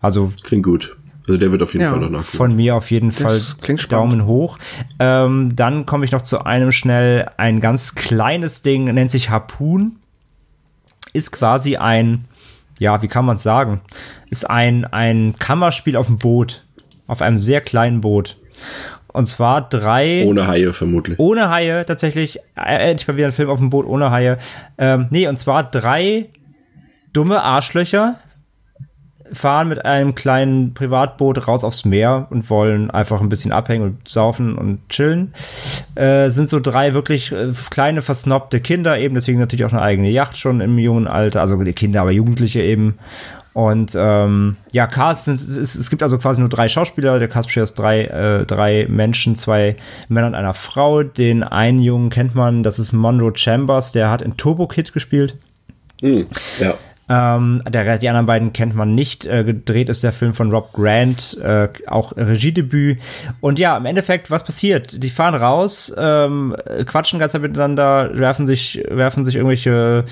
Also 0.00 0.32
klingt 0.42 0.64
gut. 0.64 0.96
Also 1.20 1.38
der 1.38 1.52
wird 1.52 1.62
auf 1.62 1.72
jeden 1.72 1.84
ja, 1.84 1.92
Fall 1.92 2.00
noch 2.00 2.10
nachgucken. 2.10 2.36
Von 2.36 2.56
mir 2.56 2.74
auf 2.74 2.90
jeden 2.90 3.12
Fall 3.12 3.40
Daumen 3.88 4.26
hoch. 4.26 4.58
Ähm, 4.98 5.54
dann 5.54 5.86
komme 5.86 6.04
ich 6.04 6.10
noch 6.10 6.22
zu 6.22 6.44
einem 6.44 6.72
schnell, 6.72 7.30
ein 7.36 7.60
ganz 7.60 7.94
kleines 7.94 8.62
Ding, 8.62 8.84
nennt 8.84 9.12
sich 9.12 9.30
Harpoon. 9.30 9.96
Ist 11.12 11.30
quasi 11.30 11.76
ein, 11.76 12.24
ja, 12.80 13.00
wie 13.02 13.08
kann 13.08 13.24
man 13.24 13.36
es 13.36 13.44
sagen? 13.44 13.82
Ist 14.30 14.50
ein, 14.50 14.84
ein 14.84 15.36
Kammerspiel 15.38 15.96
auf 15.96 16.06
dem 16.06 16.18
Boot. 16.18 16.64
Auf 17.06 17.22
einem 17.22 17.38
sehr 17.38 17.60
kleinen 17.60 18.00
Boot. 18.00 18.36
Und 19.12 19.24
zwar 19.26 19.68
drei. 19.68 20.24
Ohne 20.26 20.46
Haie 20.46 20.72
vermutlich. 20.72 21.18
Ohne 21.18 21.48
Haie, 21.50 21.84
tatsächlich. 21.86 22.40
Endlich 22.54 23.08
mal 23.08 23.16
wieder 23.16 23.26
ein 23.26 23.32
Film 23.32 23.50
auf 23.50 23.58
dem 23.58 23.70
Boot 23.70 23.86
ohne 23.86 24.10
Haie. 24.10 24.38
Ähm, 24.76 25.06
nee, 25.10 25.26
und 25.26 25.38
zwar 25.38 25.64
drei 25.64 26.28
dumme 27.12 27.42
Arschlöcher 27.42 28.16
fahren 29.32 29.68
mit 29.68 29.84
einem 29.84 30.14
kleinen 30.14 30.74
Privatboot 30.74 31.46
raus 31.46 31.64
aufs 31.64 31.84
Meer 31.84 32.26
und 32.30 32.48
wollen 32.50 32.90
einfach 32.90 33.20
ein 33.20 33.28
bisschen 33.28 33.52
abhängen 33.52 33.84
und 33.84 34.08
saufen 34.08 34.56
und 34.56 34.88
chillen. 34.88 35.34
Äh, 35.94 36.30
sind 36.30 36.48
so 36.48 36.60
drei 36.60 36.94
wirklich 36.94 37.32
äh, 37.32 37.52
kleine, 37.70 38.02
versnobte 38.02 38.60
Kinder, 38.60 38.98
eben 38.98 39.14
deswegen 39.14 39.38
natürlich 39.38 39.64
auch 39.64 39.72
eine 39.72 39.82
eigene 39.82 40.10
Yacht 40.10 40.36
schon 40.36 40.60
im 40.60 40.78
jungen 40.78 41.06
Alter, 41.06 41.40
also 41.40 41.62
die 41.62 41.72
Kinder, 41.72 42.00
aber 42.00 42.10
Jugendliche 42.10 42.62
eben. 42.62 42.98
Und 43.58 43.96
ähm, 43.98 44.56
ja, 44.70 44.86
Cast 44.86 45.24
sind, 45.24 45.34
es, 45.34 45.74
es, 45.74 45.90
gibt 45.90 46.04
also 46.04 46.16
quasi 46.18 46.38
nur 46.38 46.48
drei 46.48 46.68
Schauspieler. 46.68 47.18
Der 47.18 47.26
Cast 47.26 47.48
besteht 47.48 47.64
aus 47.64 47.74
drei, 47.74 48.04
äh, 48.04 48.46
drei 48.46 48.86
Menschen, 48.88 49.34
zwei 49.34 49.74
Männern 50.06 50.34
und 50.34 50.38
einer 50.38 50.54
Frau. 50.54 51.02
Den 51.02 51.42
einen 51.42 51.80
Jungen 51.80 52.08
kennt 52.08 52.36
man, 52.36 52.62
das 52.62 52.78
ist 52.78 52.92
Monroe 52.92 53.32
Chambers, 53.34 53.90
der 53.90 54.12
hat 54.12 54.22
in 54.22 54.36
Turbo 54.36 54.68
Kid 54.68 54.92
gespielt. 54.92 55.38
Mm, 56.02 56.20
ja. 56.60 56.74
Ähm, 57.08 57.60
der, 57.68 57.98
die 57.98 58.08
anderen 58.08 58.26
beiden 58.26 58.52
kennt 58.52 58.76
man 58.76 58.94
nicht. 58.94 59.26
Äh, 59.26 59.42
gedreht 59.42 59.88
ist 59.88 60.04
der 60.04 60.12
Film 60.12 60.34
von 60.34 60.52
Rob 60.52 60.72
Grant, 60.72 61.36
äh, 61.42 61.68
auch 61.88 62.16
Regiedebüt. 62.16 63.00
Und 63.40 63.58
ja, 63.58 63.76
im 63.76 63.86
Endeffekt, 63.86 64.30
was 64.30 64.44
passiert? 64.44 65.02
Die 65.02 65.10
fahren 65.10 65.34
raus, 65.34 65.92
ähm, 65.98 66.54
quatschen 66.86 67.18
ganz 67.18 67.34
miteinander, 67.34 68.16
werfen 68.16 68.46
sich, 68.46 68.84
werfen 68.88 69.24
sich 69.24 69.34
irgendwelche 69.34 70.04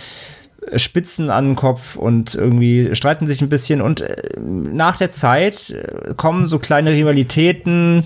Spitzen 0.76 1.30
an 1.30 1.48
den 1.50 1.56
Kopf 1.56 1.96
und 1.96 2.34
irgendwie 2.34 2.94
streiten 2.94 3.26
sich 3.26 3.40
ein 3.42 3.48
bisschen. 3.48 3.80
Und 3.80 4.00
äh, 4.00 4.16
nach 4.38 4.96
der 4.96 5.10
Zeit 5.10 5.70
äh, 5.70 6.14
kommen 6.14 6.46
so 6.46 6.58
kleine 6.58 6.90
Rivalitäten, 6.90 8.04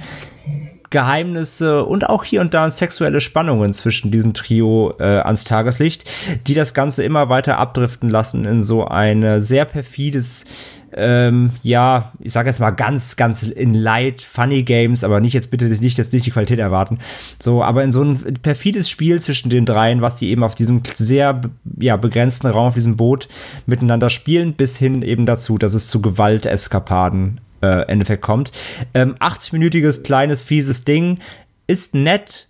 Geheimnisse 0.91 1.85
und 1.85 2.09
auch 2.09 2.25
hier 2.25 2.41
und 2.41 2.53
da 2.53 2.69
sexuelle 2.69 3.21
Spannungen 3.21 3.73
zwischen 3.73 4.11
diesem 4.11 4.35
Trio 4.35 4.95
äh, 4.99 5.05
ans 5.05 5.45
Tageslicht, 5.45 6.11
die 6.49 6.55
das 6.55 6.75
Ganze 6.75 7.05
immer 7.05 7.29
weiter 7.29 7.59
abdriften 7.59 8.11
lassen 8.11 8.45
in 8.45 8.63
so 8.63 8.85
ein 8.85 9.41
sehr 9.41 9.65
perfides 9.65 10.47
ähm, 10.93 11.53
ja, 11.63 12.13
ich 12.19 12.33
sage 12.33 12.49
jetzt 12.49 12.61
mal 12.61 12.71
ganz, 12.71 13.17
ganz 13.17 13.43
in 13.43 13.75
light, 13.75 14.23
funny 14.23 14.63
Games, 14.63 15.05
aber 15.05 15.21
nicht 15.21 15.35
jetzt 15.35 15.51
bitte 15.51 15.67
nicht, 15.67 15.99
jetzt 15.99 16.13
nicht 16.13 16.27
die 16.27 16.31
Qualität 16.31 16.59
erwarten. 16.59 16.99
So, 17.39 17.63
aber 17.63 17.85
in 17.85 17.93
so 17.93 18.03
ein 18.03 18.39
perfides 18.43 18.91
Spiel 18.91 19.21
zwischen 19.21 19.51
den 19.51 19.67
dreien, 19.67 20.03
was 20.03 20.17
die 20.17 20.31
eben 20.31 20.43
auf 20.43 20.55
diesem 20.55 20.83
sehr, 20.95 21.41
ja, 21.79 21.97
begrenzten 21.97 22.49
Raum, 22.49 22.69
auf 22.69 22.75
diesem 22.75 22.97
Boot 22.97 23.29
miteinander 23.67 24.11
spielen, 24.11 24.55
bis 24.55 24.77
hin 24.77 25.03
eben 25.03 25.27
dazu, 25.27 25.59
dass 25.59 25.75
es 25.75 25.89
zu 25.89 26.01
Gewalteskapaden 26.01 27.41
äh, 27.63 27.87
Endeffekt 27.89 28.23
kommt. 28.23 28.53
Ähm, 28.95 29.15
80-minütiges, 29.21 30.03
kleines, 30.03 30.43
fieses 30.43 30.85
Ding. 30.85 31.19
Ist 31.67 31.95
nett, 31.95 32.49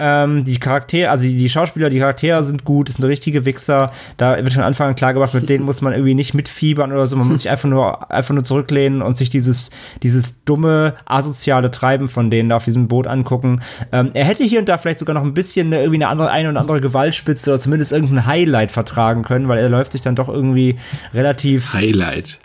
ähm, 0.00 0.42
die 0.42 0.58
Charaktere, 0.58 1.10
also 1.10 1.24
die, 1.24 1.36
die, 1.36 1.48
Schauspieler, 1.48 1.88
die 1.88 2.00
Charaktere 2.00 2.42
sind 2.42 2.64
gut, 2.64 2.88
ist 2.88 2.98
eine 2.98 3.08
richtige 3.08 3.44
Wichser. 3.44 3.92
Da 4.16 4.36
wird 4.36 4.52
von 4.52 4.64
Anfang 4.64 4.88
an 4.88 4.96
klar 4.96 5.14
gemacht, 5.14 5.34
mit 5.34 5.48
denen 5.48 5.64
muss 5.64 5.82
man 5.82 5.92
irgendwie 5.92 6.14
nicht 6.14 6.34
mitfiebern 6.34 6.90
oder 6.90 7.06
so. 7.06 7.14
Man 7.14 7.28
muss 7.28 7.38
sich 7.42 7.48
einfach 7.48 7.68
nur, 7.68 8.10
einfach 8.10 8.34
nur 8.34 8.42
zurücklehnen 8.42 9.02
und 9.02 9.16
sich 9.16 9.30
dieses, 9.30 9.70
dieses 10.02 10.44
dumme, 10.44 10.94
asoziale 11.04 11.70
Treiben 11.70 12.08
von 12.08 12.30
denen 12.30 12.48
da 12.48 12.56
auf 12.56 12.64
diesem 12.64 12.88
Boot 12.88 13.06
angucken. 13.06 13.62
Ähm, 13.92 14.10
er 14.14 14.24
hätte 14.24 14.42
hier 14.42 14.58
und 14.58 14.68
da 14.68 14.78
vielleicht 14.78 14.98
sogar 14.98 15.14
noch 15.14 15.22
ein 15.22 15.34
bisschen 15.34 15.68
eine, 15.68 15.78
irgendwie 15.78 16.02
eine 16.02 16.08
andere, 16.08 16.30
eine 16.30 16.50
oder 16.50 16.60
andere 16.60 16.80
Gewaltspitze 16.80 17.50
oder 17.50 17.60
zumindest 17.60 17.92
irgendein 17.92 18.26
Highlight 18.26 18.72
vertragen 18.72 19.22
können, 19.22 19.46
weil 19.46 19.58
er 19.58 19.68
läuft 19.68 19.92
sich 19.92 20.00
dann 20.00 20.16
doch 20.16 20.28
irgendwie 20.28 20.76
relativ. 21.14 21.72
Highlight. 21.72 22.40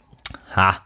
Ha. 0.56 0.78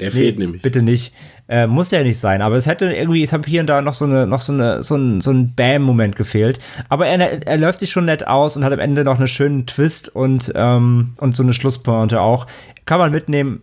Der 0.00 0.08
nee, 0.08 0.14
fehlt 0.14 0.38
nämlich. 0.38 0.62
Bitte 0.62 0.80
nicht. 0.80 1.12
Äh, 1.50 1.66
muss 1.66 1.90
ja 1.90 2.04
nicht 2.04 2.20
sein, 2.20 2.42
aber 2.42 2.54
es 2.54 2.66
hätte 2.66 2.92
irgendwie, 2.92 3.24
es 3.24 3.32
hat 3.32 3.44
hier 3.44 3.60
und 3.60 3.66
da 3.66 3.82
noch 3.82 3.94
so 3.94 4.04
eine, 4.04 4.24
noch 4.24 4.40
so 4.40 4.52
eine, 4.52 4.84
so 4.84 4.94
ein, 4.94 5.20
so 5.20 5.32
ein 5.32 5.52
Bam-Moment 5.56 6.14
gefehlt. 6.14 6.60
Aber 6.88 7.08
er, 7.08 7.44
er 7.44 7.56
läuft 7.58 7.80
sich 7.80 7.90
schon 7.90 8.04
nett 8.04 8.24
aus 8.28 8.56
und 8.56 8.62
hat 8.62 8.72
am 8.72 8.78
Ende 8.78 9.02
noch 9.02 9.18
einen 9.18 9.26
schönen 9.26 9.66
Twist 9.66 10.14
und, 10.14 10.52
ähm, 10.54 11.14
und 11.18 11.34
so 11.34 11.42
eine 11.42 11.52
Schlusspointe 11.52 12.20
auch. 12.20 12.46
Kann 12.84 13.00
man 13.00 13.10
mitnehmen, 13.10 13.62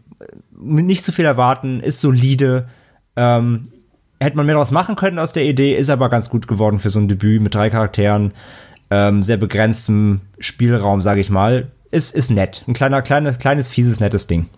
nicht 0.59 1.01
zu 1.01 1.13
viel 1.13 1.23
erwarten, 1.23 1.79
ist 1.79 2.01
solide. 2.01 2.67
Ähm, 3.15 3.63
hätte 4.19 4.35
man 4.35 4.45
mehr 4.45 4.55
daraus 4.55 4.71
machen 4.71 4.97
können 4.97 5.17
aus 5.17 5.31
der 5.31 5.45
Idee, 5.45 5.73
ist 5.73 5.89
aber 5.89 6.09
ganz 6.09 6.29
gut 6.29 6.45
geworden 6.45 6.79
für 6.79 6.89
so 6.89 6.99
ein 6.99 7.07
Debüt 7.07 7.41
mit 7.41 7.55
drei 7.55 7.69
Charakteren, 7.69 8.33
ähm, 8.91 9.23
sehr 9.23 9.37
begrenztem 9.37 10.19
Spielraum, 10.39 11.01
sage 11.01 11.21
ich 11.21 11.29
mal. 11.29 11.71
Ist, 11.89 12.13
ist 12.13 12.31
nett. 12.31 12.65
Ein 12.67 12.73
kleiner, 12.73 13.01
kleines, 13.01 13.39
kleines, 13.39 13.69
fieses, 13.69 14.01
nettes 14.01 14.27
Ding. 14.27 14.49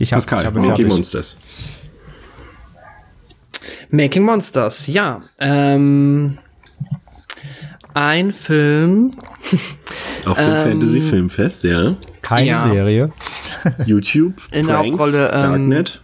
Ich 0.00 0.12
hab, 0.14 0.16
Pascal, 0.16 0.40
ich 0.40 0.46
hab 0.46 0.54
Making 0.54 0.88
Monsters. 0.88 1.38
Making 3.90 4.22
Monsters, 4.22 4.86
ja. 4.86 5.20
Ähm, 5.38 6.38
ein 7.92 8.32
Film. 8.32 9.14
Auf 10.24 10.38
dem 10.38 10.46
ähm, 10.46 10.70
Fantasy 10.70 11.02
Filmfest, 11.02 11.64
ja. 11.64 11.94
Keine 12.22 12.46
ja. 12.46 12.58
Serie. 12.58 13.12
YouTube, 13.84 14.40
In 14.52 14.66
Pranks, 14.66 14.88
Hauptrolle, 14.88 15.30
ähm, 15.34 15.42
Darknet. 15.42 16.00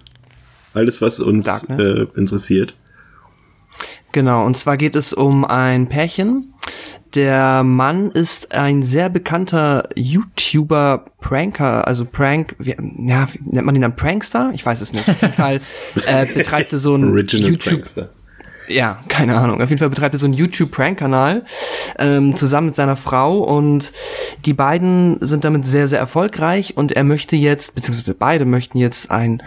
Alles, 0.75 1.01
was 1.01 1.19
uns 1.19 1.47
äh, 1.47 2.07
interessiert. 2.17 2.77
Genau, 4.13 4.45
und 4.45 4.59
zwar 4.59 4.77
geht 4.77 4.95
es 4.95 5.15
um 5.15 5.47
ein 5.47 5.89
Pärchen, 5.89 6.53
der 7.17 7.65
Mann 7.65 8.11
ist 8.11 8.55
ein 8.55 8.83
sehr 8.83 9.09
bekannter 9.09 9.89
YouTuber, 9.97 11.07
Pranker, 11.21 11.87
also 11.87 12.05
Prank, 12.05 12.55
wie, 12.59 12.77
ja, 12.99 13.29
wie 13.33 13.41
nennt 13.51 13.67
man 13.67 13.75
ihn 13.75 13.83
dann 13.83 13.97
Prankster? 13.97 14.51
Ich 14.55 14.65
weiß 14.65 14.83
es 14.83 14.93
nicht. 14.93 15.09
Auf 15.09 15.21
jeden 15.23 15.35
Fall 15.35 15.61
äh, 16.07 16.27
betreibt 16.35 16.73
er 16.73 16.79
so 16.79 16.95
ein 16.95 17.11
Original 17.11 17.51
YouTube. 17.51 17.73
Prankster. 17.73 18.11
Ja, 18.69 19.03
keine 19.09 19.37
Ahnung. 19.37 19.63
Auf 19.63 19.71
jeden 19.71 19.79
Fall 19.79 19.91
betreibt 19.91 20.15
er 20.15 20.19
so 20.19 20.27
einen 20.27 20.35
YouTube-Prank-Kanal 20.35 21.45
ähm, 21.99 22.37
zusammen 22.37 22.67
mit 22.67 22.77
seiner 22.77 22.97
Frau 22.97 23.39
und 23.39 23.93
die 24.45 24.55
beiden 24.55 25.19
sind 25.21 25.45
damit 25.45 25.67
sehr, 25.67 25.89
sehr 25.89 26.01
erfolgreich 26.01 26.77
und 26.77 26.93
er 26.93 27.05
möchte 27.05 27.37
jetzt, 27.37 27.75
beziehungsweise 27.75 28.15
beide 28.15 28.45
möchten 28.45 28.79
jetzt 28.79 29.11
ein, 29.11 29.43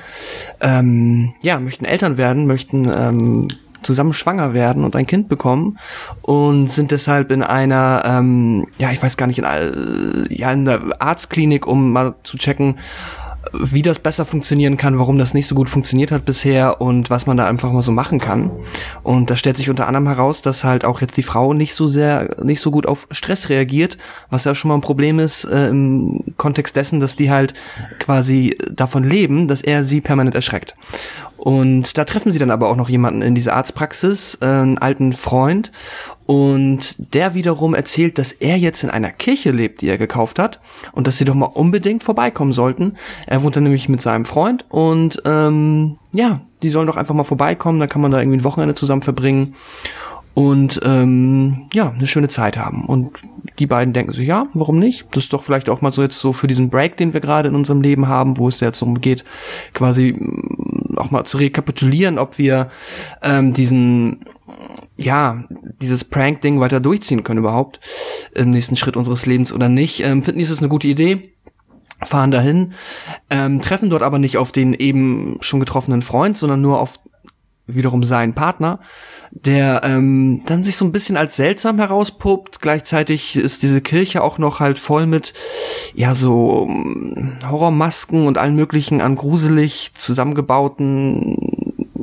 ähm, 0.62 1.34
ja, 1.42 1.60
möchten 1.60 1.86
Eltern 1.86 2.18
werden, 2.18 2.48
möchten 2.48 2.90
ähm, 2.92 3.48
zusammen 3.84 4.14
schwanger 4.14 4.54
werden 4.54 4.84
und 4.84 4.96
ein 4.96 5.06
Kind 5.06 5.30
bekommen 5.30 5.78
und 6.22 6.68
sind 6.68 6.92
deshalb 6.92 7.32
in 7.32 7.44
einer, 7.44 8.04
ähm, 8.06 8.68
ja, 8.78 8.92
ich 8.92 9.02
weiß 9.02 9.18
gar 9.18 9.28
nicht, 9.28 9.40
in, 9.40 9.46
äh, 9.46 10.34
ja, 10.34 10.52
in 10.52 10.66
der 10.66 10.82
Arztklinik, 11.00 11.68
um 11.68 11.92
mal 11.92 12.16
zu 12.24 12.38
checken, 12.38 12.78
wie 13.54 13.82
das 13.82 14.00
besser 14.00 14.26
funktionieren 14.26 14.78
kann, 14.78 15.00
warum 15.00 15.18
das 15.18 15.34
nicht 15.34 15.48
so 15.48 15.56
gut 15.56 15.70
funktioniert 15.70 16.12
hat 16.12 16.26
bisher 16.26 16.82
und 16.82 17.10
was 17.10 17.26
man 17.26 17.38
da 17.38 17.48
einfach 17.48 17.72
mal 17.72 17.82
so 17.82 17.92
machen 17.92 18.20
kann. 18.20 18.52
Und 19.04 19.30
da 19.30 19.36
stellt 19.36 19.58
sich 19.58 19.70
unter 19.70 19.88
anderem 19.88 20.08
heraus, 20.08 20.42
dass 20.42 20.64
halt 20.64 20.86
auch 20.86 21.02
jetzt 21.02 21.18
die 21.18 21.24
Frau 21.24 21.54
nicht 21.54 21.74
so 21.74 21.88
sehr, 21.88 22.36
nicht 22.44 22.60
so 22.60 22.70
gut 22.72 22.86
auf 22.86 23.08
Stress 23.12 23.50
reagiert, 23.50 23.98
was 24.30 24.44
ja 24.44 24.54
schon 24.56 24.70
mal 24.70 24.76
ein 24.76 24.82
Problem 24.82 25.20
ist 25.20 25.46
äh, 25.46 25.70
im 25.70 26.24
Kontext 26.38 26.76
dessen, 26.76 27.00
dass 27.00 27.16
die 27.16 27.32
halt 27.32 27.54
quasi 28.00 28.58
davon 28.70 29.04
leben, 29.04 29.48
dass 29.48 29.62
er 29.62 29.84
sie 29.84 30.02
permanent 30.02 30.36
erschreckt. 30.36 30.76
Und 31.38 31.98
da 31.98 32.04
treffen 32.04 32.34
sie 32.34 32.40
dann 32.40 32.52
aber 32.52 32.70
auch 32.70 32.76
noch 32.76 32.90
jemanden 32.90 33.22
in 33.22 33.34
dieser 33.34 33.56
Arztpraxis, 33.56 34.38
äh, 34.42 34.46
einen 34.46 34.78
alten 34.78 35.14
Freund. 35.14 35.72
Und 36.30 37.16
der 37.16 37.34
wiederum 37.34 37.74
erzählt, 37.74 38.20
dass 38.20 38.32
er 38.34 38.56
jetzt 38.56 38.84
in 38.84 38.92
einer 38.92 39.10
Kirche 39.10 39.50
lebt, 39.50 39.82
die 39.82 39.88
er 39.88 39.98
gekauft 39.98 40.38
hat. 40.38 40.60
Und 40.92 41.08
dass 41.08 41.18
sie 41.18 41.26
doch 41.26 41.34
mal 41.34 41.48
unbedingt 41.48 42.04
vorbeikommen 42.04 42.54
sollten. 42.54 42.98
Er 43.26 43.42
wohnt 43.42 43.56
dann 43.56 43.64
nämlich 43.64 43.90
mit 43.90 44.00
seinem 44.00 44.26
Freund. 44.26 44.64
Und 44.70 45.24
ähm, 45.26 45.98
ja, 46.12 46.42
die 46.62 46.70
sollen 46.70 46.86
doch 46.86 46.98
einfach 46.98 47.16
mal 47.16 47.24
vorbeikommen. 47.24 47.80
Dann 47.80 47.90
kann 47.90 48.04
man 48.04 48.12
da 48.12 48.20
irgendwie 48.20 48.38
ein 48.38 48.44
Wochenende 48.44 48.76
zusammen 48.76 49.02
verbringen 49.02 49.56
und 50.36 50.80
ähm, 50.86 51.68
ja, 51.74 51.90
eine 51.90 52.08
schöne 52.08 52.30
Zeit 52.30 52.58
haben. 52.58 52.86
Und 52.86 53.20
die 53.58 53.66
beiden 53.66 53.94
denken 53.94 54.14
sich, 54.14 54.28
ja, 54.28 54.48
warum 54.54 54.80
nicht? 54.80 55.08
Das 55.12 55.24
ist 55.24 55.34
doch 55.34 55.44
vielleicht 55.44 55.68
auch 55.68 55.82
mal 55.82 55.92
so 55.92 56.02
jetzt 56.02 56.20
so 56.20 56.32
für 56.32 56.48
diesen 56.48 56.70
Break, 56.70 56.96
den 56.96 57.12
wir 57.12 57.20
gerade 57.20 57.50
in 57.50 57.56
unserem 57.56 57.82
Leben 57.82 58.08
haben, 58.08 58.38
wo 58.38 58.48
es 58.48 58.60
jetzt 58.60 58.82
darum 58.82 59.02
geht, 59.02 59.26
quasi 59.74 60.14
mm, 60.14 60.98
auch 60.98 61.12
mal 61.12 61.26
zu 61.26 61.38
rekapitulieren, 61.38 62.20
ob 62.20 62.38
wir 62.38 62.70
ähm, 63.24 63.54
diesen 63.54 64.26
ja, 64.98 65.44
dieses 65.82 66.04
Prank-Ding 66.04 66.60
weiter 66.60 66.80
durchziehen 66.80 67.24
können 67.24 67.40
überhaupt 67.40 67.80
im 68.36 68.52
nächsten 68.52 68.76
Schritt 68.76 68.98
unseres 68.98 69.26
Lebens 69.26 69.54
oder 69.54 69.70
nicht. 69.70 70.04
Ähm, 70.04 70.24
finden 70.24 70.40
die 70.40 70.50
es 70.50 70.60
eine 70.60 70.70
gute 70.70 70.88
Idee? 70.88 71.34
Fahren 72.04 72.32
dahin, 72.32 72.74
ähm, 73.30 73.62
treffen 73.62 73.90
dort 73.90 74.04
aber 74.04 74.20
nicht 74.20 74.38
auf 74.38 74.54
den 74.54 74.74
eben 74.74 75.38
schon 75.42 75.60
getroffenen 75.60 76.02
Freund, 76.02 76.38
sondern 76.38 76.62
nur 76.62 76.80
auf 76.80 77.00
wiederum 77.68 78.04
seinen 78.04 78.34
Partner 78.34 78.80
der 79.32 79.82
ähm, 79.84 80.42
dann 80.46 80.64
sich 80.64 80.76
so 80.76 80.86
ein 80.86 80.92
bisschen 80.92 81.18
als 81.18 81.36
seltsam 81.36 81.78
herauspuppt. 81.78 82.62
Gleichzeitig 82.62 83.36
ist 83.36 83.62
diese 83.64 83.82
Kirche 83.82 84.24
auch 84.24 84.38
noch 84.38 84.60
halt 84.60 84.80
voll 84.80 85.06
mit 85.06 85.34
ja 85.94 86.16
so 86.16 86.68
ähm, 86.70 87.38
Horrormasken 87.48 88.26
und 88.26 88.38
allen 88.38 88.56
möglichen 88.56 89.02
an 89.02 89.16
gruselig 89.16 89.94
zusammengebauten 89.96 91.49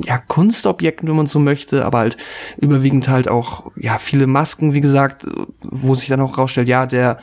ja, 0.03 0.17
Kunstobjekten, 0.17 1.07
wenn 1.07 1.15
man 1.15 1.27
so 1.27 1.39
möchte, 1.39 1.85
aber 1.85 1.99
halt 1.99 2.17
überwiegend 2.57 3.09
halt 3.09 3.27
auch, 3.27 3.71
ja, 3.75 3.97
viele 3.97 4.27
Masken, 4.27 4.73
wie 4.73 4.81
gesagt, 4.81 5.25
wo 5.63 5.95
sich 5.95 6.07
dann 6.07 6.21
auch 6.21 6.37
rausstellt, 6.37 6.67
ja, 6.67 6.85
der 6.85 7.19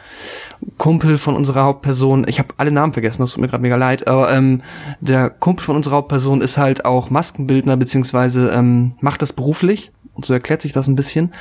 Kumpel 0.79 1.19
von 1.19 1.37
unserer 1.37 1.65
Hauptperson, 1.65 2.27
ich 2.29 2.39
habe 2.39 2.55
alle 2.57 2.71
Namen 2.71 2.93
vergessen, 2.93 3.23
das 3.23 3.33
tut 3.33 3.41
mir 3.41 3.49
gerade 3.49 3.63
mega 3.63 3.77
leid, 3.77 4.09
aber 4.09 4.33
ähm, 4.33 4.63
der 5.01 5.31
Kumpel 5.31 5.65
von 5.65 5.77
unserer 5.77 5.97
Hauptperson 5.97 6.41
ist 6.41 6.59
halt 6.59 6.85
auch 6.85 7.11
Maskenbildner, 7.11 7.77
beziehungsweise 7.77 8.51
ähm, 8.51 8.95
macht 9.01 9.23
das 9.23 9.33
beruflich, 9.33 9.93
und 10.15 10.25
so 10.25 10.33
erklärt 10.33 10.63
sich 10.63 10.73
das 10.73 10.87
ein 10.87 10.97
bisschen, 10.97 11.33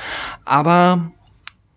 aber 0.44 1.10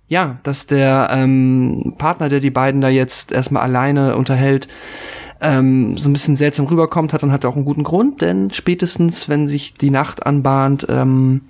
ja, 0.09 0.39
dass 0.43 0.67
der 0.67 1.09
ähm, 1.11 1.95
Partner, 1.97 2.29
der 2.29 2.39
die 2.39 2.49
beiden 2.49 2.79
da 2.79 2.87
jetzt 2.87 3.31
erstmal 3.31 3.63
alleine 3.63 4.15
unterhält, 4.15 4.67
ähm, 5.41 5.97
so 5.97 6.09
ein 6.09 6.13
bisschen 6.13 6.35
seltsam 6.35 6.67
rüberkommt, 6.67 7.13
hat 7.13 7.23
dann 7.23 7.31
halt 7.31 7.45
auch 7.45 7.55
einen 7.55 7.65
guten 7.65 7.83
Grund, 7.83 8.21
denn 8.21 8.51
spätestens, 8.51 9.29
wenn 9.29 9.47
sich 9.47 9.75
die 9.75 9.91
Nacht 9.91 10.25
anbahnt, 10.25 10.87
ähm, 10.89 11.41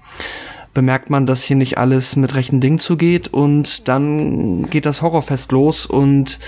bemerkt 0.73 1.09
man, 1.09 1.25
dass 1.25 1.43
hier 1.43 1.55
nicht 1.55 1.77
alles 1.77 2.15
mit 2.15 2.35
rechten 2.35 2.61
Dingen 2.61 2.79
zugeht 2.79 3.29
und 3.29 3.87
dann 3.87 4.69
geht 4.69 4.85
das 4.85 5.01
Horrorfest 5.01 5.51
los 5.51 5.85
und 5.87 6.39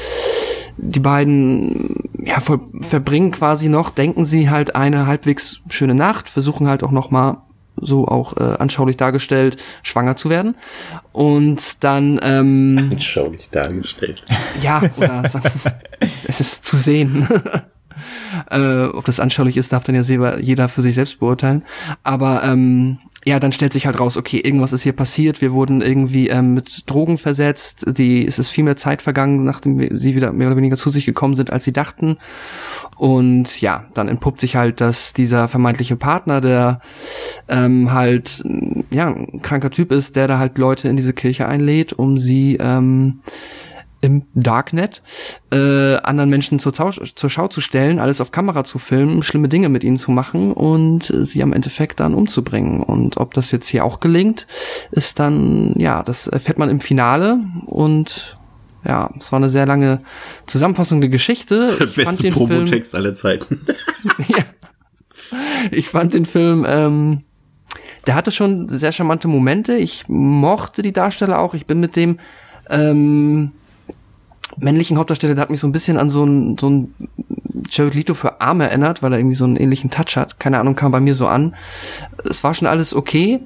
die 0.77 0.99
beiden 0.99 1.95
ja 2.23 2.39
verbringen 2.39 3.31
quasi 3.31 3.69
noch, 3.69 3.89
denken 3.89 4.25
sie 4.25 4.49
halt 4.49 4.75
eine 4.75 5.07
halbwegs 5.07 5.61
schöne 5.69 5.95
Nacht, 5.95 6.29
versuchen 6.29 6.67
halt 6.67 6.83
auch 6.83 6.91
noch 6.91 7.09
mal 7.09 7.43
so 7.81 8.07
auch 8.07 8.37
äh, 8.37 8.55
anschaulich 8.59 8.97
dargestellt, 8.97 9.57
schwanger 9.83 10.15
zu 10.15 10.29
werden. 10.29 10.55
Und 11.11 11.83
dann 11.83 12.19
ähm, 12.23 12.89
anschaulich 12.91 13.49
dargestellt. 13.51 14.23
Ja, 14.61 14.81
oder 14.97 15.23
es 16.27 16.39
ist 16.39 16.65
zu 16.65 16.77
sehen. 16.77 17.27
äh, 18.51 18.85
ob 18.85 19.05
das 19.05 19.19
anschaulich 19.19 19.57
ist, 19.57 19.73
darf 19.73 19.83
dann 19.83 19.95
ja 19.95 20.35
jeder 20.37 20.69
für 20.69 20.81
sich 20.81 20.95
selbst 20.95 21.19
beurteilen. 21.19 21.63
Aber 22.03 22.43
ähm, 22.43 22.99
ja, 23.29 23.39
dann 23.39 23.51
stellt 23.51 23.73
sich 23.73 23.85
halt 23.85 23.99
raus, 23.99 24.17
okay, 24.17 24.39
irgendwas 24.39 24.73
ist 24.73 24.81
hier 24.81 24.93
passiert, 24.93 25.39
wir 25.39 25.51
wurden 25.51 25.81
irgendwie 25.83 26.29
ähm, 26.29 26.55
mit 26.55 26.89
Drogen 26.89 27.19
versetzt, 27.19 27.85
die, 27.87 28.25
es 28.25 28.39
ist 28.39 28.49
viel 28.49 28.63
mehr 28.63 28.75
Zeit 28.75 29.03
vergangen, 29.03 29.43
nachdem 29.43 29.95
sie 29.95 30.15
wieder 30.15 30.33
mehr 30.33 30.47
oder 30.47 30.57
weniger 30.57 30.77
zu 30.77 30.89
sich 30.89 31.05
gekommen 31.05 31.35
sind, 31.35 31.53
als 31.53 31.63
sie 31.63 31.71
dachten. 31.71 32.17
Und 32.97 33.61
ja, 33.61 33.85
dann 33.93 34.07
entpuppt 34.07 34.39
sich 34.39 34.55
halt, 34.55 34.81
dass 34.81 35.13
dieser 35.13 35.47
vermeintliche 35.47 35.95
Partner, 35.95 36.41
der 36.41 36.81
ähm, 37.47 37.93
halt 37.93 38.43
ja 38.89 39.09
ein 39.09 39.43
kranker 39.43 39.69
Typ 39.69 39.91
ist, 39.91 40.15
der 40.15 40.27
da 40.27 40.39
halt 40.39 40.57
Leute 40.57 40.89
in 40.89 40.97
diese 40.97 41.13
Kirche 41.13 41.47
einlädt, 41.47 41.93
um 41.93 42.17
sie 42.17 42.57
ähm, 42.59 43.19
im 44.01 44.23
Darknet 44.33 45.01
äh, 45.51 45.95
anderen 45.97 46.29
Menschen 46.29 46.59
zur, 46.59 46.73
Zau 46.73 46.91
zur 46.91 47.29
Schau 47.29 47.47
zu 47.47 47.61
stellen, 47.61 47.99
alles 47.99 48.21
auf 48.21 48.31
Kamera 48.31 48.63
zu 48.63 48.79
filmen, 48.79 49.23
schlimme 49.23 49.49
Dinge 49.49 49.69
mit 49.69 49.83
ihnen 49.83 49.97
zu 49.97 50.11
machen 50.11 50.53
und 50.53 51.09
äh, 51.09 51.25
sie 51.25 51.43
am 51.43 51.53
Endeffekt 51.53 51.99
dann 51.99 52.13
umzubringen. 52.13 52.81
Und 52.81 53.17
ob 53.17 53.33
das 53.33 53.51
jetzt 53.51 53.67
hier 53.67 53.83
auch 53.83 53.99
gelingt, 53.99 54.47
ist 54.91 55.19
dann, 55.19 55.73
ja, 55.77 56.03
das 56.03 56.27
erfährt 56.27 56.57
man 56.57 56.69
im 56.69 56.79
Finale 56.79 57.39
und 57.65 58.37
ja, 58.85 59.09
es 59.19 59.31
war 59.31 59.37
eine 59.37 59.49
sehr 59.49 59.65
lange 59.65 60.01
Zusammenfassung 60.45 61.01
der 61.01 61.09
Geschichte. 61.09 61.75
Der 61.79 61.85
beste 61.85 62.31
Promotext 62.31 62.95
aller 62.95 63.13
Zeiten. 63.13 63.65
ja. 64.27 64.45
Ich 65.71 65.89
fand 65.89 66.13
den 66.13 66.25
Film, 66.25 66.65
ähm, 66.67 67.23
der 68.07 68.15
hatte 68.15 68.31
schon 68.31 68.69
sehr 68.69 68.91
charmante 68.91 69.27
Momente. 69.27 69.75
Ich 69.75 70.05
mochte 70.07 70.81
die 70.81 70.93
Darsteller 70.93 71.39
auch. 71.39 71.53
Ich 71.53 71.65
bin 71.65 71.79
mit 71.79 71.95
dem 71.95 72.19
ähm, 72.69 73.51
männlichen 74.57 74.97
Hauptdarsteller, 74.97 75.35
der 75.35 75.43
hat 75.43 75.49
mich 75.49 75.59
so 75.59 75.67
ein 75.67 75.71
bisschen 75.71 75.97
an 75.97 76.09
so 76.09 76.23
ein, 76.23 76.57
so 76.57 76.69
ein 76.69 76.93
Jared 77.69 77.93
Leto 77.93 78.13
für 78.13 78.41
Arme 78.41 78.69
erinnert, 78.69 79.03
weil 79.03 79.13
er 79.13 79.19
irgendwie 79.19 79.35
so 79.35 79.45
einen 79.45 79.55
ähnlichen 79.55 79.89
Touch 79.89 80.17
hat. 80.17 80.39
Keine 80.39 80.59
Ahnung, 80.59 80.75
kam 80.75 80.91
bei 80.91 80.99
mir 80.99 81.15
so 81.15 81.27
an. 81.27 81.55
Es 82.27 82.43
war 82.43 82.53
schon 82.53 82.67
alles 82.67 82.93
okay. 82.93 83.39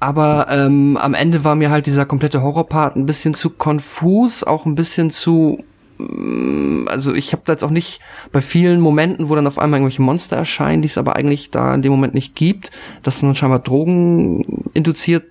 Aber 0.00 0.46
ähm, 0.50 0.96
am 0.96 1.12
Ende 1.12 1.44
war 1.44 1.54
mir 1.54 1.70
halt 1.70 1.86
dieser 1.86 2.06
komplette 2.06 2.42
Horrorpart 2.42 2.96
ein 2.96 3.04
bisschen 3.04 3.34
zu 3.34 3.50
konfus, 3.50 4.42
auch 4.42 4.64
ein 4.64 4.74
bisschen 4.74 5.10
zu 5.10 5.58
mm, 5.98 6.88
also 6.88 7.14
ich 7.14 7.32
habe 7.32 7.42
da 7.44 7.52
jetzt 7.52 7.62
auch 7.62 7.70
nicht 7.70 8.00
bei 8.32 8.40
vielen 8.40 8.80
Momenten, 8.80 9.28
wo 9.28 9.34
dann 9.34 9.46
auf 9.46 9.58
einmal 9.58 9.78
irgendwelche 9.78 10.00
Monster 10.00 10.36
erscheinen, 10.36 10.80
die 10.80 10.88
es 10.88 10.96
aber 10.96 11.16
eigentlich 11.16 11.50
da 11.50 11.74
in 11.74 11.82
dem 11.82 11.92
Moment 11.92 12.14
nicht 12.14 12.34
gibt, 12.34 12.70
dass 13.02 13.20
dann 13.20 13.34
scheinbar 13.34 13.58
Drogen 13.58 14.70
induziert 14.72 15.24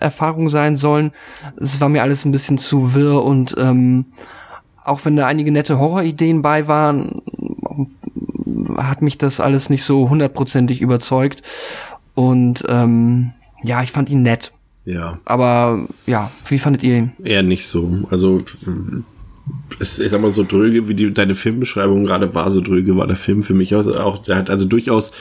Erfahrung 0.00 0.48
sein 0.48 0.76
sollen. 0.76 1.12
Es 1.56 1.80
war 1.80 1.88
mir 1.88 2.02
alles 2.02 2.24
ein 2.24 2.32
bisschen 2.32 2.58
zu 2.58 2.94
wirr 2.94 3.22
und 3.24 3.54
ähm, 3.58 4.06
auch 4.84 5.04
wenn 5.04 5.16
da 5.16 5.26
einige 5.26 5.50
nette 5.50 5.78
Horrorideen 5.78 6.42
bei 6.42 6.68
waren, 6.68 7.22
hat 8.76 9.02
mich 9.02 9.18
das 9.18 9.40
alles 9.40 9.68
nicht 9.70 9.82
so 9.82 10.08
hundertprozentig 10.08 10.80
überzeugt. 10.80 11.42
Und 12.14 12.64
ähm, 12.68 13.32
ja, 13.62 13.82
ich 13.82 13.92
fand 13.92 14.08
ihn 14.10 14.22
nett. 14.22 14.52
Ja. 14.84 15.18
Aber 15.24 15.86
ja, 16.06 16.30
wie 16.48 16.58
fandet 16.58 16.82
ihr 16.82 16.96
ihn? 16.96 17.12
Eher 17.22 17.42
nicht 17.42 17.66
so. 17.66 18.06
Also 18.10 18.40
es, 19.78 19.98
ich 19.98 20.10
sag 20.10 20.20
mal 20.20 20.30
so 20.30 20.44
dröge, 20.44 20.88
wie 20.88 20.94
die, 20.94 21.12
deine 21.12 21.34
Filmbeschreibung 21.34 22.06
gerade 22.06 22.34
war, 22.34 22.50
so 22.50 22.60
dröge 22.60 22.96
war 22.96 23.06
der 23.06 23.16
Film 23.16 23.42
für 23.42 23.54
mich 23.54 23.74
aus. 23.74 23.86
Auch, 23.86 24.18
der 24.18 24.36
hat 24.36 24.50
also 24.50 24.66
durchaus 24.66 25.12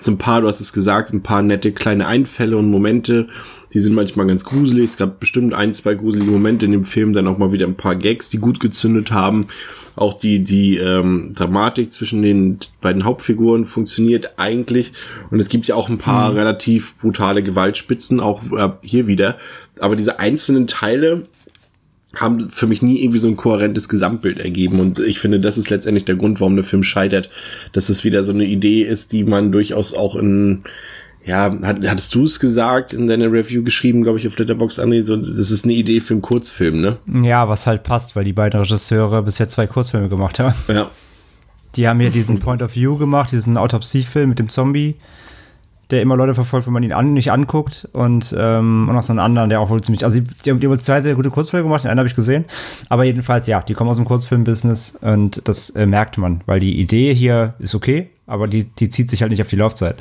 so 0.00 0.12
ein 0.12 0.18
paar, 0.18 0.40
du 0.40 0.48
hast 0.48 0.60
es 0.60 0.72
gesagt, 0.72 1.12
ein 1.12 1.22
paar 1.22 1.42
nette 1.42 1.72
kleine 1.72 2.06
Einfälle 2.06 2.56
und 2.56 2.70
Momente, 2.70 3.28
die 3.72 3.80
sind 3.80 3.94
manchmal 3.94 4.26
ganz 4.26 4.44
gruselig. 4.44 4.86
Es 4.86 4.96
gab 4.96 5.20
bestimmt 5.20 5.52
ein, 5.52 5.74
zwei 5.74 5.94
gruselige 5.94 6.30
Momente 6.30 6.64
in 6.64 6.72
dem 6.72 6.84
Film, 6.84 7.12
dann 7.12 7.26
auch 7.26 7.38
mal 7.38 7.52
wieder 7.52 7.66
ein 7.66 7.74
paar 7.74 7.96
Gags, 7.96 8.28
die 8.28 8.38
gut 8.38 8.60
gezündet 8.60 9.12
haben. 9.12 9.48
Auch 9.94 10.16
die, 10.16 10.42
die 10.42 10.76
ähm, 10.76 11.32
Dramatik 11.34 11.92
zwischen 11.92 12.22
den 12.22 12.58
beiden 12.80 13.04
Hauptfiguren 13.04 13.66
funktioniert 13.66 14.34
eigentlich. 14.38 14.92
Und 15.30 15.40
es 15.40 15.48
gibt 15.48 15.66
ja 15.66 15.74
auch 15.74 15.88
ein 15.88 15.98
paar 15.98 16.30
mhm. 16.30 16.38
relativ 16.38 16.96
brutale 16.96 17.42
Gewaltspitzen, 17.42 18.20
auch 18.20 18.42
äh, 18.52 18.70
hier 18.80 19.06
wieder. 19.06 19.36
Aber 19.80 19.96
diese 19.96 20.18
einzelnen 20.18 20.66
Teile 20.66 21.24
haben 22.14 22.50
für 22.50 22.66
mich 22.66 22.80
nie 22.82 23.02
irgendwie 23.02 23.18
so 23.18 23.28
ein 23.28 23.36
kohärentes 23.36 23.88
Gesamtbild 23.88 24.40
ergeben. 24.40 24.80
Und 24.80 24.98
ich 24.98 25.18
finde, 25.18 25.40
das 25.40 25.58
ist 25.58 25.70
letztendlich 25.70 26.04
der 26.04 26.16
Grund, 26.16 26.40
warum 26.40 26.56
der 26.56 26.64
Film 26.64 26.82
scheitert. 26.82 27.28
Dass 27.72 27.88
es 27.88 28.04
wieder 28.04 28.24
so 28.24 28.32
eine 28.32 28.44
Idee 28.44 28.82
ist, 28.82 29.12
die 29.12 29.24
man 29.24 29.52
durchaus 29.52 29.94
auch 29.94 30.16
in 30.16 30.64
ja, 31.28 31.54
hat, 31.62 31.86
hattest 31.86 32.14
du 32.14 32.24
es 32.24 32.40
gesagt 32.40 32.94
in 32.94 33.06
deiner 33.06 33.30
Review 33.30 33.62
geschrieben, 33.62 34.02
glaube 34.02 34.18
ich, 34.18 34.26
auf 34.26 34.38
Letterboxd, 34.38 34.80
André, 34.80 35.02
so, 35.02 35.14
das 35.14 35.50
ist 35.50 35.64
eine 35.64 35.74
Idee 35.74 36.00
für 36.00 36.14
einen 36.14 36.22
Kurzfilm, 36.22 36.80
ne? 36.80 36.96
Ja, 37.22 37.50
was 37.50 37.66
halt 37.66 37.82
passt, 37.82 38.16
weil 38.16 38.24
die 38.24 38.32
beiden 38.32 38.58
Regisseure 38.58 39.22
bisher 39.22 39.46
zwei 39.46 39.66
Kurzfilme 39.66 40.08
gemacht 40.08 40.38
haben. 40.38 40.54
Ja. 40.68 40.90
Die 41.76 41.86
haben 41.86 42.00
hier 42.00 42.08
diesen 42.08 42.38
Point 42.38 42.62
of 42.62 42.74
View 42.74 42.96
gemacht, 42.96 43.30
diesen 43.30 43.58
Autopsiefilm 43.58 44.30
mit 44.30 44.38
dem 44.38 44.48
Zombie, 44.48 44.94
der 45.90 46.02
immer 46.02 46.16
Leute 46.16 46.34
verfolgt, 46.34 46.66
wenn 46.66 46.74
man 46.74 46.82
ihn 46.82 46.92
an, 46.92 47.14
nicht 47.14 47.32
anguckt. 47.32 47.88
Und, 47.92 48.34
ähm, 48.38 48.88
und 48.88 48.94
noch 48.94 49.02
so 49.02 49.12
einen 49.12 49.20
anderen, 49.20 49.48
der 49.48 49.60
auch 49.60 49.70
wohl 49.70 49.80
ziemlich, 49.80 50.04
also 50.04 50.20
die, 50.20 50.26
die 50.44 50.50
haben, 50.50 50.78
zwei 50.78 51.00
sehr 51.00 51.14
gute 51.14 51.30
Kurzfilme 51.30 51.64
gemacht, 51.64 51.84
den 51.84 51.90
einen 51.90 51.98
habe 51.98 52.08
ich 52.08 52.14
gesehen. 52.14 52.44
Aber 52.88 53.04
jedenfalls, 53.04 53.46
ja, 53.46 53.62
die 53.62 53.74
kommen 53.74 53.88
aus 53.88 53.96
dem 53.96 54.04
Kurzfilm-Business 54.04 54.98
und 55.00 55.48
das 55.48 55.70
äh, 55.70 55.86
merkt 55.86 56.18
man, 56.18 56.42
weil 56.46 56.60
die 56.60 56.78
Idee 56.78 57.14
hier 57.14 57.54
ist 57.58 57.74
okay, 57.74 58.10
aber 58.26 58.48
die, 58.48 58.64
die 58.64 58.90
zieht 58.90 59.08
sich 59.08 59.22
halt 59.22 59.30
nicht 59.30 59.40
auf 59.40 59.48
die 59.48 59.56
Laufzeit. 59.56 59.96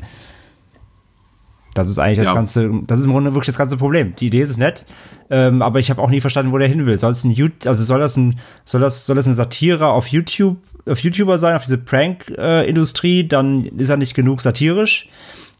Das 1.73 1.87
ist 1.87 1.99
eigentlich 1.99 2.17
das 2.17 2.27
ja. 2.27 2.33
ganze, 2.33 2.71
das 2.87 2.99
ist 2.99 3.05
im 3.05 3.11
Grunde 3.11 3.33
wirklich 3.33 3.45
das 3.45 3.57
ganze 3.57 3.77
Problem. 3.77 4.15
Die 4.15 4.27
Idee 4.27 4.41
ist 4.41 4.57
nett, 4.57 4.85
ähm, 5.29 5.61
aber 5.61 5.79
ich 5.79 5.89
habe 5.89 6.01
auch 6.01 6.09
nie 6.09 6.21
verstanden, 6.21 6.51
wo 6.51 6.57
der 6.57 6.67
hin 6.67 6.85
will. 6.85 6.97
Soll 6.97 7.11
es 7.11 7.23
ein 7.23 7.35
also 7.65 7.83
soll 7.83 7.99
das 7.99 8.17
ein, 8.17 8.39
soll 8.65 8.81
das, 8.81 9.05
soll 9.05 9.15
das 9.15 9.27
ein 9.27 9.35
Satire 9.35 9.87
auf 9.87 10.07
YouTube, 10.07 10.57
auf 10.85 10.99
YouTuber 10.99 11.37
sein, 11.37 11.55
auf 11.55 11.63
diese 11.63 11.77
Prank-Industrie, 11.77 13.19
äh, 13.21 13.27
dann 13.27 13.65
ist 13.65 13.89
er 13.89 13.97
nicht 13.97 14.15
genug 14.15 14.41
satirisch 14.41 15.07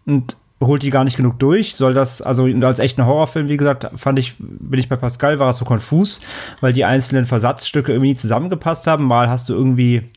und 0.08 0.38
holt 0.60 0.82
die 0.82 0.90
gar 0.90 1.04
nicht 1.04 1.18
genug 1.18 1.38
durch. 1.40 1.76
Soll 1.76 1.94
das, 1.94 2.22
also 2.22 2.46
als 2.46 2.80
echter 2.80 3.06
Horrorfilm, 3.06 3.48
wie 3.48 3.58
gesagt, 3.58 3.88
fand 3.96 4.18
ich, 4.18 4.36
bin 4.40 4.80
ich 4.80 4.90
bei 4.90 4.96
Pascal, 4.96 5.38
war 5.40 5.50
es 5.50 5.58
so 5.58 5.66
konfus, 5.66 6.22
weil 6.62 6.74
die 6.74 6.86
einzelnen 6.86 7.26
Versatzstücke 7.26 7.92
irgendwie 7.92 8.10
nie 8.10 8.16
zusammengepasst 8.16 8.88
haben. 8.88 9.06
Mal 9.06 9.30
hast 9.30 9.50
du 9.50 9.54
irgendwie 9.54 10.10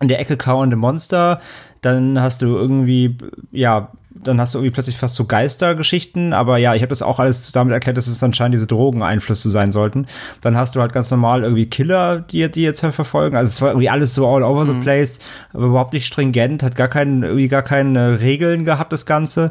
in 0.00 0.08
der 0.08 0.20
Ecke 0.20 0.36
kauernde 0.36 0.76
Monster, 0.76 1.40
dann 1.80 2.20
hast 2.20 2.42
du 2.42 2.46
irgendwie, 2.46 3.16
ja, 3.50 3.92
dann 4.24 4.40
hast 4.40 4.54
du 4.54 4.58
irgendwie 4.58 4.72
plötzlich 4.72 4.96
fast 4.96 5.14
so 5.14 5.24
Geistergeschichten, 5.24 6.32
aber 6.32 6.58
ja, 6.58 6.74
ich 6.74 6.82
habe 6.82 6.90
das 6.90 7.02
auch 7.02 7.18
alles 7.18 7.50
damit 7.52 7.72
erklärt, 7.72 7.96
dass 7.96 8.06
es 8.06 8.22
anscheinend 8.22 8.54
diese 8.54 8.66
Drogeneinflüsse 8.66 9.50
sein 9.50 9.70
sollten. 9.70 10.06
Dann 10.40 10.56
hast 10.56 10.74
du 10.74 10.80
halt 10.80 10.92
ganz 10.92 11.10
normal 11.10 11.42
irgendwie 11.42 11.66
Killer, 11.66 12.20
die, 12.20 12.50
die 12.50 12.62
jetzt 12.62 12.82
halt 12.82 12.94
verfolgen. 12.94 13.36
Also 13.36 13.48
es 13.48 13.60
war 13.60 13.70
irgendwie 13.70 13.90
alles 13.90 14.14
so 14.14 14.26
all 14.26 14.42
over 14.42 14.64
mhm. 14.64 14.68
the 14.68 14.84
place, 14.84 15.20
aber 15.52 15.66
überhaupt 15.66 15.92
nicht 15.92 16.06
stringent, 16.06 16.62
hat 16.62 16.76
gar 16.76 16.88
keinen, 16.88 17.22
irgendwie 17.22 17.48
gar 17.48 17.62
keine 17.62 18.20
Regeln 18.20 18.64
gehabt, 18.64 18.92
das 18.92 19.06
Ganze. 19.06 19.50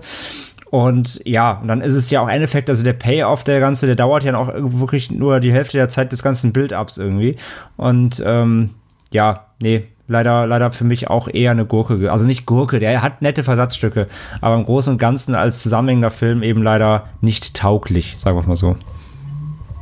Und 0.70 1.22
ja, 1.26 1.60
und 1.60 1.68
dann 1.68 1.82
ist 1.82 1.96
es 1.96 2.10
ja 2.10 2.22
auch 2.22 2.28
ein 2.28 2.42
Effekt, 2.42 2.70
also 2.70 2.84
der 2.84 2.94
Payoff 2.94 3.44
der 3.44 3.60
ganze, 3.60 3.88
der 3.88 3.96
dauert 3.96 4.24
ja 4.24 4.38
auch 4.38 4.50
wirklich 4.56 5.12
nur 5.12 5.42
die 5.42 5.52
Hälfte 5.52 5.78
der 5.78 5.90
Zeit 5.90 6.14
des 6.14 6.24
ganzen 6.24 6.54
Build-Ups 6.54 6.98
irgendwie. 6.98 7.36
Und 7.76 8.24
ähm, 8.26 8.70
ja, 9.12 9.48
nee, 9.62 9.84
leider, 10.12 10.46
leider 10.46 10.72
für 10.72 10.84
mich 10.84 11.10
auch 11.10 11.28
eher 11.28 11.52
eine 11.52 11.66
Gurke. 11.66 12.12
Also 12.12 12.28
nicht 12.28 12.46
Gurke, 12.46 12.80
der 12.80 13.02
hat 13.02 13.22
nette 13.22 13.44
Versatzstücke, 13.44 14.08
aber 14.42 14.56
im 14.56 14.66
Großen 14.66 14.94
und 14.94 15.00
Ganzen 15.00 15.34
als 15.34 15.64
zusammenhängender 15.64 16.12
Film 16.12 16.44
eben 16.44 16.62
leider 16.62 17.08
nicht 17.22 17.56
tauglich, 17.56 18.16
sagen 18.18 18.38
wir 18.38 18.48
mal 18.48 18.56
so. 18.56 18.76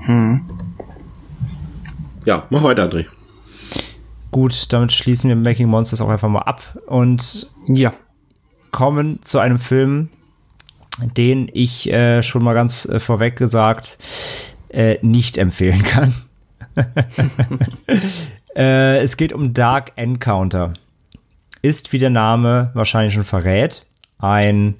Hm. 0.06 0.42
Ja, 2.26 2.44
mach 2.50 2.64
weiter, 2.64 2.88
André. 2.88 3.06
Gut, 4.32 4.72
damit 4.72 4.94
schließen 4.94 5.30
wir 5.30 5.36
Making 5.36 5.68
Monsters 5.68 6.02
auch 6.02 6.10
einfach 6.10 6.30
mal 6.30 6.44
ab 6.44 6.78
und 6.86 7.48
ja, 7.68 7.94
kommen 8.72 9.20
zu 9.24 9.40
einem 9.40 9.58
Film, 9.58 10.10
den 11.18 11.50
ich 11.52 11.92
äh, 11.92 12.22
schon 12.22 12.44
mal 12.44 12.54
ganz 12.54 12.86
äh, 12.86 13.00
vorweg 13.00 13.36
gesagt 13.36 13.98
äh, 14.70 14.98
nicht 15.02 15.38
empfehlen 15.38 15.82
kann. 15.82 16.14
Äh, 18.60 19.00
es 19.00 19.16
geht 19.16 19.32
um 19.32 19.54
Dark 19.54 19.94
Encounter. 19.96 20.74
Ist, 21.62 21.94
wie 21.94 22.00
der 22.00 22.10
Name 22.10 22.72
wahrscheinlich 22.74 23.14
schon 23.14 23.24
verrät, 23.24 23.86
ein, 24.18 24.76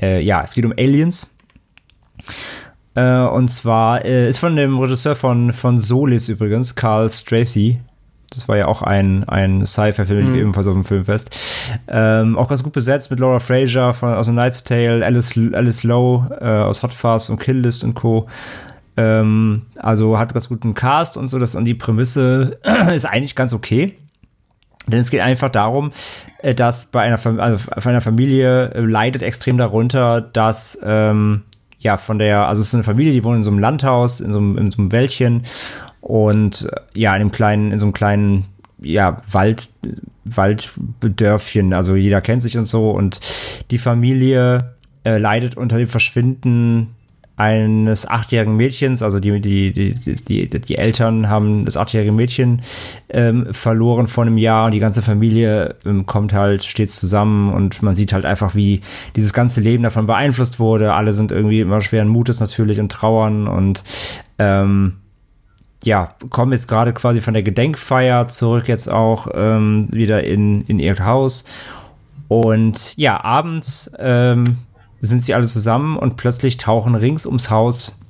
äh, 0.00 0.20
ja, 0.20 0.42
es 0.42 0.54
geht 0.54 0.64
um 0.64 0.72
Aliens. 0.72 1.34
Äh, 2.94 3.20
und 3.20 3.48
zwar 3.48 4.04
äh, 4.04 4.28
ist 4.28 4.38
von 4.38 4.56
dem 4.56 4.78
Regisseur 4.78 5.14
von, 5.14 5.52
von 5.52 5.78
Solis 5.78 6.28
übrigens, 6.28 6.74
Carl 6.74 7.08
Strathy. 7.08 7.80
Das 8.30 8.48
war 8.48 8.56
ja 8.56 8.66
auch 8.66 8.82
ein, 8.82 9.24
ein 9.28 9.66
Sci-Fi-Film, 9.66 10.32
mhm. 10.32 10.38
ebenfalls 10.38 10.66
auf 10.66 10.74
dem 10.74 10.84
Filmfest. 10.84 11.30
Ähm, 11.86 12.36
auch 12.36 12.48
ganz 12.48 12.62
gut 12.62 12.72
besetzt 12.72 13.10
mit 13.10 13.20
Laura 13.20 13.38
Fraser 13.38 13.94
von, 13.94 14.12
aus 14.12 14.26
The 14.26 14.32
Night's 14.32 14.64
Tale, 14.64 15.04
Alice, 15.04 15.38
Alice 15.52 15.82
Lowe 15.84 16.36
äh, 16.40 16.44
aus 16.44 16.82
Hot 16.82 16.92
Fuzz 16.92 17.30
und 17.30 17.38
Kill 17.38 17.60
List 17.60 17.84
und 17.84 17.94
Co. 17.94 18.26
Ähm, 18.98 19.62
also 19.76 20.18
hat 20.18 20.34
ganz 20.34 20.48
guten 20.48 20.74
Cast 20.74 21.16
und 21.16 21.28
so, 21.28 21.38
das 21.38 21.54
und 21.54 21.64
die 21.64 21.74
Prämisse 21.74 22.58
ist 22.92 23.04
eigentlich 23.04 23.36
ganz 23.36 23.52
okay. 23.52 23.96
Denn 24.88 24.98
es 24.98 25.10
geht 25.10 25.20
einfach 25.20 25.50
darum, 25.50 25.92
äh, 26.42 26.52
dass 26.52 26.86
bei 26.86 27.02
einer, 27.02 27.24
also 27.40 27.70
einer 27.88 28.00
Familie 28.00 28.72
äh, 28.74 28.80
leidet 28.80 29.22
extrem 29.22 29.56
darunter, 29.56 30.20
dass 30.20 30.76
ähm, 30.82 31.42
ja 31.78 31.96
von 31.96 32.18
der, 32.18 32.48
also 32.48 32.60
es 32.60 32.68
ist 32.68 32.74
eine 32.74 32.82
Familie, 32.82 33.12
die 33.12 33.22
wohnt 33.22 33.36
in 33.36 33.42
so 33.44 33.50
einem 33.50 33.60
Landhaus, 33.60 34.18
in 34.18 34.32
so 34.32 34.38
einem, 34.38 34.58
in 34.58 34.72
so 34.72 34.78
einem 34.78 34.90
Wäldchen 34.90 35.42
und 36.00 36.68
äh, 36.72 36.98
ja, 36.98 37.14
in 37.14 37.20
einem 37.20 37.30
kleinen, 37.30 37.70
in 37.70 37.78
so 37.78 37.86
einem 37.86 37.92
kleinen 37.92 38.46
ja, 38.80 39.18
Wald, 39.30 39.68
Walddörfchen, 40.24 41.72
also 41.72 41.94
jeder 41.94 42.20
kennt 42.20 42.42
sich 42.42 42.58
und 42.58 42.64
so 42.64 42.90
und 42.90 43.20
die 43.70 43.78
Familie 43.78 44.74
äh, 45.04 45.18
leidet 45.18 45.56
unter 45.56 45.78
dem 45.78 45.88
Verschwinden 45.88 46.96
eines 47.38 48.06
achtjährigen 48.06 48.56
Mädchens, 48.56 49.00
also 49.00 49.20
die, 49.20 49.40
die, 49.40 49.72
die, 49.72 49.94
die, 49.94 50.48
die 50.48 50.74
Eltern 50.76 51.28
haben 51.28 51.64
das 51.64 51.76
achtjährige 51.76 52.10
Mädchen 52.10 52.62
ähm, 53.08 53.54
verloren 53.54 54.08
vor 54.08 54.24
einem 54.24 54.38
Jahr 54.38 54.66
und 54.66 54.72
die 54.72 54.80
ganze 54.80 55.02
Familie 55.02 55.76
ähm, 55.86 56.04
kommt 56.04 56.32
halt 56.32 56.64
stets 56.64 56.98
zusammen 56.98 57.52
und 57.52 57.80
man 57.80 57.94
sieht 57.94 58.12
halt 58.12 58.24
einfach, 58.24 58.56
wie 58.56 58.80
dieses 59.14 59.32
ganze 59.32 59.60
Leben 59.60 59.84
davon 59.84 60.08
beeinflusst 60.08 60.58
wurde. 60.58 60.92
Alle 60.92 61.12
sind 61.12 61.30
irgendwie 61.30 61.60
immer 61.60 61.80
schweren 61.80 62.08
Mutes 62.08 62.40
natürlich 62.40 62.80
und 62.80 62.90
trauern 62.90 63.46
und 63.46 63.84
ähm, 64.40 64.94
ja, 65.84 66.14
kommen 66.30 66.50
jetzt 66.50 66.66
gerade 66.66 66.92
quasi 66.92 67.20
von 67.20 67.34
der 67.34 67.44
Gedenkfeier 67.44 68.26
zurück 68.26 68.66
jetzt 68.66 68.90
auch 68.90 69.28
ähm, 69.32 69.86
wieder 69.92 70.24
in, 70.24 70.62
in 70.62 70.80
ihr 70.80 70.98
Haus. 71.04 71.44
Und 72.26 72.96
ja, 72.96 73.22
abends 73.22 73.90
ähm, 73.98 74.58
sind 75.00 75.22
sie 75.24 75.34
alle 75.34 75.46
zusammen 75.46 75.96
und 75.96 76.16
plötzlich 76.16 76.56
tauchen 76.56 76.94
rings 76.94 77.26
ums 77.26 77.50
Haus 77.50 78.00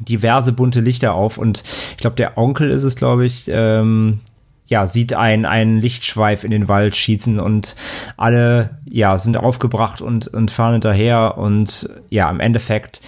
diverse 0.00 0.52
bunte 0.52 0.80
Lichter 0.80 1.14
auf. 1.14 1.38
Und 1.38 1.62
ich 1.92 1.98
glaube, 1.98 2.16
der 2.16 2.36
Onkel 2.38 2.70
ist 2.70 2.82
es, 2.82 2.96
glaube 2.96 3.26
ich, 3.26 3.48
ähm, 3.48 4.20
ja, 4.66 4.86
sieht 4.86 5.12
ein, 5.12 5.44
einen 5.44 5.78
Lichtschweif 5.78 6.42
in 6.42 6.50
den 6.50 6.68
Wald 6.68 6.96
schießen 6.96 7.38
und 7.38 7.76
alle, 8.16 8.78
ja, 8.86 9.18
sind 9.18 9.36
aufgebracht 9.36 10.00
und, 10.00 10.28
und 10.28 10.50
fahren 10.50 10.72
hinterher 10.72 11.36
und 11.36 11.88
ja, 12.08 12.30
im 12.30 12.40
Endeffekt 12.40 13.00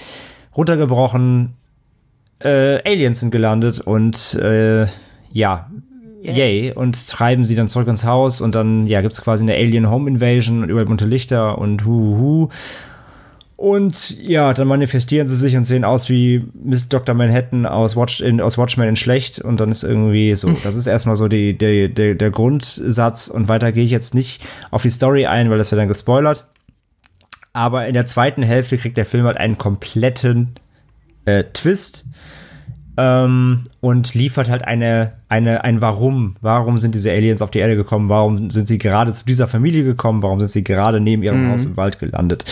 runtergebrochen, 0.54 1.54
äh, 2.40 2.82
Aliens 2.84 3.20
sind 3.20 3.30
gelandet 3.30 3.80
und 3.80 4.34
äh, 4.34 4.86
ja, 5.32 5.70
yay, 6.22 6.72
und 6.72 7.08
treiben 7.08 7.44
sie 7.44 7.54
dann 7.54 7.68
zurück 7.68 7.88
ins 7.88 8.04
Haus 8.04 8.40
und 8.40 8.54
dann, 8.54 8.86
ja, 8.86 9.00
gibt 9.00 9.12
es 9.12 9.22
quasi 9.22 9.44
eine 9.44 9.54
Alien 9.54 9.90
Home 9.90 10.10
Invasion 10.10 10.62
und 10.62 10.68
überall 10.68 10.86
bunte 10.86 11.06
Lichter 11.06 11.58
und 11.58 11.84
hu, 11.84 12.18
hu. 12.18 12.48
Und 13.56 14.20
ja, 14.20 14.52
dann 14.52 14.68
manifestieren 14.68 15.28
sie 15.28 15.36
sich 15.36 15.56
und 15.56 15.64
sehen 15.64 15.84
aus 15.84 16.10
wie 16.10 16.44
Miss 16.52 16.90
Dr. 16.90 17.14
Manhattan 17.14 17.64
aus, 17.64 17.96
Watch 17.96 18.20
in, 18.20 18.42
aus 18.42 18.58
Watchmen 18.58 18.86
in 18.86 18.96
schlecht. 18.96 19.38
Und 19.38 19.60
dann 19.60 19.70
ist 19.70 19.82
irgendwie 19.82 20.34
so, 20.36 20.50
das 20.62 20.76
ist 20.76 20.86
erstmal 20.86 21.16
so 21.16 21.26
die, 21.26 21.56
die, 21.56 21.92
der, 21.92 22.14
der 22.16 22.30
Grundsatz. 22.30 23.28
Und 23.28 23.48
weiter 23.48 23.72
gehe 23.72 23.84
ich 23.84 23.90
jetzt 23.90 24.14
nicht 24.14 24.42
auf 24.70 24.82
die 24.82 24.90
Story 24.90 25.24
ein, 25.24 25.48
weil 25.48 25.56
das 25.56 25.70
wird 25.70 25.80
dann 25.80 25.88
gespoilert. 25.88 26.46
Aber 27.54 27.86
in 27.86 27.94
der 27.94 28.04
zweiten 28.04 28.42
Hälfte 28.42 28.76
kriegt 28.76 28.98
der 28.98 29.06
Film 29.06 29.24
halt 29.24 29.38
einen 29.38 29.56
kompletten 29.56 30.56
äh, 31.24 31.44
Twist 31.54 32.04
ähm, 32.96 33.64
und 33.80 34.14
liefert 34.14 34.48
halt 34.48 34.64
eine, 34.64 35.12
eine, 35.28 35.64
ein 35.64 35.80
Warum. 35.80 36.36
Warum 36.40 36.78
sind 36.78 36.94
diese 36.94 37.10
Aliens 37.10 37.42
auf 37.42 37.50
die 37.50 37.58
Erde 37.58 37.76
gekommen? 37.76 38.08
Warum 38.08 38.50
sind 38.50 38.68
sie 38.68 38.78
gerade 38.78 39.12
zu 39.12 39.24
dieser 39.26 39.48
Familie 39.48 39.84
gekommen? 39.84 40.22
Warum 40.22 40.38
sind 40.38 40.50
sie 40.50 40.64
gerade 40.64 41.00
neben 41.00 41.22
ihrem 41.22 41.46
Mhm. 41.46 41.52
Haus 41.52 41.66
im 41.66 41.76
Wald 41.76 41.98
gelandet? 41.98 42.44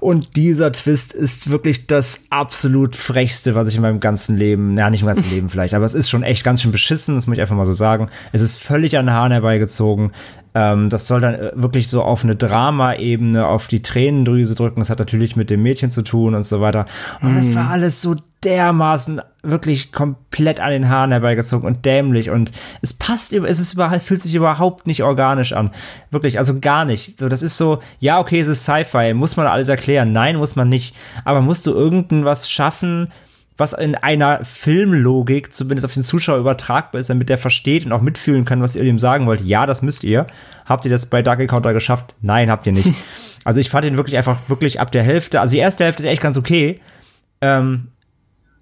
Und 0.00 0.36
dieser 0.36 0.72
Twist 0.72 1.12
ist 1.12 1.50
wirklich 1.50 1.86
das 1.86 2.24
absolut 2.30 2.96
frechste, 2.96 3.54
was 3.54 3.68
ich 3.68 3.76
in 3.76 3.82
meinem 3.82 4.00
ganzen 4.00 4.36
Leben, 4.36 4.74
na, 4.74 4.90
nicht 4.90 5.02
im 5.02 5.06
ganzen 5.06 5.30
Leben 5.30 5.48
vielleicht, 5.48 5.74
aber 5.74 5.84
es 5.84 5.94
ist 5.94 6.10
schon 6.10 6.22
echt 6.22 6.44
ganz 6.44 6.62
schön 6.62 6.72
beschissen, 6.72 7.14
das 7.14 7.26
muss 7.26 7.36
ich 7.36 7.40
einfach 7.40 7.56
mal 7.56 7.64
so 7.64 7.72
sagen. 7.72 8.08
Es 8.32 8.42
ist 8.42 8.60
völlig 8.60 8.98
an 8.98 9.06
den 9.06 9.14
Haaren 9.14 9.32
herbeigezogen. 9.32 10.12
Ähm, 10.54 10.88
das 10.88 11.08
soll 11.08 11.20
dann 11.20 11.34
äh, 11.34 11.52
wirklich 11.54 11.88
so 11.88 12.02
auf 12.02 12.22
eine 12.22 12.36
Drama-Ebene, 12.36 13.46
auf 13.46 13.66
die 13.66 13.82
Tränendrüse 13.82 14.54
drücken. 14.54 14.80
Das 14.80 14.90
hat 14.90 14.98
natürlich 15.00 15.36
mit 15.36 15.50
dem 15.50 15.62
Mädchen 15.62 15.90
zu 15.90 16.02
tun 16.02 16.34
und 16.34 16.44
so 16.44 16.60
weiter. 16.60 16.86
Und 17.22 17.34
das 17.34 17.54
war 17.54 17.70
alles 17.70 18.00
so 18.00 18.16
dermaßen 18.44 19.20
wirklich 19.42 19.92
komplett 19.92 20.60
an 20.60 20.70
den 20.70 20.88
Haaren 20.88 21.10
herbeigezogen 21.10 21.66
und 21.66 21.84
dämlich 21.84 22.30
und 22.30 22.52
es 22.82 22.94
passt, 22.94 23.32
es 23.32 23.60
ist 23.60 23.74
überhaupt, 23.74 24.02
fühlt 24.02 24.22
sich 24.22 24.34
überhaupt 24.34 24.86
nicht 24.86 25.02
organisch 25.02 25.52
an. 25.52 25.70
Wirklich, 26.10 26.38
also 26.38 26.60
gar 26.60 26.84
nicht. 26.84 27.18
So, 27.18 27.28
das 27.28 27.42
ist 27.42 27.56
so, 27.56 27.80
ja, 27.98 28.18
okay, 28.18 28.40
es 28.40 28.48
ist 28.48 28.64
Sci-Fi, 28.64 29.14
muss 29.14 29.36
man 29.36 29.46
alles 29.46 29.68
erklären? 29.68 30.12
Nein, 30.12 30.36
muss 30.36 30.56
man 30.56 30.68
nicht. 30.68 30.94
Aber 31.24 31.40
musst 31.40 31.66
du 31.66 31.72
irgendwas 31.72 32.50
schaffen, 32.50 33.08
was 33.56 33.72
in 33.72 33.94
einer 33.94 34.44
Filmlogik 34.44 35.52
zumindest 35.52 35.84
auf 35.84 35.94
den 35.94 36.02
Zuschauer 36.02 36.38
übertragbar 36.38 37.00
ist, 37.00 37.10
damit 37.10 37.28
der 37.28 37.38
versteht 37.38 37.86
und 37.86 37.92
auch 37.92 38.00
mitfühlen 38.00 38.44
kann, 38.44 38.62
was 38.62 38.74
ihr 38.74 38.82
ihm 38.82 38.98
sagen 38.98 39.26
wollt. 39.26 39.42
Ja, 39.42 39.66
das 39.66 39.80
müsst 39.80 40.02
ihr. 40.02 40.26
Habt 40.66 40.84
ihr 40.84 40.90
das 40.90 41.06
bei 41.06 41.22
Dark 41.22 41.38
Encounter 41.40 41.72
geschafft? 41.72 42.14
Nein, 42.20 42.50
habt 42.50 42.66
ihr 42.66 42.72
nicht. 42.72 42.92
also 43.44 43.60
ich 43.60 43.70
fand 43.70 43.84
ihn 43.84 43.96
wirklich 43.96 44.16
einfach 44.16 44.40
wirklich 44.48 44.80
ab 44.80 44.90
der 44.90 45.04
Hälfte, 45.04 45.40
also 45.40 45.52
die 45.52 45.58
erste 45.58 45.84
Hälfte 45.84 46.02
ist 46.02 46.08
echt 46.08 46.22
ganz 46.22 46.36
okay. 46.36 46.80
Ähm, 47.40 47.88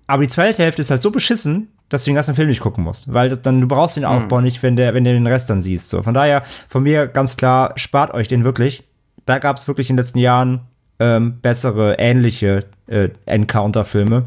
aber 0.06 0.22
die 0.22 0.28
zweite 0.28 0.62
Hälfte 0.62 0.82
ist 0.82 0.90
halt 0.90 1.02
so 1.02 1.10
beschissen, 1.10 1.68
dass 1.88 2.04
du 2.04 2.10
den 2.10 2.14
ganzen 2.14 2.34
Film 2.34 2.48
nicht 2.48 2.60
gucken 2.60 2.84
musst, 2.84 3.12
weil 3.12 3.28
das 3.28 3.42
dann 3.42 3.60
du 3.60 3.68
brauchst 3.68 3.96
den 3.96 4.04
Aufbau 4.04 4.40
nicht, 4.40 4.62
wenn 4.62 4.76
der 4.76 4.94
wenn 4.94 5.04
du 5.04 5.12
den 5.12 5.26
Rest 5.26 5.50
dann 5.50 5.60
siehst. 5.60 5.90
So 5.90 6.02
von 6.02 6.14
daher 6.14 6.42
von 6.68 6.82
mir 6.82 7.06
ganz 7.06 7.36
klar 7.36 7.72
spart 7.76 8.14
euch 8.14 8.28
den 8.28 8.44
wirklich. 8.44 8.84
Da 9.26 9.38
gab 9.38 9.56
es 9.56 9.68
wirklich 9.68 9.90
in 9.90 9.96
den 9.96 10.02
letzten 10.02 10.18
Jahren 10.18 10.62
ähm, 10.98 11.38
bessere 11.40 11.96
ähnliche 11.98 12.64
äh, 12.86 13.10
Encounter-Filme, 13.26 14.24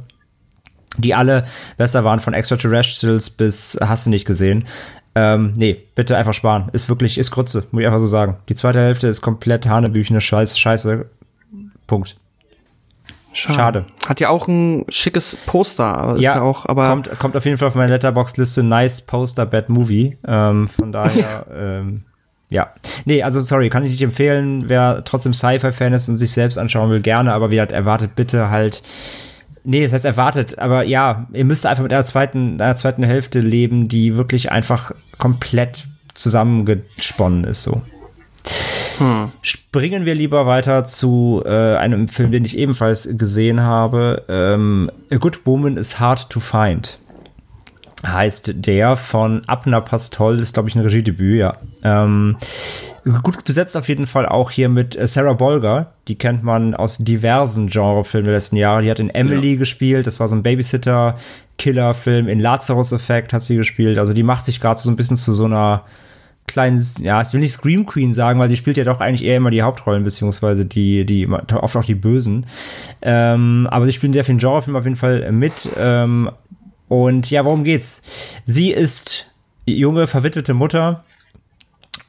die 0.98 1.16
alle 1.16 1.46
besser 1.78 2.04
waren 2.04 2.20
von 2.20 2.34
Extraterrestrials 2.34 3.30
bis 3.30 3.78
hast 3.82 4.06
du 4.06 4.10
nicht 4.10 4.26
gesehen. 4.26 4.66
Ähm, 5.16 5.54
nee, 5.56 5.82
bitte 5.96 6.18
einfach 6.18 6.34
sparen. 6.34 6.70
Ist 6.74 6.90
wirklich, 6.90 7.18
ist 7.18 7.32
Grütze, 7.32 7.66
muss 7.72 7.82
ich 7.82 7.88
einfach 7.88 8.02
so 8.02 8.08
sagen. 8.08 8.38
Die 8.50 8.56
zweite 8.56 8.80
Hälfte 8.80 9.08
ist 9.08 9.22
komplett 9.22 9.66
Hanebüchene 9.66 10.20
Scheiße, 10.20 10.60
Scheiße. 10.60 11.06
Punkt. 11.88 12.18
Schade. 13.36 13.86
Hat 14.08 14.20
ja 14.22 14.30
auch 14.30 14.48
ein 14.48 14.86
schickes 14.88 15.36
Poster, 15.46 15.98
aber 15.98 16.16
ist 16.16 16.22
ja 16.22 16.42
auch, 16.42 16.66
aber 16.66 16.88
kommt, 16.88 17.20
kommt 17.20 17.36
auf 17.36 17.44
jeden 17.44 17.58
Fall 17.58 17.68
auf 17.68 17.76
meine 17.76 17.92
Letterbox-Liste 17.92 18.64
Nice 18.64 19.02
Poster 19.02 19.46
Bad 19.46 19.68
Movie. 19.68 20.18
Ähm, 20.26 20.70
von 20.70 20.94
daher, 20.94 21.46
ähm, 21.54 22.04
ja. 22.50 22.70
Nee, 23.04 23.24
also 23.24 23.42
sorry, 23.42 23.70
kann 23.70 23.84
ich 23.84 23.92
nicht 23.92 24.02
empfehlen. 24.02 24.70
Wer 24.70 25.04
trotzdem 25.04 25.34
Sci-Fi-Fan 25.34 25.92
ist 25.92 26.08
und 26.08 26.16
sich 26.16 26.32
selbst 26.32 26.58
anschauen 26.58 26.90
will, 26.90 27.02
gerne, 27.02 27.34
aber 27.34 27.52
wie 27.52 27.60
halt 27.60 27.74
erwartet 27.74 28.16
bitte 28.16 28.50
halt. 28.50 28.82
Nee, 29.66 29.84
das 29.84 29.92
heißt 29.92 30.06
erwartet, 30.06 30.58
aber 30.60 30.84
ja, 30.84 31.28
ihr 31.34 31.44
müsst 31.44 31.66
einfach 31.66 31.84
mit 31.84 31.92
einer 31.92 32.06
zweiten, 32.06 32.62
einer 32.62 32.76
zweiten 32.76 33.04
Hälfte 33.04 33.42
leben, 33.42 33.90
die 33.90 34.16
wirklich 34.16 34.52
einfach 34.52 34.92
komplett 35.18 35.86
zusammengesponnen 36.14 37.44
ist, 37.44 37.64
so. 37.64 37.82
Springen 39.42 40.06
wir 40.06 40.16
lieber 40.16 40.46
weiter 40.46 40.86
zu 40.86 41.44
äh, 41.46 41.76
einem 41.76 42.08
Film, 42.08 42.32
den 42.32 42.46
ich 42.46 42.58
ebenfalls 42.58 43.10
gesehen 43.18 43.62
habe. 43.62 44.24
Ähm, 44.28 44.92
A 45.12 45.18
Good 45.18 45.46
Woman 45.46 45.78
is 45.78 46.00
Hard 46.00 46.30
to 46.30 46.40
Find. 46.40 46.98
Heißt 48.06 48.54
der 48.56 48.98
von 48.98 49.44
Abner 49.48 49.82
Pastol, 49.82 50.40
ist 50.40 50.54
glaube 50.54 50.70
ich 50.70 50.76
ein 50.76 50.82
Regiedebüt, 50.82 51.40
ja. 51.40 51.58
Ähm, 51.84 52.38
gut 53.24 53.44
besetzt 53.44 53.78
auf 53.78 53.88
jeden 53.88 54.08
Fall 54.08 54.26
auch 54.26 54.52
hier 54.52 54.70
mit 54.70 54.96
äh, 54.96 55.08
Sarah 55.08 55.34
Bolger. 55.34 55.94
Die 56.08 56.16
kennt 56.16 56.44
man 56.44 56.76
aus 56.76 56.98
diversen 56.98 57.68
Genrefilmen 57.68 58.26
der 58.26 58.36
letzten 58.36 58.58
Jahre. 58.58 58.82
Die 58.84 58.92
hat 58.92 59.00
in 59.00 59.10
Emily 59.10 59.58
gespielt, 59.58 60.08
das 60.08 60.20
war 60.20 60.28
so 60.28 60.36
ein 60.36 60.44
Babysitter-Killer-Film. 60.44 62.28
In 62.28 62.40
Lazarus 62.40 62.92
Effect 62.92 63.34
hat 63.34 63.44
sie 63.44 63.56
gespielt. 63.56 63.98
Also 63.98 64.14
die 64.14 64.24
macht 64.24 64.46
sich 64.46 64.60
gerade 64.60 64.80
so 64.80 64.90
ein 64.90 64.96
bisschen 64.96 65.18
zu 65.18 65.34
so 65.34 65.46
einer 65.46 65.84
kleinen, 66.48 66.84
ja, 67.00 67.22
ich 67.22 67.34
will 67.34 67.42
nicht 67.42 67.54
Scream 67.54 67.86
Queen 67.86 68.14
sagen, 68.14 68.40
weil 68.40 68.50
sie 68.50 68.58
spielt 68.58 68.78
ja 68.78 68.84
doch 68.84 69.02
eigentlich 69.02 69.28
eher 69.28 69.38
immer 69.38 69.52
die 69.52 69.62
Hauptrollen, 69.62 70.04
beziehungsweise 70.04 70.66
die, 70.66 71.06
die, 71.06 71.28
oft 71.28 71.76
auch 71.76 71.86
die 71.86 71.96
Bösen. 71.96 72.46
Ähm, 73.02 73.68
aber 73.70 73.86
sie 73.86 73.92
spielen 73.92 74.14
sehr 74.14 74.26
viel 74.26 74.38
Genrefilm 74.38 74.76
auf 74.76 74.84
jeden 74.84 74.96
Fall 74.96 75.32
mit. 75.32 75.54
Ähm, 75.78 76.30
und 76.88 77.30
ja, 77.30 77.46
worum 77.46 77.64
geht's? 77.64 78.04
Sie 78.46 78.72
ist 78.72 79.32
junge, 79.66 80.08
verwitwete 80.08 80.54
Mutter 80.54 81.04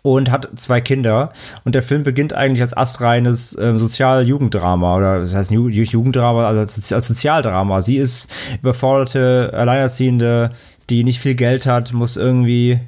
und 0.03 0.31
hat 0.31 0.49
zwei 0.57 0.81
Kinder. 0.81 1.33
Und 1.65 1.75
der 1.75 1.83
Film 1.83 2.05
beginnt 2.05 2.33
eigentlich 2.33 2.61
als 2.61 2.77
astreines 2.77 3.57
äh, 3.59 3.77
Sozial-Jugenddrama 3.77 4.97
oder 4.97 5.21
das 5.21 5.35
heißt 5.35 5.51
Ju 5.51 5.69
Jugenddrama, 5.69 6.47
also 6.47 6.61
als, 6.61 7.07
Sozialdrama. 7.07 7.83
Sie 7.83 7.97
ist 7.97 8.31
überforderte, 8.61 9.51
Alleinerziehende, 9.53 10.53
die 10.91 11.03
nicht 11.03 11.19
viel 11.19 11.35
Geld 11.35 11.67
hat, 11.67 11.93
muss 11.93 12.17
irgendwie 12.17 12.79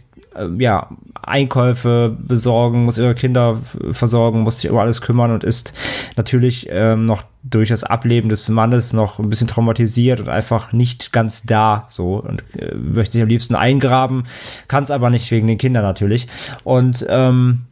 ja, 0.59 0.89
Einkäufe 1.23 2.17
besorgen, 2.19 2.85
muss 2.85 2.99
ihre 2.99 3.15
Kinder 3.15 3.61
versorgen, 3.93 4.41
muss 4.41 4.61
sich 4.61 4.71
über 4.71 4.81
alles 4.81 5.01
kümmern 5.01 5.33
und 5.33 5.45
ist 5.45 5.75
natürlich 6.17 6.69
ähm, 6.71 7.07
noch 7.07 7.23
durch 7.43 7.69
das 7.71 7.85
Ableben 7.85 8.29
des 8.29 8.49
Mannes 8.49 8.93
noch 8.93 9.19
ein 9.19 9.29
bisschen 9.29 9.49
traumatisiert 9.49 10.21
und 10.21 10.29
einfach 10.29 10.73
nicht 10.73 11.13
ganz 11.13 11.45
da 11.45 11.87
so 11.89 12.17
und 12.17 12.43
äh, 12.57 12.75
möchte 12.75 13.15
sich 13.15 13.23
am 13.23 13.29
liebsten 13.29 13.55
eingraben, 13.55 14.25
kann 14.69 14.85
es 14.85 14.91
aber 14.91 15.11
nicht 15.11 15.31
wegen 15.31 15.47
den 15.47 15.59
Kindern 15.59 15.83
natürlich. 15.83 16.27
Und 16.65 17.07
ähm, 17.09 17.63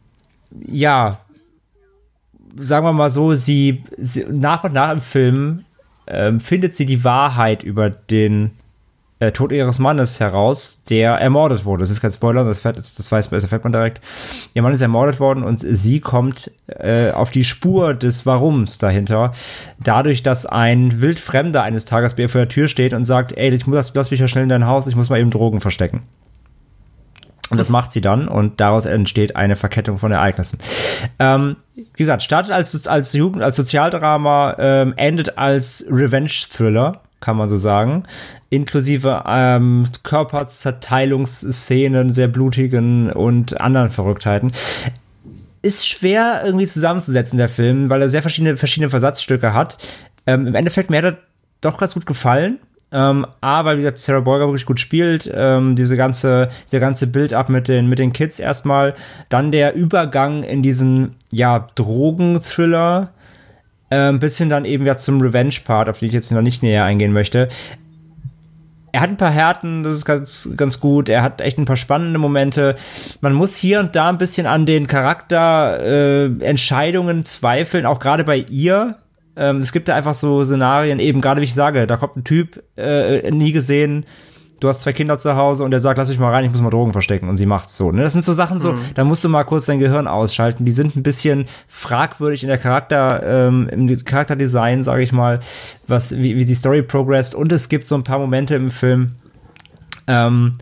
ja, 0.65 1.19
sagen 2.59 2.85
wir 2.85 2.93
mal 2.93 3.09
so, 3.09 3.35
sie, 3.35 3.83
sie 3.97 4.25
nach 4.29 4.63
und 4.63 4.73
nach 4.73 4.91
im 4.91 5.01
Film 5.01 5.65
ähm, 6.07 6.39
findet 6.39 6.75
sie 6.75 6.85
die 6.85 7.03
Wahrheit 7.03 7.63
über 7.63 7.89
den 7.89 8.51
äh, 9.19 9.31
Tod 9.31 9.51
ihres 9.51 9.79
Mannes 9.79 10.19
heraus, 10.19 10.83
der 10.89 11.13
ermordet 11.13 11.65
wurde. 11.65 11.81
Das 11.81 11.89
ist 11.89 12.01
kein 12.01 12.11
Spoiler, 12.11 12.43
das, 12.43 12.59
fährt, 12.59 12.77
das 12.77 13.11
weiß 13.11 13.29
das 13.29 13.43
erfährt 13.43 13.63
man 13.63 13.71
direkt. 13.71 14.01
Ihr 14.53 14.61
Mann 14.61 14.73
ist 14.73 14.81
ermordet 14.81 15.19
worden 15.19 15.43
und 15.43 15.57
sie 15.59 15.99
kommt 15.99 16.51
äh, 16.67 17.11
auf 17.11 17.31
die 17.31 17.43
Spur 17.43 17.93
des 17.93 18.25
Warums 18.25 18.77
dahinter, 18.77 19.33
dadurch, 19.79 20.23
dass 20.23 20.45
ein 20.45 21.01
Wildfremder 21.01 21.63
eines 21.63 21.85
Tages 21.85 22.15
bei 22.15 22.23
ihr 22.23 22.29
vor 22.29 22.41
der 22.41 22.49
Tür 22.49 22.67
steht 22.67 22.93
und 22.93 23.05
sagt, 23.05 23.31
ey, 23.35 23.49
ich 23.49 23.65
muss, 23.65 23.93
lass 23.93 24.11
mich 24.11 24.19
ja 24.19 24.27
schnell 24.27 24.43
in 24.43 24.49
dein 24.49 24.67
Haus, 24.67 24.87
ich 24.87 24.95
muss 24.95 25.09
mal 25.09 25.19
eben 25.19 25.31
Drogen 25.31 25.61
verstecken. 25.61 26.03
Und 27.49 27.57
das 27.57 27.69
macht 27.69 27.93
sie 27.93 28.01
dann 28.01 28.27
und 28.27 28.59
daraus 28.59 28.85
entsteht 28.85 29.35
eine 29.35 29.55
Verkettung 29.55 29.97
von 29.99 30.11
Ereignissen. 30.11 30.59
Ähm, 31.17 31.55
wie 31.75 31.85
gesagt, 31.95 32.23
startet 32.23 32.51
als, 32.51 32.87
als 32.87 33.13
Jugend, 33.13 33.41
als 33.41 33.55
Sozialdrama, 33.55 34.57
ähm, 34.59 34.93
endet 34.97 35.37
als 35.37 35.85
Revenge-Thriller, 35.89 37.01
kann 37.19 37.37
man 37.37 37.49
so 37.49 37.57
sagen. 37.57 38.03
Inklusive 38.49 39.23
ähm, 39.27 39.87
Körperzerteilungsszenen, 40.03 42.09
sehr 42.09 42.27
blutigen 42.27 43.11
und 43.11 43.59
anderen 43.59 43.89
Verrücktheiten. 43.89 44.51
Ist 45.61 45.87
schwer 45.87 46.41
irgendwie 46.45 46.67
zusammenzusetzen, 46.67 47.37
der 47.37 47.49
Film, 47.49 47.89
weil 47.89 48.01
er 48.01 48.09
sehr 48.09 48.21
verschiedene, 48.21 48.57
verschiedene 48.57 48.89
Versatzstücke 48.89 49.53
hat. 49.53 49.77
Ähm, 50.25 50.47
Im 50.47 50.55
Endeffekt 50.55 50.89
mir 50.89 50.97
hat 50.97 51.05
er 51.05 51.17
doch 51.61 51.77
ganz 51.77 51.93
gut 51.93 52.05
gefallen. 52.05 52.59
Ähm, 52.89 53.25
A, 53.41 53.65
weil 53.65 53.77
wie 53.77 53.81
gesagt 53.81 53.97
Sarah 53.97 54.21
Bolger 54.21 54.47
wirklich 54.47 54.65
gut 54.65 54.79
spielt, 54.79 55.29
ähm, 55.33 55.75
diese 55.75 55.97
ganze, 55.97 56.49
dieser 56.67 56.79
ganze 56.79 57.07
Build-up 57.07 57.49
mit 57.49 57.67
den, 57.67 57.87
mit 57.87 57.99
den 57.99 58.13
Kids 58.13 58.39
erstmal, 58.39 58.95
dann 59.27 59.51
der 59.51 59.75
Übergang 59.75 60.43
in 60.43 60.63
diesen, 60.63 61.15
ja, 61.29 61.67
Drogen-Thriller, 61.75 63.09
äh, 63.89 64.09
ein 64.09 64.19
bisschen 64.19 64.49
dann 64.49 64.65
eben 64.65 64.85
ja 64.85 64.97
zum 64.97 65.21
Revenge-Part, 65.21 65.87
auf 65.89 65.99
den 65.99 66.07
ich 66.07 66.13
jetzt 66.13 66.31
noch 66.31 66.41
nicht 66.41 66.63
näher 66.63 66.83
eingehen 66.83 67.13
möchte. 67.13 67.47
Er 68.91 69.01
hat 69.01 69.09
ein 69.09 69.17
paar 69.17 69.31
Härten, 69.31 69.83
das 69.83 69.93
ist 69.93 70.05
ganz, 70.05 70.49
ganz 70.55 70.79
gut. 70.79 71.09
Er 71.09 71.21
hat 71.21 71.41
echt 71.41 71.57
ein 71.57 71.65
paar 71.65 71.75
spannende 71.77 72.19
Momente. 72.19 72.75
Man 73.21 73.33
muss 73.33 73.55
hier 73.55 73.79
und 73.79 73.95
da 73.95 74.09
ein 74.09 74.17
bisschen 74.17 74.47
an 74.47 74.65
den 74.65 74.87
Charakterentscheidungen 74.87 77.19
äh, 77.19 77.23
zweifeln, 77.23 77.85
auch 77.85 77.99
gerade 77.99 78.23
bei 78.23 78.37
ihr, 78.49 78.95
ähm, 79.37 79.61
es 79.61 79.71
gibt 79.71 79.87
da 79.87 79.95
einfach 79.95 80.15
so 80.15 80.43
Szenarien, 80.43 80.99
eben 80.99 81.21
gerade 81.21 81.41
wie 81.41 81.45
ich 81.45 81.53
sage, 81.53 81.85
da 81.85 81.97
kommt 81.97 82.17
ein 82.17 82.23
Typ, 82.23 82.63
äh, 82.75 83.29
nie 83.29 83.51
gesehen, 83.51 84.05
du 84.59 84.67
hast 84.67 84.81
zwei 84.81 84.93
Kinder 84.93 85.17
zu 85.17 85.35
Hause 85.35 85.63
und 85.63 85.71
der 85.71 85.79
sagt, 85.79 85.97
lass 85.97 86.09
mich 86.09 86.19
mal 86.19 86.31
rein, 86.31 86.45
ich 86.45 86.51
muss 86.51 86.61
mal 86.61 86.69
Drogen 86.69 86.91
verstecken 86.91 87.29
und 87.29 87.37
sie 87.37 87.45
macht's 87.45 87.77
so. 87.77 87.91
Ne? 87.91 88.01
Das 88.01 88.13
sind 88.13 88.25
so 88.25 88.33
Sachen 88.33 88.59
so, 88.59 88.73
mhm. 88.73 88.81
da 88.95 89.03
musst 89.03 89.23
du 89.23 89.29
mal 89.29 89.43
kurz 89.43 89.65
dein 89.65 89.79
Gehirn 89.79 90.07
ausschalten. 90.07 90.65
Die 90.65 90.71
sind 90.71 90.95
ein 90.95 91.03
bisschen 91.03 91.47
fragwürdig 91.67 92.43
in 92.43 92.49
der 92.49 92.57
Charakter, 92.57 93.47
ähm, 93.47 93.69
im 93.71 94.03
Charakterdesign, 94.03 94.83
sage 94.83 95.03
ich 95.03 95.11
mal, 95.11 95.39
was, 95.87 96.17
wie, 96.17 96.35
wie 96.35 96.45
die 96.45 96.55
Story 96.55 96.81
progressed. 96.81 97.35
Und 97.35 97.51
es 97.51 97.69
gibt 97.69 97.87
so 97.87 97.95
ein 97.95 98.03
paar 98.03 98.19
Momente 98.19 98.55
im 98.55 98.71
Film, 98.71 99.13
ähm, 100.07 100.57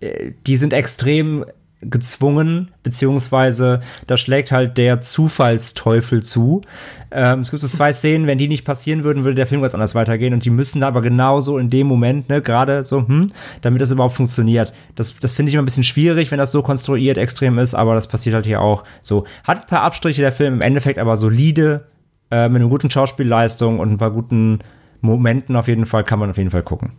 äh, 0.00 0.32
die 0.46 0.56
sind 0.56 0.72
extrem 0.72 1.44
gezwungen, 1.82 2.70
beziehungsweise 2.82 3.80
da 4.06 4.16
schlägt 4.16 4.50
halt 4.50 4.78
der 4.78 5.02
Zufallsteufel 5.02 6.22
zu. 6.22 6.62
Ähm, 7.10 7.40
es 7.40 7.50
gibt 7.50 7.60
so 7.60 7.68
zwei 7.68 7.92
Szenen, 7.92 8.26
wenn 8.26 8.38
die 8.38 8.48
nicht 8.48 8.64
passieren 8.64 9.04
würden, 9.04 9.24
würde 9.24 9.34
der 9.34 9.46
Film 9.46 9.60
ganz 9.60 9.74
anders 9.74 9.94
weitergehen 9.94 10.32
und 10.32 10.44
die 10.44 10.50
müssen 10.50 10.82
aber 10.82 11.02
genauso 11.02 11.58
in 11.58 11.68
dem 11.68 11.86
Moment, 11.86 12.28
ne, 12.28 12.40
gerade 12.40 12.82
so, 12.84 13.06
hm, 13.06 13.28
damit 13.60 13.82
das 13.82 13.90
überhaupt 13.90 14.14
funktioniert. 14.14 14.72
Das, 14.94 15.18
das 15.18 15.34
finde 15.34 15.50
ich 15.50 15.54
immer 15.54 15.62
ein 15.62 15.66
bisschen 15.66 15.84
schwierig, 15.84 16.30
wenn 16.30 16.38
das 16.38 16.52
so 16.52 16.62
konstruiert 16.62 17.18
extrem 17.18 17.58
ist, 17.58 17.74
aber 17.74 17.94
das 17.94 18.08
passiert 18.08 18.34
halt 18.34 18.46
hier 18.46 18.62
auch 18.62 18.84
so. 19.02 19.26
Hat 19.44 19.62
ein 19.62 19.66
paar 19.66 19.82
Abstriche 19.82 20.22
der 20.22 20.32
Film, 20.32 20.54
im 20.54 20.60
Endeffekt 20.62 20.98
aber 20.98 21.16
solide, 21.16 21.86
äh, 22.30 22.48
mit 22.48 22.62
einer 22.62 22.70
guten 22.70 22.90
Schauspielleistung 22.90 23.78
und 23.78 23.90
ein 23.90 23.98
paar 23.98 24.10
guten 24.10 24.60
Momenten 25.02 25.56
auf 25.56 25.68
jeden 25.68 25.86
Fall, 25.86 26.04
kann 26.04 26.18
man 26.18 26.30
auf 26.30 26.38
jeden 26.38 26.50
Fall 26.50 26.62
gucken. 26.62 26.92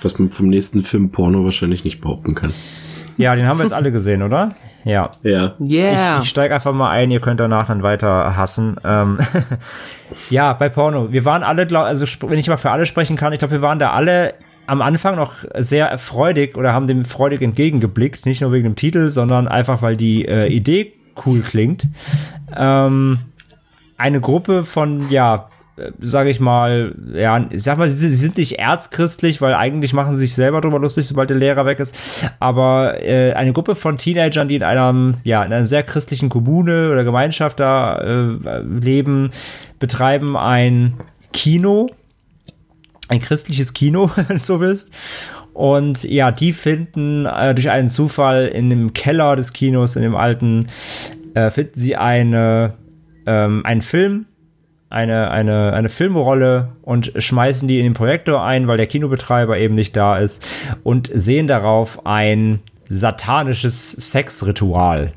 Was 0.00 0.18
man 0.18 0.30
vom 0.30 0.48
nächsten 0.48 0.82
Film 0.82 1.10
Porno 1.10 1.44
wahrscheinlich 1.44 1.84
nicht 1.84 2.00
behaupten 2.00 2.34
kann. 2.34 2.52
Ja, 3.16 3.34
den 3.34 3.46
haben 3.46 3.58
wir 3.58 3.64
jetzt 3.64 3.72
alle 3.72 3.92
gesehen, 3.92 4.22
oder? 4.22 4.54
Ja. 4.84 5.10
Ja. 5.22 5.54
Yeah. 5.60 6.16
Ich, 6.18 6.24
ich 6.24 6.30
steige 6.30 6.54
einfach 6.54 6.72
mal 6.72 6.90
ein, 6.90 7.10
ihr 7.10 7.20
könnt 7.20 7.40
danach 7.40 7.66
dann 7.66 7.82
weiter 7.82 8.36
hassen. 8.36 8.76
Ähm, 8.84 9.18
ja, 10.30 10.52
bei 10.52 10.68
Porno. 10.68 11.12
Wir 11.12 11.24
waren 11.24 11.42
alle, 11.42 11.66
glaub, 11.66 11.84
also 11.84 12.06
wenn 12.28 12.38
ich 12.38 12.48
mal 12.48 12.56
für 12.56 12.70
alle 12.70 12.86
sprechen 12.86 13.16
kann, 13.16 13.32
ich 13.32 13.38
glaube, 13.38 13.52
wir 13.52 13.62
waren 13.62 13.78
da 13.78 13.92
alle 13.92 14.34
am 14.66 14.82
Anfang 14.82 15.16
noch 15.16 15.34
sehr 15.58 15.98
freudig 15.98 16.56
oder 16.56 16.72
haben 16.72 16.86
dem 16.86 17.04
freudig 17.04 17.42
entgegengeblickt. 17.42 18.24
Nicht 18.24 18.40
nur 18.40 18.52
wegen 18.52 18.64
dem 18.64 18.76
Titel, 18.76 19.10
sondern 19.10 19.48
einfach, 19.48 19.82
weil 19.82 19.96
die 19.96 20.26
äh, 20.26 20.46
Idee 20.46 20.92
cool 21.26 21.40
klingt. 21.40 21.86
Ähm, 22.56 23.18
eine 23.98 24.20
Gruppe 24.20 24.64
von, 24.64 25.10
ja, 25.10 25.48
sage 26.00 26.30
ich 26.30 26.40
mal, 26.40 26.94
ja, 27.12 27.46
ich 27.50 27.62
sag 27.62 27.78
mal, 27.78 27.88
sie, 27.88 28.10
sind 28.10 28.38
nicht 28.38 28.58
erzchristlich, 28.58 29.40
weil 29.40 29.54
eigentlich 29.54 29.92
machen 29.92 30.14
sie 30.14 30.22
sich 30.22 30.34
selber 30.34 30.60
drüber 30.60 30.78
lustig, 30.78 31.06
sobald 31.06 31.30
der 31.30 31.36
Lehrer 31.36 31.66
weg 31.66 31.80
ist. 31.80 32.30
Aber 32.38 33.02
äh, 33.02 33.32
eine 33.32 33.52
Gruppe 33.52 33.74
von 33.74 33.98
Teenagern, 33.98 34.48
die 34.48 34.56
in 34.56 34.62
einem, 34.62 35.14
ja, 35.24 35.42
in 35.42 35.52
einer 35.52 35.66
sehr 35.66 35.82
christlichen 35.82 36.28
Kommune 36.28 36.90
oder 36.90 37.04
Gemeinschaft 37.04 37.60
da 37.60 37.98
äh, 37.98 38.62
leben, 38.62 39.30
betreiben 39.78 40.36
ein 40.36 40.94
Kino, 41.32 41.90
ein 43.08 43.20
christliches 43.20 43.74
Kino, 43.74 44.10
wenn 44.16 44.36
du 44.36 44.38
so 44.38 44.60
willst. 44.60 44.90
Und 45.52 46.04
ja, 46.04 46.30
die 46.30 46.52
finden 46.52 47.26
äh, 47.26 47.54
durch 47.54 47.70
einen 47.70 47.88
Zufall 47.88 48.46
in 48.46 48.70
dem 48.70 48.92
Keller 48.92 49.36
des 49.36 49.52
Kinos, 49.52 49.96
in 49.96 50.02
dem 50.02 50.14
alten, 50.14 50.68
äh, 51.34 51.50
finden 51.50 51.78
sie 51.78 51.96
eine, 51.96 52.74
ähm, 53.26 53.64
einen 53.64 53.82
Film, 53.82 54.26
eine, 54.90 55.30
eine, 55.30 55.72
eine 55.72 55.88
Filmrolle 55.88 56.68
und 56.82 57.12
schmeißen 57.16 57.68
die 57.68 57.78
in 57.78 57.84
den 57.84 57.94
Projektor 57.94 58.42
ein, 58.42 58.66
weil 58.66 58.76
der 58.76 58.88
Kinobetreiber 58.88 59.56
eben 59.56 59.76
nicht 59.76 59.96
da 59.96 60.18
ist 60.18 60.44
und 60.82 61.08
sehen 61.14 61.46
darauf 61.46 62.04
ein 62.04 62.58
satanisches 62.88 63.92
Sexritual. 63.92 65.12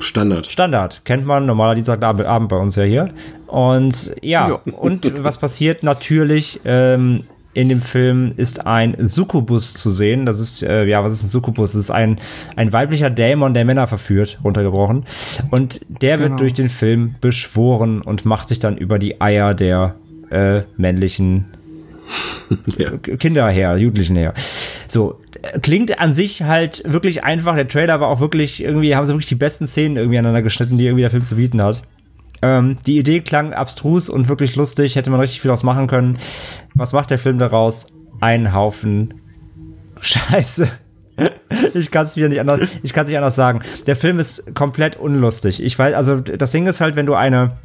Standard. 0.00 0.46
Standard. 0.46 1.00
Kennt 1.04 1.24
man, 1.24 1.46
normaler 1.46 1.76
Dienstagabend 1.76 2.48
bei 2.48 2.56
uns 2.56 2.76
ja 2.76 2.82
hier. 2.82 3.10
Und 3.46 4.12
ja, 4.22 4.48
ja. 4.48 4.72
und 4.72 5.24
was 5.24 5.38
passiert? 5.38 5.82
Natürlich 5.82 6.60
ähm, 6.64 7.24
in 7.52 7.68
dem 7.68 7.80
Film 7.80 8.32
ist 8.36 8.66
ein 8.66 9.08
Succubus 9.08 9.74
zu 9.74 9.90
sehen. 9.90 10.24
Das 10.24 10.38
ist, 10.38 10.62
äh, 10.62 10.84
ja, 10.84 11.02
was 11.02 11.14
ist 11.14 11.24
ein 11.24 11.28
Succubus? 11.28 11.72
Das 11.72 11.82
ist 11.82 11.90
ein, 11.90 12.16
ein 12.56 12.72
weiblicher 12.72 13.10
Dämon, 13.10 13.54
der 13.54 13.64
Männer 13.64 13.86
verführt, 13.86 14.38
runtergebrochen. 14.44 15.04
Und 15.50 15.80
der 15.88 16.16
genau. 16.16 16.30
wird 16.30 16.40
durch 16.40 16.54
den 16.54 16.68
Film 16.68 17.16
beschworen 17.20 18.02
und 18.02 18.24
macht 18.24 18.48
sich 18.48 18.60
dann 18.60 18.76
über 18.76 18.98
die 18.98 19.20
Eier 19.20 19.54
der 19.54 19.96
äh, 20.30 20.62
männlichen 20.76 21.46
ja. 22.78 22.96
Kinder 22.96 23.48
her, 23.48 23.76
Jugendlichen 23.76 24.16
her. 24.16 24.34
So, 24.86 25.20
klingt 25.62 25.98
an 25.98 26.12
sich 26.12 26.42
halt 26.42 26.82
wirklich 26.84 27.24
einfach. 27.24 27.54
Der 27.54 27.68
Trailer 27.68 28.00
war 28.00 28.08
auch 28.08 28.20
wirklich, 28.20 28.62
irgendwie 28.62 28.94
haben 28.94 29.06
sie 29.06 29.12
wirklich 29.12 29.28
die 29.28 29.34
besten 29.36 29.66
Szenen 29.66 29.96
irgendwie 29.96 30.18
aneinander 30.18 30.42
geschnitten, 30.42 30.78
die 30.78 30.86
irgendwie 30.86 31.02
der 31.02 31.10
Film 31.10 31.24
zu 31.24 31.36
bieten 31.36 31.62
hat. 31.62 31.82
Ähm, 32.42 32.78
die 32.86 32.98
Idee 32.98 33.20
klang 33.20 33.52
abstrus 33.52 34.08
und 34.08 34.28
wirklich 34.28 34.56
lustig, 34.56 34.96
hätte 34.96 35.10
man 35.10 35.20
richtig 35.20 35.40
viel 35.40 35.50
aus 35.50 35.62
machen 35.62 35.86
können. 35.86 36.18
Was 36.74 36.92
macht 36.92 37.10
der 37.10 37.18
Film 37.18 37.38
daraus? 37.38 37.88
Ein 38.20 38.52
Haufen 38.54 39.14
Scheiße. 40.00 40.68
ich 41.74 41.90
kann 41.90 42.06
es 42.06 42.16
wieder 42.16 42.28
nicht 42.30 42.40
anders, 42.40 42.60
ich 42.82 42.92
kann 42.94 43.04
es 43.04 43.10
nicht 43.10 43.18
anders 43.18 43.36
sagen. 43.36 43.60
Der 43.86 43.96
Film 43.96 44.18
ist 44.18 44.54
komplett 44.54 44.96
unlustig. 44.96 45.62
Ich 45.62 45.78
weiß, 45.78 45.94
also 45.94 46.20
das 46.20 46.50
Ding 46.50 46.66
ist 46.66 46.80
halt, 46.80 46.96
wenn 46.96 47.06
du 47.06 47.14
eine 47.14 47.58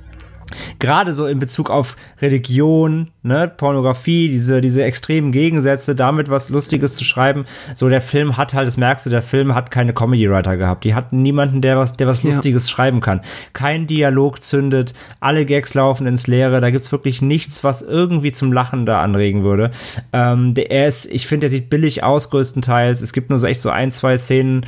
gerade 0.79 1.13
so 1.13 1.25
in 1.25 1.39
Bezug 1.39 1.69
auf 1.69 1.95
Religion, 2.21 3.09
ne, 3.23 3.51
Pornografie, 3.55 4.29
diese, 4.29 4.61
diese 4.61 4.83
extremen 4.83 5.31
Gegensätze, 5.31 5.95
damit 5.95 6.29
was 6.29 6.49
Lustiges 6.49 6.95
zu 6.95 7.03
schreiben. 7.03 7.45
So, 7.75 7.89
der 7.89 8.01
Film 8.01 8.37
hat 8.37 8.53
halt, 8.53 8.67
das 8.67 8.77
merkst 8.77 9.05
du, 9.05 9.09
der 9.09 9.21
Film 9.21 9.55
hat 9.55 9.71
keine 9.71 9.93
Comedy-Writer 9.93 10.57
gehabt. 10.57 10.83
Die 10.83 10.95
hatten 10.95 11.21
niemanden, 11.21 11.61
der 11.61 11.77
was, 11.77 11.97
der 11.97 12.07
was 12.07 12.23
Lustiges 12.23 12.69
ja. 12.69 12.75
schreiben 12.75 13.01
kann. 13.01 13.21
Kein 13.53 13.87
Dialog 13.87 14.43
zündet, 14.43 14.93
alle 15.19 15.45
Gags 15.45 15.73
laufen 15.73 16.07
ins 16.07 16.27
Leere, 16.27 16.61
da 16.61 16.69
gibt's 16.69 16.91
wirklich 16.91 17.21
nichts, 17.21 17.63
was 17.63 17.81
irgendwie 17.81 18.31
zum 18.31 18.53
Lachen 18.53 18.85
da 18.85 19.01
anregen 19.01 19.43
würde. 19.43 19.71
Ähm, 20.13 20.53
der, 20.53 20.71
er 20.71 20.87
ist, 20.87 21.05
ich 21.05 21.27
finde, 21.27 21.45
der 21.45 21.49
sieht 21.49 21.69
billig 21.69 22.03
aus, 22.03 22.29
größtenteils. 22.29 23.01
Es 23.01 23.13
gibt 23.13 23.29
nur 23.29 23.39
so 23.39 23.47
echt 23.47 23.61
so 23.61 23.69
ein, 23.69 23.91
zwei 23.91 24.17
Szenen, 24.17 24.65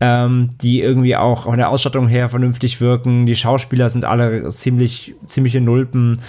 ähm, 0.00 0.50
die 0.62 0.80
irgendwie 0.80 1.16
auch 1.16 1.44
von 1.44 1.58
der 1.58 1.68
Ausstattung 1.68 2.08
her 2.08 2.28
vernünftig 2.28 2.80
wirken. 2.80 3.26
Die 3.26 3.36
Schauspieler 3.36 3.90
sind 3.90 4.04
alle 4.04 4.48
ziemlich, 4.48 5.14
ziemliche 5.26 5.60
Nulpen. 5.60 6.20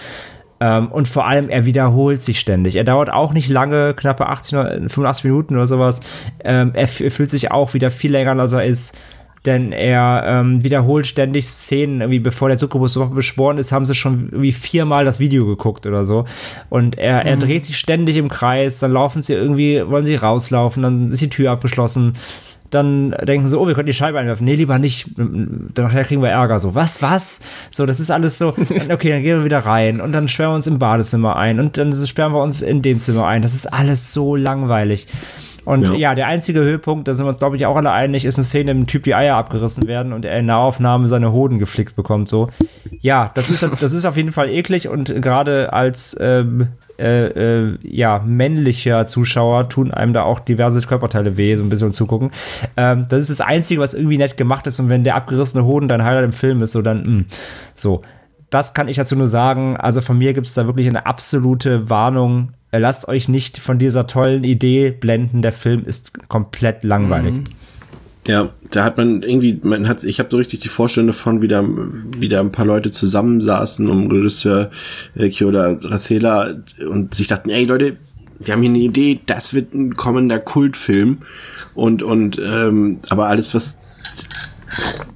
Ähm, 0.59 0.91
und 0.91 1.07
vor 1.07 1.25
allem, 1.25 1.49
er 1.49 1.65
wiederholt 1.65 2.21
sich 2.21 2.39
ständig. 2.39 2.75
Er 2.75 2.83
dauert 2.83 3.11
auch 3.11 3.33
nicht 3.33 3.49
lange, 3.49 3.93
knappe 3.93 4.27
80, 4.27 4.51
85 4.91 5.23
Minuten 5.23 5.55
oder 5.55 5.67
sowas. 5.67 6.01
Ähm, 6.43 6.71
er, 6.73 6.81
er 6.83 7.11
fühlt 7.11 7.31
sich 7.31 7.51
auch 7.51 7.73
wieder 7.73 7.91
viel 7.91 8.11
länger, 8.11 8.37
als 8.37 8.53
er 8.53 8.65
ist 8.65 8.97
denn 9.45 9.71
er 9.71 10.23
ähm, 10.27 10.63
wiederholt 10.63 11.07
ständig 11.07 11.47
Szenen, 11.47 12.01
irgendwie 12.01 12.19
bevor 12.19 12.49
der 12.49 12.59
Succubus 12.59 12.95
überhaupt 12.95 13.15
beschworen 13.15 13.57
ist, 13.57 13.71
haben 13.71 13.87
sie 13.87 13.95
schon 13.95 14.29
irgendwie 14.31 14.51
viermal 14.51 15.03
das 15.03 15.19
Video 15.19 15.47
geguckt 15.47 15.87
oder 15.87 16.05
so. 16.05 16.25
Und 16.69 16.99
er, 16.99 17.25
er 17.25 17.37
mhm. 17.37 17.39
dreht 17.39 17.65
sich 17.65 17.77
ständig 17.77 18.17
im 18.17 18.29
Kreis, 18.29 18.79
dann 18.79 18.91
laufen 18.91 19.23
sie 19.23 19.33
irgendwie, 19.33 19.81
wollen 19.87 20.05
sie 20.05 20.13
rauslaufen, 20.13 20.83
dann 20.83 21.09
ist 21.09 21.21
die 21.21 21.29
Tür 21.29 21.51
abgeschlossen 21.51 22.17
dann 22.71 23.11
denken 23.11 23.47
sie, 23.47 23.59
oh, 23.59 23.67
wir 23.67 23.75
können 23.75 23.85
die 23.85 23.93
Scheibe 23.93 24.17
einwerfen. 24.19 24.45
Nee, 24.45 24.55
lieber 24.55 24.79
nicht. 24.79 25.07
Nachher 25.17 26.03
kriegen 26.03 26.21
wir 26.21 26.29
Ärger. 26.29 26.59
So, 26.59 26.73
was, 26.73 27.01
was? 27.01 27.41
So, 27.69 27.85
das 27.85 27.99
ist 27.99 28.09
alles 28.11 28.37
so, 28.37 28.49
okay, 28.89 29.09
dann 29.09 29.21
gehen 29.21 29.39
wir 29.39 29.45
wieder 29.45 29.59
rein 29.59 30.01
und 30.01 30.13
dann 30.13 30.27
sperren 30.27 30.51
wir 30.51 30.55
uns 30.55 30.67
im 30.67 30.79
Badezimmer 30.79 31.35
ein 31.35 31.59
und 31.59 31.77
dann 31.77 31.93
sperren 31.93 32.33
wir 32.33 32.41
uns 32.41 32.61
in 32.61 32.81
dem 32.81 32.99
Zimmer 32.99 33.27
ein. 33.27 33.41
Das 33.41 33.53
ist 33.53 33.67
alles 33.67 34.13
so 34.13 34.35
langweilig. 34.35 35.07
Und 35.63 35.87
ja. 35.87 35.93
ja, 35.93 36.15
der 36.15 36.27
einzige 36.27 36.61
Höhepunkt, 36.61 37.07
da 37.07 37.13
sind 37.13 37.25
wir 37.25 37.29
uns, 37.29 37.37
glaube 37.37 37.55
ich, 37.55 37.65
auch 37.65 37.75
alle 37.75 37.91
einig, 37.91 38.25
ist 38.25 38.37
eine 38.37 38.45
Szene, 38.45 38.71
in 38.71 38.77
dem 38.79 38.87
Typ 38.87 39.03
die 39.03 39.13
Eier 39.13 39.35
abgerissen 39.35 39.87
werden 39.87 40.11
und 40.11 40.25
er 40.25 40.39
in 40.39 40.45
Nahaufnahme 40.45 41.07
seine 41.07 41.31
Hoden 41.31 41.59
geflickt 41.59 41.95
bekommt. 41.95 42.29
So, 42.29 42.49
ja, 42.99 43.31
das 43.35 43.49
ist, 43.49 43.67
das 43.79 43.93
ist 43.93 44.05
auf 44.05 44.17
jeden 44.17 44.31
Fall 44.31 44.49
eklig 44.49 44.87
und 44.87 45.13
gerade 45.21 45.71
als 45.71 46.17
ähm, 46.19 46.69
äh, 47.01 47.27
äh, 47.27 47.77
ja, 47.83 48.23
männlicher 48.25 49.07
Zuschauer 49.07 49.69
tun 49.69 49.91
einem 49.91 50.13
da 50.13 50.23
auch 50.23 50.39
diverse 50.39 50.81
Körperteile 50.81 51.37
weh, 51.37 51.55
so 51.55 51.63
ein 51.63 51.69
bisschen 51.69 51.93
zugucken. 51.93 52.31
Ähm, 52.77 53.05
das 53.09 53.21
ist 53.21 53.29
das 53.29 53.41
Einzige, 53.41 53.81
was 53.81 53.93
irgendwie 53.93 54.17
nett 54.17 54.37
gemacht 54.37 54.67
ist 54.67 54.79
und 54.79 54.89
wenn 54.89 55.03
der 55.03 55.15
abgerissene 55.15 55.65
Hoden 55.65 55.87
dein 55.87 56.03
Highlight 56.03 56.25
im 56.25 56.33
Film 56.33 56.61
ist, 56.61 56.73
so 56.73 56.81
dann, 56.81 57.17
mh, 57.17 57.23
so. 57.73 58.01
Das 58.49 58.73
kann 58.73 58.89
ich 58.89 58.97
dazu 58.97 59.15
nur 59.15 59.29
sagen. 59.29 59.77
Also 59.77 60.01
von 60.01 60.17
mir 60.17 60.33
gibt 60.33 60.45
es 60.45 60.53
da 60.53 60.65
wirklich 60.65 60.87
eine 60.87 61.05
absolute 61.05 61.89
Warnung. 61.89 62.51
Lasst 62.73 63.07
euch 63.07 63.29
nicht 63.29 63.57
von 63.57 63.79
dieser 63.79 64.07
tollen 64.07 64.43
Idee 64.43 64.91
blenden. 64.91 65.41
Der 65.41 65.53
Film 65.53 65.85
ist 65.85 66.27
komplett 66.27 66.83
langweilig. 66.83 67.35
Mhm. 67.35 67.43
Ja, 68.31 68.53
da 68.69 68.85
hat 68.85 68.95
man 68.95 69.23
irgendwie, 69.23 69.59
man 69.61 69.89
hat, 69.89 70.05
ich 70.05 70.17
habe 70.19 70.29
so 70.31 70.37
richtig 70.37 70.59
die 70.59 70.69
Vorstellung 70.69 71.07
davon, 71.07 71.41
wie 71.41 71.49
da, 71.49 71.65
wie 72.17 72.29
da 72.29 72.39
ein 72.39 72.53
paar 72.53 72.65
Leute 72.65 72.89
zusammensaßen 72.89 73.89
um 73.89 74.09
Regisseur 74.09 74.71
äh, 75.15 75.27
Kyoda 75.27 75.77
Rasela 75.81 76.55
und 76.89 77.13
sich 77.13 77.27
dachten, 77.27 77.49
ey 77.49 77.65
Leute, 77.65 77.97
wir 78.39 78.53
haben 78.53 78.61
hier 78.61 78.69
eine 78.69 78.79
Idee, 78.79 79.19
das 79.25 79.53
wird 79.53 79.73
ein 79.73 79.97
kommender 79.97 80.39
Kultfilm 80.39 81.17
und 81.73 82.03
und 82.03 82.39
ähm, 82.41 82.99
aber 83.09 83.27
alles 83.27 83.53
was 83.53 83.79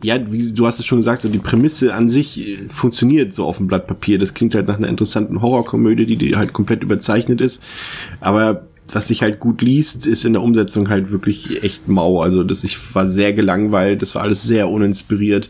ja, 0.04 0.20
wie 0.30 0.52
du 0.52 0.68
hast 0.68 0.80
es 0.80 0.86
schon 0.86 1.00
gesagt, 1.00 1.22
so 1.22 1.30
die 1.30 1.38
Prämisse 1.38 1.94
an 1.94 2.10
sich 2.10 2.46
äh, 2.46 2.58
funktioniert 2.68 3.34
so 3.34 3.46
auf 3.46 3.58
dem 3.58 3.68
Blatt 3.68 3.88
Papier. 3.88 4.20
Das 4.20 4.34
klingt 4.34 4.56
halt 4.56 4.68
nach 4.68 4.78
einer 4.78 4.90
interessanten 4.90 5.42
Horrorkomödie, 5.42 6.06
die, 6.06 6.18
die 6.18 6.36
halt 6.36 6.52
komplett 6.52 6.84
überzeichnet 6.84 7.40
ist. 7.40 7.64
Aber 8.20 8.68
was 8.92 9.08
sich 9.08 9.22
halt 9.22 9.40
gut 9.40 9.62
liest, 9.62 10.06
ist 10.08 10.26
in 10.26 10.34
der 10.34 10.42
Umsetzung 10.42 10.90
halt 10.90 11.12
wirklich 11.12 11.64
echt 11.64 11.88
mau. 11.88 12.22
Also 12.22 12.44
das 12.44 12.64
ich 12.64 12.78
war 12.94 13.08
sehr 13.08 13.34
gelangweilt, 13.34 14.02
das 14.02 14.16
war 14.16 14.24
alles 14.24 14.44
sehr 14.44 14.70
uninspiriert. 14.70 15.50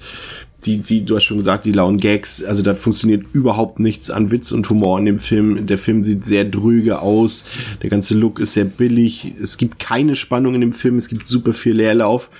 Die, 0.65 0.77
die, 0.77 1.05
du 1.05 1.15
hast 1.15 1.25
schon 1.25 1.37
gesagt, 1.37 1.65
die 1.65 1.73
lauen 1.73 1.97
Gags, 1.97 2.43
also 2.43 2.63
da 2.63 2.73
funktioniert 2.73 3.23
überhaupt 3.33 3.79
nichts 3.79 4.09
an 4.09 4.31
Witz 4.31 4.51
und 4.51 4.67
Humor 4.69 4.97
in 4.97 5.05
dem 5.05 5.19
Film. 5.19 5.67
Der 5.67 5.77
Film 5.77 6.03
sieht 6.03 6.25
sehr 6.25 6.43
dröge 6.43 7.01
aus, 7.01 7.45
der 7.83 7.91
ganze 7.91 8.17
Look 8.17 8.39
ist 8.39 8.53
sehr 8.53 8.65
billig, 8.65 9.35
es 9.39 9.57
gibt 9.57 9.77
keine 9.77 10.15
Spannung 10.15 10.55
in 10.55 10.61
dem 10.61 10.73
Film, 10.73 10.95
es 10.95 11.07
gibt 11.07 11.27
super 11.27 11.53
viel 11.53 11.75
Leerlauf. 11.75 12.31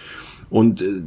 Und 0.49 0.81
äh, 0.81 1.03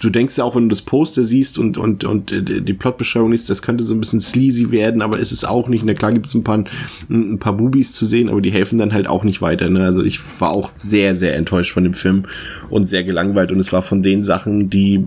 du 0.00 0.10
denkst 0.10 0.38
ja 0.38 0.44
auch, 0.44 0.54
wenn 0.54 0.64
du 0.64 0.68
das 0.68 0.82
Poster 0.82 1.24
siehst 1.24 1.58
und, 1.58 1.78
und, 1.78 2.04
und 2.04 2.32
äh, 2.32 2.60
die 2.60 2.74
Plotbeschreibung 2.74 3.32
ist, 3.32 3.50
das 3.50 3.62
könnte 3.62 3.84
so 3.84 3.94
ein 3.94 4.00
bisschen 4.00 4.20
sleazy 4.20 4.70
werden, 4.70 5.02
aber 5.02 5.18
ist 5.18 5.32
es 5.32 5.44
auch 5.44 5.68
nicht. 5.68 5.84
Na 5.84 5.94
klar 5.94 6.12
gibt 6.12 6.26
es 6.26 6.34
ein 6.34 6.44
paar, 6.44 6.64
ein 7.08 7.38
paar 7.38 7.56
Bubis 7.56 7.92
zu 7.92 8.06
sehen, 8.06 8.28
aber 8.28 8.40
die 8.40 8.52
helfen 8.52 8.78
dann 8.78 8.92
halt 8.92 9.06
auch 9.06 9.24
nicht 9.24 9.42
weiter. 9.42 9.68
Ne? 9.70 9.84
Also 9.84 10.02
ich 10.02 10.20
war 10.40 10.52
auch 10.52 10.68
sehr, 10.68 11.16
sehr 11.16 11.36
enttäuscht 11.36 11.72
von 11.72 11.84
dem 11.84 11.94
Film 11.94 12.26
und 12.70 12.88
sehr 12.88 13.04
gelangweilt 13.04 13.52
und 13.52 13.58
es 13.58 13.72
war 13.72 13.82
von 13.82 14.02
den 14.02 14.24
Sachen, 14.24 14.70
die 14.70 15.04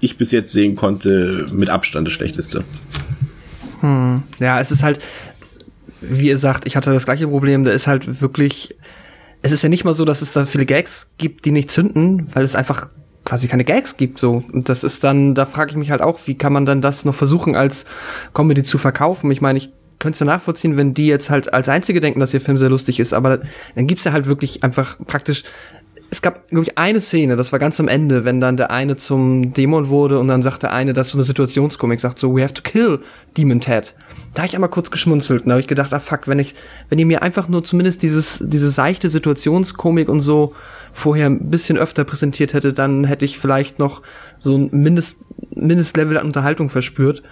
ich 0.00 0.16
bis 0.16 0.30
jetzt 0.30 0.52
sehen 0.52 0.76
konnte, 0.76 1.46
mit 1.52 1.70
Abstand 1.70 2.06
das 2.06 2.14
schlechteste. 2.14 2.64
Hm. 3.80 4.22
Ja, 4.38 4.60
es 4.60 4.70
ist 4.70 4.82
halt, 4.82 5.00
wie 6.00 6.28
ihr 6.28 6.38
sagt, 6.38 6.66
ich 6.66 6.76
hatte 6.76 6.92
das 6.92 7.04
gleiche 7.04 7.26
Problem, 7.26 7.64
da 7.64 7.72
ist 7.72 7.86
halt 7.86 8.20
wirklich, 8.20 8.76
es 9.42 9.52
ist 9.52 9.62
ja 9.62 9.68
nicht 9.68 9.84
mal 9.84 9.94
so, 9.94 10.04
dass 10.04 10.22
es 10.22 10.32
da 10.32 10.46
viele 10.46 10.66
Gags 10.66 11.12
gibt, 11.18 11.44
die 11.44 11.50
nicht 11.50 11.70
zünden, 11.70 12.28
weil 12.32 12.44
es 12.44 12.54
einfach 12.54 12.90
quasi 13.28 13.46
keine 13.46 13.64
Gags 13.64 13.98
gibt 13.98 14.18
so 14.18 14.42
und 14.52 14.70
das 14.70 14.82
ist 14.84 15.04
dann 15.04 15.34
da 15.34 15.44
frage 15.44 15.72
ich 15.72 15.76
mich 15.76 15.90
halt 15.90 16.00
auch 16.00 16.18
wie 16.24 16.34
kann 16.34 16.52
man 16.52 16.64
dann 16.64 16.80
das 16.80 17.04
noch 17.04 17.14
versuchen 17.14 17.54
als 17.54 17.84
Comedy 18.32 18.62
zu 18.62 18.78
verkaufen 18.78 19.30
ich 19.30 19.42
meine 19.42 19.58
ich 19.58 19.70
könnte 19.98 20.24
nachvollziehen 20.24 20.78
wenn 20.78 20.94
die 20.94 21.06
jetzt 21.08 21.28
halt 21.28 21.52
als 21.52 21.68
einzige 21.68 22.00
denken 22.00 22.20
dass 22.20 22.32
ihr 22.32 22.40
Film 22.40 22.56
sehr 22.56 22.70
lustig 22.70 22.98
ist 23.00 23.12
aber 23.12 23.40
dann 23.74 23.86
gibt's 23.86 24.04
ja 24.04 24.12
halt 24.12 24.26
wirklich 24.26 24.64
einfach 24.64 24.96
praktisch 25.06 25.44
es 26.10 26.22
gab, 26.22 26.48
glaube 26.48 26.64
ich, 26.64 26.78
eine 26.78 27.02
Szene, 27.02 27.36
das 27.36 27.52
war 27.52 27.58
ganz 27.58 27.78
am 27.80 27.86
Ende, 27.86 28.24
wenn 28.24 28.40
dann 28.40 28.56
der 28.56 28.70
eine 28.70 28.96
zum 28.96 29.52
Dämon 29.52 29.88
wurde 29.88 30.18
und 30.18 30.28
dann 30.28 30.42
sagt 30.42 30.62
der 30.62 30.72
eine, 30.72 30.94
das 30.94 31.08
ist 31.08 31.12
so 31.12 31.18
eine 31.18 31.24
Situationskomik, 31.24 32.00
sagt 32.00 32.18
so, 32.18 32.34
we 32.34 32.42
have 32.42 32.54
to 32.54 32.62
kill 32.62 33.00
Demon 33.36 33.60
Ted. 33.60 33.94
Da 34.34 34.42
habe 34.42 34.48
ich 34.48 34.54
einmal 34.54 34.70
kurz 34.70 34.90
geschmunzelt 34.90 35.42
und 35.42 35.48
da 35.48 35.52
habe 35.52 35.60
ich 35.60 35.66
gedacht, 35.66 35.92
ah 35.92 35.98
fuck, 35.98 36.28
wenn 36.28 36.38
ich, 36.38 36.54
wenn 36.88 36.98
ihr 36.98 37.06
mir 37.06 37.22
einfach 37.22 37.48
nur 37.48 37.64
zumindest 37.64 38.02
dieses, 38.02 38.42
diese 38.44 38.70
seichte 38.70 39.10
Situationskomik 39.10 40.08
und 40.08 40.20
so 40.20 40.54
vorher 40.92 41.26
ein 41.26 41.50
bisschen 41.50 41.78
öfter 41.78 42.04
präsentiert 42.04 42.54
hätte, 42.54 42.72
dann 42.72 43.04
hätte 43.04 43.24
ich 43.24 43.38
vielleicht 43.38 43.78
noch 43.78 44.02
so 44.38 44.56
ein 44.56 44.70
Mindest, 44.72 45.18
Mindestlevel 45.54 46.18
an 46.18 46.26
Unterhaltung 46.26 46.70
verspürt. 46.70 47.22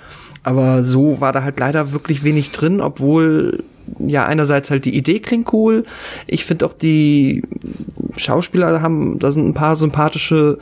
Aber 0.42 0.84
so 0.84 1.20
war 1.20 1.32
da 1.32 1.42
halt 1.42 1.58
leider 1.58 1.92
wirklich 1.92 2.22
wenig 2.22 2.52
drin, 2.52 2.80
obwohl 2.80 3.64
ja 3.98 4.24
einerseits 4.26 4.70
halt 4.70 4.84
die 4.84 4.96
Idee 4.96 5.20
klingt 5.20 5.52
cool. 5.52 5.84
Ich 6.26 6.44
finde 6.44 6.66
auch 6.66 6.72
die 6.72 7.42
Schauspieler 8.16 8.80
haben, 8.82 9.18
da 9.18 9.30
sind 9.30 9.46
ein 9.48 9.54
paar 9.54 9.76
sympathische 9.76 10.58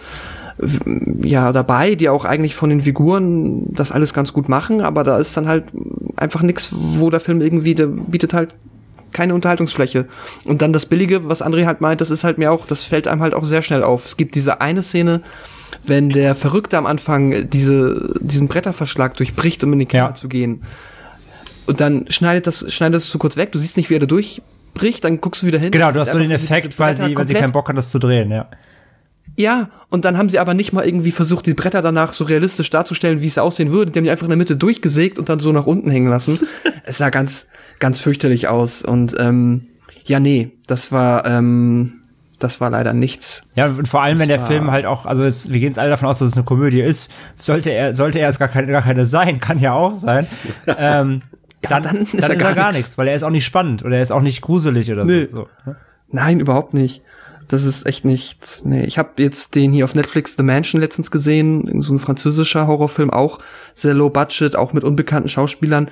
ja 1.22 1.52
dabei, 1.52 1.94
die 1.94 2.08
auch 2.08 2.24
eigentlich 2.24 2.54
von 2.54 2.70
den 2.70 2.82
Figuren 2.82 3.72
das 3.74 3.92
alles 3.92 4.14
ganz 4.14 4.32
gut 4.32 4.48
machen, 4.48 4.80
aber 4.80 5.02
da 5.04 5.18
ist 5.18 5.36
dann 5.36 5.48
halt 5.48 5.64
einfach 6.16 6.42
nichts, 6.42 6.70
wo 6.72 7.10
der 7.10 7.20
Film 7.20 7.40
irgendwie, 7.40 7.74
der 7.74 7.86
bietet 7.86 8.34
halt 8.34 8.50
keine 9.12 9.34
Unterhaltungsfläche. 9.34 10.06
Und 10.44 10.60
dann 10.60 10.72
das 10.72 10.86
Billige, 10.86 11.28
was 11.28 11.42
André 11.42 11.64
halt 11.64 11.80
meint, 11.80 12.00
das 12.00 12.10
ist 12.10 12.24
halt 12.24 12.36
mir 12.36 12.52
auch, 12.52 12.66
das 12.66 12.82
fällt 12.82 13.08
einem 13.08 13.22
halt 13.22 13.34
auch 13.34 13.44
sehr 13.44 13.62
schnell 13.62 13.82
auf. 13.82 14.04
Es 14.04 14.16
gibt 14.16 14.34
diese 14.34 14.60
eine 14.60 14.82
Szene, 14.82 15.22
wenn 15.86 16.10
der 16.10 16.34
Verrückte 16.34 16.76
am 16.76 16.86
Anfang 16.86 17.48
diese, 17.48 18.14
diesen 18.20 18.48
Bretterverschlag 18.48 19.16
durchbricht, 19.16 19.64
um 19.64 19.72
in 19.72 19.78
die 19.80 19.86
Keller 19.86 20.08
ja. 20.08 20.14
zu 20.14 20.28
gehen. 20.28 20.62
Und 21.66 21.80
dann 21.80 22.06
schneidet 22.10 22.46
das, 22.46 22.72
schneidet 22.72 22.96
das 22.96 23.08
so 23.08 23.18
kurz 23.18 23.36
weg. 23.36 23.52
Du 23.52 23.58
siehst 23.58 23.76
nicht, 23.76 23.88
wie 23.88 23.94
er 23.94 24.00
da 24.00 24.06
durchbricht, 24.06 25.02
dann 25.04 25.20
guckst 25.20 25.42
du 25.42 25.46
wieder 25.46 25.58
hin. 25.58 25.70
Genau, 25.70 25.92
du 25.92 26.00
hast 26.00 26.12
so 26.12 26.18
den 26.18 26.30
Effekt, 26.30 26.78
weil 26.78 26.96
sie, 26.96 27.16
weil 27.16 27.26
sie 27.26 27.34
keinen 27.34 27.52
Bock 27.52 27.68
hat, 27.68 27.76
das 27.76 27.90
zu 27.90 27.98
drehen, 27.98 28.30
ja. 28.30 28.48
Ja, 29.36 29.70
und 29.90 30.04
dann 30.04 30.16
haben 30.16 30.28
sie 30.28 30.38
aber 30.38 30.54
nicht 30.54 30.72
mal 30.72 30.86
irgendwie 30.86 31.10
versucht, 31.10 31.46
die 31.46 31.54
Bretter 31.54 31.82
danach 31.82 32.12
so 32.12 32.24
realistisch 32.24 32.70
darzustellen, 32.70 33.20
wie 33.20 33.26
es 33.26 33.38
aussehen 33.38 33.72
würde. 33.72 33.90
Die 33.90 33.98
haben 33.98 34.04
die 34.04 34.10
einfach 34.10 34.26
in 34.26 34.30
der 34.30 34.38
Mitte 34.38 34.56
durchgesägt 34.56 35.18
und 35.18 35.28
dann 35.28 35.40
so 35.40 35.52
nach 35.52 35.66
unten 35.66 35.90
hängen 35.90 36.08
lassen. 36.08 36.38
es 36.84 36.98
sah 36.98 37.10
ganz, 37.10 37.48
ganz 37.80 38.00
fürchterlich 38.00 38.48
aus. 38.48 38.82
Und 38.82 39.14
ähm, 39.18 39.66
ja, 40.04 40.20
nee, 40.20 40.52
das 40.66 40.92
war, 40.92 41.26
ähm, 41.26 42.02
das 42.38 42.60
war 42.60 42.70
leider 42.70 42.92
nichts. 42.92 43.48
Ja, 43.56 43.66
und 43.66 43.88
vor 43.88 44.02
allem, 44.02 44.18
das 44.18 44.22
wenn 44.22 44.28
der 44.28 44.40
Film 44.40 44.70
halt 44.70 44.86
auch, 44.86 45.06
also 45.06 45.24
es, 45.24 45.50
wir 45.50 45.58
gehen 45.58 45.68
jetzt 45.68 45.78
alle 45.78 45.90
davon 45.90 46.08
aus, 46.08 46.18
dass 46.18 46.28
es 46.28 46.36
eine 46.36 46.44
Komödie 46.44 46.80
ist, 46.80 47.10
sollte 47.38 47.70
er, 47.70 47.94
sollte 47.94 48.20
er 48.20 48.28
es 48.28 48.38
gar 48.38 48.48
keine, 48.48 48.70
gar 48.70 48.82
keine 48.82 49.06
sein, 49.06 49.40
kann 49.40 49.58
ja 49.58 49.72
auch 49.72 49.96
sein. 49.96 50.26
ähm, 50.66 51.22
ja, 51.62 51.70
dann, 51.70 51.82
dann, 51.82 51.96
ist, 52.02 52.14
dann 52.14 52.38
er, 52.38 52.46
er 52.46 52.54
gar 52.54 52.72
nichts, 52.72 52.98
weil 52.98 53.08
er 53.08 53.16
ist 53.16 53.22
auch 53.22 53.30
nicht 53.30 53.44
spannend 53.46 53.84
oder 53.84 53.96
er 53.96 54.02
ist 54.02 54.12
auch 54.12 54.20
nicht 54.20 54.42
gruselig 54.42 54.92
oder 54.92 55.04
nee. 55.04 55.28
so. 55.30 55.48
Ne? 55.64 55.76
Nein, 56.10 56.38
überhaupt 56.38 56.74
nicht. 56.74 57.02
Das 57.54 57.66
ist 57.66 57.86
echt 57.86 58.04
nichts. 58.04 58.64
Nee, 58.64 58.84
ich 58.84 58.98
habe 58.98 59.22
jetzt 59.22 59.54
den 59.54 59.72
hier 59.72 59.84
auf 59.84 59.94
Netflix 59.94 60.34
The 60.36 60.42
Mansion 60.42 60.80
letztens 60.80 61.12
gesehen, 61.12 61.80
so 61.82 61.94
ein 61.94 62.00
französischer 62.00 62.66
Horrorfilm, 62.66 63.10
auch 63.10 63.38
sehr 63.74 63.94
low 63.94 64.10
budget, 64.10 64.56
auch 64.56 64.72
mit 64.72 64.82
unbekannten 64.82 65.28
Schauspielern. 65.28 65.88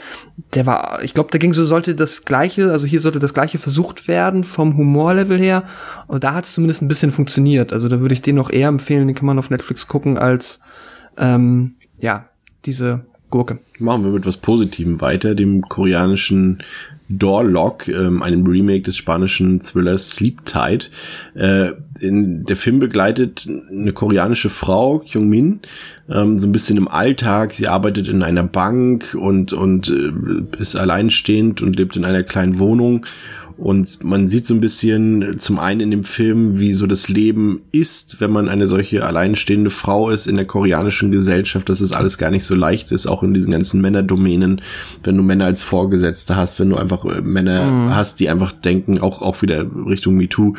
Der 0.54 0.66
war, 0.66 1.04
ich 1.04 1.14
glaube, 1.14 1.30
da 1.30 1.38
ging 1.38 1.52
so, 1.52 1.64
sollte 1.64 1.94
das 1.94 2.24
gleiche, 2.24 2.72
also 2.72 2.84
hier 2.84 2.98
sollte 2.98 3.20
das 3.20 3.32
gleiche 3.32 3.60
versucht 3.60 4.08
werden 4.08 4.42
vom 4.42 4.76
Humorlevel 4.76 5.38
her. 5.38 5.62
Und 6.08 6.24
da 6.24 6.34
hat 6.34 6.46
es 6.46 6.54
zumindest 6.54 6.82
ein 6.82 6.88
bisschen 6.88 7.12
funktioniert. 7.12 7.72
Also 7.72 7.88
da 7.88 8.00
würde 8.00 8.14
ich 8.14 8.22
den 8.22 8.34
noch 8.34 8.50
eher 8.50 8.66
empfehlen, 8.66 9.06
den 9.06 9.14
kann 9.14 9.26
man 9.26 9.38
auf 9.38 9.48
Netflix 9.48 9.86
gucken, 9.86 10.18
als 10.18 10.58
ähm, 11.16 11.76
ja, 12.00 12.26
diese 12.64 13.06
Gurke. 13.30 13.60
Machen 13.78 14.02
wir 14.02 14.10
mit 14.10 14.26
was 14.26 14.36
Positivem 14.36 15.00
weiter, 15.00 15.36
dem 15.36 15.62
koreanischen 15.62 16.64
Doorlock, 17.18 17.88
ähm, 17.88 18.22
einem 18.22 18.46
Remake 18.46 18.82
des 18.82 18.96
spanischen 18.96 19.60
Thrillers 19.60 20.10
Sleep 20.10 20.44
Tide. 20.44 20.86
Äh, 21.34 21.72
in, 22.00 22.44
der 22.44 22.56
Film 22.56 22.78
begleitet 22.78 23.48
eine 23.70 23.92
koreanische 23.92 24.48
Frau, 24.48 25.00
Kyung 25.00 25.28
Min, 25.28 25.60
ähm, 26.08 26.38
so 26.38 26.46
ein 26.46 26.52
bisschen 26.52 26.76
im 26.76 26.88
Alltag. 26.88 27.52
Sie 27.52 27.68
arbeitet 27.68 28.08
in 28.08 28.22
einer 28.22 28.44
Bank 28.44 29.16
und, 29.18 29.52
und 29.52 29.88
äh, 29.88 30.60
ist 30.60 30.76
alleinstehend 30.76 31.62
und 31.62 31.76
lebt 31.76 31.96
in 31.96 32.04
einer 32.04 32.22
kleinen 32.22 32.58
Wohnung 32.58 33.06
und 33.56 34.02
man 34.04 34.28
sieht 34.28 34.46
so 34.46 34.54
ein 34.54 34.60
bisschen 34.60 35.38
zum 35.38 35.58
einen 35.58 35.80
in 35.80 35.90
dem 35.90 36.04
Film, 36.04 36.58
wie 36.58 36.72
so 36.72 36.86
das 36.86 37.08
Leben 37.08 37.60
ist, 37.72 38.20
wenn 38.20 38.30
man 38.30 38.48
eine 38.48 38.66
solche 38.66 39.04
alleinstehende 39.04 39.70
Frau 39.70 40.10
ist 40.10 40.26
in 40.26 40.36
der 40.36 40.44
koreanischen 40.44 41.10
Gesellschaft, 41.10 41.68
dass 41.68 41.80
es 41.80 41.92
alles 41.92 42.18
gar 42.18 42.30
nicht 42.30 42.44
so 42.44 42.54
leicht 42.54 42.92
ist, 42.92 43.06
auch 43.06 43.22
in 43.22 43.34
diesen 43.34 43.52
ganzen 43.52 43.80
Männerdomänen, 43.80 44.60
wenn 45.02 45.16
du 45.16 45.22
Männer 45.22 45.46
als 45.46 45.62
Vorgesetzte 45.62 46.36
hast, 46.36 46.60
wenn 46.60 46.70
du 46.70 46.76
einfach 46.76 47.04
äh, 47.04 47.20
Männer 47.20 47.64
mhm. 47.64 47.94
hast, 47.94 48.20
die 48.20 48.28
einfach 48.28 48.52
denken, 48.52 48.98
auch, 48.98 49.22
auch 49.22 49.42
wieder 49.42 49.66
Richtung 49.86 50.16
MeToo, 50.16 50.54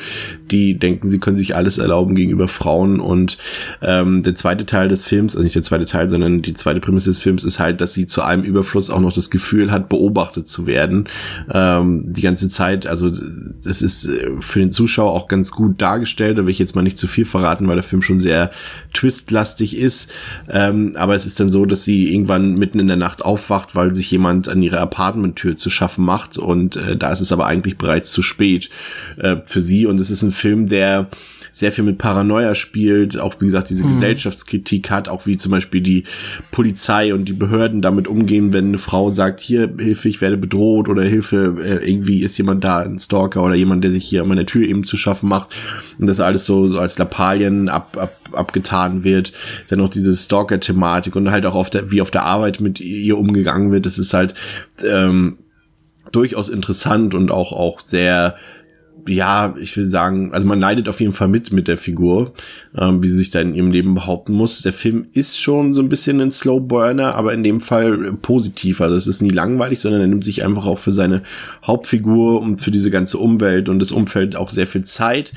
die 0.52 0.78
denken, 0.78 1.10
sie 1.10 1.20
können 1.20 1.38
sich 1.38 1.56
alles 1.56 1.78
erlauben 1.78 2.16
gegenüber 2.16 2.48
Frauen 2.48 3.00
und 3.00 3.38
ähm, 3.82 4.24
der 4.24 4.36
zweite 4.36 4.66
Teil 4.66 4.90
des 4.90 5.04
Films, 5.04 5.36
also 5.36 5.44
nicht 5.44 5.56
der 5.56 5.64
zweite 5.64 5.86
Teil, 5.86 6.10
sondern 6.10 6.42
die 6.42 6.54
zweite 6.54 6.80
Prämisse 6.80 7.10
des 7.10 7.20
Films 7.20 7.44
ist 7.44 7.60
halt, 7.60 7.82
dass 7.82 7.94
sie 7.94 8.08
zu 8.08 8.22
allem 8.22 8.44
Überfluss 8.44 8.90
auch 8.90 9.00
noch 9.00 9.14
das 9.14 9.30
Gefühl 9.30 9.72
hat, 9.72 9.90
beobachtet 9.90 10.48
zu 10.48 10.68
werden, 10.68 11.10
ähm, 11.52 12.14
die 12.14 12.22
ganze 12.22 12.50
Zeit 12.50 12.83
also 12.88 13.10
das 13.10 13.82
ist 13.82 14.06
äh, 14.06 14.32
für 14.40 14.60
den 14.60 14.72
Zuschauer 14.72 15.12
auch 15.12 15.28
ganz 15.28 15.52
gut 15.52 15.82
dargestellt. 15.82 16.38
Da 16.38 16.44
will 16.44 16.52
ich 16.52 16.60
jetzt 16.60 16.76
mal 16.76 16.82
nicht 16.82 16.98
zu 16.98 17.08
viel 17.08 17.26
verraten, 17.26 17.68
weil 17.68 17.76
der 17.76 17.84
Film 17.84 18.02
schon 18.02 18.20
sehr 18.20 18.52
twistlastig 18.94 19.78
ist. 19.78 20.12
Ähm, 20.50 20.94
aber 20.96 21.16
es 21.16 21.26
ist 21.26 21.40
dann 21.40 21.52
so, 21.52 21.66
dass 21.66 21.84
sie 21.84 22.14
irgendwann 22.14 22.54
mitten 22.54 22.80
in 22.80 22.88
der 22.88 22.98
Nacht 22.98 23.24
aufwacht, 23.24 23.76
weil 23.76 23.96
sich 23.96 24.10
jemand 24.12 24.50
an 24.50 24.62
ihrer 24.62 24.80
Apartmenttür 24.80 25.56
zu 25.56 25.70
schaffen 25.70 26.06
macht. 26.06 26.38
Und 26.38 26.76
äh, 26.76 26.98
da 26.98 27.12
ist 27.12 27.22
es 27.22 27.32
aber 27.32 27.48
eigentlich 27.48 27.78
bereits 27.78 28.12
zu 28.12 28.22
spät 28.22 28.70
äh, 29.18 29.38
für 29.46 29.62
sie. 29.62 29.86
Und 29.86 30.00
es 30.00 30.10
ist 30.10 30.24
ein 30.24 30.32
Film, 30.32 30.68
der 30.68 31.10
sehr 31.54 31.72
viel 31.72 31.84
mit 31.84 32.00
Paranoia 32.00 32.56
spielt, 32.56 33.20
auch 33.20 33.36
wie 33.40 33.46
gesagt 33.46 33.70
diese 33.70 33.84
Gesellschaftskritik 33.86 34.90
hat, 34.90 35.08
auch 35.08 35.28
wie 35.28 35.38
zum 35.38 35.52
Beispiel 35.52 35.82
die 35.82 36.06
Polizei 36.50 37.14
und 37.14 37.26
die 37.26 37.34
Behörden 37.34 37.84
damit 37.84 38.08
umgehen, 38.08 38.54
wenn 38.54 38.70
eine 38.70 38.80
Frau 38.80 39.12
sagt, 39.12 39.40
hier 39.40 39.72
Hilfe, 39.78 40.10
ich 40.10 40.20
werde 40.20 40.36
bedroht 40.36 40.90
oder 40.90 41.04
Hilfe, 41.04 41.56
äh, 41.64 41.88
irgendwie 41.88 42.24
ist 42.24 42.40
jemand 42.40 42.64
da, 42.64 42.80
ein 42.80 42.98
Stalker 42.98 43.44
oder 43.44 43.54
jemand, 43.54 43.84
der 43.84 43.92
sich 43.92 44.04
hier 44.04 44.24
an 44.24 44.30
meiner 44.30 44.48
Tür 44.48 44.68
eben 44.68 44.84
zu 44.84 44.98
schaffen 44.98 45.30
macht 45.30 45.56
und 46.00 46.08
das 46.08 46.20
alles 46.20 46.44
so, 46.46 46.68
so 46.68 46.80
als 46.80 46.98
Lappalien 46.98 47.70
ab, 47.70 47.98
ab, 48.00 48.18
abgetan 48.32 49.04
wird. 49.04 49.32
Dann 49.70 49.78
noch 49.78 49.90
diese 49.90 50.16
Stalker-Thematik 50.16 51.16
und 51.16 51.30
halt 51.30 51.46
auch 51.46 51.56
auf 51.56 51.70
der, 51.70 51.92
wie 51.92 52.02
auf 52.02 52.10
der 52.10 52.24
Arbeit 52.24 52.62
mit 52.62 52.80
ihr 52.80 53.16
umgegangen 53.16 53.72
wird. 53.72 53.86
Das 53.86 54.00
ist 54.00 54.16
halt 54.16 54.34
ähm, 54.84 55.38
durchaus 56.12 56.50
interessant 56.50 57.14
und 57.14 57.30
auch, 57.30 57.52
auch 57.52 57.82
sehr, 57.82 58.38
ja, 59.08 59.56
ich 59.60 59.76
will 59.76 59.86
sagen, 59.86 60.34
also 60.34 60.48
man 60.48 60.60
leidet 60.60 60.88
auf 60.88 61.00
jeden 61.00 61.14
Fall 61.14 61.28
mit 61.28 61.52
mit 61.52 61.68
der 61.68 61.78
Figur, 61.78 62.34
ähm, 62.78 63.04
wie 63.04 63.08
sie 63.08 63.18
sich 63.18 63.30
da 63.30 63.42
in 63.42 63.56
ihrem 63.56 63.72
Leben 63.72 63.96
behaupten 63.96 64.34
muss. 64.34 64.62
Der 64.62 64.74
Film 64.74 65.08
ist 65.14 65.40
schon 65.40 65.74
so 65.74 65.82
ein 65.82 65.90
bisschen 65.90 66.22
ein 66.22 66.32
Slow 66.32 66.60
Burner, 66.60 67.16
aber 67.16 67.34
in 67.34 67.44
dem 67.44 67.62
Fall 67.62 68.14
positiv. 68.22 68.82
Also 68.82 68.96
es 68.96 69.08
ist 69.08 69.22
nie 69.22 69.30
langweilig, 69.30 69.80
sondern 69.80 70.02
er 70.02 70.08
nimmt 70.08 70.24
sich 70.24 70.44
einfach 70.44 70.66
auch 70.66 70.80
für 70.80 70.94
seine 70.94 71.24
Hauptfigur 71.64 72.42
und 72.42 72.62
für 72.62 72.72
diese 72.72 72.92
ganze 72.92 73.18
Umwelt 73.18 73.70
und 73.70 73.80
das 73.80 73.92
Umfeld 73.92 74.36
auch 74.36 74.50
sehr 74.50 74.68
viel 74.68 74.84
Zeit. 74.84 75.34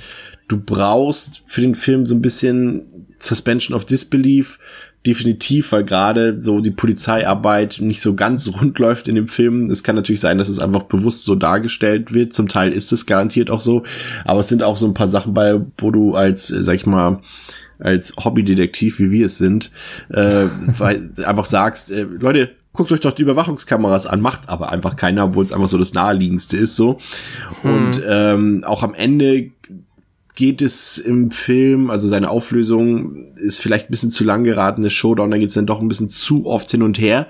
Du 0.49 0.59
brauchst 0.59 1.43
für 1.47 1.61
den 1.61 1.75
Film 1.75 2.07
so 2.07 2.15
ein 2.15 2.23
bisschen 2.23 2.83
Suspension 3.19 3.75
of 3.75 3.85
Disbelief, 3.85 4.59
definitiv, 5.07 5.73
weil 5.73 5.85
gerade 5.85 6.41
so 6.41 6.61
die 6.61 6.71
Polizeiarbeit 6.71 7.79
nicht 7.81 8.01
so 8.01 8.15
ganz 8.15 8.49
rund 8.49 8.79
läuft 8.79 9.09
in 9.09 9.15
dem 9.15 9.29
Film. 9.29 9.71
Es 9.71 9.83
kann 9.83 9.95
natürlich 9.95 10.21
sein, 10.21 10.39
dass 10.39 10.49
es 10.49 10.59
einfach 10.59 10.85
bewusst 10.85 11.25
so 11.25 11.35
dargestellt 11.35 12.13
wird. 12.13 12.33
Zum 12.33 12.49
Teil 12.49 12.73
ist 12.73 12.93
es 12.93 13.07
garantiert 13.07 13.51
auch 13.51 13.61
so. 13.61 13.85
Aber 14.25 14.41
es 14.41 14.49
sind 14.49 14.63
auch 14.63 14.77
so 14.77 14.87
ein 14.87 14.95
paar 14.95 15.09
Sachen 15.09 15.33
bei, 15.33 15.61
wo 15.79 15.91
du 15.91 16.15
als, 16.15 16.51
äh, 16.51 16.63
sag 16.63 16.75
ich 16.75 16.87
mal, 16.87 17.21
als 17.79 18.15
Hobbydetektiv, 18.17 18.99
wie 18.99 19.11
wir 19.11 19.27
es 19.27 19.39
sind, 19.39 19.71
äh, 20.11 20.47
weil 20.79 21.11
einfach 21.25 21.45
sagst, 21.45 21.91
äh, 21.91 22.03
Leute, 22.03 22.51
guckt 22.73 22.93
euch 22.93 23.01
doch 23.01 23.13
die 23.13 23.23
Überwachungskameras 23.23 24.07
an, 24.07 24.21
macht 24.21 24.49
aber 24.49 24.71
einfach 24.71 24.97
keiner, 24.97 25.25
obwohl 25.25 25.45
es 25.45 25.53
einfach 25.53 25.69
so 25.69 25.79
das 25.79 25.95
naheliegendste 25.95 26.57
ist 26.57 26.77
so. 26.77 26.99
Und 27.63 28.03
ähm, 28.07 28.63
auch 28.67 28.83
am 28.83 28.95
Ende 28.95 29.51
geht 30.37 30.61
es 30.61 30.99
im 30.99 31.31
Film, 31.31 31.89
also 31.91 32.07
seine 32.09 32.29
Auflösung 32.29 33.35
ist 33.37 33.61
vielleicht 33.61 33.89
ein 33.89 33.91
bisschen 33.91 34.11
zu 34.11 34.23
lang 34.23 34.45
geraten, 34.45 34.83
der 34.83 34.91
Showdown, 34.91 35.31
da 35.31 35.39
geht 35.39 35.49
es 35.49 35.55
dann 35.55 35.65
doch 35.65 35.81
ein 35.81 35.89
bisschen 35.89 36.11
zu 36.11 36.45
oft 36.45 36.71
hin 36.71 36.83
und 36.83 36.99
her. 37.01 37.27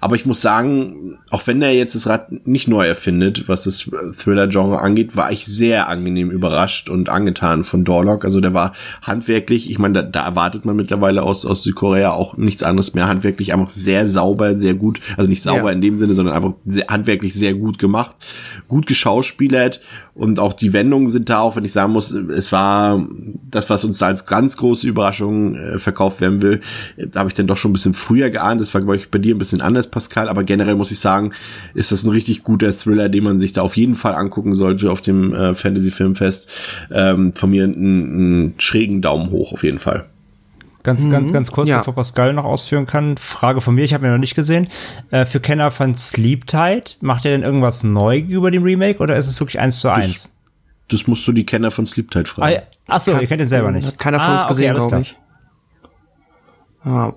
Aber 0.00 0.16
ich 0.16 0.24
muss 0.24 0.40
sagen, 0.40 1.18
auch 1.30 1.46
wenn 1.46 1.60
er 1.60 1.72
jetzt 1.74 1.94
das 1.94 2.06
Rad 2.06 2.46
nicht 2.46 2.66
neu 2.66 2.86
erfindet, 2.86 3.44
was 3.46 3.64
das 3.64 3.90
Thriller-Genre 4.18 4.80
angeht, 4.80 5.16
war 5.16 5.30
ich 5.30 5.44
sehr 5.44 5.88
angenehm 5.88 6.30
überrascht 6.30 6.88
und 6.88 7.10
angetan 7.10 7.62
von 7.62 7.84
Dorlock. 7.84 8.24
Also 8.24 8.40
der 8.40 8.54
war 8.54 8.72
handwerklich, 9.02 9.70
ich 9.70 9.78
meine, 9.78 9.92
da, 9.94 10.02
da 10.02 10.24
erwartet 10.24 10.64
man 10.64 10.76
mittlerweile 10.76 11.24
aus, 11.24 11.44
aus 11.44 11.62
Südkorea 11.62 12.12
auch 12.12 12.38
nichts 12.38 12.62
anderes 12.62 12.94
mehr, 12.94 13.06
handwerklich 13.06 13.52
einfach 13.52 13.70
sehr 13.70 14.08
sauber, 14.08 14.54
sehr 14.56 14.72
gut, 14.74 15.00
also 15.18 15.28
nicht 15.28 15.42
sauber 15.42 15.66
Ja. 15.66 15.72
in 15.72 15.82
dem 15.82 15.98
Sinne, 15.98 16.14
sondern 16.14 16.34
einfach 16.34 16.54
sehr, 16.64 16.86
handwerklich 16.88 17.34
sehr 17.34 17.52
gut 17.52 17.78
gemacht, 17.78 18.16
gut 18.66 18.86
geschauspielert 18.86 19.82
und 20.14 20.38
auch 20.38 20.54
die 20.54 20.72
Wendungen 20.72 21.08
sind 21.08 21.28
da, 21.28 21.40
auch 21.40 21.56
wenn 21.56 21.64
ich 21.66 21.72
sagen 21.72 21.92
muss, 21.92 22.10
es 22.10 22.45
war 22.52 23.06
das, 23.50 23.70
was 23.70 23.84
uns 23.84 23.98
da 23.98 24.06
als 24.06 24.26
ganz 24.26 24.56
große 24.56 24.86
Überraschung 24.86 25.56
äh, 25.56 25.78
verkauft 25.78 26.20
werden 26.20 26.42
will, 26.42 26.60
äh, 26.96 27.06
da 27.06 27.20
habe 27.20 27.28
ich 27.30 27.34
dann 27.34 27.46
doch 27.46 27.56
schon 27.56 27.70
ein 27.70 27.74
bisschen 27.74 27.94
früher 27.94 28.30
geahnt. 28.30 28.60
Das 28.60 28.72
war, 28.74 28.80
glaube 28.80 28.96
ich, 28.96 29.10
bei 29.10 29.18
dir 29.18 29.34
ein 29.34 29.38
bisschen 29.38 29.60
anders, 29.60 29.88
Pascal, 29.88 30.28
aber 30.28 30.44
generell 30.44 30.74
muss 30.74 30.90
ich 30.90 31.00
sagen, 31.00 31.32
ist 31.74 31.92
das 31.92 32.04
ein 32.04 32.10
richtig 32.10 32.44
guter 32.44 32.70
Thriller, 32.72 33.08
den 33.08 33.24
man 33.24 33.40
sich 33.40 33.52
da 33.52 33.62
auf 33.62 33.76
jeden 33.76 33.94
Fall 33.94 34.14
angucken 34.14 34.54
sollte 34.54 34.90
auf 34.90 35.00
dem 35.00 35.34
äh, 35.34 35.54
Fantasy-Filmfest. 35.54 36.48
Ähm, 36.90 37.32
von 37.34 37.50
mir 37.50 37.64
einen, 37.64 37.74
einen 37.74 38.54
schrägen 38.58 39.02
Daumen 39.02 39.30
hoch 39.30 39.52
auf 39.52 39.62
jeden 39.62 39.78
Fall. 39.78 40.06
Ganz, 40.82 41.10
ganz, 41.10 41.32
ganz 41.32 41.50
kurz, 41.50 41.68
Ja. 41.68 41.78
bevor 41.78 41.96
Pascal 41.96 42.32
noch 42.32 42.44
ausführen 42.44 42.86
kann. 42.86 43.16
Frage 43.16 43.60
von 43.60 43.74
mir, 43.74 43.82
ich 43.82 43.92
habe 43.92 44.06
ihn 44.06 44.12
noch 44.12 44.18
nicht 44.18 44.36
gesehen. 44.36 44.68
Äh, 45.10 45.26
für 45.26 45.40
Kenner 45.40 45.72
von 45.72 45.96
Sleep 45.96 46.46
Tight, 46.46 46.96
macht 47.00 47.24
er 47.24 47.32
denn 47.32 47.42
irgendwas 47.42 47.82
neu 47.82 48.18
über 48.18 48.52
dem 48.52 48.62
Remake 48.62 49.00
oder 49.00 49.16
ist 49.16 49.26
es 49.26 49.40
wirklich 49.40 49.58
eins 49.58 49.80
zu 49.80 49.88
eins? 49.88 50.35
Das 50.88 51.06
musst 51.06 51.26
du 51.26 51.32
die 51.32 51.44
Kenner 51.46 51.70
von 51.70 51.84
Sleep 51.86 52.10
Tide 52.10 52.28
Ah, 52.30 52.34
fragen. 52.34 52.54
ja. 52.54 52.62
Achso, 52.86 53.18
ihr 53.18 53.26
kennt 53.26 53.42
ihn 53.42 53.48
selber 53.48 53.72
nicht. 53.72 53.86
Hat 53.86 53.98
keiner 53.98 54.20
von 54.20 54.30
Ah, 54.30 54.34
uns 54.34 54.44
okay, 54.44 54.52
gesehen, 54.52 54.70
alles 54.74 54.86
glaube 54.88 55.02
ich. 55.02 55.18
Ja. 56.84 57.14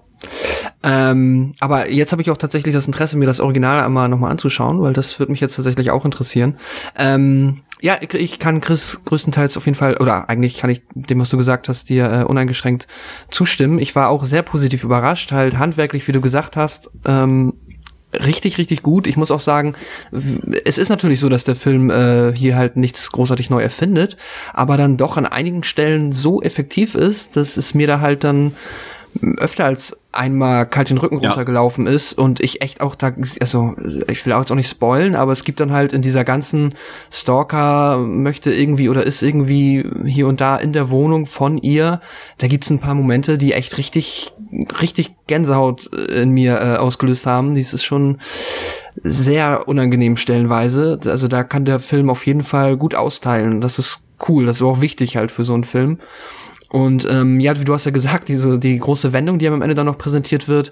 Ähm, 0.81 1.53
aber 1.59 1.89
jetzt 1.91 2.11
habe 2.13 2.21
ich 2.21 2.31
auch 2.31 2.37
tatsächlich 2.37 2.73
das 2.73 2.87
Interesse, 2.87 3.17
mir 3.17 3.25
das 3.25 3.39
Original 3.39 3.79
einmal 3.83 4.07
nochmal 4.09 4.31
anzuschauen, 4.31 4.81
weil 4.81 4.93
das 4.93 5.19
würde 5.19 5.31
mich 5.31 5.41
jetzt 5.41 5.55
tatsächlich 5.55 5.91
auch 5.91 6.05
interessieren. 6.05 6.57
Ähm, 6.95 7.61
ja, 7.81 7.97
ich, 8.01 8.13
ich 8.13 8.39
kann 8.39 8.61
Chris 8.61 9.01
größtenteils 9.05 9.57
auf 9.57 9.65
jeden 9.65 9.77
Fall, 9.77 9.97
oder 9.97 10.29
eigentlich 10.29 10.57
kann 10.57 10.69
ich 10.69 10.81
dem, 10.93 11.19
was 11.19 11.29
du 11.29 11.37
gesagt 11.37 11.69
hast, 11.69 11.89
dir 11.89 12.11
äh, 12.11 12.23
uneingeschränkt 12.23 12.87
zustimmen. 13.29 13.77
Ich 13.79 13.95
war 13.95 14.09
auch 14.09 14.23
sehr 14.25 14.41
positiv 14.41 14.83
überrascht, 14.83 15.31
halt 15.31 15.57
handwerklich, 15.57 16.07
wie 16.07 16.11
du 16.13 16.21
gesagt 16.21 16.55
hast, 16.57 16.89
ähm, 17.05 17.53
richtig, 18.13 18.57
richtig 18.57 18.81
gut. 18.81 19.07
Ich 19.07 19.17
muss 19.17 19.31
auch 19.31 19.39
sagen, 19.39 19.75
es 20.65 20.77
ist 20.77 20.89
natürlich 20.89 21.19
so, 21.19 21.29
dass 21.29 21.43
der 21.43 21.55
Film 21.55 21.89
äh, 21.89 22.33
hier 22.35 22.55
halt 22.55 22.75
nichts 22.75 23.11
großartig 23.11 23.49
neu 23.49 23.61
erfindet, 23.61 24.17
aber 24.53 24.77
dann 24.77 24.97
doch 24.97 25.17
an 25.17 25.25
einigen 25.25 25.63
Stellen 25.63 26.11
so 26.11 26.41
effektiv 26.41 26.95
ist, 26.95 27.35
dass 27.35 27.57
es 27.57 27.73
mir 27.73 27.87
da 27.87 27.99
halt 27.99 28.23
dann 28.23 28.55
öfter 29.37 29.65
als 29.65 29.98
einmal 30.11 30.65
kalt 30.65 30.89
den 30.89 30.97
Rücken 30.97 31.19
Ja. 31.19 31.29
runtergelaufen 31.29 31.85
ist 31.85 32.13
und 32.13 32.39
ich 32.39 32.61
echt 32.61 32.81
auch 32.81 32.95
da, 32.95 33.11
also 33.39 33.75
ich 34.09 34.25
will 34.25 34.33
auch 34.33 34.39
jetzt 34.39 34.51
auch 34.51 34.55
nicht 34.55 34.69
spoilen, 34.69 35.15
aber 35.15 35.31
es 35.31 35.43
gibt 35.43 35.59
dann 35.59 35.71
halt 35.71 35.93
in 35.93 36.01
dieser 36.01 36.23
ganzen 36.23 36.73
Stalker 37.11 37.97
möchte 37.99 38.51
irgendwie 38.51 38.89
oder 38.89 39.05
ist 39.05 39.21
irgendwie 39.21 39.87
hier 40.05 40.27
und 40.27 40.41
da 40.41 40.55
in 40.57 40.73
der 40.73 40.89
Wohnung 40.89 41.27
von 41.27 41.59
ihr, 41.59 42.01
da 42.39 42.47
gibt's 42.47 42.71
ein 42.71 42.79
paar 42.79 42.95
Momente, 42.95 43.37
die 43.37 43.53
echt 43.53 43.77
richtig, 43.77 44.33
richtig 44.81 45.15
Gänsehaut 45.27 45.85
in 45.87 46.31
mir 46.31 46.59
äh, 46.59 46.77
ausgelöst 46.77 47.27
haben. 47.27 47.53
Dies 47.53 47.73
ist 47.73 47.83
schon 47.83 48.17
sehr 49.03 49.67
unangenehm 49.67 50.17
stellenweise. 50.17 50.99
Also 51.05 51.27
da 51.27 51.43
kann 51.43 51.65
der 51.65 51.79
Film 51.79 52.09
auf 52.09 52.25
jeden 52.25 52.43
Fall 52.43 52.77
gut 52.77 52.95
austeilen. 52.95 53.61
Das 53.61 53.77
ist 53.77 54.07
cool, 54.27 54.45
das 54.47 54.57
ist 54.57 54.63
auch 54.63 54.81
wichtig 54.81 55.17
halt 55.17 55.31
für 55.31 55.43
so 55.43 55.53
einen 55.53 55.63
Film. 55.63 55.99
Und 56.69 57.07
ähm, 57.09 57.39
ja, 57.39 57.59
wie 57.59 57.65
du 57.65 57.73
hast 57.73 57.85
ja 57.85 57.91
gesagt, 57.91 58.27
diese 58.29 58.59
die 58.59 58.77
große 58.77 59.11
Wendung, 59.13 59.39
die 59.39 59.47
am 59.47 59.61
Ende 59.61 59.75
dann 59.75 59.87
noch 59.87 59.97
präsentiert 59.97 60.47
wird, 60.47 60.71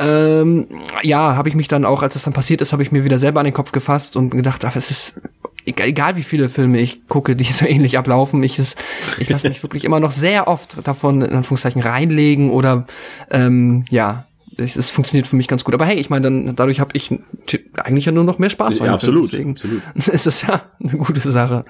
ähm, 0.00 0.68
ja, 1.02 1.34
habe 1.34 1.48
ich 1.48 1.56
mich 1.56 1.66
dann 1.66 1.84
auch, 1.84 2.02
als 2.02 2.14
das 2.14 2.22
dann 2.22 2.32
passiert 2.32 2.60
ist, 2.60 2.72
habe 2.72 2.82
ich 2.84 2.92
mir 2.92 3.02
wieder 3.04 3.18
selber 3.18 3.40
an 3.40 3.44
den 3.46 3.54
Kopf 3.54 3.72
gefasst 3.72 4.16
und 4.16 4.30
gedacht, 4.30 4.64
ach, 4.64 4.76
es 4.76 4.92
ist 4.92 5.20
egal, 5.66 5.88
egal 5.88 6.16
wie 6.16 6.22
viele 6.22 6.48
Filme 6.48 6.78
ich 6.78 7.08
gucke, 7.08 7.34
die 7.34 7.42
so 7.52 7.66
ähnlich 7.66 7.98
ablaufen, 7.98 8.42
ich, 8.44 8.60
es- 8.60 8.76
ich 9.18 9.28
lasse 9.28 9.48
mich 9.48 9.62
wirklich 9.64 9.82
immer 9.84 9.98
noch 9.98 10.12
sehr 10.12 10.46
oft 10.46 10.86
davon 10.86 11.20
in 11.22 11.34
Anführungszeichen 11.34 11.82
reinlegen 11.82 12.50
oder 12.50 12.86
ähm, 13.32 13.84
ja, 13.90 14.27
es, 14.58 14.76
es 14.76 14.90
funktioniert 14.90 15.26
für 15.26 15.36
mich 15.36 15.48
ganz 15.48 15.64
gut. 15.64 15.74
Aber 15.74 15.86
hey, 15.86 15.96
ich 15.96 16.10
meine, 16.10 16.24
dann 16.24 16.56
dadurch 16.56 16.80
habe 16.80 16.90
ich 16.94 17.16
eigentlich 17.76 18.04
ja 18.04 18.12
nur 18.12 18.24
noch 18.24 18.38
mehr 18.38 18.50
Spaß. 18.50 18.76
Ja, 18.76 18.82
Film, 18.82 18.94
absolut, 18.94 19.32
Deswegen 19.32 19.50
absolut. 19.52 19.82
ist 19.94 20.26
das 20.26 20.42
ja 20.42 20.62
eine 20.82 20.98
gute 20.98 21.30
Sache. 21.30 21.64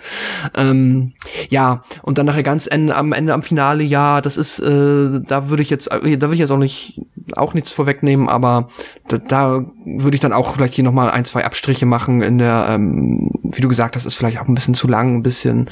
Ähm, 0.54 1.12
ja, 1.50 1.84
und 2.02 2.18
dann 2.18 2.26
nachher 2.26 2.42
ganz 2.42 2.66
Ende, 2.66 2.96
am 2.96 3.12
Ende 3.12 3.34
am 3.34 3.42
Finale, 3.42 3.82
ja, 3.82 4.20
das 4.20 4.36
ist, 4.36 4.58
äh, 4.60 5.20
da 5.20 5.50
würde 5.50 5.62
ich 5.62 5.70
jetzt, 5.70 5.88
äh, 5.92 6.16
da 6.16 6.26
würde 6.26 6.34
ich 6.34 6.40
jetzt 6.40 6.50
auch 6.50 6.58
nicht, 6.58 7.00
auch 7.32 7.54
nichts 7.54 7.70
vorwegnehmen, 7.70 8.28
aber 8.28 8.68
da, 9.08 9.18
da 9.18 9.64
würde 9.84 10.14
ich 10.14 10.20
dann 10.20 10.32
auch 10.32 10.54
vielleicht 10.54 10.74
hier 10.74 10.84
nochmal 10.84 11.10
ein, 11.10 11.26
zwei 11.26 11.44
Abstriche 11.44 11.86
machen 11.86 12.22
in 12.22 12.38
der, 12.38 12.68
ähm, 12.70 13.30
wie 13.42 13.60
du 13.60 13.68
gesagt 13.68 13.96
hast, 13.96 14.06
ist 14.06 14.14
vielleicht 14.14 14.40
auch 14.40 14.48
ein 14.48 14.54
bisschen 14.54 14.74
zu 14.74 14.88
lang, 14.88 15.16
ein 15.16 15.22
bisschen, 15.22 15.68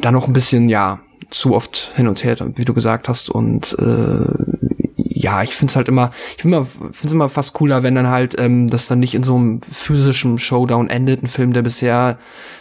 dann 0.00 0.14
noch 0.14 0.26
ein 0.26 0.32
bisschen, 0.32 0.68
ja, 0.68 1.00
zu 1.30 1.54
oft 1.54 1.92
hin 1.96 2.06
und 2.06 2.22
her, 2.22 2.36
wie 2.54 2.64
du 2.64 2.72
gesagt 2.72 3.08
hast, 3.08 3.30
und 3.30 3.76
äh, 3.78 4.85
ja, 5.18 5.42
ich 5.42 5.54
find's 5.56 5.76
halt 5.76 5.88
immer, 5.88 6.10
ich 6.36 6.42
finde 6.42 6.66
es 7.02 7.12
immer 7.12 7.30
fast 7.30 7.54
cooler, 7.54 7.82
wenn 7.82 7.94
dann 7.94 8.08
halt 8.08 8.38
ähm, 8.38 8.68
das 8.68 8.86
dann 8.86 8.98
nicht 8.98 9.14
in 9.14 9.22
so 9.22 9.36
einem 9.36 9.62
physischen 9.62 10.38
Showdown 10.38 10.90
endet. 10.90 11.22
Ein 11.22 11.28
Film, 11.28 11.54
der 11.54 11.62
bisher 11.62 12.18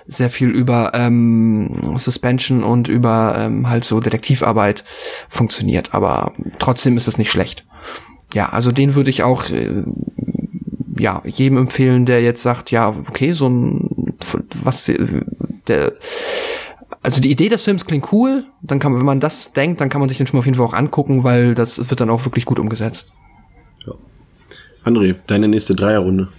sehr 0.08 0.30
viel 0.30 0.52
über 0.52 0.92
ähm, 0.94 1.98
Suspension 1.98 2.64
und 2.64 2.88
über 2.88 3.36
ähm, 3.38 3.70
halt 3.70 3.84
so 3.84 4.00
Detektivarbeit 4.00 4.86
funktioniert. 5.28 5.94
Aber 5.94 6.32
trotzdem 6.58 6.96
ist 6.96 7.10
es 7.10 7.18
nicht 7.18 7.30
schlecht. 7.30 7.66
Ja, 8.34 8.50
also 8.50 8.72
den 8.72 8.96
würde 8.96 9.10
ich 9.10 9.24
auch 9.24 9.50
äh, 9.50 9.84
ja 10.98 11.22
jedem 11.26 11.58
empfehlen, 11.58 12.06
der 12.06 12.22
jetzt 12.22 12.42
sagt, 12.42 12.72
ja, 12.72 12.96
okay, 13.10 13.34
so 13.34 13.50
ein 13.50 14.16
was 14.64 14.90
der 15.68 15.94
also 17.06 17.22
die 17.22 17.32
Idee 17.32 17.50
des 17.50 17.62
Films 17.62 17.86
klingt 17.86 18.12
cool, 18.12 18.46
dann 18.64 18.80
kann 18.80 18.92
man, 18.92 19.00
wenn 19.00 19.06
man 19.06 19.20
das 19.20 19.54
denkt, 19.54 19.80
dann 19.80 19.90
kann 19.90 20.00
man 20.00 20.10
sich 20.10 20.18
den 20.18 20.26
Film 20.26 20.40
auf 20.40 20.46
jeden 20.46 20.58
Fall 20.58 20.66
auch 20.66 20.74
angucken, 20.74 21.24
weil 21.24 21.54
das 21.54 21.90
wird 21.90 22.02
dann 22.02 22.10
auch 22.10 22.26
wirklich 22.26 22.46
gut 22.46 22.60
umgesetzt. 22.60 23.14
André, 24.84 25.16
deine 25.28 25.48
nächste 25.48 25.76
Dreierrunde. 25.76 26.30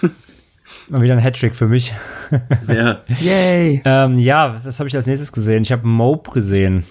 Mal 0.88 1.02
wieder 1.02 1.14
ein 1.14 1.22
Hattrick 1.22 1.54
für 1.54 1.68
mich. 1.68 1.92
Ja. 2.66 3.02
Yay! 3.20 3.82
Ähm, 3.84 4.18
ja, 4.18 4.60
das 4.64 4.80
habe 4.80 4.88
ich 4.88 4.96
als 4.96 5.06
nächstes 5.06 5.30
gesehen. 5.30 5.62
Ich 5.62 5.70
habe 5.70 5.86
Mope 5.86 6.32
gesehen, 6.32 6.84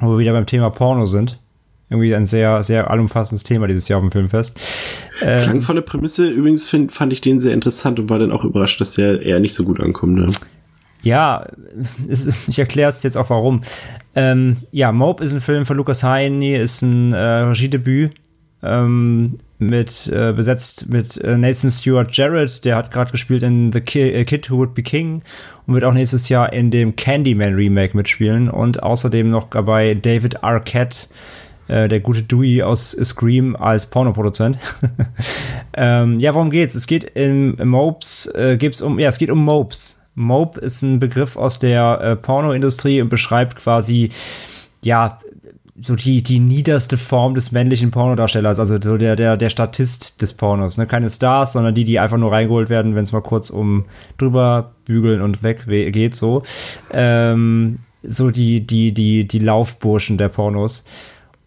wo 0.00 0.10
wir 0.10 0.18
wieder 0.18 0.32
beim 0.32 0.44
Thema 0.44 0.68
Porno 0.70 1.06
sind. 1.06 1.40
Irgendwie 1.88 2.14
ein 2.14 2.26
sehr, 2.26 2.62
sehr 2.62 2.90
allumfassendes 2.90 3.44
Thema 3.44 3.68
dieses 3.68 3.88
Jahr 3.88 3.98
auf 3.98 4.04
dem 4.04 4.10
Filmfest. 4.10 4.60
Ähm, 5.22 5.40
Klangvolle 5.40 5.80
Prämisse, 5.80 6.28
übrigens 6.28 6.68
find, 6.68 6.92
fand 6.92 7.12
ich 7.12 7.22
den 7.22 7.40
sehr 7.40 7.54
interessant 7.54 7.98
und 8.00 8.10
war 8.10 8.18
dann 8.18 8.32
auch 8.32 8.44
überrascht, 8.44 8.80
dass 8.80 8.94
der 8.94 9.22
eher 9.22 9.40
nicht 9.40 9.54
so 9.54 9.64
gut 9.64 9.80
ankommt. 9.80 10.14
Ne? 10.16 10.26
Ja, 11.04 11.46
ist, 12.08 12.36
ich 12.48 12.58
erkläre 12.58 12.88
es 12.88 13.02
jetzt 13.02 13.16
auch 13.16 13.30
warum. 13.30 13.62
Ähm, 14.14 14.58
ja, 14.70 14.92
Mope 14.92 15.22
ist 15.24 15.32
ein 15.32 15.40
Film 15.40 15.66
von 15.66 15.76
Lucas 15.76 16.02
Heine, 16.02 16.58
ist 16.58 16.82
ein 16.82 17.12
äh, 17.12 17.18
Regiedebüt 17.18 18.14
ähm, 18.64 19.38
mit 19.58 20.08
äh, 20.08 20.32
besetzt 20.32 20.88
mit 20.88 21.16
äh, 21.18 21.36
Nathan 21.36 21.70
Stewart 21.70 22.16
Jarrett, 22.16 22.64
der 22.64 22.76
hat 22.76 22.90
gerade 22.90 23.12
gespielt 23.12 23.42
in 23.42 23.70
The 23.72 23.78
äh, 24.00 24.24
Kid 24.24 24.50
Who 24.50 24.56
Would 24.56 24.74
Be 24.74 24.82
King 24.82 25.22
und 25.66 25.74
wird 25.74 25.84
auch 25.84 25.92
nächstes 25.92 26.28
Jahr 26.28 26.52
in 26.52 26.70
dem 26.70 26.96
Candyman 26.96 27.54
Remake 27.54 27.96
mitspielen 27.96 28.50
und 28.50 28.82
außerdem 28.82 29.30
noch 29.30 29.50
dabei 29.50 29.94
David 29.94 30.42
Arquette, 30.42 31.08
äh, 31.68 31.88
der 31.88 32.00
gute 32.00 32.22
Dewey 32.22 32.62
aus 32.62 32.92
Scream 32.92 33.54
als 33.54 33.86
Pornoproduzent. 33.86 34.58
ähm, 35.76 36.18
ja, 36.18 36.34
worum 36.34 36.50
geht's? 36.50 36.74
Es 36.74 36.86
geht 36.86 37.04
im, 37.14 37.56
im 37.58 37.68
Mopes, 37.68 38.26
äh, 38.34 38.56
geht's 38.56 38.80
um, 38.80 38.98
ja, 38.98 39.08
es 39.08 39.18
geht 39.18 39.30
um 39.30 39.44
Mopes. 39.44 40.03
Mope 40.14 40.60
ist 40.60 40.82
ein 40.82 40.98
Begriff 41.00 41.36
aus 41.36 41.58
der 41.58 42.00
äh, 42.00 42.16
Pornoindustrie 42.16 43.00
und 43.00 43.08
beschreibt 43.08 43.56
quasi, 43.56 44.10
ja, 44.82 45.18
so 45.80 45.96
die, 45.96 46.22
die 46.22 46.38
niederste 46.38 46.96
Form 46.96 47.34
des 47.34 47.50
männlichen 47.50 47.90
Pornodarstellers, 47.90 48.60
also 48.60 48.80
so 48.80 48.96
der, 48.96 49.16
der, 49.16 49.36
der 49.36 49.50
Statist 49.50 50.22
des 50.22 50.32
Pornos. 50.32 50.78
Ne? 50.78 50.86
Keine 50.86 51.10
Stars, 51.10 51.52
sondern 51.52 51.74
die, 51.74 51.84
die 51.84 51.98
einfach 51.98 52.16
nur 52.16 52.30
reingeholt 52.30 52.68
werden, 52.68 52.94
wenn 52.94 53.02
es 53.02 53.12
mal 53.12 53.22
kurz 53.22 53.50
um 53.50 53.86
drüber 54.16 54.72
bügeln 54.84 55.20
und 55.20 55.42
weg 55.42 55.64
geht, 55.66 56.14
so. 56.14 56.42
Ähm, 56.92 57.80
so 58.02 58.30
die, 58.30 58.60
die, 58.64 58.92
die, 58.92 59.26
die 59.26 59.38
Laufburschen 59.38 60.16
der 60.16 60.28
Pornos. 60.28 60.84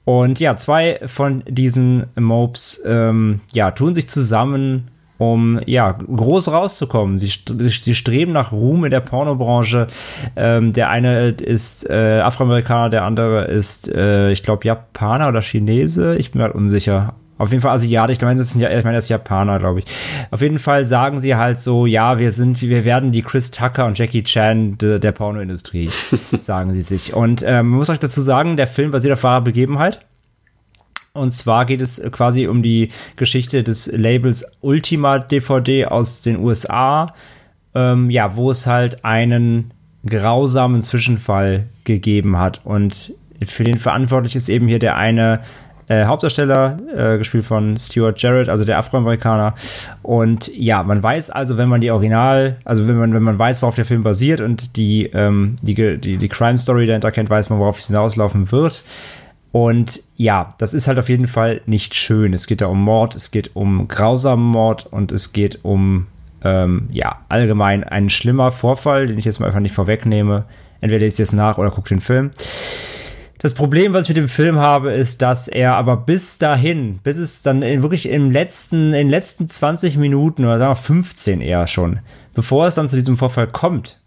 Und 0.03 0.39
ja, 0.39 0.57
zwei 0.57 0.99
von 1.05 1.43
diesen 1.47 2.07
Mopes, 2.15 2.81
ähm, 2.85 3.41
ja, 3.53 3.71
tun 3.71 3.95
sich 3.95 4.07
zusammen, 4.09 4.89
um 5.17 5.59
ja 5.65 5.91
groß 5.91 6.51
rauszukommen. 6.51 7.19
Die, 7.19 7.31
die 7.85 7.95
streben 7.95 8.31
nach 8.31 8.51
Ruhm 8.51 8.85
in 8.85 8.91
der 8.91 8.99
Pornobranche. 8.99 9.87
Ähm, 10.35 10.73
der 10.73 10.89
eine 10.89 11.29
ist 11.29 11.89
äh, 11.89 12.19
Afroamerikaner, 12.19 12.89
der 12.89 13.03
andere 13.03 13.45
ist, 13.45 13.93
äh, 13.93 14.31
ich 14.31 14.43
glaube, 14.43 14.65
Japaner 14.65 15.29
oder 15.29 15.41
Chinese. 15.41 16.17
Ich 16.17 16.31
bin 16.31 16.41
halt 16.41 16.55
unsicher. 16.55 17.15
Auf 17.39 17.51
jeden 17.51 17.61
Fall 17.61 17.75
Asiatisch, 17.75 18.17
ich 18.17 18.23
meine, 18.23 18.39
das 18.39 18.51
sind 18.51 18.61
ja, 18.61 18.75
ich 18.75 18.83
meine, 18.83 18.97
das 18.97 19.05
ist 19.05 19.09
Japaner, 19.09 19.59
glaube 19.59 19.79
ich. 19.79 19.85
Auf 20.31 20.41
jeden 20.41 20.57
Fall 20.57 20.87
sagen 20.87 21.21
sie 21.21 21.35
halt 21.35 21.59
so, 21.59 21.85
ja, 21.85 22.17
wir 22.17 22.31
sind, 22.31 22.61
wir 22.61 22.83
werden 22.83 23.11
die 23.11 23.21
Chris 23.21 23.51
Tucker 23.51 23.85
und 23.85 23.97
Jackie 23.97 24.23
Chan 24.23 24.77
de, 24.79 24.97
der 24.97 25.11
Pornoindustrie, 25.11 25.89
sagen 26.41 26.73
sie 26.73 26.81
sich. 26.81 27.13
Und 27.13 27.43
ähm, 27.43 27.69
man 27.69 27.77
muss 27.77 27.91
euch 27.91 27.99
dazu 27.99 28.21
sagen, 28.21 28.57
der 28.57 28.65
Film 28.65 28.89
basiert 28.89 29.13
auf 29.13 29.23
wahrer 29.23 29.41
Begebenheit. 29.41 29.99
Und 31.17 31.31
zwar 31.31 31.65
geht 31.65 31.81
es 31.81 32.01
quasi 32.11 32.47
um 32.47 32.63
die 32.63 32.89
Geschichte 33.15 33.63
des 33.63 33.91
Labels 33.91 34.45
Ultima 34.61 35.19
DVD 35.19 35.85
aus 35.85 36.21
den 36.21 36.39
USA, 36.39 37.13
ähm, 37.75 38.09
ja, 38.09 38.35
wo 38.35 38.51
es 38.51 38.67
halt 38.67 39.03
einen 39.03 39.73
grausamen 40.05 40.81
Zwischenfall 40.81 41.65
gegeben 41.83 42.37
hat. 42.37 42.61
Und 42.63 43.13
für 43.45 43.63
den 43.63 43.77
verantwortlich 43.77 44.35
ist 44.35 44.49
eben 44.49 44.67
hier 44.67 44.79
der 44.79 44.95
eine 44.95 45.41
äh, 45.87 46.05
Hauptdarsteller, 46.05 46.77
äh, 46.95 47.17
gespielt 47.17 47.45
von 47.45 47.77
Stuart 47.77 48.21
Jarrett, 48.21 48.49
also 48.49 48.65
der 48.65 48.77
Afroamerikaner. 48.77 49.55
Und 50.01 50.51
ja, 50.55 50.83
man 50.83 51.01
weiß 51.01 51.29
also, 51.29 51.57
wenn 51.57 51.69
man 51.69 51.81
die 51.81 51.91
Original, 51.91 52.57
also 52.65 52.87
wenn 52.87 52.97
man, 52.97 53.13
wenn 53.13 53.23
man 53.23 53.39
weiß, 53.39 53.61
worauf 53.61 53.75
der 53.75 53.85
Film 53.85 54.03
basiert 54.03 54.41
und 54.41 54.75
die, 54.75 55.05
ähm, 55.13 55.57
die, 55.61 55.97
die, 55.97 56.17
die 56.17 56.27
Crime 56.27 56.59
Story 56.59 56.87
dahinter 56.87 57.11
kennt, 57.11 57.29
weiß 57.29 57.49
man, 57.49 57.59
worauf 57.59 57.79
es 57.79 57.87
hinauslaufen 57.87 58.51
wird. 58.51 58.83
Und 59.51 60.03
ja, 60.15 60.53
das 60.57 60.73
ist 60.73 60.87
halt 60.87 60.99
auf 60.99 61.09
jeden 61.09 61.27
Fall 61.27 61.61
nicht 61.65 61.95
schön. 61.95 62.33
Es 62.33 62.47
geht 62.47 62.61
da 62.61 62.67
um 62.67 62.81
Mord, 62.81 63.15
es 63.15 63.31
geht 63.31 63.55
um 63.55 63.87
grausamen 63.87 64.45
Mord 64.45 64.85
und 64.85 65.11
es 65.11 65.33
geht 65.33 65.59
um, 65.63 66.07
ähm, 66.43 66.89
ja, 66.91 67.21
allgemein 67.29 67.83
ein 67.83 68.09
schlimmer 68.09 68.51
Vorfall, 68.51 69.07
den 69.07 69.17
ich 69.17 69.25
jetzt 69.25 69.39
mal 69.39 69.47
einfach 69.47 69.59
nicht 69.59 69.75
vorwegnehme. 69.75 70.45
Entweder 70.81 70.99
lese 70.99 71.23
ich 71.23 71.29
es 71.29 71.33
nach 71.33 71.57
oder 71.57 71.71
gucke 71.71 71.89
den 71.89 72.01
Film. 72.01 72.31
Das 73.39 73.53
Problem, 73.53 73.93
was 73.93 74.03
ich 74.03 74.09
mit 74.09 74.17
dem 74.17 74.29
Film 74.29 74.57
habe, 74.57 74.91
ist, 74.91 75.21
dass 75.21 75.47
er 75.47 75.75
aber 75.75 75.95
bis 75.95 76.39
dahin, 76.39 76.99
bis 77.03 77.17
es 77.17 77.43
dann 77.43 77.61
in, 77.61 77.83
wirklich 77.83 78.09
im 78.09 78.31
letzten, 78.31 78.87
in 78.87 78.93
den 78.93 79.09
letzten 79.09 79.47
20 79.47 79.97
Minuten 79.97 80.43
oder 80.43 80.57
sagen 80.57 80.71
wir 80.71 80.75
15 80.75 81.41
eher 81.41 81.67
schon, 81.67 81.99
bevor 82.33 82.65
es 82.65 82.75
dann 82.75 82.89
zu 82.89 82.95
diesem 82.95 83.15
Vorfall 83.15 83.47
kommt, 83.47 83.99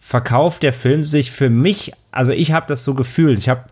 verkauft 0.00 0.62
der 0.62 0.72
Film 0.72 1.04
sich 1.04 1.32
für 1.32 1.50
mich, 1.50 1.92
also 2.12 2.30
ich 2.30 2.52
habe 2.52 2.66
das 2.68 2.84
so 2.84 2.94
gefühlt. 2.94 3.38
Ich 3.38 3.48
habe 3.48 3.64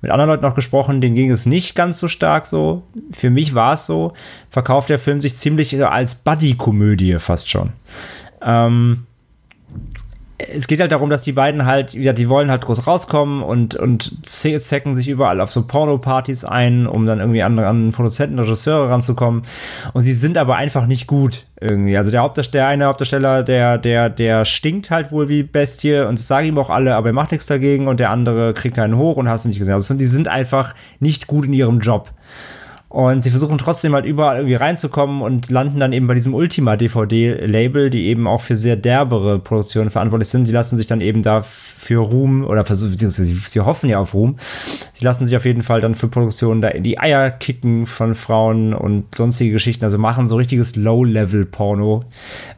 mit 0.00 0.10
anderen 0.10 0.30
Leuten 0.30 0.44
noch 0.44 0.54
gesprochen, 0.54 1.00
denen 1.00 1.16
ging 1.16 1.32
es 1.32 1.44
nicht 1.44 1.74
ganz 1.74 1.98
so 1.98 2.06
stark 2.06 2.46
so. 2.46 2.84
Für 3.10 3.28
mich 3.28 3.54
war 3.54 3.74
es 3.74 3.86
so, 3.86 4.12
verkauft 4.48 4.88
der 4.88 5.00
Film 5.00 5.20
sich 5.20 5.36
ziemlich 5.36 5.84
als 5.84 6.14
Buddy-Komödie 6.14 7.18
fast 7.18 7.50
schon. 7.50 7.72
Ähm, 8.40 9.07
es 10.38 10.68
geht 10.68 10.80
halt 10.80 10.92
darum, 10.92 11.10
dass 11.10 11.24
die 11.24 11.32
beiden 11.32 11.66
halt, 11.66 11.94
ja, 11.94 12.12
die 12.12 12.28
wollen 12.28 12.50
halt 12.50 12.64
groß 12.64 12.86
rauskommen 12.86 13.42
und, 13.42 13.74
und 13.74 14.24
zecken 14.26 14.94
sich 14.94 15.08
überall 15.08 15.40
auf 15.40 15.50
so 15.50 15.66
Porno-Partys 15.66 16.44
ein, 16.44 16.86
um 16.86 17.06
dann 17.06 17.18
irgendwie 17.18 17.42
an, 17.42 17.58
an 17.58 17.90
Produzenten, 17.90 18.38
Regisseure 18.38 18.88
ranzukommen. 18.88 19.42
Und 19.94 20.04
sie 20.04 20.12
sind 20.12 20.38
aber 20.38 20.54
einfach 20.54 20.86
nicht 20.86 21.08
gut 21.08 21.46
irgendwie. 21.60 21.96
Also 21.96 22.12
der 22.12 22.22
Hauptdarsteller, 22.22 22.62
der 22.62 22.68
eine 22.68 22.84
Hauptdarsteller, 22.84 23.42
der, 23.42 23.78
der, 23.78 24.10
der 24.10 24.44
stinkt 24.44 24.90
halt 24.90 25.10
wohl 25.10 25.28
wie 25.28 25.42
Bestie 25.42 26.06
und 26.06 26.20
das 26.20 26.44
ihm 26.44 26.58
auch 26.58 26.70
alle, 26.70 26.94
aber 26.94 27.08
er 27.08 27.14
macht 27.14 27.32
nichts 27.32 27.46
dagegen 27.46 27.88
und 27.88 27.98
der 27.98 28.10
andere 28.10 28.54
kriegt 28.54 28.76
keinen 28.76 28.96
hoch 28.96 29.16
und 29.16 29.28
hast 29.28 29.44
du 29.44 29.48
nicht 29.48 29.58
gesehen. 29.58 29.74
Also 29.74 29.94
die 29.94 30.04
sind 30.04 30.28
einfach 30.28 30.74
nicht 31.00 31.26
gut 31.26 31.46
in 31.46 31.52
ihrem 31.52 31.80
Job. 31.80 32.12
Und 32.88 33.22
sie 33.22 33.30
versuchen 33.30 33.58
trotzdem 33.58 33.92
halt 33.92 34.06
überall 34.06 34.38
irgendwie 34.38 34.54
reinzukommen 34.54 35.20
und 35.20 35.50
landen 35.50 35.78
dann 35.78 35.92
eben 35.92 36.06
bei 36.06 36.14
diesem 36.14 36.32
Ultima 36.32 36.76
DVD-Label, 36.76 37.90
die 37.90 38.06
eben 38.06 38.26
auch 38.26 38.40
für 38.40 38.56
sehr 38.56 38.76
derbere 38.76 39.38
Produktionen 39.38 39.90
verantwortlich 39.90 40.30
sind. 40.30 40.48
Die 40.48 40.52
lassen 40.52 40.78
sich 40.78 40.86
dann 40.86 41.02
eben 41.02 41.22
da 41.22 41.42
für 41.42 42.00
Ruhm 42.00 42.44
oder 42.44 42.64
versuchen, 42.64 42.92
beziehungsweise 42.92 43.26
sie, 43.26 43.34
sie 43.34 43.60
hoffen 43.60 43.90
ja 43.90 43.98
auf 43.98 44.14
Ruhm. 44.14 44.36
Sie 44.94 45.04
lassen 45.04 45.26
sich 45.26 45.36
auf 45.36 45.44
jeden 45.44 45.62
Fall 45.62 45.82
dann 45.82 45.94
für 45.94 46.08
Produktionen 46.08 46.62
da 46.62 46.68
in 46.68 46.82
die 46.82 46.98
Eier 46.98 47.30
kicken 47.30 47.86
von 47.86 48.14
Frauen 48.14 48.72
und 48.72 49.14
sonstige 49.14 49.52
Geschichten. 49.52 49.84
Also 49.84 49.98
machen 49.98 50.26
so 50.26 50.36
richtiges 50.36 50.74
Low-Level-Porno. 50.74 52.04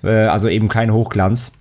Äh, 0.05 0.11
also 0.11 0.49
eben 0.49 0.69
kein 0.69 0.93
Hochglanz. 0.93 1.53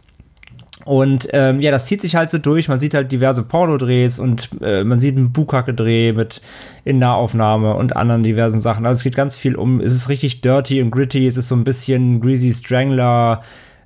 Und 0.89 1.27
ähm, 1.33 1.61
ja, 1.61 1.69
das 1.69 1.85
zieht 1.85 2.01
sich 2.01 2.15
halt 2.15 2.31
so 2.31 2.39
durch. 2.39 2.67
Man 2.67 2.79
sieht 2.79 2.95
halt 2.95 3.11
diverse 3.11 3.43
Pornodrehs 3.43 4.17
und 4.17 4.49
äh, 4.59 4.83
man 4.83 4.97
sieht 4.97 5.15
einen 5.15 5.31
Bukake-Dreh 5.31 6.13
mit 6.13 6.41
in 6.83 6.97
Nahaufnahme 6.97 7.75
und 7.75 7.95
anderen 7.95 8.23
diversen 8.23 8.59
Sachen. 8.59 8.87
Also 8.87 8.97
es 8.97 9.03
geht 9.03 9.15
ganz 9.15 9.35
viel 9.35 9.55
um, 9.55 9.81
es 9.81 9.93
ist 9.93 10.09
richtig 10.09 10.41
dirty 10.41 10.81
und 10.81 10.89
gritty, 10.89 11.27
es 11.27 11.37
ist 11.37 11.47
so 11.47 11.53
ein 11.53 11.63
bisschen 11.63 12.19
Greasy 12.21 12.51
Strangler, 12.51 13.43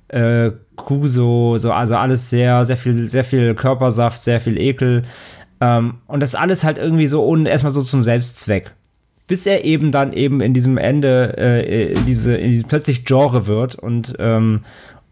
äh, 0.08 0.52
Kuso, 0.76 1.58
so, 1.58 1.72
also 1.72 1.94
alles 1.94 2.30
sehr, 2.30 2.64
sehr 2.64 2.78
viel, 2.78 3.10
sehr 3.10 3.24
viel 3.24 3.54
Körpersaft, 3.54 4.22
sehr 4.22 4.40
viel 4.40 4.58
Ekel. 4.58 5.02
Ähm, 5.60 5.96
und 6.06 6.20
das 6.20 6.34
alles 6.34 6.64
halt 6.64 6.78
irgendwie 6.78 7.06
so 7.06 7.22
und 7.22 7.44
erstmal 7.44 7.74
so 7.74 7.82
zum 7.82 8.02
Selbstzweck. 8.02 8.70
Bis 9.26 9.46
er 9.46 9.66
eben 9.66 9.92
dann 9.92 10.14
eben 10.14 10.40
in 10.40 10.54
diesem 10.54 10.78
Ende, 10.78 11.34
äh, 11.36 11.92
in 11.92 12.06
diese, 12.06 12.34
in 12.34 12.50
diesem 12.50 12.66
plötzlich 12.66 13.04
Genre 13.04 13.46
wird 13.46 13.74
und, 13.74 14.14
ähm, 14.18 14.60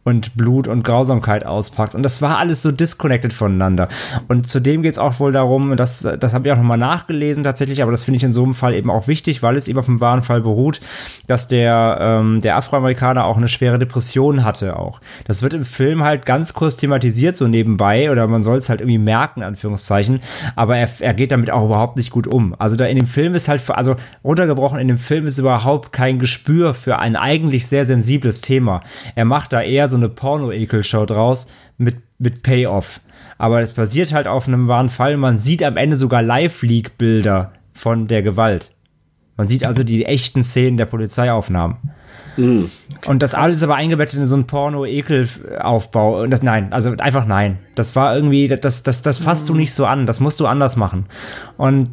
und 0.05 0.37
Blut 0.37 0.66
und 0.66 0.83
Grausamkeit 0.83 1.47
auspackt. 1.47 1.95
Und 1.95 2.03
das 2.03 2.20
war 2.20 2.39
alles 2.39 2.62
so 2.62 2.73
disconnected 2.73 3.33
voneinander. 3.33 3.89
Und 4.27 4.49
zudem 4.49 4.83
geht 4.83 4.93
es 4.93 4.99
auch 4.99 5.20
wohl 5.20 5.31
darum, 5.31 5.77
das, 5.77 6.09
das 6.19 6.35
habe 6.35 6.49
ich 6.49 6.53
auch 6.53 6.57
nochmal 6.57 6.79
nachgelesen 6.79 7.45
tatsächlich, 7.45 7.83
aber 7.83 7.93
das 7.93 8.03
finde 8.03 8.16
ich 8.16 8.24
in 8.24 8.33
so 8.33 8.43
einem 8.43 8.55
Fall 8.55 8.74
eben 8.74 8.91
auch 8.91 9.07
wichtig, 9.07 9.43
weil 9.43 9.57
es 9.57 9.69
eben 9.69 9.79
auf 9.79 9.87
dem 9.87 10.01
wahren 10.01 10.23
Fall 10.23 10.41
beruht, 10.41 10.81
dass 11.29 11.47
der, 11.47 11.99
ähm, 12.01 12.41
der 12.41 12.57
Afroamerikaner 12.57 13.24
auch 13.24 13.37
eine 13.37 13.49
schwere 13.49 13.79
Depression 13.79 14.45
hatte 14.45 14.77
auch. 14.77 15.01
Das 15.27 15.43
wird 15.43 15.55
im 15.55 15.65
Film 15.65 16.03
halt 16.03 16.27
ganz 16.27 16.53
kurz 16.53 16.77
thematisiert, 16.77 17.37
so 17.37 17.47
nebenbei, 17.47 18.11
oder 18.11 18.27
man 18.27 18.43
soll 18.43 18.59
es 18.59 18.69
halt 18.69 18.81
irgendwie 18.81 18.99
merken, 18.99 19.43
Anführungszeichen, 19.43 20.20
aber 20.57 20.77
er, 20.77 20.89
er 20.99 21.15
geht 21.15 21.31
damit 21.31 21.51
auch 21.51 21.65
überhaupt 21.65 21.97
nicht 21.97 22.11
gut 22.11 22.27
um. 22.27 22.57
Also 22.59 22.74
da 22.77 22.87
in 22.87 22.97
dem 22.97 23.07
Film 23.07 23.37
ist 23.37 23.47
halt, 23.47 23.62
also 23.70 23.95
runtergebrochen, 24.24 24.81
in 24.81 24.89
dem 24.89 24.99
Film 24.99 25.27
ist 25.27 25.39
überhaupt 25.39 25.93
kein 25.93 26.19
Gespür 26.19 26.74
für 26.74 26.99
ein 26.99 27.15
eigentlich 27.15 27.69
sehr 27.69 27.87
sensibles 27.87 28.41
Thema. 28.41 28.83
Er 29.15 29.24
macht 29.24 29.53
da 29.53 29.62
eher 29.62 29.91
so 29.93 29.97
eine 29.97 30.09
Porno-Ekel-Show 30.09 31.06
draus 31.06 31.47
mit, 31.78 31.97
mit 32.19 32.43
Payoff. 32.43 33.01
Aber 33.39 33.60
das 33.60 33.73
basiert 33.73 34.12
halt 34.12 34.27
auf 34.27 34.48
einem 34.48 34.69
wahren 34.69 34.89
Fall. 34.89 35.16
Man 35.16 35.39
sieht 35.39 35.62
am 35.62 35.77
Ende 35.77 35.97
sogar 35.97 36.23
Live-Leak-Bilder 36.23 37.52
von 37.73 38.06
der 38.06 38.23
Gewalt. 38.23 38.70
Man 39.36 39.48
sieht 39.48 39.64
also 39.64 39.82
die 39.85 40.05
echten 40.05 40.44
Szenen 40.44 40.77
der 40.77 40.86
Polizeiaufnahmen. 40.86 41.77
Mm. 42.36 42.64
Und 43.06 43.23
das 43.23 43.35
alles 43.35 43.62
aber 43.62 43.74
eingebettet 43.74 44.19
in 44.19 44.27
so 44.27 44.36
einen 44.36 44.47
Porno-Ekel-Aufbau. 44.47 46.23
Und 46.23 46.31
das, 46.31 46.43
nein, 46.43 46.73
also 46.73 46.90
einfach 46.98 47.27
nein. 47.27 47.59
Das 47.74 47.97
war 47.97 48.14
irgendwie, 48.14 48.48
das, 48.48 48.82
das, 48.82 49.02
das 49.02 49.19
fasst 49.19 49.47
mm. 49.47 49.48
du 49.48 49.55
nicht 49.55 49.74
so 49.74 49.86
an. 49.86 50.06
Das 50.06 50.20
musst 50.20 50.40
du 50.40 50.47
anders 50.47 50.77
machen. 50.77 51.06
Und 51.56 51.90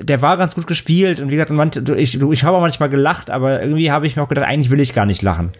der 0.00 0.22
war 0.22 0.36
ganz 0.36 0.54
gut 0.54 0.66
gespielt 0.66 1.20
und 1.20 1.30
wie 1.30 1.36
gesagt, 1.36 1.76
ich, 1.96 2.20
ich 2.20 2.44
habe 2.44 2.56
auch 2.56 2.60
manchmal 2.60 2.88
gelacht, 2.88 3.30
aber 3.30 3.60
irgendwie 3.60 3.90
habe 3.90 4.06
ich 4.06 4.16
mir 4.16 4.22
auch 4.22 4.28
gedacht, 4.28 4.46
eigentlich 4.46 4.70
will 4.70 4.80
ich 4.80 4.94
gar 4.94 5.06
nicht 5.06 5.22
lachen. 5.22 5.50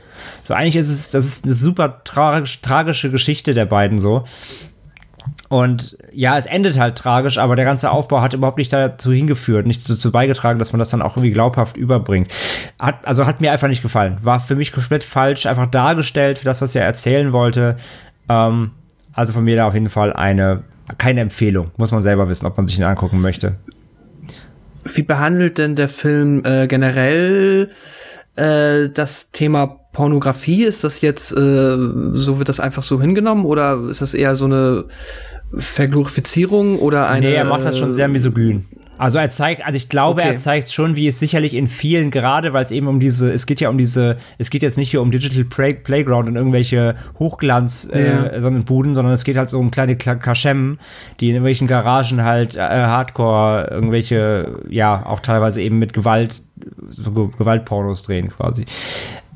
So, 0.42 0.54
eigentlich 0.54 0.76
ist 0.76 0.90
es, 0.90 1.10
das 1.10 1.26
ist 1.26 1.44
eine 1.44 1.52
super 1.52 2.02
tragisch, 2.04 2.60
tragische 2.62 3.10
Geschichte 3.10 3.54
der 3.54 3.66
beiden 3.66 3.98
so. 3.98 4.24
Und 5.48 5.96
ja, 6.12 6.36
es 6.38 6.46
endet 6.46 6.78
halt 6.78 6.96
tragisch, 6.96 7.38
aber 7.38 7.54
der 7.54 7.64
ganze 7.64 7.90
Aufbau 7.90 8.22
hat 8.22 8.32
überhaupt 8.34 8.58
nicht 8.58 8.72
dazu 8.72 9.12
hingeführt, 9.12 9.66
nicht 9.66 9.88
dazu 9.88 10.10
beigetragen, 10.10 10.58
dass 10.58 10.72
man 10.72 10.78
das 10.78 10.90
dann 10.90 11.02
auch 11.02 11.16
irgendwie 11.16 11.32
glaubhaft 11.32 11.76
überbringt. 11.76 12.32
Hat, 12.80 13.06
also 13.06 13.26
hat 13.26 13.40
mir 13.40 13.52
einfach 13.52 13.68
nicht 13.68 13.82
gefallen. 13.82 14.18
War 14.22 14.40
für 14.40 14.56
mich 14.56 14.72
komplett 14.72 15.04
falsch, 15.04 15.46
einfach 15.46 15.66
dargestellt 15.66 16.38
für 16.38 16.44
das, 16.44 16.60
was 16.62 16.74
er 16.74 16.84
erzählen 16.84 17.32
wollte. 17.32 17.76
Ähm, 18.28 18.72
Also 19.12 19.32
von 19.32 19.44
mir 19.44 19.56
da 19.56 19.66
auf 19.66 19.74
jeden 19.74 19.90
Fall 19.90 20.12
eine, 20.12 20.64
keine 20.98 21.20
Empfehlung. 21.20 21.70
Muss 21.76 21.92
man 21.92 22.02
selber 22.02 22.28
wissen, 22.28 22.46
ob 22.46 22.56
man 22.56 22.66
sich 22.66 22.78
ihn 22.78 22.84
angucken 22.84 23.20
möchte. 23.20 23.56
Wie 24.84 25.02
behandelt 25.02 25.58
denn 25.58 25.76
der 25.76 25.88
Film 25.88 26.42
äh, 26.44 26.66
generell 26.66 27.70
äh, 28.36 28.88
das 28.88 29.30
Thema 29.30 29.66
Pornografie? 29.92 30.64
Ist 30.64 30.84
das 30.84 31.00
jetzt, 31.00 31.32
äh, 31.32 31.76
so 31.76 32.38
wird 32.38 32.48
das 32.48 32.60
einfach 32.60 32.82
so 32.82 33.00
hingenommen 33.00 33.44
oder 33.44 33.80
ist 33.88 34.02
das 34.02 34.14
eher 34.14 34.34
so 34.34 34.44
eine 34.44 34.84
Verglorifizierung 35.56 36.78
oder 36.78 37.08
eine. 37.08 37.26
Nee, 37.26 37.34
er 37.34 37.44
macht 37.44 37.64
das 37.64 37.78
schon 37.78 37.92
sehr 37.92 38.08
misogyn. 38.08 38.66
Also 38.96 39.18
er 39.18 39.28
zeigt, 39.28 39.64
also 39.64 39.76
ich 39.76 39.88
glaube, 39.88 40.20
Okay. 40.20 40.30
er 40.30 40.36
zeigt 40.36 40.70
schon, 40.70 40.94
wie 40.94 41.08
es 41.08 41.18
sicherlich 41.18 41.54
in 41.54 41.66
vielen, 41.66 42.10
gerade 42.12 42.52
weil 42.52 42.64
es 42.64 42.70
eben 42.70 42.86
um 42.86 43.00
diese, 43.00 43.32
es 43.32 43.44
geht 43.46 43.60
ja 43.60 43.68
um 43.68 43.76
diese, 43.76 44.18
es 44.38 44.50
geht 44.50 44.62
jetzt 44.62 44.78
nicht 44.78 44.90
hier 44.90 45.02
um 45.02 45.10
Digital 45.10 45.44
Play, 45.44 45.74
Playground 45.74 46.28
und 46.28 46.36
irgendwelche 46.36 46.94
Hochglanz, 47.18 47.88
Ja. 47.92 48.26
äh, 48.26 48.40
sondern 48.40 48.64
Buden, 48.64 48.94
sondern 48.94 49.12
es 49.12 49.24
geht 49.24 49.36
halt 49.36 49.50
so 49.50 49.58
um 49.58 49.70
kleine 49.72 49.96
Kaschem, 49.96 50.78
die 51.18 51.26
in 51.30 51.34
irgendwelchen 51.34 51.66
Garagen 51.66 52.22
halt 52.22 52.54
äh, 52.54 52.60
Hardcore, 52.60 53.68
irgendwelche, 53.70 54.60
ja, 54.68 55.04
auch 55.04 55.20
teilweise 55.20 55.60
eben 55.60 55.78
mit 55.80 55.92
Gewalt, 55.92 56.42
so 56.88 57.10
Ge- 57.10 57.28
Gewaltpornos 57.36 58.04
drehen 58.04 58.30
quasi. 58.30 58.64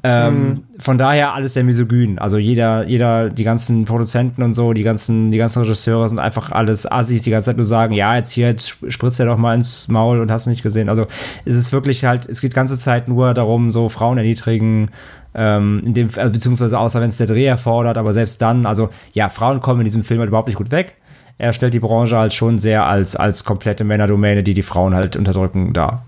Ähm, 0.03 0.65
Von 0.79 0.97
daher 0.97 1.35
alles 1.35 1.55
sehr 1.55 1.65
misogyn. 1.65 2.19
Also 2.19 2.39
jeder, 2.39 2.87
jeder, 2.87 3.31
die 3.31 3.43
ganzen 3.43 3.85
Produzenten 3.85 4.43
und 4.43 4.55
so, 4.55 4.73
die 4.73 4.85
ganzen, 4.85 5.33
die 5.33 5.39
ganzen 5.39 5.63
Regisseure 5.63 6.09
sind 6.09 6.21
einfach 6.21 6.53
alles 6.53 6.91
Assis, 6.91 7.25
die 7.25 7.31
ganze 7.31 7.47
Zeit 7.47 7.57
nur 7.57 7.67
sagen, 7.67 7.95
ja, 7.95 8.15
jetzt 8.17 8.31
hier, 8.31 8.47
jetzt 8.47 8.77
spritzt 8.89 9.19
er 9.19 9.27
doch 9.27 9.39
mal 9.39 9.55
ins 9.55 9.89
Maul 9.89 10.21
und 10.21 10.31
hast 10.31 10.47
nicht 10.47 10.63
gesehen. 10.63 10.89
Also 10.89 11.07
es 11.45 11.57
ist 11.57 11.73
wirklich 11.73 12.05
halt, 12.05 12.29
es 12.29 12.41
geht 12.41 12.53
die 12.53 12.57
ganze 12.57 12.79
Zeit 12.79 13.09
nur 13.09 13.35
darum, 13.35 13.71
so 13.71 13.89
Frauen 13.89 14.19
erniedrigen, 14.19 14.91
ähm, 15.35 15.83
in 15.85 15.95
dem, 15.95 16.11
also, 16.17 16.33
beziehungsweise 16.33 16.79
außer 16.79 17.01
wenn 17.01 17.09
es 17.09 17.17
der 17.17 17.27
Dreh 17.27 17.47
erfordert, 17.47 17.99
aber 17.99 18.13
selbst 18.13 18.41
dann, 18.41 18.67
also 18.67 18.91
ja, 19.13 19.29
Frauen 19.29 19.61
kommen 19.61 19.81
in 19.81 19.85
diesem 19.85 20.05
Film 20.05 20.21
halt 20.21 20.29
überhaupt 20.29 20.49
nicht 20.49 20.59
gut 20.59 20.71
weg. 20.71 20.95
Er 21.39 21.53
stellt 21.53 21.75
die 21.75 21.81
Branche 21.81 22.17
halt 22.17 22.35
schon 22.35 22.59
sehr 22.59 22.87
als, 22.87 23.15
als 23.15 23.45
komplette 23.45 23.85
Männerdomäne, 23.85 24.43
die 24.43 24.55
die 24.55 24.63
Frauen 24.63 24.95
halt 24.95 25.17
unterdrücken, 25.17 25.73
dar. 25.73 26.05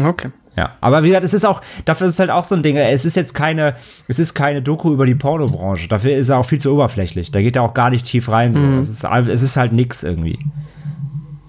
Okay. 0.00 0.30
Ja, 0.56 0.76
aber 0.80 1.02
wie 1.02 1.08
gesagt, 1.08 1.24
es 1.24 1.34
ist 1.34 1.44
auch, 1.44 1.60
dafür 1.84 2.06
ist 2.06 2.14
es 2.14 2.20
halt 2.20 2.30
auch 2.30 2.44
so 2.44 2.54
ein 2.54 2.62
Ding, 2.62 2.76
es 2.76 3.04
ist 3.04 3.16
jetzt 3.16 3.34
keine, 3.34 3.74
es 4.06 4.20
ist 4.20 4.34
keine 4.34 4.62
Doku 4.62 4.92
über 4.92 5.04
die 5.04 5.16
Pornobranche, 5.16 5.88
dafür 5.88 6.16
ist 6.16 6.28
er 6.28 6.38
auch 6.38 6.44
viel 6.44 6.60
zu 6.60 6.72
oberflächlich, 6.72 7.32
da 7.32 7.42
geht 7.42 7.56
er 7.56 7.62
auch 7.62 7.74
gar 7.74 7.90
nicht 7.90 8.06
tief 8.06 8.30
rein, 8.30 8.52
so. 8.52 8.62
Es, 8.62 8.88
ist, 8.88 9.04
es 9.04 9.42
ist 9.42 9.56
halt 9.56 9.72
nix 9.72 10.04
irgendwie. 10.04 10.38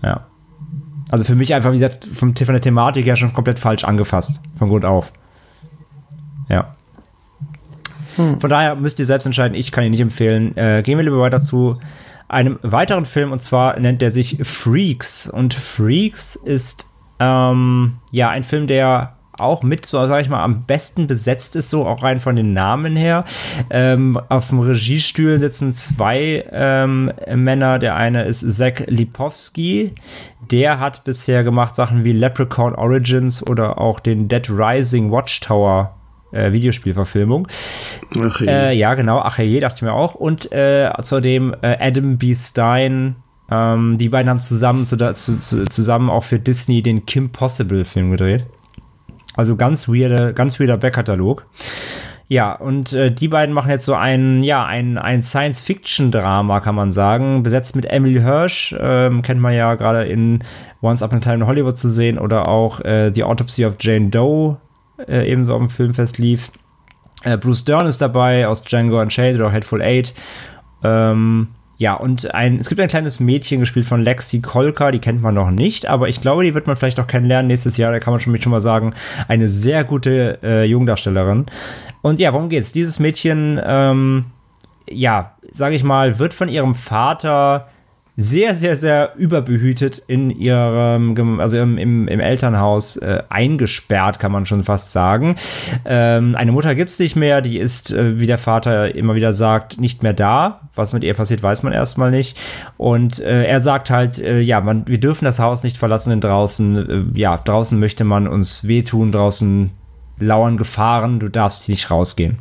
Ja. 0.02 0.26
Also 1.12 1.24
für 1.24 1.36
mich 1.36 1.54
einfach, 1.54 1.72
wie 1.72 1.78
gesagt, 1.78 2.08
vom, 2.12 2.36
von 2.36 2.54
der 2.54 2.62
Thematik 2.62 3.06
her 3.06 3.16
schon 3.16 3.32
komplett 3.32 3.60
falsch 3.60 3.84
angefasst, 3.84 4.42
von 4.58 4.70
Grund 4.70 4.86
auf. 4.86 5.12
Ja. 6.50 6.76
Von 8.16 8.50
daher 8.50 8.76
müsst 8.76 8.98
ihr 9.00 9.06
selbst 9.06 9.26
entscheiden, 9.26 9.56
ich 9.56 9.72
kann 9.72 9.84
ihn 9.84 9.92
nicht 9.92 10.02
empfehlen. 10.02 10.56
Äh, 10.58 10.82
gehen 10.84 10.98
wir 10.98 11.04
lieber 11.04 11.20
weiter 11.20 11.42
zu 11.42 11.80
einem 12.28 12.60
weiteren 12.64 13.06
Film 13.06 13.32
und 13.32 13.42
zwar 13.42 13.80
nennt 13.80 14.02
er 14.02 14.10
sich 14.10 14.38
Freaks 14.42 15.30
und 15.30 15.54
Freaks 15.54 16.36
ist 16.36 16.90
ähm, 17.20 17.98
ja 18.12 18.30
ein 18.30 18.44
Film, 18.44 18.68
der 18.68 19.16
auch 19.38 19.64
mit, 19.64 19.86
so 19.86 20.06
sag 20.08 20.22
ich 20.22 20.30
mal, 20.30 20.44
am 20.44 20.64
besten 20.64 21.08
besetzt 21.08 21.56
ist, 21.56 21.70
so 21.70 21.86
auch 21.86 22.04
rein 22.04 22.20
von 22.20 22.36
den 22.36 22.54
Namen 22.54 22.96
her. 22.96 23.26
Ähm, 23.70 24.20
auf 24.30 24.50
dem 24.50 24.60
Regiestuhl 24.60 25.40
sitzen 25.40 25.74
zwei 25.74 26.46
ähm, 26.52 27.12
Männer. 27.34 27.80
Der 27.80 27.96
eine 27.96 28.24
ist 28.24 28.50
Zach 28.50 28.82
Lipowski. 28.86 29.94
Der 30.52 30.80
hat 30.80 31.04
bisher 31.04 31.44
gemacht 31.44 31.76
Sachen 31.76 32.04
wie 32.04 32.12
Leprechaun 32.12 32.76
Origins 32.76 33.46
oder 33.46 33.80
auch 33.80 34.00
den 34.00 34.28
Dead 34.28 34.50
Rising 34.50 35.12
Watchtower 35.12 35.96
äh, 36.32 36.52
Videospielverfilmung. 36.52 37.48
Ach, 38.20 38.40
je. 38.40 38.48
Äh, 38.48 38.72
ja, 38.74 38.94
genau, 38.94 39.20
ach 39.20 39.40
je, 39.40 39.60
dachte 39.60 39.78
ich 39.78 39.82
mir 39.82 39.94
auch. 39.94 40.16
Und 40.16 40.52
äh, 40.52 40.90
außerdem 40.94 41.56
äh, 41.62 41.78
Adam 41.80 42.18
B. 42.18 42.36
Stein. 42.36 43.16
Ähm, 43.50 43.98
die 43.98 44.10
beiden 44.10 44.30
haben 44.30 44.42
zusammen, 44.42 44.86
zu, 44.86 44.98
zu, 45.14 45.40
zu, 45.40 45.66
zusammen 45.66 46.10
auch 46.10 46.24
für 46.24 46.40
Disney 46.40 46.82
den 46.82 47.06
Kim 47.06 47.30
Possible-Film 47.30 48.12
gedreht. 48.12 48.46
Also 49.36 49.56
ganz 49.56 49.88
weirde, 49.88 50.34
ganz 50.34 50.60
weirder 50.60 50.78
Backkatalog. 50.78 51.46
Ja, 52.28 52.54
und 52.54 52.92
äh, 52.94 53.12
die 53.12 53.28
beiden 53.28 53.54
machen 53.54 53.70
jetzt 53.70 53.86
so 53.86 53.94
ein, 53.94 54.42
ja, 54.42 54.66
ein, 54.66 54.98
ein 54.98 55.22
Science-Fiction-Drama, 55.22 56.60
kann 56.60 56.74
man 56.74 56.92
sagen, 56.92 57.44
besetzt 57.44 57.76
mit 57.76 57.86
Emily 57.86 58.20
Hirsch, 58.20 58.76
ähm, 58.80 59.22
kennt 59.22 59.40
man 59.40 59.54
ja 59.54 59.76
gerade 59.76 60.06
in 60.06 60.44
Once 60.82 61.04
Upon 61.04 61.20
a 61.20 61.22
Time 61.22 61.36
in 61.36 61.48
Hollywood 61.48 61.78
zu 61.78 61.88
sehen 61.88 62.18
oder 62.18 62.48
auch 62.48 62.80
äh, 62.82 63.12
The 63.14 63.26
Autopsy 63.26 63.64
of 63.66 63.76
Jane 63.80 64.10
Doe, 64.10 64.58
äh, 65.08 65.30
ebenso 65.32 65.54
auf 65.54 65.60
dem 65.60 65.70
Filmfest 65.70 66.18
lief. 66.18 66.52
Äh, 67.24 67.38
Bruce 67.38 67.66
Dern 67.66 67.86
ist 67.86 68.02
dabei 68.02 68.48
aus 68.48 68.64
Django 68.64 69.00
Unchained 69.00 69.40
oder 69.40 69.52
Hateful 69.52 69.84
Eight. 69.84 70.16
Ähm, 70.84 71.50
ja, 71.78 71.94
und 71.94 72.34
ein, 72.34 72.60
es 72.60 72.70
gibt 72.70 72.80
ein 72.80 72.88
kleines 72.88 73.20
Mädchen 73.20 73.60
gespielt 73.60 73.86
von 73.86 74.02
Lexi 74.02 74.42
Kolker, 74.42 74.92
die 74.92 75.00
kennt 75.00 75.22
man 75.22 75.36
noch 75.36 75.52
nicht, 75.52 75.88
aber 75.88 76.08
ich 76.08 76.22
glaube, 76.22 76.44
die 76.44 76.54
wird 76.54 76.68
man 76.68 76.78
vielleicht 76.78 77.00
auch 77.00 77.08
kennenlernen 77.08 77.48
nächstes 77.48 77.76
Jahr, 77.78 77.92
da 77.92 78.00
kann 78.00 78.14
man 78.14 78.22
schon, 78.22 78.40
schon 78.42 78.52
mal 78.52 78.62
sagen, 78.62 78.94
eine 79.28 79.50
sehr 79.50 79.84
gute 79.84 80.40
äh, 80.42 80.64
Jungdarstellerin. 80.64 81.48
Und 82.02 82.20
ja, 82.20 82.32
worum 82.34 82.50
geht's? 82.50 82.72
Dieses 82.72 83.00
Mädchen, 83.00 83.60
ähm, 83.64 84.26
ja, 84.90 85.36
sage 85.52 85.76
ich 85.76 85.84
mal, 85.84 86.20
wird 86.20 86.34
von 86.34 86.48
ihrem 86.48 86.76
Vater 86.76 87.68
sehr, 88.18 88.56
sehr, 88.56 88.78
sehr 88.78 89.14
überbehütet 89.18 90.02
in 90.08 90.30
ihrem, 90.30 91.40
also 91.40 91.58
im, 91.58 91.78
im, 91.78 92.08
im 92.08 92.20
Elternhaus 92.22 92.96
äh, 92.98 93.24
eingesperrt, 93.28 94.20
kann 94.20 94.32
man 94.32 94.46
schon 94.46 94.64
fast 94.64 94.92
sagen. 94.94 95.36
Ähm, 95.84 96.36
eine 96.36 96.54
Mutter 96.54 96.76
gibt's 96.76 96.98
nicht 96.98 97.18
mehr, 97.18 97.42
die 97.42 97.60
ist, 97.60 97.92
äh, 97.92 98.18
wie 98.20 98.28
der 98.28 98.38
Vater 98.38 98.96
immer 98.96 99.16
wieder 99.16 99.34
sagt, 99.34 99.80
nicht 99.80 100.02
mehr 100.02 100.14
da. 100.14 100.62
Was 100.76 100.94
mit 100.94 101.04
ihr 101.04 101.14
passiert, 101.14 101.44
weiß 101.44 101.64
man 101.64 101.74
erstmal 101.74 102.10
nicht. 102.10 102.38
Und 102.78 103.20
äh, 103.20 103.44
er 103.44 103.60
sagt 103.60 103.90
halt, 103.90 104.20
äh, 104.20 104.40
ja, 104.40 104.62
man, 104.62 104.88
wir 104.88 105.00
dürfen 105.00 105.26
das 105.26 105.40
Haus 105.40 105.64
nicht 105.64 105.78
verlassen, 105.78 106.12
denn 106.12 106.22
draußen, 106.22 107.14
äh, 107.14 107.20
ja, 107.20 107.38
draußen 107.38 107.78
möchte 107.78 108.06
man 108.06 108.28
uns 108.30 108.66
wehtun, 108.66 109.12
draußen 109.12 109.72
lauern 110.20 110.56
Gefahren, 110.56 111.20
du 111.20 111.28
darfst 111.28 111.68
nicht 111.68 111.92
rausgehen. 111.92 112.38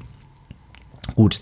Gut. 1.16 1.40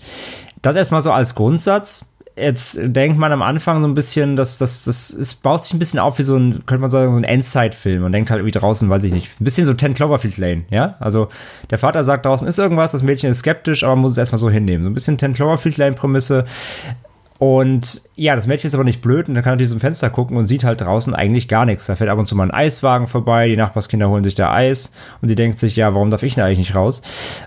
Das 0.63 0.75
erstmal 0.75 1.01
so 1.01 1.11
als 1.11 1.35
Grundsatz. 1.35 2.05
Jetzt 2.35 2.79
denkt 2.81 3.19
man 3.19 3.31
am 3.31 3.43
Anfang 3.43 3.81
so 3.81 3.87
ein 3.87 3.93
bisschen, 3.93 4.35
dass 4.35 4.57
das, 4.57 4.85
das 4.85 5.11
es 5.11 5.35
baut 5.35 5.63
sich 5.63 5.73
ein 5.73 5.79
bisschen 5.79 5.99
auf 5.99 6.17
wie 6.17 6.23
so 6.23 6.35
ein, 6.35 6.65
könnte 6.65 6.81
man 6.81 6.89
sagen, 6.89 7.11
so 7.11 7.17
ein 7.17 7.23
Endzeit-Film. 7.23 8.01
Man 8.01 8.11
denkt 8.11 8.31
halt 8.31 8.39
irgendwie 8.39 8.57
draußen, 8.57 8.89
weiß 8.89 9.03
ich 9.03 9.13
nicht, 9.13 9.39
ein 9.39 9.43
bisschen 9.43 9.65
so 9.65 9.73
10 9.73 9.93
Cloverfield 9.93 10.37
Lane, 10.37 10.65
ja? 10.71 10.95
Also 10.99 11.29
der 11.69 11.77
Vater 11.77 12.03
sagt, 12.03 12.25
draußen 12.25 12.47
ist 12.47 12.57
irgendwas, 12.57 12.91
das 12.91 13.03
Mädchen 13.03 13.29
ist 13.29 13.39
skeptisch, 13.39 13.83
aber 13.83 13.95
muss 13.95 14.13
es 14.13 14.17
erstmal 14.17 14.39
so 14.39 14.49
hinnehmen. 14.49 14.83
So 14.83 14.89
ein 14.89 14.95
bisschen 14.95 15.19
10 15.19 15.33
Cloverfield 15.33 15.77
Lane-Prämisse. 15.77 16.45
Und 17.39 18.01
ja, 18.15 18.35
das 18.35 18.47
Mädchen 18.47 18.67
ist 18.67 18.75
aber 18.75 18.83
nicht 18.83 19.01
blöd 19.01 19.27
und 19.27 19.35
dann 19.35 19.43
kann 19.43 19.53
natürlich 19.53 19.71
zum 19.71 19.79
Fenster 19.79 20.09
gucken 20.09 20.37
und 20.37 20.47
sieht 20.47 20.63
halt 20.63 20.81
draußen 20.81 21.13
eigentlich 21.13 21.47
gar 21.47 21.65
nichts. 21.65 21.87
Da 21.87 21.95
fährt 21.95 22.09
ab 22.09 22.19
und 22.19 22.25
zu 22.25 22.35
mal 22.35 22.43
ein 22.43 22.51
Eiswagen 22.51 23.07
vorbei, 23.07 23.49
die 23.49 23.57
Nachbarskinder 23.57 24.09
holen 24.09 24.23
sich 24.23 24.35
da 24.35 24.53
Eis 24.53 24.93
und 25.21 25.29
sie 25.29 25.35
denkt 25.35 25.59
sich, 25.59 25.75
ja, 25.75 25.93
warum 25.93 26.09
darf 26.11 26.23
ich 26.23 26.35
denn 26.35 26.43
eigentlich 26.43 26.59
nicht 26.59 26.75
raus? 26.75 27.01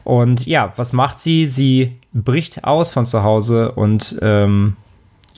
Und 0.05 0.45
ja, 0.47 0.73
was 0.77 0.93
macht 0.93 1.21
sie? 1.21 1.47
Sie 1.47 1.97
bricht 2.13 2.65
aus 2.65 2.93
von 2.93 3.07
zu 3.07 3.23
Hause 3.23 3.73
und 3.73 4.19
ähm, 4.23 4.77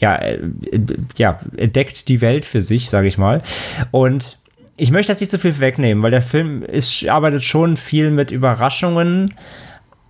ja, 0.00 0.16
äh, 0.16 0.34
äh, 0.34 0.80
ja, 1.16 1.40
entdeckt 1.56 2.08
die 2.08 2.20
Welt 2.20 2.44
für 2.44 2.62
sich, 2.62 2.88
sage 2.88 3.08
ich 3.08 3.18
mal. 3.18 3.42
Und 3.90 4.38
ich 4.76 4.90
möchte 4.90 5.12
jetzt 5.12 5.20
nicht 5.20 5.32
so 5.32 5.38
viel 5.38 5.58
wegnehmen, 5.58 6.02
weil 6.02 6.10
der 6.10 6.22
Film 6.22 6.62
ist, 6.62 7.06
arbeitet 7.08 7.42
schon 7.42 7.76
viel 7.76 8.10
mit 8.10 8.30
Überraschungen, 8.30 9.34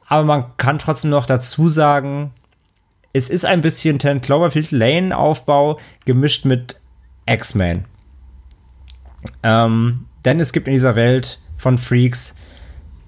aber 0.07 0.25
man 0.25 0.45
kann 0.57 0.79
trotzdem 0.79 1.11
noch 1.11 1.27
dazu 1.27 1.69
sagen, 1.69 2.33
es 3.13 3.31
ist 3.31 3.45
ein 3.45 3.61
bisschen 3.63 3.99
10 4.01 4.21
Cloverfield 4.21 4.71
Lane 4.71 5.17
Aufbau 5.17 5.79
gemischt 6.05 6.45
mit 6.45 6.81
X-Men. 7.27 7.85
Ähm, 9.43 10.07
denn 10.25 10.41
es 10.41 10.53
gibt 10.53 10.67
in 10.69 10.75
dieser 10.75 10.95
Welt 10.97 11.41
von 11.57 11.79
Freaks 11.79 12.37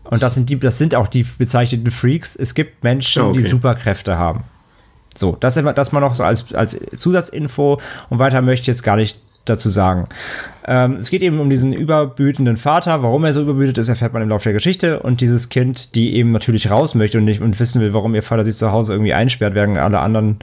und 0.05 0.23
das 0.23 0.35
sind 0.35 0.49
die, 0.51 0.59
das 0.59 0.79
sind 0.79 0.95
auch 0.95 1.07
die 1.07 1.25
bezeichneten 1.39 1.91
Freaks. 1.91 2.35
Es 2.37 2.55
gibt 2.55 2.83
Menschen, 2.83 3.23
Okay. 3.23 3.39
die 3.39 3.45
Superkräfte 3.45 4.19
haben. 4.19 4.45
So, 5.15 5.37
das 5.39 5.55
das 5.55 5.93
mal 5.93 6.01
noch 6.01 6.15
so 6.15 6.25
als, 6.25 6.53
als 6.55 6.81
Zusatzinfo 6.97 7.81
und 8.11 8.19
weiter 8.19 8.43
möchte 8.43 8.63
ich 8.63 8.67
jetzt 8.69 8.83
gar 8.83 8.97
nicht 8.97 9.21
dazu 9.45 9.69
sagen. 9.69 10.07
Ähm, 10.67 10.97
es 11.01 11.11
geht 11.11 11.23
eben 11.23 11.41
um 11.41 11.51
diesen 11.51 11.73
überbütenden 11.73 12.57
Vater. 12.57 13.03
Warum 13.03 13.25
er 13.25 13.33
so 13.33 13.41
überbütet 13.41 13.79
ist, 13.79 13.89
erfährt 13.89 14.12
man 14.12 14.23
im 14.23 14.29
Laufe 14.29 14.45
der 14.45 14.53
Geschichte. 14.53 15.01
Und 15.01 15.21
dieses 15.21 15.49
Kind, 15.49 15.95
die 15.95 16.15
eben 16.15 16.33
natürlich 16.33 16.71
raus 16.71 16.95
möchte 16.95 17.19
und 17.19 17.25
nicht 17.25 17.41
und 17.41 17.59
wissen 17.59 17.81
will, 17.81 17.95
warum 17.95 18.15
ihr 18.15 18.23
Vater 18.23 18.45
sich 18.45 18.57
zu 18.57 18.71
Hause 18.71 18.93
irgendwie 18.93 19.15
einsperrt, 19.15 19.55
während 19.55 19.79
alle 19.79 20.01
anderen 20.01 20.39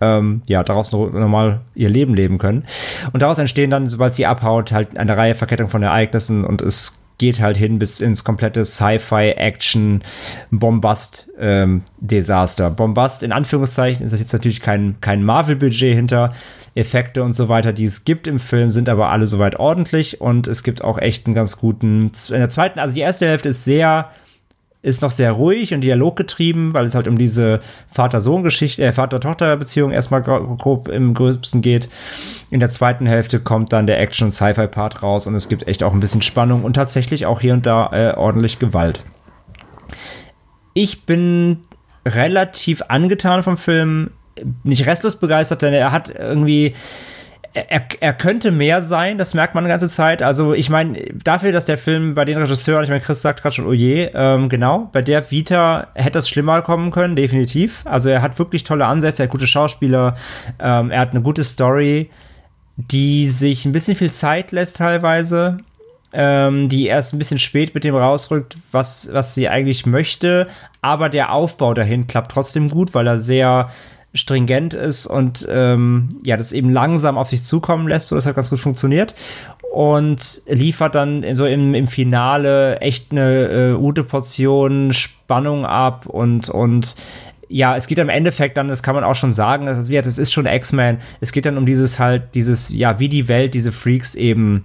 ähm, 0.00 0.42
ja, 0.46 0.62
daraus 0.62 0.92
no- 0.92 1.08
normal 1.08 1.60
ihr 1.74 1.88
Leben 1.88 2.14
leben 2.14 2.38
können. 2.38 2.64
Und 3.12 3.22
daraus 3.22 3.38
entstehen 3.38 3.70
dann, 3.70 3.86
sobald 3.88 4.14
sie 4.14 4.26
abhaut, 4.26 4.72
halt 4.72 4.96
eine 4.96 5.16
Reihe 5.16 5.34
Verkettung 5.34 5.68
von 5.68 5.82
Ereignissen 5.82 6.44
und 6.44 6.62
es 6.62 7.02
geht 7.18 7.40
halt 7.40 7.56
hin 7.56 7.78
bis 7.78 8.00
ins 8.00 8.24
komplette 8.24 8.64
Sci-Fi, 8.64 9.30
Action, 9.36 10.02
Bombast, 10.50 11.30
ähm, 11.38 11.82
Desaster. 11.98 12.70
Bombast 12.70 13.22
in 13.22 13.32
Anführungszeichen 13.32 14.04
ist 14.04 14.12
das 14.12 14.20
jetzt 14.20 14.32
natürlich 14.32 14.60
kein, 14.60 14.96
kein 15.00 15.22
Marvel-Budget 15.22 15.94
hinter. 15.94 16.34
Effekte 16.74 17.22
und 17.22 17.34
so 17.34 17.48
weiter, 17.48 17.72
die 17.72 17.86
es 17.86 18.04
gibt 18.04 18.26
im 18.26 18.38
Film, 18.38 18.68
sind 18.68 18.90
aber 18.90 19.08
alle 19.08 19.26
soweit 19.26 19.56
ordentlich 19.56 20.20
und 20.20 20.46
es 20.46 20.62
gibt 20.62 20.84
auch 20.84 20.98
echt 20.98 21.24
einen 21.26 21.34
ganz 21.34 21.56
guten, 21.56 22.12
in 22.28 22.38
der 22.38 22.50
zweiten, 22.50 22.78
also 22.78 22.94
die 22.94 23.00
erste 23.00 23.26
Hälfte 23.26 23.48
ist 23.48 23.64
sehr, 23.64 24.10
ist 24.86 25.02
noch 25.02 25.10
sehr 25.10 25.32
ruhig 25.32 25.74
und 25.74 25.80
dialoggetrieben, 25.80 26.72
weil 26.72 26.86
es 26.86 26.94
halt 26.94 27.08
um 27.08 27.18
diese 27.18 27.58
Vater-Sohn-Geschichte, 27.92 28.84
äh, 28.84 28.92
Vater-Tochter-Beziehung 28.92 29.90
erstmal 29.90 30.22
grob 30.22 30.86
im 30.86 31.12
gröbsten 31.12 31.60
geht. 31.60 31.88
In 32.50 32.60
der 32.60 32.70
zweiten 32.70 33.04
Hälfte 33.04 33.40
kommt 33.40 33.72
dann 33.72 33.88
der 33.88 34.00
Action- 34.00 34.26
und 34.26 34.32
Sci-Fi-Part 34.32 35.02
raus 35.02 35.26
und 35.26 35.34
es 35.34 35.48
gibt 35.48 35.66
echt 35.66 35.82
auch 35.82 35.92
ein 35.92 35.98
bisschen 35.98 36.22
Spannung 36.22 36.62
und 36.62 36.74
tatsächlich 36.74 37.26
auch 37.26 37.40
hier 37.40 37.54
und 37.54 37.66
da 37.66 37.90
äh, 37.92 38.16
ordentlich 38.16 38.60
Gewalt. 38.60 39.02
Ich 40.72 41.04
bin 41.04 41.64
relativ 42.06 42.82
angetan 42.86 43.42
vom 43.42 43.58
Film, 43.58 44.12
nicht 44.62 44.86
restlos 44.86 45.16
begeistert, 45.16 45.62
denn 45.62 45.74
er 45.74 45.90
hat 45.90 46.14
irgendwie 46.16 46.76
er, 47.56 47.86
er 48.00 48.12
könnte 48.12 48.50
mehr 48.50 48.82
sein, 48.82 49.16
das 49.16 49.32
merkt 49.32 49.54
man 49.54 49.64
die 49.64 49.70
ganze 49.70 49.88
Zeit. 49.88 50.20
Also, 50.22 50.52
ich 50.52 50.68
meine, 50.68 51.00
dafür, 51.24 51.52
dass 51.52 51.64
der 51.64 51.78
Film 51.78 52.14
bei 52.14 52.26
den 52.26 52.36
Regisseuren, 52.36 52.84
ich 52.84 52.90
meine, 52.90 53.00
Chris 53.00 53.22
sagt 53.22 53.42
gerade 53.42 53.54
schon, 53.54 53.66
oh 53.66 53.72
je, 53.72 54.10
ähm, 54.14 54.48
genau, 54.48 54.90
bei 54.92 55.00
der 55.00 55.30
Vita 55.30 55.88
hätte 55.94 56.18
es 56.18 56.28
schlimmer 56.28 56.60
kommen 56.62 56.90
können, 56.90 57.16
definitiv. 57.16 57.82
Also, 57.86 58.10
er 58.10 58.20
hat 58.20 58.38
wirklich 58.38 58.64
tolle 58.64 58.84
Ansätze, 58.84 59.22
er 59.22 59.26
hat 59.26 59.32
gute 59.32 59.46
Schauspieler, 59.46 60.16
ähm, 60.58 60.90
er 60.90 61.00
hat 61.00 61.12
eine 61.12 61.22
gute 61.22 61.44
Story, 61.44 62.10
die 62.76 63.28
sich 63.30 63.64
ein 63.64 63.72
bisschen 63.72 63.96
viel 63.96 64.10
Zeit 64.12 64.52
lässt 64.52 64.76
teilweise. 64.76 65.58
Ähm, 66.12 66.68
die 66.68 66.86
erst 66.86 67.12
ein 67.12 67.18
bisschen 67.18 67.38
spät 67.38 67.74
mit 67.74 67.84
dem 67.84 67.94
rausrückt, 67.94 68.56
was, 68.70 69.12
was 69.12 69.34
sie 69.34 69.48
eigentlich 69.48 69.86
möchte, 69.86 70.46
aber 70.80 71.08
der 71.08 71.32
Aufbau 71.32 71.74
dahin 71.74 72.06
klappt 72.06 72.30
trotzdem 72.30 72.70
gut, 72.70 72.94
weil 72.94 73.06
er 73.08 73.18
sehr 73.18 73.70
stringent 74.16 74.74
ist 74.74 75.06
und 75.06 75.46
ähm, 75.50 76.08
ja, 76.24 76.36
das 76.36 76.52
eben 76.52 76.70
langsam 76.70 77.18
auf 77.18 77.28
sich 77.28 77.44
zukommen 77.44 77.88
lässt. 77.88 78.08
So, 78.08 78.16
das 78.16 78.26
hat 78.26 78.34
ganz 78.34 78.50
gut 78.50 78.58
funktioniert. 78.58 79.14
Und 79.72 80.42
liefert 80.46 80.94
dann 80.94 81.22
so 81.34 81.44
im, 81.44 81.74
im 81.74 81.86
Finale 81.86 82.80
echt 82.80 83.12
eine 83.12 83.48
äh, 83.48 83.74
gute 83.74 84.04
Portion 84.04 84.94
Spannung 84.94 85.66
ab 85.66 86.06
und, 86.06 86.48
und 86.48 86.96
ja, 87.48 87.76
es 87.76 87.86
geht 87.86 87.98
im 87.98 88.08
Endeffekt 88.08 88.56
dann, 88.56 88.68
das 88.68 88.82
kann 88.82 88.94
man 88.94 89.04
auch 89.04 89.14
schon 89.14 89.32
sagen, 89.32 89.66
das 89.66 89.78
ist, 89.78 90.06
das 90.06 90.18
ist 90.18 90.32
schon 90.32 90.46
X-Men. 90.46 90.98
Es 91.20 91.32
geht 91.32 91.46
dann 91.46 91.58
um 91.58 91.66
dieses 91.66 91.98
halt, 91.98 92.34
dieses, 92.34 92.70
ja, 92.70 92.98
wie 92.98 93.08
die 93.08 93.28
Welt 93.28 93.54
diese 93.54 93.70
Freaks 93.70 94.14
eben 94.14 94.64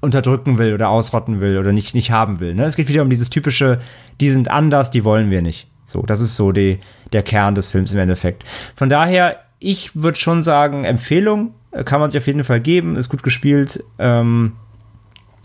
unterdrücken 0.00 0.58
will 0.58 0.74
oder 0.74 0.90
ausrotten 0.90 1.40
will 1.40 1.58
oder 1.58 1.72
nicht, 1.72 1.94
nicht 1.94 2.10
haben 2.10 2.38
will. 2.38 2.54
Ne? 2.54 2.64
Es 2.64 2.76
geht 2.76 2.88
wieder 2.88 3.02
um 3.02 3.10
dieses 3.10 3.30
typische, 3.30 3.80
die 4.20 4.30
sind 4.30 4.50
anders, 4.50 4.90
die 4.90 5.04
wollen 5.04 5.30
wir 5.30 5.40
nicht. 5.40 5.66
So, 5.86 6.02
das 6.02 6.20
ist 6.20 6.36
so 6.36 6.52
die, 6.52 6.80
der 7.12 7.22
Kern 7.22 7.54
des 7.54 7.68
Films 7.68 7.92
im 7.92 7.98
Endeffekt. 7.98 8.44
Von 8.74 8.88
daher, 8.88 9.36
ich 9.58 9.94
würde 9.94 10.18
schon 10.18 10.42
sagen, 10.42 10.84
Empfehlung 10.84 11.54
äh, 11.70 11.84
kann 11.84 12.00
man 12.00 12.10
sich 12.10 12.20
auf 12.20 12.26
jeden 12.26 12.44
Fall 12.44 12.60
geben, 12.60 12.96
ist 12.96 13.08
gut 13.08 13.22
gespielt 13.22 13.84
ähm, 13.98 14.52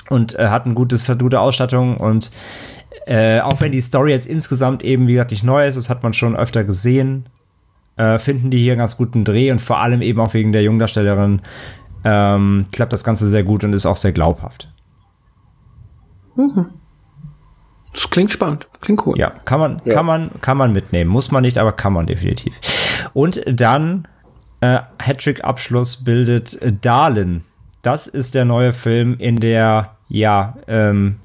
und 0.09 0.37
äh, 0.37 0.47
hat, 0.47 0.65
ein 0.65 0.75
gutes, 0.75 1.09
hat 1.09 1.19
gute 1.19 1.39
Ausstattung 1.39 1.97
und 1.97 2.31
äh, 3.05 3.39
auch 3.41 3.59
wenn 3.61 3.71
die 3.71 3.81
Story 3.81 4.11
jetzt 4.11 4.27
insgesamt 4.27 4.83
eben, 4.83 5.07
wie 5.07 5.13
gesagt, 5.13 5.31
nicht 5.31 5.43
neu 5.43 5.67
ist, 5.67 5.75
das 5.75 5.89
hat 5.89 6.03
man 6.03 6.13
schon 6.13 6.35
öfter 6.35 6.63
gesehen, 6.63 7.27
äh, 7.97 8.19
finden 8.19 8.49
die 8.49 8.59
hier 8.59 8.73
einen 8.73 8.79
ganz 8.79 8.97
guten 8.97 9.23
Dreh 9.23 9.51
und 9.51 9.59
vor 9.59 9.79
allem 9.79 10.01
eben 10.01 10.19
auch 10.19 10.33
wegen 10.33 10.51
der 10.51 10.63
Jungdarstellerin 10.63 11.41
ähm, 12.03 12.65
klappt 12.71 12.93
das 12.93 13.03
Ganze 13.03 13.27
sehr 13.27 13.43
gut 13.43 13.63
und 13.63 13.73
ist 13.73 13.85
auch 13.85 13.97
sehr 13.97 14.11
glaubhaft. 14.11 14.71
Mhm. 16.35 16.67
Das 17.93 18.09
klingt 18.09 18.31
spannend, 18.31 18.67
klingt 18.81 19.05
cool. 19.05 19.17
Ja, 19.17 19.31
kann 19.45 19.59
man, 19.59 19.81
ja. 19.83 19.93
kann 19.93 20.05
man, 20.05 20.31
kann 20.41 20.57
man 20.57 20.71
mitnehmen. 20.71 21.09
Muss 21.09 21.31
man 21.31 21.41
nicht, 21.41 21.57
aber 21.57 21.71
kann 21.71 21.93
man 21.93 22.05
definitiv. 22.05 22.59
Und 23.13 23.41
dann 23.47 24.07
äh, 24.61 24.79
Hattrick-Abschluss 24.99 26.03
bildet 26.03 26.59
Darlin. 26.81 27.43
Das 27.81 28.07
ist 28.07 28.35
der 28.35 28.45
neue 28.45 28.73
Film 28.73 29.15
in 29.17 29.37
der, 29.37 29.95
ja, 30.09 30.57
ähm, 30.67 31.15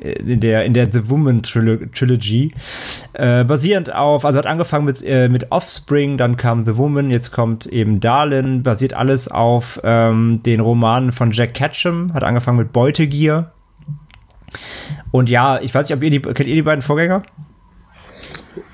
in 0.00 0.40
der, 0.40 0.64
in 0.64 0.74
der 0.74 0.92
The 0.92 1.08
Woman 1.08 1.42
Trilogy. 1.42 2.52
Äh, 3.14 3.44
basierend 3.44 3.92
auf, 3.92 4.24
also 4.24 4.38
hat 4.38 4.46
angefangen 4.46 4.84
mit, 4.84 5.02
äh, 5.02 5.28
mit 5.28 5.50
Offspring, 5.50 6.18
dann 6.18 6.36
kam 6.36 6.64
The 6.64 6.76
Woman, 6.76 7.10
jetzt 7.10 7.32
kommt 7.32 7.66
eben 7.66 8.00
Darlin, 8.00 8.62
basiert 8.62 8.92
alles 8.94 9.28
auf 9.28 9.80
ähm, 9.82 10.42
den 10.44 10.60
Romanen 10.60 11.12
von 11.12 11.32
Jack 11.32 11.54
Ketchum, 11.54 12.12
hat 12.12 12.22
angefangen 12.22 12.58
mit 12.58 12.72
Beutegier 12.72 13.52
und 15.14 15.30
ja, 15.30 15.60
ich 15.60 15.72
weiß 15.72 15.88
nicht, 15.88 15.96
ob 15.96 16.02
ihr 16.02 16.10
die, 16.10 16.18
kennt 16.18 16.48
ihr 16.48 16.56
die 16.56 16.62
beiden 16.62 16.82
Vorgänger? 16.82 17.22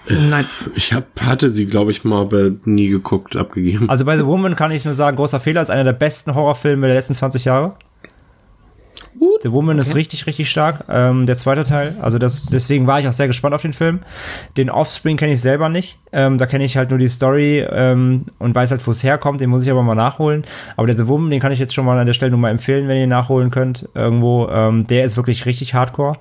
Nein. 0.09 0.47
Ich 0.75 0.95
hab, 0.95 1.21
hatte 1.21 1.51
sie, 1.51 1.67
glaube 1.67 1.91
ich, 1.91 2.03
mal, 2.03 2.23
aber 2.23 2.53
nie 2.65 2.89
geguckt, 2.89 3.37
abgegeben. 3.37 3.91
Also 3.91 4.07
bei 4.07 4.17
The 4.17 4.25
Woman 4.25 4.57
kann 4.57 4.71
ich 4.71 4.87
nur 4.87 4.95
sagen, 4.95 5.19
großer 5.19 5.39
Fehler, 5.39 5.61
ist 5.61 5.69
einer 5.69 5.85
der 5.85 5.93
besten 5.93 6.35
Horrorfilme 6.35 6.87
der 6.87 6.97
letzten 6.97 7.13
20 7.13 7.45
Jahre. 7.45 7.75
Gut. 9.19 9.43
The 9.43 9.53
Woman 9.53 9.77
okay. 9.77 9.89
ist 9.89 9.95
richtig, 9.95 10.27
richtig 10.27 10.51
stark. 10.51 10.85
Ähm, 10.89 11.27
der 11.27 11.37
zweite 11.37 11.65
Teil. 11.65 11.97
Also 12.01 12.19
das, 12.19 12.47
deswegen 12.47 12.87
war 12.87 13.01
ich 13.01 13.09
auch 13.09 13.13
sehr 13.13 13.27
gespannt 13.27 13.55
auf 13.55 13.63
den 13.63 13.73
Film. 13.73 14.01
Den 14.57 14.71
Offspring 14.71 15.17
kenne 15.17 15.33
ich 15.33 15.41
selber 15.41 15.69
nicht. 15.69 15.99
Ähm, 16.13 16.39
da 16.39 16.47
kenne 16.47 16.65
ich 16.65 16.77
halt 16.77 16.91
nur 16.91 16.99
die 16.99 17.09
Story 17.09 17.67
ähm, 17.71 18.27
und 18.39 18.55
weiß 18.55 18.71
halt, 18.71 18.87
wo 18.87 18.93
es 18.93 19.03
herkommt. 19.03 19.41
Den 19.41 19.51
muss 19.51 19.65
ich 19.65 19.71
aber 19.71 19.83
mal 19.83 19.95
nachholen. 19.95 20.45
Aber 20.77 20.87
der 20.87 20.97
The 20.97 21.09
Woman, 21.09 21.31
den 21.31 21.41
kann 21.41 21.53
ich 21.53 21.59
jetzt 21.59 21.75
schon 21.75 21.85
mal 21.85 21.99
an 21.99 22.07
der 22.07 22.13
Stelle 22.13 22.31
nur 22.31 22.41
mal 22.41 22.51
empfehlen, 22.51 22.87
wenn 22.87 22.99
ihr 22.99 23.05
ihn 23.05 23.09
nachholen 23.09 23.51
könnt. 23.51 23.89
Irgendwo. 23.95 24.49
Ähm, 24.49 24.87
der 24.87 25.05
ist 25.05 25.17
wirklich 25.17 25.45
richtig 25.45 25.75
hardcore. 25.75 26.17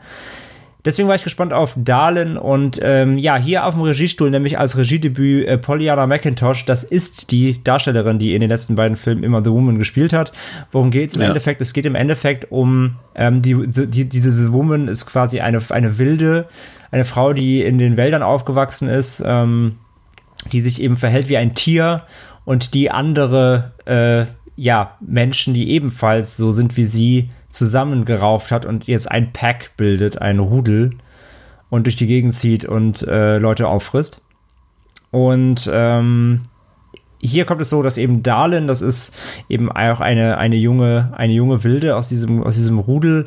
Deswegen 0.85 1.09
war 1.09 1.15
ich 1.15 1.25
gespannt 1.25 1.51
auf 1.51 1.73
Darlin 1.75 2.37
und 2.37 2.79
ähm, 2.81 3.17
ja, 3.17 3.35
hier 3.35 3.65
auf 3.65 3.73
dem 3.73 3.83
Regiestuhl, 3.83 4.29
nämlich 4.29 4.57
als 4.57 4.77
Regiedebüt 4.77 5.45
äh, 5.45 5.57
Pollyanna 5.57 6.07
McIntosh. 6.07 6.65
Das 6.65 6.85
ist 6.85 7.31
die 7.31 7.61
Darstellerin, 7.63 8.17
die 8.17 8.33
in 8.33 8.39
den 8.39 8.49
letzten 8.49 8.75
beiden 8.75 8.95
Filmen 8.95 9.23
immer 9.23 9.43
The 9.43 9.51
Woman 9.51 9.77
gespielt 9.77 10.13
hat. 10.13 10.31
Worum 10.71 10.89
geht 10.89 11.09
es 11.09 11.17
im 11.17 11.21
ja. 11.21 11.27
Endeffekt? 11.27 11.59
Es 11.59 11.73
geht 11.73 11.85
im 11.85 11.95
Endeffekt 11.95 12.49
um 12.49 12.95
ähm, 13.13 13.41
die, 13.41 13.55
die, 13.67 14.07
diese 14.07 14.31
The 14.31 14.53
Woman 14.53 14.87
ist 14.87 15.05
quasi 15.05 15.41
eine, 15.41 15.59
eine 15.69 15.97
wilde, 15.97 16.47
eine 16.91 17.03
Frau, 17.03 17.33
die 17.33 17.61
in 17.61 17.77
den 17.77 17.97
Wäldern 17.97 18.23
aufgewachsen 18.23 18.87
ist, 18.87 19.21
ähm, 19.25 19.75
die 20.53 20.61
sich 20.61 20.81
eben 20.81 20.95
verhält 20.95 21.27
wie 21.27 21.37
ein 21.37 21.55
Tier 21.55 22.03
und 22.45 22.73
die 22.73 22.89
andere, 22.89 23.73
äh, 23.85 24.31
ja, 24.55 24.97
Menschen, 25.01 25.53
die 25.53 25.71
ebenfalls 25.71 26.37
so 26.37 26.53
sind 26.53 26.77
wie 26.77 26.85
sie, 26.85 27.29
zusammengerauft 27.49 28.51
hat 28.51 28.65
und 28.65 28.87
jetzt 28.87 29.09
ein 29.09 29.33
Pack 29.33 29.71
bildet, 29.77 30.21
ein 30.21 30.39
Rudel 30.39 30.91
und 31.69 31.85
durch 31.85 31.95
die 31.95 32.07
Gegend 32.07 32.35
zieht 32.35 32.65
und 32.65 33.01
äh, 33.03 33.37
Leute 33.37 33.67
auffrisst. 33.67 34.21
Und 35.11 35.69
ähm, 35.73 36.41
hier 37.19 37.45
kommt 37.45 37.61
es 37.61 37.69
so, 37.69 37.83
dass 37.83 37.97
eben 37.97 38.23
Darlin, 38.23 38.67
das 38.67 38.81
ist 38.81 39.15
eben 39.49 39.71
auch 39.71 39.99
eine, 40.01 40.37
eine 40.37 40.55
junge, 40.55 41.11
eine 41.15 41.33
junge 41.33 41.63
Wilde 41.63 41.95
aus 41.95 42.09
diesem, 42.09 42.43
aus 42.43 42.55
diesem 42.55 42.79
Rudel, 42.79 43.25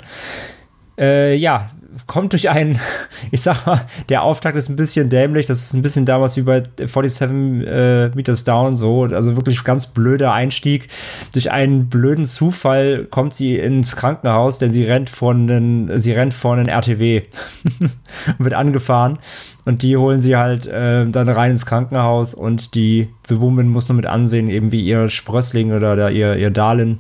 äh, 0.99 1.35
ja, 1.35 1.71
kommt 2.07 2.33
durch 2.33 2.51
einen, 2.51 2.79
ich 3.31 3.43
sag 3.43 3.67
mal, 3.67 3.87
der 4.09 4.23
Auftakt 4.23 4.57
ist 4.57 4.69
ein 4.69 4.77
bisschen 4.77 5.09
dämlich. 5.09 5.47
Das 5.47 5.61
ist 5.61 5.75
ein 5.75 5.83
bisschen 5.83 6.07
damals 6.07 6.37
wie 6.37 6.43
bei 6.43 6.63
47 6.77 7.67
äh, 7.67 8.09
Meters 8.15 8.45
Down 8.45 8.77
so. 8.77 9.05
Also 9.05 9.37
wirklich 9.37 9.65
ganz 9.65 9.87
blöder 9.87 10.33
Einstieg. 10.33 10.89
Durch 11.33 11.51
einen 11.51 11.89
blöden 11.89 12.25
Zufall 12.25 13.07
kommt 13.11 13.35
sie 13.35 13.57
ins 13.59 13.97
Krankenhaus, 13.97 14.59
denn 14.59 14.73
sie 14.73 14.85
rennt 14.85 15.11
vor 15.11 15.33
einen, 15.33 15.99
sie 15.99 16.13
rennt 16.13 16.35
vor 16.35 16.55
einen 16.55 16.69
RTW 16.69 17.23
und 17.81 18.39
wird 18.39 18.55
angefahren. 18.55 19.19
Und 19.65 19.83
die 19.83 19.97
holen 19.97 20.21
sie 20.21 20.37
halt 20.37 20.67
äh, 20.67 21.09
dann 21.09 21.29
rein 21.29 21.53
ins 21.53 21.67
Krankenhaus 21.67 22.35
und 22.35 22.75
die 22.75 23.09
The 23.29 23.41
Woman 23.41 23.69
muss 23.69 23.89
nur 23.89 23.97
mit 23.97 24.07
ansehen, 24.07 24.49
eben 24.49 24.73
wie 24.73 24.83
ihr 24.83 25.09
Sprössling 25.09 25.73
oder, 25.73 25.93
oder 25.93 26.11
ihr, 26.11 26.37
ihr 26.37 26.51
Darlin 26.51 26.99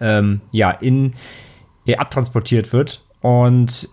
ähm, 0.00 0.42
ja 0.50 0.70
in 0.70 1.14
ihr 1.84 2.00
abtransportiert 2.00 2.72
wird 2.72 3.02
und 3.20 3.88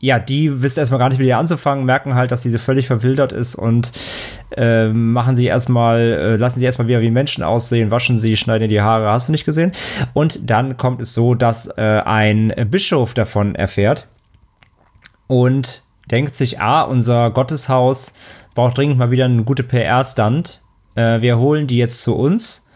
ja, 0.00 0.18
die 0.18 0.62
wissen 0.62 0.80
erstmal 0.80 0.98
gar 0.98 1.10
nicht 1.10 1.18
mit 1.18 1.28
ihr 1.28 1.36
anzufangen, 1.36 1.84
merken 1.84 2.14
halt, 2.14 2.30
dass 2.30 2.42
sie 2.42 2.58
völlig 2.58 2.86
verwildert 2.86 3.32
ist 3.32 3.54
und 3.54 3.92
äh, 4.56 4.88
machen 4.88 5.36
sie 5.36 5.44
erstmal, 5.44 6.00
äh, 6.00 6.36
lassen 6.36 6.58
sie 6.58 6.64
erstmal 6.64 6.88
wieder 6.88 7.02
wie 7.02 7.10
Menschen 7.10 7.44
aussehen, 7.44 7.90
waschen 7.90 8.18
sie, 8.18 8.36
schneiden 8.36 8.62
ihr 8.62 8.68
die 8.68 8.80
Haare, 8.80 9.10
hast 9.10 9.28
du 9.28 9.32
nicht 9.32 9.44
gesehen? 9.44 9.72
Und 10.14 10.50
dann 10.50 10.78
kommt 10.78 11.02
es 11.02 11.12
so, 11.12 11.34
dass 11.34 11.68
äh, 11.76 11.82
ein 12.04 12.52
Bischof 12.70 13.12
davon 13.12 13.54
erfährt 13.54 14.08
und 15.26 15.82
denkt 16.10 16.34
sich, 16.34 16.58
ah, 16.60 16.80
unser 16.82 17.30
Gotteshaus 17.30 18.14
braucht 18.54 18.78
dringend 18.78 18.98
mal 18.98 19.10
wieder 19.10 19.26
eine 19.26 19.44
gute 19.44 19.62
PR-Stand. 19.62 20.62
Äh, 20.94 21.20
wir 21.20 21.38
holen 21.38 21.66
die 21.66 21.76
jetzt 21.76 22.02
zu 22.02 22.16
uns 22.16 22.66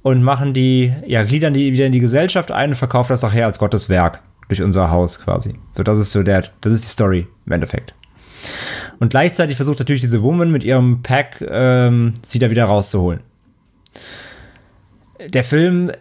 und 0.00 0.22
machen 0.22 0.54
die, 0.54 0.94
ja, 1.06 1.22
gliedern 1.22 1.52
die 1.52 1.74
wieder 1.74 1.84
in 1.84 1.92
die 1.92 2.00
Gesellschaft 2.00 2.50
ein 2.50 2.70
und 2.70 2.76
verkaufen 2.76 3.12
das 3.12 3.22
nachher 3.22 3.44
als 3.44 3.58
Gotteswerk 3.58 4.22
durch 4.48 4.62
unser 4.62 4.90
Haus 4.90 5.20
quasi. 5.20 5.54
So, 5.76 5.82
das 5.82 5.98
ist 5.98 6.12
so 6.12 6.22
der, 6.22 6.44
das 6.60 6.72
ist 6.72 6.84
die 6.84 6.88
Story 6.90 7.26
im 7.46 7.52
Endeffekt. 7.52 7.94
Und 8.98 9.10
gleichzeitig 9.10 9.56
versucht 9.56 9.78
natürlich 9.78 10.00
diese 10.00 10.22
Woman 10.22 10.50
mit 10.50 10.64
ihrem 10.64 11.02
Pack 11.02 11.44
ähm, 11.46 12.14
sie 12.22 12.38
da 12.38 12.50
wieder 12.50 12.64
rauszuholen. 12.64 13.20
Der 15.28 15.44
Film 15.44 15.92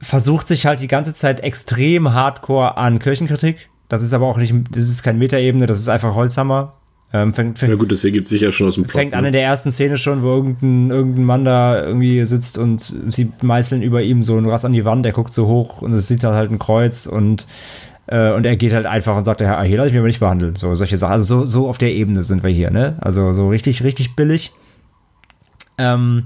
versucht 0.00 0.48
sich 0.48 0.66
halt 0.66 0.80
die 0.80 0.88
ganze 0.88 1.14
Zeit 1.14 1.40
extrem 1.40 2.12
hardcore 2.12 2.76
an 2.76 2.98
Kirchenkritik. 2.98 3.68
Das 3.88 4.02
ist 4.02 4.12
aber 4.12 4.26
auch 4.26 4.38
nicht, 4.38 4.54
das 4.70 4.84
ist 4.84 5.02
keine 5.02 5.18
Metaebene, 5.18 5.66
das 5.66 5.78
ist 5.80 5.88
einfach 5.88 6.14
Holzhammer. 6.14 6.74
Ähm, 7.12 7.32
fängt, 7.32 7.58
fängt, 7.58 7.70
ja 7.70 7.76
gut, 7.76 7.92
das 7.92 8.04
ergibt 8.04 8.26
sich 8.26 8.40
ja 8.40 8.50
schon 8.50 8.68
aus 8.68 8.74
dem 8.74 8.84
Plot, 8.84 8.92
Fängt 9.00 9.14
an 9.14 9.22
ne? 9.22 9.28
in 9.28 9.32
der 9.32 9.42
ersten 9.42 9.70
Szene 9.70 9.98
schon, 9.98 10.22
wo 10.22 10.28
irgendein, 10.28 10.90
irgendein 10.90 11.24
Mann 11.24 11.44
da 11.44 11.84
irgendwie 11.84 12.24
sitzt 12.24 12.56
und 12.56 12.80
sie 12.80 13.30
meißeln 13.42 13.82
über 13.82 14.02
ihm 14.02 14.22
so 14.22 14.38
ein 14.38 14.46
Rass 14.46 14.64
an 14.64 14.72
die 14.72 14.84
Wand, 14.84 15.04
der 15.04 15.12
guckt 15.12 15.32
so 15.34 15.46
hoch 15.46 15.82
und 15.82 15.92
es 15.92 16.08
sieht 16.08 16.24
halt 16.24 16.50
ein 16.50 16.58
Kreuz 16.58 17.06
und 17.06 17.46
Äh, 18.06 18.32
und 18.32 18.44
er 18.44 18.56
geht 18.56 18.72
halt 18.72 18.84
einfach 18.84 19.16
und 19.16 19.24
sagt, 19.24 19.40
ja, 19.40 19.62
hier 19.62 19.76
lasse 19.76 19.88
ich 19.88 19.92
mich 19.92 20.00
aber 20.00 20.08
nicht 20.08 20.18
behandeln. 20.18 20.56
So, 20.56 20.74
solche 20.74 20.98
Sachen. 20.98 21.12
Also 21.12 21.40
so, 21.40 21.44
so 21.44 21.68
auf 21.68 21.78
der 21.78 21.92
Ebene 21.92 22.24
sind 22.24 22.42
wir 22.42 22.50
hier, 22.50 22.70
ne? 22.72 22.96
Also 23.00 23.32
so 23.32 23.48
richtig, 23.48 23.84
richtig 23.84 24.16
billig. 24.16 24.50
Ähm, 25.78 26.24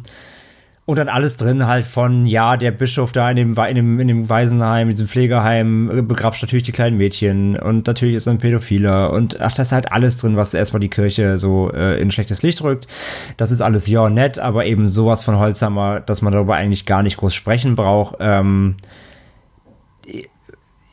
und 0.86 0.98
dann 1.00 1.08
alles 1.08 1.36
drin 1.36 1.66
halt 1.66 1.84
von, 1.84 2.26
ja, 2.26 2.56
der 2.56 2.70
Bischof 2.70 3.10
da 3.10 3.28
in 3.28 3.36
dem, 3.36 3.56
in 3.56 3.74
dem, 3.74 4.00
in 4.00 4.06
dem 4.06 4.28
Waisenheim, 4.28 4.88
diesem 4.88 5.08
Pflegeheim, 5.08 5.90
äh, 5.90 6.02
begrapscht 6.02 6.42
natürlich 6.42 6.62
die 6.62 6.72
kleinen 6.72 6.96
Mädchen 6.96 7.58
und 7.58 7.88
natürlich 7.88 8.14
ist 8.14 8.28
er 8.28 8.34
ein 8.34 8.38
Pädophiler 8.38 9.10
und 9.10 9.40
ach, 9.40 9.52
das 9.52 9.68
ist 9.68 9.72
halt 9.72 9.90
alles 9.90 10.16
drin, 10.16 10.36
was 10.36 10.54
erstmal 10.54 10.78
die 10.78 10.88
Kirche 10.88 11.38
so 11.38 11.72
äh, 11.72 12.00
in 12.00 12.12
schlechtes 12.12 12.42
Licht 12.42 12.62
rückt. 12.62 12.86
Das 13.36 13.50
ist 13.50 13.62
alles 13.62 13.88
ja 13.88 14.08
nett, 14.08 14.38
aber 14.38 14.64
eben 14.64 14.88
sowas 14.88 15.24
von 15.24 15.38
Holzhammer, 15.40 15.98
dass 15.98 16.22
man 16.22 16.32
darüber 16.32 16.54
eigentlich 16.54 16.86
gar 16.86 17.02
nicht 17.02 17.16
groß 17.16 17.34
sprechen 17.34 17.74
braucht. 17.74 18.16
Ähm, 18.20 18.76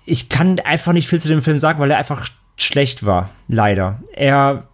ich 0.06 0.28
kann 0.28 0.60
einfach 0.60 0.94
nicht 0.94 1.08
viel 1.08 1.22
zu 1.22 1.28
dem 1.28 1.44
Film 1.44 1.60
sagen, 1.60 1.80
weil 1.80 1.92
er 1.92 2.00
einfach 2.00 2.28
schlecht 2.58 3.06
war, 3.06 3.30
leider. 3.48 4.00
Er, 4.12 4.68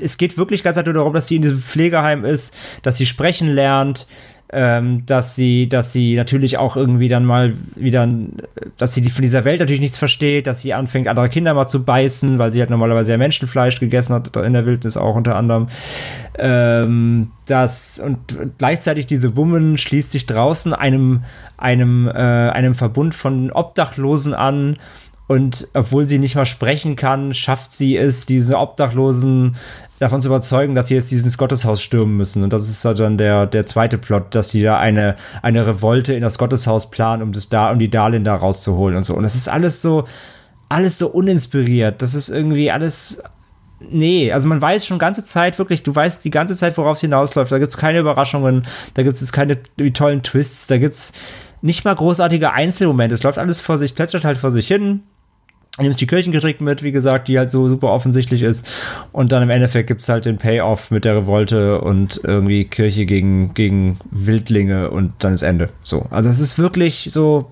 es 0.00 0.16
geht 0.16 0.38
wirklich 0.38 0.62
ganz 0.62 0.78
einfach 0.78 0.86
nur 0.86 1.02
darum, 1.02 1.12
dass 1.12 1.28
sie 1.28 1.36
in 1.36 1.42
diesem 1.42 1.62
Pflegeheim 1.62 2.24
ist, 2.24 2.56
dass 2.82 2.96
sie 2.96 3.06
sprechen 3.06 3.48
lernt, 3.48 4.06
ähm, 4.54 5.04
dass 5.04 5.34
sie, 5.34 5.68
dass 5.68 5.92
sie 5.92 6.14
natürlich 6.14 6.58
auch 6.58 6.76
irgendwie 6.76 7.08
dann 7.08 7.24
mal 7.24 7.54
wieder, 7.74 8.08
dass 8.78 8.94
sie 8.94 9.02
von 9.10 9.22
dieser 9.22 9.44
Welt 9.44 9.58
natürlich 9.58 9.80
nichts 9.80 9.98
versteht, 9.98 10.46
dass 10.46 10.60
sie 10.60 10.72
anfängt, 10.72 11.08
andere 11.08 11.28
Kinder 11.28 11.54
mal 11.54 11.66
zu 11.66 11.84
beißen, 11.84 12.38
weil 12.38 12.52
sie 12.52 12.60
halt 12.60 12.70
normalerweise 12.70 13.10
ja 13.10 13.18
Menschenfleisch 13.18 13.80
gegessen 13.80 14.14
hat, 14.14 14.36
in 14.36 14.52
der 14.52 14.64
Wildnis 14.64 14.96
auch 14.96 15.16
unter 15.16 15.34
anderem. 15.34 15.66
Ähm, 16.38 17.32
das, 17.46 18.00
und 18.04 18.18
gleichzeitig 18.58 19.06
diese 19.06 19.36
Woman 19.36 19.76
schließt 19.76 20.12
sich 20.12 20.26
draußen 20.26 20.72
einem, 20.72 21.24
einem, 21.56 22.06
äh, 22.06 22.12
einem 22.12 22.76
Verbund 22.76 23.14
von 23.14 23.50
Obdachlosen 23.50 24.34
an, 24.34 24.76
und 25.26 25.68
obwohl 25.72 26.06
sie 26.06 26.18
nicht 26.18 26.34
mal 26.34 26.44
sprechen 26.44 26.96
kann, 26.96 27.32
schafft 27.32 27.72
sie 27.72 27.96
es, 27.96 28.26
diese 28.26 28.58
Obdachlosen 28.58 29.56
davon 29.98 30.20
zu 30.20 30.28
überzeugen, 30.28 30.74
dass 30.74 30.88
sie 30.88 30.94
jetzt 30.94 31.10
dieses 31.10 31.38
Gotteshaus 31.38 31.80
stürmen 31.80 32.16
müssen. 32.16 32.42
Und 32.42 32.52
das 32.52 32.68
ist 32.68 32.84
dann 32.84 33.16
der, 33.18 33.46
der 33.46 33.66
zweite 33.66 33.98
Plot, 33.98 34.34
dass 34.34 34.50
sie 34.50 34.62
da 34.62 34.78
eine, 34.78 35.16
eine 35.42 35.66
Revolte 35.66 36.14
in 36.14 36.22
das 36.22 36.38
Gotteshaus 36.38 36.90
planen, 36.90 37.22
um 37.22 37.32
das 37.32 37.48
da, 37.48 37.70
um 37.70 37.78
die 37.78 37.90
Darlehen 37.90 38.24
da 38.24 38.34
rauszuholen 38.34 38.96
und 38.96 39.04
so. 39.04 39.14
Und 39.14 39.22
das 39.22 39.34
ist 39.34 39.48
alles 39.48 39.82
so, 39.82 40.06
alles 40.68 40.98
so 40.98 41.08
uninspiriert. 41.08 42.02
Das 42.02 42.14
ist 42.14 42.28
irgendwie 42.28 42.70
alles. 42.70 43.22
Nee, 43.90 44.32
also 44.32 44.48
man 44.48 44.62
weiß 44.62 44.86
schon 44.86 44.98
ganze 44.98 45.24
Zeit 45.24 45.58
wirklich, 45.58 45.82
du 45.82 45.94
weißt 45.94 46.24
die 46.24 46.30
ganze 46.30 46.56
Zeit, 46.56 46.78
worauf 46.78 46.96
es 46.96 47.00
hinausläuft. 47.02 47.52
Da 47.52 47.58
gibt 47.58 47.70
es 47.70 47.76
keine 47.76 47.98
Überraschungen, 47.98 48.66
da 48.94 49.02
gibt 49.02 49.16
es 49.16 49.20
jetzt 49.20 49.32
keine 49.32 49.58
tollen 49.92 50.22
Twists, 50.22 50.68
da 50.68 50.78
gibt 50.78 50.94
es 50.94 51.12
nicht 51.60 51.84
mal 51.84 51.94
großartige 51.94 52.52
Einzelmomente. 52.52 53.14
Es 53.14 53.22
läuft 53.22 53.38
alles 53.38 53.60
vor 53.60 53.76
sich, 53.76 53.94
plätschert 53.94 54.24
halt 54.24 54.38
vor 54.38 54.52
sich 54.52 54.66
hin 54.66 55.02
nimmst 55.78 56.00
die 56.00 56.06
Kirchenkritik 56.06 56.60
mit, 56.60 56.82
wie 56.82 56.92
gesagt, 56.92 57.28
die 57.28 57.38
halt 57.38 57.50
so 57.50 57.68
super 57.68 57.88
offensichtlich 57.88 58.42
ist. 58.42 58.66
Und 59.12 59.32
dann 59.32 59.42
im 59.42 59.50
Endeffekt 59.50 59.88
gibt's 59.88 60.08
halt 60.08 60.24
den 60.24 60.38
Payoff 60.38 60.90
mit 60.90 61.04
der 61.04 61.16
Revolte 61.16 61.80
und 61.80 62.20
irgendwie 62.22 62.64
Kirche 62.64 63.06
gegen, 63.06 63.54
gegen 63.54 63.98
Wildlinge 64.10 64.90
und 64.90 65.12
dann 65.18 65.32
ist 65.32 65.42
Ende. 65.42 65.70
So. 65.82 66.06
Also 66.10 66.28
es 66.28 66.38
ist 66.38 66.58
wirklich 66.58 67.08
so, 67.10 67.50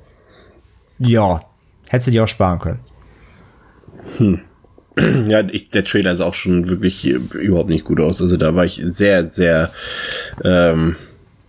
ja, 0.99 1.43
hättest 1.89 2.09
du 2.09 2.11
dir 2.13 2.25
auch 2.25 2.29
sparen 2.29 2.59
können. 2.59 2.81
Hm. 4.19 4.41
Ja, 5.27 5.41
ich, 5.41 5.71
der 5.71 5.85
Trailer 5.85 6.17
sah 6.17 6.27
auch 6.27 6.35
schon 6.35 6.69
wirklich 6.69 7.07
überhaupt 7.07 7.71
nicht 7.71 7.87
gut 7.87 7.99
aus. 7.99 8.21
Also 8.21 8.37
da 8.37 8.55
war 8.55 8.67
ich 8.67 8.83
sehr, 8.93 9.27
sehr 9.27 9.71
ähm, 10.45 10.97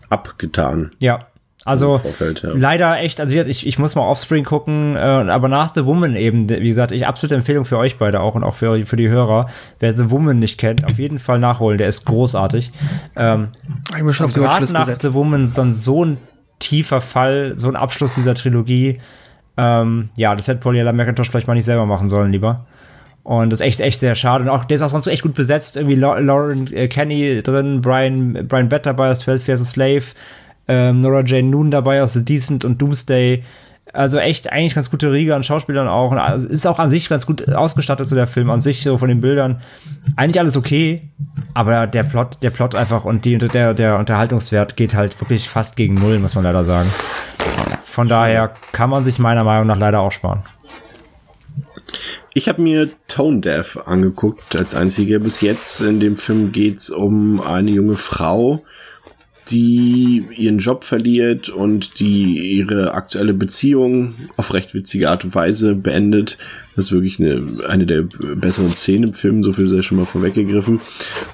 abgetan. 0.09 0.91
Ja, 1.01 1.27
also 1.65 2.01
ja. 2.19 2.49
leider 2.53 2.99
echt, 2.99 3.21
also 3.21 3.33
ich, 3.33 3.65
ich 3.65 3.79
muss 3.79 3.95
mal 3.95 4.01
Offspring 4.01 4.43
gucken, 4.43 4.95
äh, 4.95 4.99
aber 4.99 5.47
nach 5.47 5.73
The 5.73 5.85
Woman 5.85 6.15
eben, 6.15 6.49
wie 6.49 6.67
gesagt, 6.67 6.91
ich 6.91 7.07
absolute 7.07 7.35
Empfehlung 7.35 7.63
für 7.63 7.77
euch 7.77 7.97
beide 7.97 8.19
auch 8.19 8.35
und 8.35 8.43
auch 8.43 8.55
für, 8.55 8.85
für 8.85 8.97
die 8.97 9.07
Hörer. 9.07 9.47
Wer 9.79 9.93
The 9.93 10.11
Woman 10.11 10.39
nicht 10.39 10.57
kennt, 10.57 10.83
auf 10.83 10.99
jeden 10.99 11.19
Fall 11.19 11.39
nachholen, 11.39 11.77
der 11.77 11.87
ist 11.87 12.05
großartig. 12.05 12.71
Ähm, 13.15 13.49
ich 13.95 14.03
mir 14.03 14.13
schon 14.13 14.25
auf 14.25 14.33
die 14.33 14.39
nach 14.39 14.59
gesetzt. 14.59 15.01
The 15.01 15.13
Woman 15.13 15.45
ist 15.45 15.57
dann 15.57 15.73
so 15.73 16.03
ein 16.03 16.17
tiefer 16.59 16.99
Fall, 16.99 17.53
so 17.55 17.69
ein 17.69 17.75
Abschluss 17.75 18.15
dieser 18.15 18.35
Trilogie. 18.35 18.99
Ähm, 19.55 20.09
ja, 20.17 20.35
das 20.35 20.47
hätte 20.47 20.59
Paulina 20.59 20.91
McIntosh 20.91 21.29
vielleicht 21.29 21.47
mal 21.47 21.53
nicht 21.53 21.65
selber 21.65 21.85
machen 21.85 22.09
sollen, 22.09 22.31
lieber. 22.31 22.65
Und 23.23 23.51
das 23.51 23.61
ist 23.61 23.65
echt, 23.65 23.79
echt 23.79 23.99
sehr 24.01 24.15
schade. 24.15 24.43
Und 24.43 24.49
auch, 24.49 24.65
der 24.65 24.75
ist 24.75 24.81
auch 24.81 24.89
sonst 24.89 25.07
echt 25.07 25.21
gut 25.21 25.33
besetzt. 25.33 25.77
Irgendwie 25.77 25.95
Lauren 25.95 26.71
äh, 26.73 26.89
Kenny 26.89 27.41
drin, 27.41 27.81
Brian, 27.81 28.47
Brian 28.47 28.67
Bett 28.67 28.85
dabei 28.85 29.11
aus 29.11 29.19
12 29.19 29.47
Years 29.47 29.61
a 29.61 29.65
Slave 29.65 30.03
ähm, 30.67 31.01
Nora 31.01 31.23
Jane 31.25 31.49
Noon 31.49 31.71
dabei 31.71 32.03
aus 32.03 32.13
The 32.13 32.23
Decent 32.23 32.65
und 32.65 32.81
Doomsday. 32.81 33.43
Also 33.91 34.17
echt 34.17 34.51
eigentlich 34.51 34.73
ganz 34.73 34.89
gute 34.89 35.11
Riege 35.11 35.35
an 35.35 35.43
Schauspielern 35.43 35.87
auch. 35.87 36.11
Und 36.11 36.17
also 36.17 36.47
ist 36.47 36.65
auch 36.65 36.79
an 36.79 36.89
sich 36.89 37.09
ganz 37.09 37.25
gut 37.25 37.47
ausgestattet, 37.49 38.07
so 38.07 38.15
der 38.15 38.27
Film 38.27 38.49
an 38.49 38.61
sich, 38.61 38.81
so 38.81 38.97
von 38.97 39.09
den 39.09 39.21
Bildern. 39.21 39.61
Eigentlich 40.15 40.39
alles 40.39 40.57
okay, 40.57 41.09
aber 41.53 41.85
der 41.85 42.03
Plot, 42.03 42.37
der 42.41 42.49
Plot 42.49 42.75
einfach 42.75 43.05
und 43.05 43.25
die, 43.25 43.37
der, 43.37 43.73
der 43.73 43.99
Unterhaltungswert 43.99 44.77
geht 44.77 44.95
halt 44.95 45.19
wirklich 45.21 45.47
fast 45.47 45.75
gegen 45.75 45.95
Null, 45.95 46.19
muss 46.19 46.33
man 46.33 46.43
leider 46.43 46.63
sagen. 46.63 46.89
Von 47.83 48.07
daher 48.07 48.53
kann 48.71 48.89
man 48.89 49.03
sich 49.03 49.19
meiner 49.19 49.43
Meinung 49.43 49.67
nach 49.67 49.77
leider 49.77 49.99
auch 49.99 50.11
sparen. 50.11 50.41
Ich 52.33 52.49
habe 52.49 52.61
mir 52.61 52.89
Tone 53.07 53.41
Deaf 53.41 53.77
angeguckt 53.85 54.55
als 54.55 54.73
einziger 54.73 55.19
bis 55.19 55.41
jetzt. 55.41 55.81
In 55.81 55.99
dem 55.99 56.17
Film 56.17 56.51
geht's 56.51 56.89
um 56.89 57.39
eine 57.39 57.69
junge 57.69 57.95
Frau, 57.95 58.63
die 59.49 60.25
ihren 60.35 60.59
Job 60.59 60.83
verliert 60.83 61.49
und 61.49 61.99
die 61.99 62.57
ihre 62.57 62.93
aktuelle 62.93 63.33
Beziehung 63.33 64.13
auf 64.37 64.53
recht 64.53 64.73
witzige 64.73 65.09
Art 65.09 65.25
und 65.25 65.35
Weise 65.35 65.75
beendet. 65.75 66.37
Das 66.75 66.85
ist 66.85 66.91
wirklich 66.91 67.19
eine, 67.19 67.67
eine 67.67 67.85
der 67.85 68.03
besseren 68.35 68.73
Szenen 68.73 69.09
im 69.09 69.13
Film, 69.13 69.43
so 69.43 69.53
viel 69.53 69.69
sei 69.69 69.81
schon 69.81 69.97
mal 69.97 70.05
vorweggegriffen. 70.05 70.79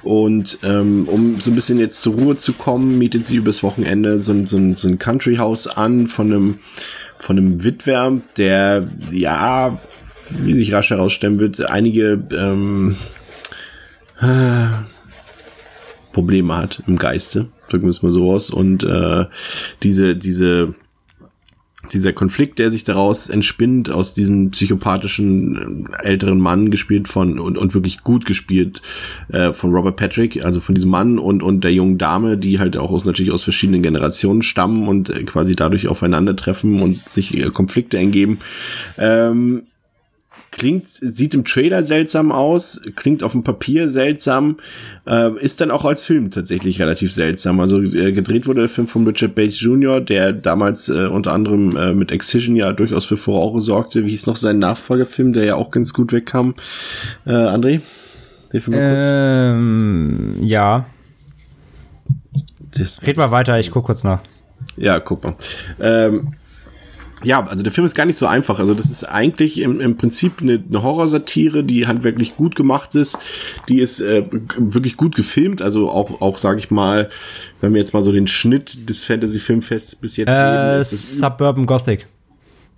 Und 0.02 0.58
ähm, 0.62 1.08
um 1.08 1.40
so 1.40 1.50
ein 1.50 1.54
bisschen 1.54 1.78
jetzt 1.78 2.02
zur 2.02 2.14
Ruhe 2.14 2.36
zu 2.36 2.52
kommen, 2.52 2.98
mietet 2.98 3.26
sie 3.26 3.36
übers 3.36 3.62
Wochenende 3.62 4.20
so, 4.22 4.34
so, 4.44 4.72
so 4.74 4.88
ein 4.88 4.98
Country 4.98 5.36
House 5.36 5.66
an 5.66 6.08
von 6.08 6.32
einem, 6.32 6.58
von 7.18 7.38
einem 7.38 7.62
Witwer, 7.64 8.20
der, 8.36 8.86
ja, 9.12 9.78
wie 10.30 10.54
sich 10.54 10.72
rasch 10.72 10.90
herausstellen 10.90 11.38
wird, 11.38 11.64
einige 11.64 12.22
ähm, 12.32 12.96
äh, 14.20 14.66
Probleme 16.12 16.56
hat 16.56 16.82
im 16.86 16.98
Geiste 16.98 17.48
drücken 17.70 17.86
wir 17.86 17.90
es 17.90 18.02
mal 18.02 18.12
so 18.12 18.30
aus. 18.30 18.50
Und 18.50 18.84
äh, 18.84 19.26
diese, 19.82 20.16
diese, 20.16 20.74
dieser 21.92 22.12
Konflikt, 22.12 22.58
der 22.58 22.70
sich 22.70 22.84
daraus 22.84 23.28
entspinnt, 23.28 23.90
aus 23.90 24.14
diesem 24.14 24.50
psychopathischen 24.50 25.88
äh, 25.92 26.04
älteren 26.04 26.38
Mann 26.38 26.70
gespielt 26.70 27.08
von 27.08 27.38
und, 27.38 27.56
und 27.56 27.74
wirklich 27.74 28.02
gut 28.02 28.26
gespielt 28.26 28.82
äh, 29.28 29.52
von 29.52 29.72
Robert 29.72 29.96
Patrick, 29.96 30.44
also 30.44 30.60
von 30.60 30.74
diesem 30.74 30.90
Mann 30.90 31.18
und, 31.18 31.42
und 31.42 31.64
der 31.64 31.72
jungen 31.72 31.98
Dame, 31.98 32.36
die 32.36 32.58
halt 32.58 32.76
auch 32.76 32.90
aus, 32.90 33.04
natürlich 33.04 33.32
aus 33.32 33.44
verschiedenen 33.44 33.82
Generationen 33.82 34.42
stammen 34.42 34.88
und 34.88 35.08
äh, 35.08 35.24
quasi 35.24 35.56
dadurch 35.56 35.88
aufeinandertreffen 35.88 36.82
und 36.82 36.98
sich 36.98 37.36
äh, 37.36 37.50
Konflikte 37.50 37.96
ergeben. 37.96 38.40
Ähm, 38.98 39.62
klingt, 40.50 40.88
sieht 40.88 41.34
im 41.34 41.44
Trailer 41.44 41.84
seltsam 41.84 42.32
aus, 42.32 42.80
klingt 42.96 43.22
auf 43.22 43.32
dem 43.32 43.42
Papier 43.42 43.88
seltsam, 43.88 44.58
äh, 45.06 45.30
ist 45.40 45.60
dann 45.60 45.70
auch 45.70 45.84
als 45.84 46.02
Film 46.02 46.30
tatsächlich 46.30 46.80
relativ 46.80 47.12
seltsam. 47.12 47.60
Also 47.60 47.80
äh, 47.80 48.12
gedreht 48.12 48.46
wurde 48.46 48.60
der 48.60 48.68
Film 48.68 48.88
von 48.88 49.06
Richard 49.06 49.34
Bates 49.34 49.60
Jr., 49.60 50.00
der 50.00 50.32
damals 50.32 50.88
äh, 50.88 51.06
unter 51.06 51.32
anderem 51.32 51.76
äh, 51.76 51.94
mit 51.94 52.10
Excision 52.10 52.56
ja 52.56 52.72
durchaus 52.72 53.04
für 53.04 53.16
Furore 53.16 53.60
sorgte. 53.60 54.04
Wie 54.04 54.10
hieß 54.10 54.26
noch 54.26 54.36
sein 54.36 54.58
Nachfolgerfilm, 54.58 55.32
der 55.32 55.44
ja 55.44 55.54
auch 55.56 55.70
ganz 55.70 55.92
gut 55.92 56.12
wegkam? 56.12 56.54
Äh, 57.26 57.30
André? 57.30 57.80
Ähm, 58.52 60.36
ja. 60.42 60.86
Red 63.06 63.16
mal 63.16 63.30
weiter, 63.30 63.58
ich 63.58 63.70
guck 63.70 63.84
kurz 63.84 64.04
nach. 64.04 64.20
Ja, 64.76 65.00
guck 65.00 65.24
mal. 65.24 65.34
Ähm, 65.80 66.34
ja, 67.22 67.46
also 67.46 67.62
der 67.62 67.72
Film 67.72 67.84
ist 67.84 67.94
gar 67.94 68.06
nicht 68.06 68.16
so 68.16 68.26
einfach. 68.26 68.58
Also 68.58 68.74
das 68.74 68.90
ist 68.90 69.04
eigentlich 69.04 69.60
im, 69.60 69.80
im 69.80 69.96
Prinzip 69.96 70.40
eine, 70.40 70.62
eine 70.66 70.82
Horrorsatire, 70.82 71.64
die 71.64 71.86
handwerklich 71.86 72.36
gut 72.36 72.56
gemacht 72.56 72.94
ist. 72.94 73.18
Die 73.68 73.80
ist 73.80 74.00
äh, 74.00 74.24
wirklich 74.30 74.96
gut 74.96 75.16
gefilmt. 75.16 75.60
Also 75.60 75.90
auch, 75.90 76.20
auch 76.20 76.38
sage 76.38 76.58
ich 76.58 76.70
mal, 76.70 77.10
wenn 77.60 77.74
wir 77.74 77.80
jetzt 77.80 77.92
mal 77.92 78.02
so 78.02 78.12
den 78.12 78.26
Schnitt 78.26 78.88
des 78.88 79.04
Fantasy-Filmfests 79.04 79.96
bis 79.96 80.16
jetzt 80.16 80.28
äh, 80.28 80.70
nehmen. 80.72 80.82
Suburban 80.82 81.66
Gothic. 81.66 82.06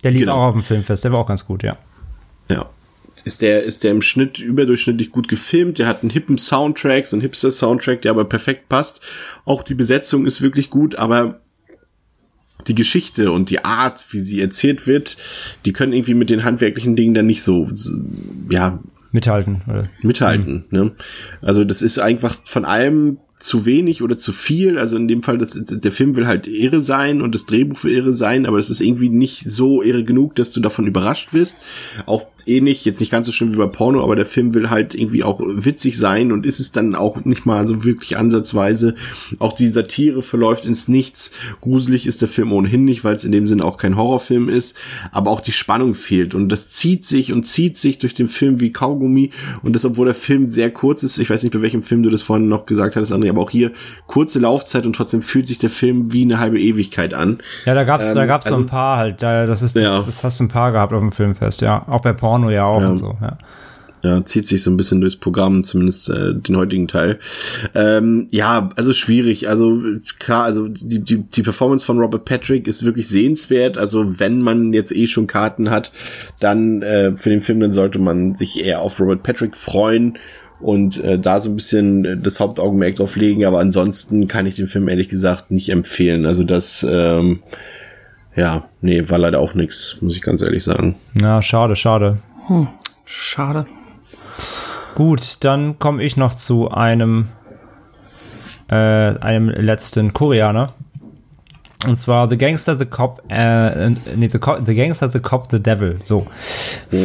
Der 0.03 0.11
lief 0.11 0.21
genau. 0.21 0.35
auch 0.35 0.49
auf 0.49 0.55
dem 0.55 0.63
Filmfest. 0.63 1.03
Der 1.05 1.11
war 1.13 1.19
auch 1.19 1.27
ganz 1.27 1.45
gut, 1.45 1.63
ja. 1.63 1.77
Ja. 2.49 2.69
Ist 3.23 3.41
der, 3.41 3.63
ist 3.63 3.85
der 3.85 3.91
im 3.91 4.01
Schnitt 4.01 4.39
überdurchschnittlich 4.39 5.11
gut 5.11 5.29
gefilmt. 5.29 5.79
Der 5.79 5.87
hat 5.87 6.01
einen 6.01 6.09
hippen 6.09 6.37
Soundtrack, 6.37 7.07
so 7.07 7.15
einen 7.15 7.21
Hipster-Soundtrack, 7.21 8.01
der 8.01 8.11
aber 8.11 8.25
perfekt 8.25 8.67
passt. 8.67 8.99
Auch 9.45 9.63
die 9.63 9.75
Besetzung 9.75 10.25
ist 10.25 10.41
wirklich 10.41 10.69
gut, 10.69 10.95
aber 10.95 11.39
die 12.67 12.75
Geschichte 12.75 13.31
und 13.31 13.49
die 13.49 13.63
Art, 13.63 14.05
wie 14.11 14.19
sie 14.19 14.41
erzählt 14.41 14.87
wird, 14.87 15.17
die 15.65 15.73
können 15.73 15.93
irgendwie 15.93 16.13
mit 16.13 16.29
den 16.29 16.43
handwerklichen 16.43 16.95
Dingen 16.95 17.13
dann 17.13 17.25
nicht 17.25 17.43
so, 17.43 17.69
ja. 18.49 18.79
Mithalten. 19.11 19.61
Oder? 19.67 19.89
Mithalten, 20.01 20.65
mhm. 20.69 20.77
ne? 20.77 20.91
Also 21.41 21.63
das 21.63 21.81
ist 21.81 21.99
einfach 21.99 22.35
von 22.45 22.65
allem 22.65 23.19
zu 23.43 23.65
wenig 23.65 24.01
oder 24.01 24.17
zu 24.17 24.31
viel. 24.31 24.77
Also 24.77 24.95
in 24.95 25.07
dem 25.07 25.21
Fall, 25.21 25.37
das, 25.37 25.59
der 25.65 25.91
Film 25.91 26.15
will 26.15 26.27
halt 26.27 26.47
irre 26.47 26.79
sein 26.79 27.21
und 27.21 27.35
das 27.35 27.45
Drehbuch 27.45 27.83
will 27.83 27.93
irre 27.93 28.13
sein, 28.13 28.45
aber 28.45 28.57
es 28.57 28.69
ist 28.69 28.81
irgendwie 28.81 29.09
nicht 29.09 29.49
so 29.49 29.83
irre 29.83 30.03
genug, 30.03 30.35
dass 30.35 30.51
du 30.51 30.61
davon 30.61 30.87
überrascht 30.87 31.33
wirst. 31.33 31.57
Auch 32.05 32.25
ähnlich, 32.45 32.85
jetzt 32.85 32.99
nicht 32.99 33.11
ganz 33.11 33.25
so 33.25 33.31
schlimm 33.31 33.53
wie 33.53 33.57
bei 33.57 33.67
Porno, 33.67 34.03
aber 34.03 34.15
der 34.15 34.25
Film 34.25 34.53
will 34.53 34.69
halt 34.69 34.95
irgendwie 34.95 35.23
auch 35.23 35.41
witzig 35.43 35.97
sein 35.97 36.31
und 36.31 36.45
ist 36.45 36.59
es 36.59 36.71
dann 36.71 36.95
auch 36.95 37.25
nicht 37.25 37.45
mal 37.45 37.67
so 37.67 37.83
wirklich 37.83 38.17
ansatzweise. 38.17 38.95
Auch 39.39 39.53
die 39.53 39.67
Satire 39.67 40.21
verläuft 40.21 40.65
ins 40.65 40.87
Nichts. 40.87 41.31
Gruselig 41.61 42.07
ist 42.07 42.21
der 42.21 42.29
Film 42.29 42.51
ohnehin 42.51 42.85
nicht, 42.85 43.03
weil 43.03 43.15
es 43.15 43.25
in 43.25 43.31
dem 43.31 43.47
Sinne 43.47 43.65
auch 43.65 43.77
kein 43.77 43.97
Horrorfilm 43.97 44.49
ist, 44.49 44.79
aber 45.11 45.31
auch 45.31 45.41
die 45.41 45.51
Spannung 45.51 45.95
fehlt 45.95 46.33
und 46.33 46.49
das 46.49 46.69
zieht 46.69 47.05
sich 47.05 47.31
und 47.31 47.45
zieht 47.45 47.77
sich 47.77 47.97
durch 47.97 48.13
den 48.13 48.29
Film 48.29 48.59
wie 48.59 48.71
Kaugummi 48.71 49.31
und 49.61 49.73
das, 49.73 49.85
obwohl 49.85 50.05
der 50.05 50.15
Film 50.15 50.47
sehr 50.47 50.71
kurz 50.71 51.03
ist. 51.03 51.17
Ich 51.17 51.29
weiß 51.29 51.43
nicht, 51.43 51.53
bei 51.53 51.61
welchem 51.61 51.83
Film 51.83 52.03
du 52.03 52.09
das 52.09 52.21
vorhin 52.21 52.47
noch 52.47 52.65
gesagt 52.65 52.95
hattest, 52.95 53.11
André, 53.11 53.32
aber 53.33 53.41
auch 53.43 53.49
hier 53.51 53.71
kurze 54.07 54.39
Laufzeit 54.39 54.85
und 54.85 54.95
trotzdem 54.95 55.21
fühlt 55.21 55.47
sich 55.47 55.57
der 55.57 55.69
Film 55.69 56.13
wie 56.13 56.23
eine 56.23 56.39
halbe 56.39 56.59
Ewigkeit 56.59 57.13
an. 57.13 57.39
Ja, 57.65 57.73
da 57.73 57.83
gab's, 57.83 58.09
Ähm, 58.09 58.15
da 58.15 58.25
gab's 58.25 58.45
so 58.47 58.53
also- 58.53 58.63
ein 58.63 58.67
paar 58.67 58.97
halt. 58.97 59.21
Da, 59.21 59.45
das 59.45 59.61
ist, 59.61 59.75
das, 59.75 59.83
Ja. 59.83 60.01
das 60.05 60.23
hast 60.23 60.39
du 60.39 60.45
ein 60.45 60.49
paar 60.49 60.71
gehabt 60.71 60.93
auf 60.93 61.01
dem 61.01 61.11
Filmfest, 61.11 61.61
ja. 61.61 61.87
Auch 61.87 62.01
bei 62.01 62.13
Porno 62.13 62.49
ja 62.49 62.65
auch 62.65 62.81
Ja. 62.81 62.89
und 62.89 62.97
so, 62.97 63.17
ja. 63.21 63.37
Ja, 64.05 64.25
zieht 64.25 64.49
sich 64.49 64.61
so 64.61 64.69
ein 64.69 64.75
bisschen 64.75 64.99
durchs 64.99 65.15
Programm, 65.15 65.63
zumindest 65.63 66.09
äh, 66.09 66.33
den 66.35 66.57
heutigen 66.57 66.89
Teil. 66.89 67.19
Ähm, 67.73 68.27
ja, 68.31 68.69
also 68.75 68.91
schwierig. 68.91 69.47
Also 69.47 69.81
klar, 70.19 70.43
also 70.43 70.67
die, 70.67 70.99
die, 70.99 71.19
die 71.19 71.41
Performance 71.41 71.85
von 71.85 71.99
Robert 71.99 72.25
Patrick 72.25 72.67
ist 72.67 72.83
wirklich 72.83 73.07
sehenswert. 73.07 73.77
Also 73.77 74.19
wenn 74.19 74.41
man 74.41 74.73
jetzt 74.73 74.93
eh 74.93 75.07
schon 75.07 75.25
Karten 75.25 75.69
hat, 75.69 75.93
dann 76.41 76.81
äh, 76.81 77.13
für 77.15 77.29
den 77.29 77.39
Film, 77.39 77.61
dann 77.61 77.71
sollte 77.71 77.97
man 77.97 78.35
sich 78.35 78.61
eher 78.65 78.81
auf 78.81 78.99
Robert 78.99 79.23
Patrick 79.23 79.55
freuen 79.55 80.17
und 80.63 81.03
äh, 81.03 81.19
da 81.19 81.39
so 81.39 81.49
ein 81.49 81.55
bisschen 81.55 82.05
äh, 82.05 82.17
das 82.17 82.39
Hauptaugenmerk 82.39 82.95
drauf 82.95 83.15
legen. 83.15 83.45
Aber 83.45 83.59
ansonsten 83.59 84.27
kann 84.27 84.45
ich 84.45 84.55
den 84.55 84.67
Film 84.67 84.87
ehrlich 84.87 85.09
gesagt 85.09 85.51
nicht 85.51 85.69
empfehlen. 85.69 86.25
Also 86.25 86.43
das, 86.43 86.85
ähm, 86.89 87.39
ja, 88.35 88.67
nee, 88.81 89.07
war 89.09 89.19
leider 89.19 89.39
auch 89.39 89.53
nix, 89.53 89.97
muss 90.01 90.15
ich 90.15 90.21
ganz 90.21 90.41
ehrlich 90.41 90.63
sagen. 90.63 90.95
Ja, 91.19 91.41
schade, 91.41 91.75
schade. 91.75 92.19
Schade. 93.05 93.65
Gut, 94.95 95.43
dann 95.43 95.79
komme 95.79 96.03
ich 96.03 96.17
noch 96.17 96.35
zu 96.35 96.69
einem, 96.69 97.29
äh, 98.69 98.75
einem 98.75 99.49
letzten 99.49 100.13
Koreaner. 100.13 100.73
Und 101.85 101.95
zwar 101.97 102.29
The 102.29 102.37
Gangster, 102.37 102.77
The 102.77 102.85
Cop, 102.85 103.23
äh, 103.29 103.89
nee, 104.15 104.27
the, 104.27 104.39
Co 104.39 104.57
the 104.63 104.75
Gangster, 104.75 105.09
The 105.09 105.19
Cop, 105.19 105.47
The 105.51 105.61
Devil, 105.61 105.97
so. 106.01 106.27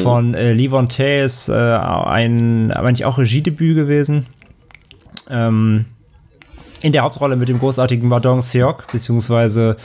Von 0.03 0.35
äh, 0.35 0.53
Lee 0.53 0.69
Von 0.69 0.89
Tae 0.89 1.25
ist 1.25 1.49
äh, 1.49 1.53
ein, 1.53 2.73
aber 2.73 2.91
nicht 2.91 3.05
auch 3.05 3.19
Regiedebüt 3.19 3.75
gewesen. 3.75 4.27
Ähm, 5.29 5.87
in 6.81 6.93
der 6.93 7.03
Hauptrolle 7.03 7.37
mit 7.37 7.49
dem 7.49 7.59
großartigen 7.59 8.09
Madong 8.09 8.41
Seok, 8.41 8.87
beziehungsweise 8.93 9.77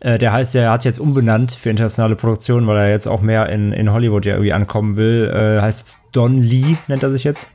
äh, 0.00 0.18
der 0.18 0.32
heißt, 0.32 0.54
der 0.54 0.70
hat 0.70 0.84
jetzt 0.84 0.98
umbenannt 0.98 1.52
für 1.52 1.70
internationale 1.70 2.16
Produktionen, 2.16 2.66
weil 2.66 2.76
er 2.76 2.90
jetzt 2.90 3.06
auch 3.06 3.22
mehr 3.22 3.48
in, 3.48 3.72
in 3.72 3.90
Hollywood 3.90 4.26
ja 4.26 4.34
irgendwie 4.34 4.52
ankommen 4.52 4.96
will. 4.96 5.30
Äh, 5.32 5.62
heißt 5.62 5.80
jetzt 5.80 6.00
Don 6.12 6.38
Lee, 6.38 6.76
nennt 6.88 7.02
er 7.02 7.10
sich 7.10 7.24
jetzt. 7.24 7.50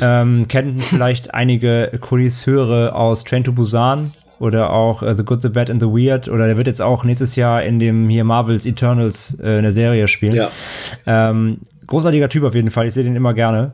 Ähm, 0.00 0.48
kennen 0.48 0.80
vielleicht 0.80 1.34
einige 1.34 1.92
Kulisseure 2.00 2.96
aus 2.96 3.22
Train 3.22 3.44
to 3.44 3.52
Busan 3.52 4.10
oder 4.38 4.70
auch 4.70 5.02
äh, 5.02 5.16
The 5.16 5.24
Good, 5.24 5.42
The 5.42 5.48
Bad 5.48 5.70
and 5.70 5.80
The 5.80 5.88
Weird 5.88 6.28
oder 6.28 6.46
der 6.46 6.56
wird 6.56 6.66
jetzt 6.66 6.82
auch 6.82 7.04
nächstes 7.04 7.36
Jahr 7.36 7.62
in 7.62 7.78
dem 7.78 8.08
hier 8.08 8.24
Marvels 8.24 8.66
Eternals 8.66 9.38
äh, 9.42 9.58
eine 9.58 9.72
Serie 9.72 10.08
spielen. 10.08 10.34
Ja. 10.34 10.50
Ähm, 11.06 11.58
großartiger 11.86 12.28
Typ 12.28 12.44
auf 12.44 12.54
jeden 12.54 12.70
Fall, 12.70 12.86
ich 12.86 12.94
sehe 12.94 13.04
den 13.04 13.16
immer 13.16 13.34
gerne. 13.34 13.72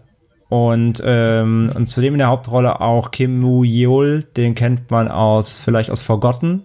Und, 0.49 1.03
ähm, 1.05 1.71
und 1.75 1.87
zudem 1.87 2.15
in 2.15 2.19
der 2.19 2.29
Hauptrolle 2.29 2.81
auch 2.81 3.11
Kim 3.11 3.43
Woo-yeol, 3.43 4.25
den 4.37 4.55
kennt 4.55 4.91
man 4.91 5.09
aus, 5.09 5.59
vielleicht 5.59 5.91
aus 5.91 6.01
Forgotten, 6.01 6.63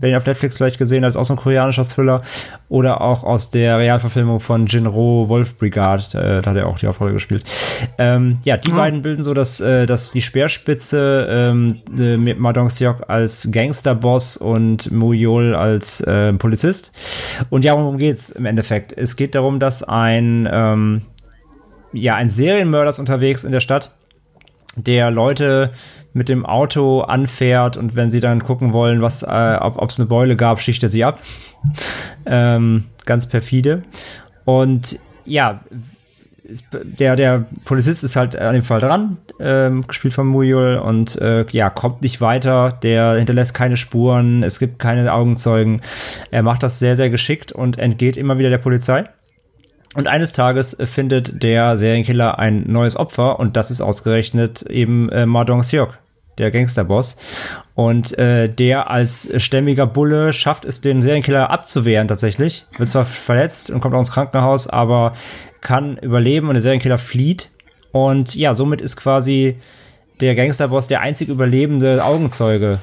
wer 0.00 0.10
ihn 0.10 0.16
auf 0.16 0.26
Netflix 0.26 0.56
vielleicht 0.56 0.78
gesehen 0.78 1.04
hat, 1.04 1.10
ist 1.10 1.16
auch 1.16 1.24
so 1.24 1.34
ein 1.34 1.38
koreanischer 1.38 1.84
Thriller. 1.84 2.22
Oder 2.68 3.00
auch 3.00 3.24
aus 3.24 3.50
der 3.50 3.78
Realverfilmung 3.78 4.40
von 4.40 4.66
Jinro 4.66 5.28
Wolf 5.28 5.56
Brigade, 5.56 6.02
äh, 6.14 6.42
da 6.42 6.50
hat 6.50 6.56
er 6.56 6.66
auch 6.66 6.78
die 6.78 6.86
Hauptrolle 6.86 7.12
gespielt. 7.12 7.44
Ähm, 7.98 8.38
ja, 8.44 8.56
die 8.56 8.70
beiden 8.70 9.02
bilden 9.02 9.24
so 9.24 9.34
das, 9.34 9.60
äh, 9.60 9.86
das 9.86 10.10
die 10.10 10.22
Speerspitze 10.22 11.26
ähm, 11.30 11.80
äh, 11.96 12.16
mit 12.16 12.38
Madong 12.38 12.70
Seok 12.70 13.08
als 13.08 13.48
Gangsterboss 13.50 14.36
und 14.36 14.90
Muyol 14.90 15.54
als 15.54 16.00
äh, 16.00 16.32
Polizist. 16.32 16.92
Und 17.50 17.64
ja, 17.64 17.76
worum 17.76 17.98
geht's 17.98 18.30
im 18.30 18.46
Endeffekt? 18.46 18.92
Es 18.96 19.16
geht 19.16 19.34
darum, 19.34 19.60
dass 19.60 19.82
ein 19.82 20.48
ähm, 20.50 21.02
ja, 21.92 22.14
ein 22.14 22.28
Serienmörder 22.28 22.90
ist 22.90 22.98
unterwegs 22.98 23.44
in 23.44 23.52
der 23.52 23.60
Stadt, 23.60 23.95
der 24.76 25.10
Leute 25.10 25.72
mit 26.12 26.28
dem 26.28 26.46
Auto 26.46 27.00
anfährt 27.00 27.76
und 27.76 27.94
wenn 27.94 28.10
sie 28.10 28.20
dann 28.20 28.42
gucken 28.42 28.72
wollen, 28.72 29.02
was, 29.02 29.22
äh, 29.22 29.58
ob 29.60 29.90
es 29.90 29.98
eine 29.98 30.06
Beule 30.06 30.36
gab, 30.36 30.60
schicht 30.60 30.82
er 30.82 30.88
sie 30.88 31.04
ab. 31.04 31.20
ähm, 32.26 32.84
ganz 33.04 33.26
perfide. 33.26 33.82
Und 34.44 34.98
ja, 35.24 35.60
der, 36.72 37.16
der 37.16 37.44
Polizist 37.64 38.04
ist 38.04 38.16
halt 38.16 38.36
an 38.36 38.54
dem 38.54 38.62
Fall 38.62 38.80
dran, 38.80 39.16
ähm, 39.40 39.86
gespielt 39.86 40.14
von 40.14 40.26
Muyul 40.26 40.76
und 40.76 41.20
äh, 41.20 41.44
ja, 41.50 41.70
kommt 41.70 42.02
nicht 42.02 42.20
weiter, 42.20 42.78
der 42.82 43.16
hinterlässt 43.16 43.54
keine 43.54 43.76
Spuren, 43.76 44.42
es 44.42 44.58
gibt 44.58 44.78
keine 44.78 45.12
Augenzeugen. 45.12 45.82
Er 46.30 46.42
macht 46.42 46.62
das 46.62 46.78
sehr, 46.78 46.96
sehr 46.96 47.10
geschickt 47.10 47.52
und 47.52 47.78
entgeht 47.78 48.16
immer 48.16 48.38
wieder 48.38 48.50
der 48.50 48.58
Polizei. 48.58 49.04
Und 49.96 50.08
eines 50.08 50.32
Tages 50.32 50.76
findet 50.84 51.42
der 51.42 51.78
Serienkiller 51.78 52.38
ein 52.38 52.64
neues 52.70 52.96
Opfer 52.96 53.40
und 53.40 53.56
das 53.56 53.70
ist 53.70 53.80
ausgerechnet 53.80 54.60
eben 54.60 55.08
äh, 55.08 55.24
Madong 55.24 55.62
Seok, 55.62 55.96
der 56.36 56.50
Gangsterboss. 56.50 57.16
Und 57.74 58.16
äh, 58.18 58.50
der 58.50 58.90
als 58.90 59.30
stämmiger 59.42 59.86
Bulle 59.86 60.34
schafft 60.34 60.66
es, 60.66 60.82
den 60.82 61.00
Serienkiller 61.00 61.48
abzuwehren 61.48 62.08
tatsächlich. 62.08 62.66
Wird 62.76 62.90
zwar 62.90 63.06
verletzt 63.06 63.70
und 63.70 63.80
kommt 63.80 63.94
auch 63.94 64.00
ins 64.00 64.12
Krankenhaus, 64.12 64.68
aber 64.68 65.14
kann 65.62 65.96
überleben 65.96 66.48
und 66.48 66.54
der 66.54 66.62
Serienkiller 66.62 66.98
flieht. 66.98 67.48
Und 67.90 68.34
ja, 68.34 68.52
somit 68.52 68.82
ist 68.82 68.96
quasi 68.96 69.62
der 70.20 70.34
Gangsterboss 70.34 70.88
der 70.88 71.00
einzig 71.00 71.30
überlebende 71.30 72.04
Augenzeuge, 72.04 72.80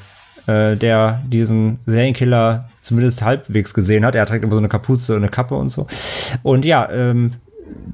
äh, 0.48 0.76
der 0.76 1.22
diesen 1.26 1.80
Serienkiller 1.86 2.70
zumindest 2.82 3.22
halbwegs 3.22 3.74
gesehen 3.74 4.06
hat. 4.06 4.16
Er 4.16 4.26
trägt 4.26 4.44
immer 4.44 4.56
so 4.56 4.60
eine 4.60 4.70
Kapuze 4.70 5.14
und 5.14 5.24
eine 5.24 5.30
Kappe 5.30 5.56
und 5.56 5.70
so. 5.70 5.88
Und 6.44 6.66
ja, 6.66 6.90
ähm, 6.92 7.34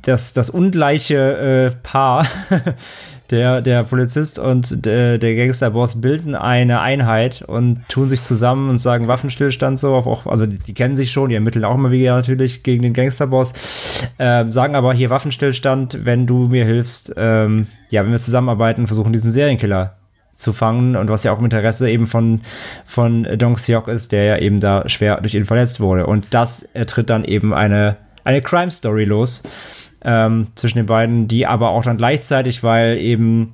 das, 0.02 0.34
das 0.34 0.50
ungleiche 0.50 1.72
äh, 1.72 1.72
Paar, 1.84 2.26
der, 3.30 3.62
der 3.62 3.84
Polizist 3.84 4.40
und 4.40 4.86
der, 4.86 5.20
der 5.20 5.36
Gangsterboss 5.36 6.02
bilden 6.02 6.34
eine 6.34 6.82
Einheit 6.82 7.44
und 7.44 7.88
tun 7.88 8.10
sich 8.10 8.24
zusammen 8.24 8.70
und 8.70 8.80
sagen 8.80 9.08
Waffenstillstand 9.08 9.78
so, 9.80 9.94
auch, 9.94 10.26
also 10.26 10.46
die, 10.48 10.58
die 10.58 10.74
kennen 10.74 10.96
sich 10.96 11.12
schon, 11.12 11.30
die 11.30 11.36
ermitteln 11.36 11.66
auch 11.66 11.76
immer 11.76 11.92
wieder 11.92 12.16
natürlich 12.16 12.64
gegen 12.64 12.82
den 12.82 12.94
Gangsterboss, 12.94 13.54
ähm, 14.18 14.52
sagen 14.52 14.76
aber 14.76 14.94
hier 14.94 15.12
Waffenstillstand, 15.12 16.06
wenn 16.06 16.26
du 16.26 16.48
mir 16.48 16.66
hilfst, 16.66 17.14
ähm, 17.18 17.68
ja, 17.90 18.04
wenn 18.04 18.12
wir 18.12 18.20
zusammenarbeiten, 18.20 18.88
versuchen 18.88 19.14
diesen 19.14 19.32
Serienkiller 19.32 19.99
zu 20.40 20.54
fangen 20.54 20.96
und 20.96 21.10
was 21.10 21.24
ja 21.24 21.32
auch 21.32 21.40
im 21.40 21.46
Interesse 21.46 21.90
eben 21.90 22.08
von, 22.08 22.42
von 22.86 23.28
Dong 23.38 23.58
Seok 23.58 23.88
ist, 23.88 24.12
der 24.12 24.24
ja 24.24 24.38
eben 24.38 24.60
da 24.60 24.88
schwer 24.88 25.20
durch 25.22 25.34
ihn 25.34 25.46
verletzt 25.46 25.80
wurde. 25.80 26.08
Und 26.08 26.28
das 26.32 26.68
tritt 26.88 27.10
dann 27.10 27.26
eben 27.26 27.54
eine, 27.54 27.98
eine 28.24 28.42
Crime 28.42 28.72
Story 28.72 29.06
los 29.06 29.44
ähm, 30.04 30.48
zwischen 30.56 30.78
den 30.78 30.86
beiden, 30.86 31.28
die 31.28 31.46
aber 31.46 31.70
auch 31.70 31.84
dann 31.84 31.98
gleichzeitig, 31.98 32.64
weil 32.64 32.98
eben 32.98 33.54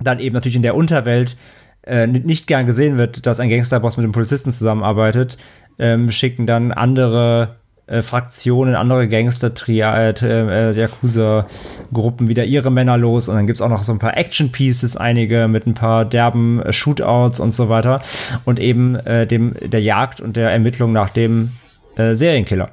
dann 0.00 0.20
eben 0.20 0.34
natürlich 0.34 0.56
in 0.56 0.62
der 0.62 0.74
Unterwelt 0.74 1.36
äh, 1.82 2.06
nicht 2.06 2.46
gern 2.46 2.66
gesehen 2.66 2.98
wird, 2.98 3.26
dass 3.26 3.40
ein 3.40 3.48
Gangsterboss 3.48 3.96
mit 3.96 4.04
einem 4.04 4.12
Polizisten 4.12 4.50
zusammenarbeitet, 4.50 5.38
ähm, 5.78 6.10
schicken 6.10 6.46
dann 6.46 6.72
andere 6.72 7.56
äh, 7.90 8.02
Fraktionen, 8.02 8.76
andere 8.76 9.08
Gangster, 9.08 9.52
Tria, 9.52 10.10
äh, 10.10 10.14
äh, 10.22 10.72
Yakuza-Gruppen 10.72 12.28
wieder 12.28 12.44
ihre 12.44 12.70
Männer 12.70 12.96
los 12.96 13.28
und 13.28 13.34
dann 13.34 13.46
gibt's 13.46 13.60
auch 13.60 13.68
noch 13.68 13.82
so 13.82 13.92
ein 13.92 13.98
paar 13.98 14.16
Action-Pieces, 14.16 14.96
einige 14.96 15.48
mit 15.48 15.66
ein 15.66 15.74
paar 15.74 16.04
derben 16.04 16.62
äh, 16.62 16.72
Shootouts 16.72 17.40
und 17.40 17.52
so 17.52 17.68
weiter 17.68 18.00
und 18.44 18.60
eben 18.60 18.94
äh, 18.94 19.26
dem 19.26 19.54
der 19.60 19.82
Jagd 19.82 20.20
und 20.20 20.36
der 20.36 20.50
Ermittlung 20.50 20.92
nach 20.92 21.10
dem 21.10 21.52
äh, 21.96 22.14
Serienkiller. 22.14 22.70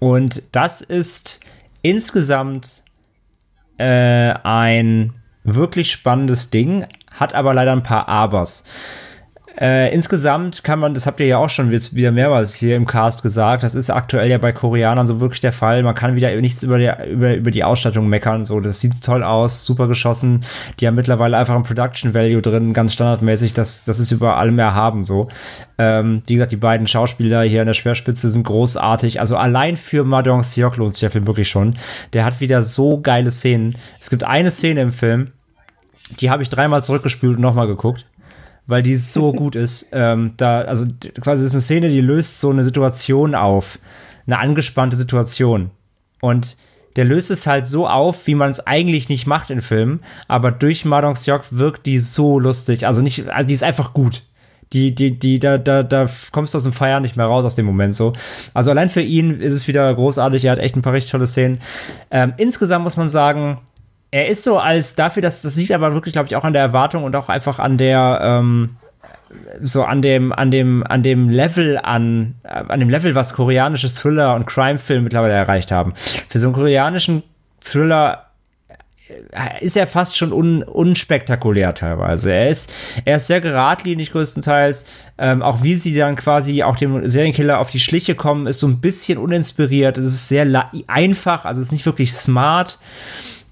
Und 0.00 0.42
das 0.52 0.80
ist 0.80 1.40
insgesamt 1.82 2.82
äh, 3.78 4.34
ein 4.42 5.12
wirklich 5.44 5.92
spannendes 5.92 6.50
Ding, 6.50 6.86
hat 7.10 7.34
aber 7.34 7.54
leider 7.54 7.72
ein 7.72 7.82
paar 7.82 8.08
Abers. 8.08 8.64
Äh, 9.60 9.92
insgesamt 9.92 10.64
kann 10.64 10.78
man, 10.78 10.94
das 10.94 11.06
habt 11.06 11.20
ihr 11.20 11.26
ja 11.26 11.36
auch 11.36 11.50
schon 11.50 11.70
wieder 11.70 12.12
mehrmals 12.12 12.54
hier 12.54 12.76
im 12.76 12.86
Cast 12.86 13.22
gesagt, 13.22 13.62
das 13.62 13.74
ist 13.74 13.90
aktuell 13.90 14.30
ja 14.30 14.38
bei 14.38 14.52
Koreanern 14.52 15.06
so 15.06 15.20
wirklich 15.20 15.40
der 15.40 15.52
Fall. 15.52 15.82
Man 15.82 15.94
kann 15.94 16.16
wieder 16.16 16.34
nichts 16.40 16.62
über 16.62 16.78
die, 16.78 16.90
über, 17.10 17.34
über 17.34 17.50
die 17.50 17.62
Ausstattung 17.62 18.08
meckern. 18.08 18.46
So, 18.46 18.60
das 18.60 18.80
sieht 18.80 19.02
toll 19.04 19.22
aus, 19.22 19.66
super 19.66 19.86
geschossen. 19.86 20.44
Die 20.78 20.86
haben 20.86 20.94
mittlerweile 20.94 21.36
einfach 21.36 21.54
ein 21.56 21.62
Production 21.62 22.14
Value 22.14 22.40
drin, 22.40 22.72
ganz 22.72 22.94
standardmäßig. 22.94 23.52
Das, 23.52 23.84
das 23.84 24.00
ist 24.00 24.12
über 24.12 24.38
allem 24.38 24.58
erhaben 24.58 25.04
so. 25.04 25.28
Ähm, 25.76 26.22
wie 26.26 26.34
gesagt, 26.34 26.52
die 26.52 26.56
beiden 26.56 26.86
Schauspieler 26.86 27.42
hier 27.42 27.60
an 27.60 27.66
der 27.66 27.74
Schwerspitze 27.74 28.30
sind 28.30 28.44
großartig. 28.44 29.20
Also 29.20 29.36
allein 29.36 29.76
für 29.76 30.04
Madong 30.04 30.42
Seok 30.42 30.78
lohnt 30.78 30.94
sich 30.94 31.00
der 31.00 31.10
Film 31.10 31.26
wirklich 31.26 31.50
schon. 31.50 31.76
Der 32.14 32.24
hat 32.24 32.40
wieder 32.40 32.62
so 32.62 32.98
geile 32.98 33.30
Szenen. 33.30 33.74
Es 34.00 34.08
gibt 34.08 34.24
eine 34.24 34.50
Szene 34.50 34.80
im 34.80 34.92
Film, 34.92 35.32
die 36.18 36.30
habe 36.30 36.42
ich 36.42 36.48
dreimal 36.48 36.82
zurückgespült 36.82 37.36
und 37.36 37.42
nochmal 37.42 37.66
geguckt, 37.66 38.06
weil 38.70 38.82
die 38.82 38.96
so 38.96 39.32
gut 39.32 39.56
ist. 39.56 39.88
Ähm, 39.92 40.32
da, 40.36 40.62
also 40.62 40.86
quasi 41.20 41.44
ist 41.44 41.52
eine 41.52 41.60
Szene, 41.60 41.88
die 41.88 42.00
löst 42.00 42.40
so 42.40 42.50
eine 42.50 42.64
Situation 42.64 43.34
auf, 43.34 43.78
eine 44.26 44.38
angespannte 44.38 44.96
Situation. 44.96 45.70
Und 46.20 46.56
der 46.96 47.04
löst 47.04 47.30
es 47.30 47.46
halt 47.46 47.66
so 47.66 47.88
auf, 47.88 48.26
wie 48.26 48.34
man 48.34 48.50
es 48.50 48.66
eigentlich 48.66 49.08
nicht 49.08 49.26
macht 49.26 49.50
in 49.50 49.62
Filmen, 49.62 50.00
aber 50.28 50.50
durch 50.50 50.84
Madong 50.84 51.16
Seok 51.16 51.44
wirkt 51.50 51.86
die 51.86 51.98
so 51.98 52.38
lustig. 52.38 52.86
Also 52.86 53.00
nicht, 53.02 53.28
also 53.28 53.46
die 53.46 53.54
ist 53.54 53.62
einfach 53.62 53.92
gut. 53.92 54.22
Die, 54.72 54.94
die, 54.94 55.18
die, 55.18 55.40
da, 55.40 55.58
da, 55.58 55.82
da 55.82 56.08
kommst 56.30 56.54
du 56.54 56.58
aus 56.58 56.62
dem 56.62 56.72
Feiern 56.72 57.02
nicht 57.02 57.16
mehr 57.16 57.26
raus 57.26 57.44
aus 57.44 57.56
dem 57.56 57.66
Moment 57.66 57.92
so. 57.92 58.12
Also 58.54 58.70
allein 58.70 58.88
für 58.88 59.00
ihn 59.00 59.40
ist 59.40 59.52
es 59.52 59.66
wieder 59.66 59.92
großartig. 59.92 60.44
Er 60.44 60.52
hat 60.52 60.58
echt 60.60 60.76
ein 60.76 60.82
paar 60.82 60.92
richtig 60.92 61.10
tolle 61.10 61.26
Szenen. 61.26 61.58
Ähm, 62.12 62.34
insgesamt 62.36 62.84
muss 62.84 62.96
man 62.96 63.08
sagen, 63.08 63.58
er 64.10 64.28
ist 64.28 64.42
so 64.42 64.58
als 64.58 64.94
dafür, 64.94 65.22
dass 65.22 65.42
das 65.42 65.56
liegt 65.56 65.72
aber 65.72 65.94
wirklich, 65.94 66.12
glaube 66.12 66.26
ich, 66.26 66.36
auch 66.36 66.44
an 66.44 66.52
der 66.52 66.62
Erwartung 66.62 67.04
und 67.04 67.14
auch 67.14 67.28
einfach 67.28 67.58
an 67.58 67.78
der, 67.78 68.20
ähm, 68.22 68.76
so 69.62 69.84
an 69.84 70.02
dem, 70.02 70.32
an 70.32 70.50
dem, 70.50 70.84
an 70.86 71.02
dem 71.02 71.28
Level 71.28 71.78
an, 71.78 72.34
äh, 72.42 72.48
an 72.48 72.80
dem 72.80 72.90
Level, 72.90 73.14
was 73.14 73.34
koreanische 73.34 73.92
Thriller 73.92 74.34
und 74.34 74.46
Crime-Filme 74.46 75.02
mittlerweile 75.02 75.34
erreicht 75.34 75.70
haben. 75.70 75.94
Für 75.94 76.38
so 76.38 76.48
einen 76.48 76.54
koreanischen 76.54 77.22
Thriller 77.60 78.26
äh, 79.08 79.64
ist 79.64 79.76
er 79.76 79.86
fast 79.86 80.16
schon 80.16 80.32
un, 80.32 80.62
unspektakulär 80.62 81.74
teilweise. 81.74 82.32
Er 82.32 82.50
ist, 82.50 82.72
er 83.04 83.16
ist 83.16 83.28
sehr 83.28 83.40
geradlinig 83.40 84.10
größtenteils. 84.12 84.86
Ähm, 85.18 85.42
auch 85.42 85.62
wie 85.62 85.74
sie 85.74 85.94
dann 85.94 86.16
quasi 86.16 86.62
auch 86.62 86.76
dem 86.76 87.08
Serienkiller 87.08 87.58
auf 87.58 87.70
die 87.70 87.80
Schliche 87.80 88.14
kommen, 88.14 88.46
ist 88.46 88.60
so 88.60 88.66
ein 88.66 88.80
bisschen 88.80 89.18
uninspiriert. 89.18 89.98
Es 89.98 90.06
ist 90.06 90.28
sehr 90.28 90.70
einfach, 90.86 91.44
also 91.44 91.60
es 91.60 91.68
ist 91.68 91.72
nicht 91.72 91.86
wirklich 91.86 92.12
smart. 92.12 92.78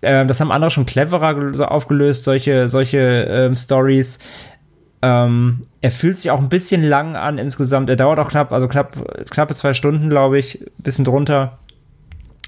Ähm, 0.03 0.29
das 0.29 0.41
haben 0.41 0.53
andere 0.53 0.71
schon 0.71 0.87
cleverer 0.87 1.71
aufgelöst, 1.71 2.25
solche, 2.25 2.69
solche 2.69 2.99
ähm, 2.99 3.57
Stories. 3.57 4.19
Ähm, 5.03 5.63
er 5.81 5.91
fühlt 5.91 6.19
sich 6.19 6.31
auch 6.31 6.41
ein 6.41 6.49
bisschen 6.49 6.83
lang 6.83 7.17
an 7.17 7.39
insgesamt. 7.39 7.89
Er 7.89 7.97
dauert 7.97 8.19
auch 8.19 8.31
knapp, 8.31 8.53
also 8.53 8.69
knapp, 8.69 8.97
knappe 9.31 9.55
zwei 9.55 9.73
Stunden, 9.73 10.11
glaube 10.11 10.39
ich, 10.39 10.65
bisschen 10.79 11.05
drunter. 11.05 11.59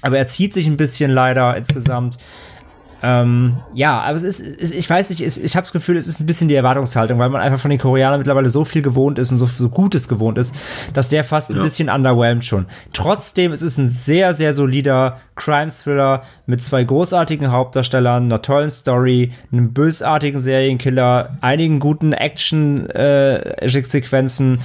Aber 0.01 0.17
er 0.17 0.27
zieht 0.27 0.53
sich 0.53 0.67
ein 0.67 0.77
bisschen 0.77 1.11
leider 1.11 1.55
insgesamt. 1.55 2.17
Ähm, 3.03 3.57
ja, 3.73 3.99
aber 3.99 4.17
es 4.17 4.23
ist, 4.23 4.39
es, 4.39 4.71
ich 4.71 4.87
weiß 4.87 5.09
nicht, 5.09 5.21
es, 5.21 5.37
ich 5.37 5.55
habe 5.55 5.63
das 5.63 5.71
Gefühl, 5.71 5.97
es 5.97 6.07
ist 6.07 6.19
ein 6.19 6.27
bisschen 6.27 6.47
die 6.47 6.55
Erwartungshaltung, 6.55 7.17
weil 7.17 7.29
man 7.29 7.41
einfach 7.41 7.59
von 7.59 7.71
den 7.71 7.79
Koreanern 7.79 8.19
mittlerweile 8.19 8.51
so 8.51 8.63
viel 8.63 8.83
gewohnt 8.83 9.17
ist 9.17 9.31
und 9.31 9.39
so, 9.39 9.47
so 9.47 9.69
Gutes 9.69 10.07
gewohnt 10.07 10.37
ist, 10.37 10.53
dass 10.93 11.09
der 11.09 11.23
fast 11.23 11.49
ein 11.49 11.59
bisschen 11.61 11.89
underwhelmed 11.89 12.45
schon. 12.45 12.67
Trotzdem, 12.93 13.53
es 13.53 13.63
ist 13.63 13.77
ein 13.77 13.89
sehr, 13.89 14.35
sehr 14.35 14.53
solider 14.53 15.19
Crime-Thriller 15.35 16.23
mit 16.45 16.63
zwei 16.63 16.83
großartigen 16.83 17.51
Hauptdarstellern, 17.51 18.25
einer 18.25 18.43
tollen 18.43 18.69
Story, 18.69 19.31
einem 19.51 19.73
bösartigen 19.73 20.39
Serienkiller, 20.39 21.37
einigen 21.41 21.79
guten 21.79 22.13
Action-Sequenzen 22.13 24.59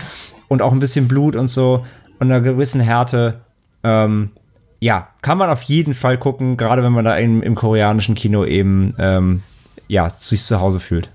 und 0.48 0.60
auch 0.60 0.72
ein 0.72 0.80
bisschen 0.80 1.08
Blut 1.08 1.36
und 1.36 1.48
so 1.48 1.86
und 2.18 2.30
einer 2.30 2.42
gewissen 2.42 2.82
Härte. 2.82 3.40
Ähm, 3.82 4.32
ja, 4.80 5.08
kann 5.22 5.38
man 5.38 5.50
auf 5.50 5.62
jeden 5.62 5.94
Fall 5.94 6.18
gucken, 6.18 6.56
gerade 6.56 6.82
wenn 6.82 6.92
man 6.92 7.04
da 7.04 7.16
im, 7.16 7.42
im 7.42 7.54
koreanischen 7.54 8.14
Kino 8.14 8.44
eben 8.44 8.94
ähm, 8.98 9.42
ja, 9.88 10.10
sich 10.10 10.42
zu 10.42 10.60
Hause 10.60 10.80
fühlt. 10.80 11.10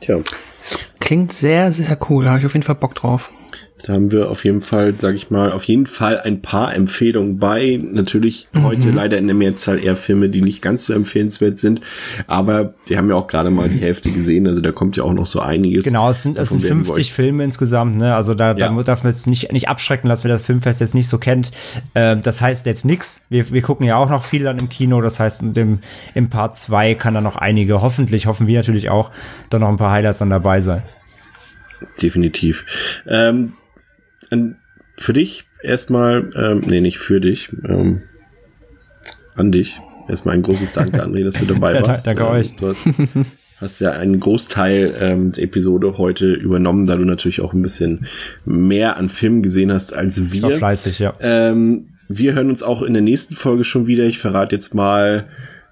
Tja, 0.00 0.18
Klingt 0.98 1.32
sehr, 1.32 1.72
sehr 1.72 1.98
cool. 2.08 2.24
Da 2.24 2.30
habe 2.30 2.40
ich 2.40 2.46
auf 2.46 2.54
jeden 2.54 2.64
Fall 2.64 2.76
Bock 2.76 2.94
drauf. 2.94 3.30
Da 3.84 3.94
haben 3.94 4.12
wir 4.12 4.30
auf 4.30 4.44
jeden 4.44 4.60
Fall, 4.60 4.94
sag 4.98 5.14
ich 5.16 5.30
mal, 5.30 5.50
auf 5.50 5.64
jeden 5.64 5.86
Fall 5.86 6.20
ein 6.20 6.40
paar 6.40 6.74
Empfehlungen 6.74 7.38
bei. 7.38 7.80
Natürlich 7.82 8.46
heute 8.62 8.90
leider 8.90 9.18
in 9.18 9.26
der 9.26 9.34
Mehrzahl 9.34 9.78
eher 9.82 9.96
Filme, 9.96 10.28
die 10.28 10.40
nicht 10.40 10.62
ganz 10.62 10.84
so 10.84 10.92
empfehlenswert 10.92 11.58
sind. 11.58 11.80
Aber 12.28 12.74
wir 12.86 12.96
haben 12.98 13.08
ja 13.08 13.16
auch 13.16 13.26
gerade 13.26 13.50
mal 13.50 13.68
die 13.68 13.78
Hälfte 13.80 14.10
gesehen. 14.12 14.46
Also 14.46 14.60
da 14.60 14.70
kommt 14.70 14.96
ja 14.96 15.02
auch 15.02 15.12
noch 15.12 15.26
so 15.26 15.40
einiges. 15.40 15.84
Genau, 15.84 16.08
es 16.10 16.22
sind, 16.22 16.36
es 16.38 16.50
sind 16.50 16.62
werden 16.62 16.78
wir 16.80 16.84
50 16.86 17.06
euch- 17.06 17.12
Filme 17.12 17.42
insgesamt, 17.42 17.96
ne? 17.96 18.14
Also 18.14 18.34
da, 18.34 18.54
Ja. 18.56 18.68
da 18.72 18.82
darf 18.84 19.02
man 19.02 19.12
jetzt 19.12 19.26
nicht, 19.26 19.50
nicht 19.52 19.68
abschrecken 19.68 20.06
lassen, 20.06 20.24
wer 20.24 20.32
das 20.32 20.42
Filmfest 20.42 20.80
jetzt 20.80 20.94
nicht 20.94 21.08
so 21.08 21.18
kennt. 21.18 21.50
Ähm, 21.96 22.22
das 22.22 22.40
heißt 22.40 22.66
jetzt 22.66 22.84
nix. 22.84 23.22
Wir, 23.30 23.50
wir 23.50 23.62
gucken 23.62 23.84
ja 23.86 23.96
auch 23.96 24.08
noch 24.10 24.22
viel 24.22 24.44
dann 24.44 24.58
im 24.60 24.68
Kino. 24.68 25.00
Das 25.00 25.18
heißt, 25.18 25.42
in 25.42 25.54
dem, 25.54 25.78
im 26.14 26.30
Part 26.30 26.56
2 26.56 26.94
kann 26.94 27.14
da 27.14 27.20
noch 27.20 27.36
einige, 27.36 27.82
hoffentlich, 27.82 28.26
hoffen 28.26 28.46
wir 28.46 28.60
natürlich 28.60 28.90
auch, 28.90 29.10
da 29.50 29.58
noch 29.58 29.68
ein 29.68 29.76
paar 29.76 29.90
Highlights 29.90 30.18
dann 30.18 30.30
dabei 30.30 30.60
sein. 30.60 30.82
Definitiv. 32.00 32.64
Ähm, 33.08 33.54
an, 34.32 34.56
für 34.96 35.12
dich 35.12 35.44
erstmal, 35.62 36.30
ähm, 36.36 36.62
nee, 36.66 36.80
nicht 36.80 36.98
für 36.98 37.20
dich, 37.20 37.50
ähm, 37.66 38.02
an 39.34 39.52
dich. 39.52 39.80
Erstmal 40.08 40.34
ein 40.34 40.42
großes 40.42 40.72
Danke, 40.72 41.02
André, 41.02 41.24
dass 41.24 41.34
du 41.34 41.46
dabei 41.46 41.74
Ja, 41.74 41.86
warst. 41.86 42.06
danke 42.06 42.24
ähm, 42.24 42.28
euch. 42.28 42.56
Du 42.56 42.68
hast, 42.68 42.86
hast 43.60 43.80
ja 43.80 43.92
einen 43.92 44.18
Großteil 44.20 44.94
ähm, 44.98 45.32
der 45.32 45.44
Episode 45.44 45.96
heute 45.96 46.32
übernommen, 46.32 46.86
da 46.86 46.96
du 46.96 47.04
natürlich 47.04 47.40
auch 47.40 47.52
ein 47.52 47.62
bisschen 47.62 48.06
mehr 48.44 48.96
an 48.96 49.08
Filmen 49.08 49.42
gesehen 49.42 49.72
hast 49.72 49.94
als 49.94 50.32
wir. 50.32 50.42
War 50.42 50.50
fleißig, 50.50 50.98
ja. 50.98 51.14
Ähm, 51.20 51.88
wir 52.08 52.34
hören 52.34 52.50
uns 52.50 52.62
auch 52.62 52.82
in 52.82 52.92
der 52.92 53.02
nächsten 53.02 53.36
Folge 53.36 53.64
schon 53.64 53.86
wieder. 53.86 54.04
Ich 54.04 54.18
verrate 54.18 54.54
jetzt 54.54 54.74
mal 54.74 55.26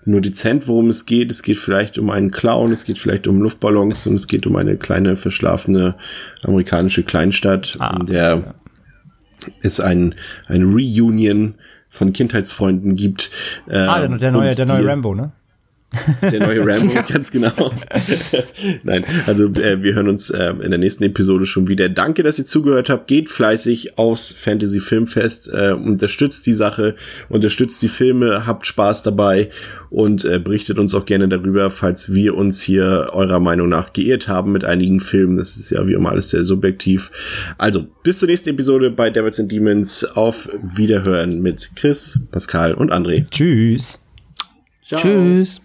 nur 0.05 0.21
dezent, 0.21 0.67
worum 0.67 0.89
es 0.89 1.07
geht. 1.07 1.31
Es 1.31 1.43
geht 1.43 1.59
vielleicht 1.59 1.99
um 1.99 2.11
einen 2.11 2.31
Clown, 2.31 2.73
es 2.73 2.85
geht 2.85 2.99
vielleicht 2.99 3.27
um 3.27 3.41
Luftballons 3.41 4.07
und 4.07 4.15
es 4.15 4.27
geht 4.27 4.47
um 4.47 4.57
eine 4.57 4.77
kleine 4.77 5.17
verschlafene 5.17 5.95
amerikanische 6.43 7.03
Kleinstadt, 7.03 7.77
Ah, 7.79 7.97
in 8.01 8.07
der 8.07 8.55
es 9.63 9.81
ein, 9.81 10.15
ein 10.49 10.63
Reunion 10.65 11.55
von 11.91 12.13
Kindheitsfreunden 12.13 12.95
gibt. 12.95 13.31
Ah, 13.69 14.07
der, 14.07 14.29
Ähm, 14.29 14.33
neue, 14.33 14.55
der 14.55 14.67
neue 14.67 14.87
Rambo, 14.87 15.15
ne? 15.15 15.33
Der 16.23 16.41
neue 16.41 16.65
Rambo, 16.65 16.95
ganz 17.09 17.31
genau. 17.31 17.73
Nein, 18.85 19.05
also 19.27 19.47
äh, 19.55 19.83
wir 19.83 19.95
hören 19.95 20.09
uns 20.09 20.31
äh, 20.31 20.51
in 20.63 20.71
der 20.71 20.79
nächsten 20.79 21.03
Episode 21.05 21.47
schon 21.47 21.69
wieder. 21.69 21.89
Danke, 21.89 22.23
dass 22.23 22.39
ihr 22.39 22.47
zugehört 22.47 22.89
habt. 22.89 23.09
Geht 23.09 23.29
fleißig 23.29 23.99
aufs 23.99 24.33
Fantasy 24.33 24.81
Filmfest, 24.81 25.51
äh, 25.53 25.73
unterstützt 25.73 26.47
die 26.47 26.53
Sache, 26.53 26.95
unterstützt 27.29 27.83
die 27.83 27.89
Filme, 27.89 28.47
habt 28.47 28.67
Spaß 28.67 29.03
dabei 29.03 29.51
und 29.91 30.25
äh, 30.25 30.39
berichtet 30.39 30.79
uns 30.79 30.95
auch 30.95 31.05
gerne 31.05 31.29
darüber, 31.29 31.71
falls 31.71 32.15
wir 32.15 32.37
uns 32.37 32.61
hier 32.61 33.11
eurer 33.13 33.41
Meinung 33.41 33.69
nach 33.69 33.93
geirrt 33.93 34.29
haben 34.29 34.53
mit 34.53 34.65
einigen 34.65 35.01
Filmen. 35.01 35.37
Das 35.37 35.57
ist 35.57 35.71
ja 35.71 35.87
wie 35.87 35.95
immer 35.95 36.11
alles 36.11 36.31
sehr 36.31 36.45
subjektiv. 36.45 37.11
Also, 37.59 37.87
bis 38.05 38.19
zur 38.19 38.29
nächsten 38.29 38.51
Episode 38.51 38.91
bei 38.91 39.11
Devils 39.11 39.41
and 39.41 39.51
Demons. 39.51 40.05
Auf 40.05 40.49
Wiederhören 40.77 41.41
mit 41.43 41.71
Chris, 41.75 42.21
Pascal 42.31 42.75
und 42.75 42.93
André. 42.93 43.29
Tschüss. 43.31 43.99
Ciao. 44.83 45.01
Tschüss. 45.01 45.61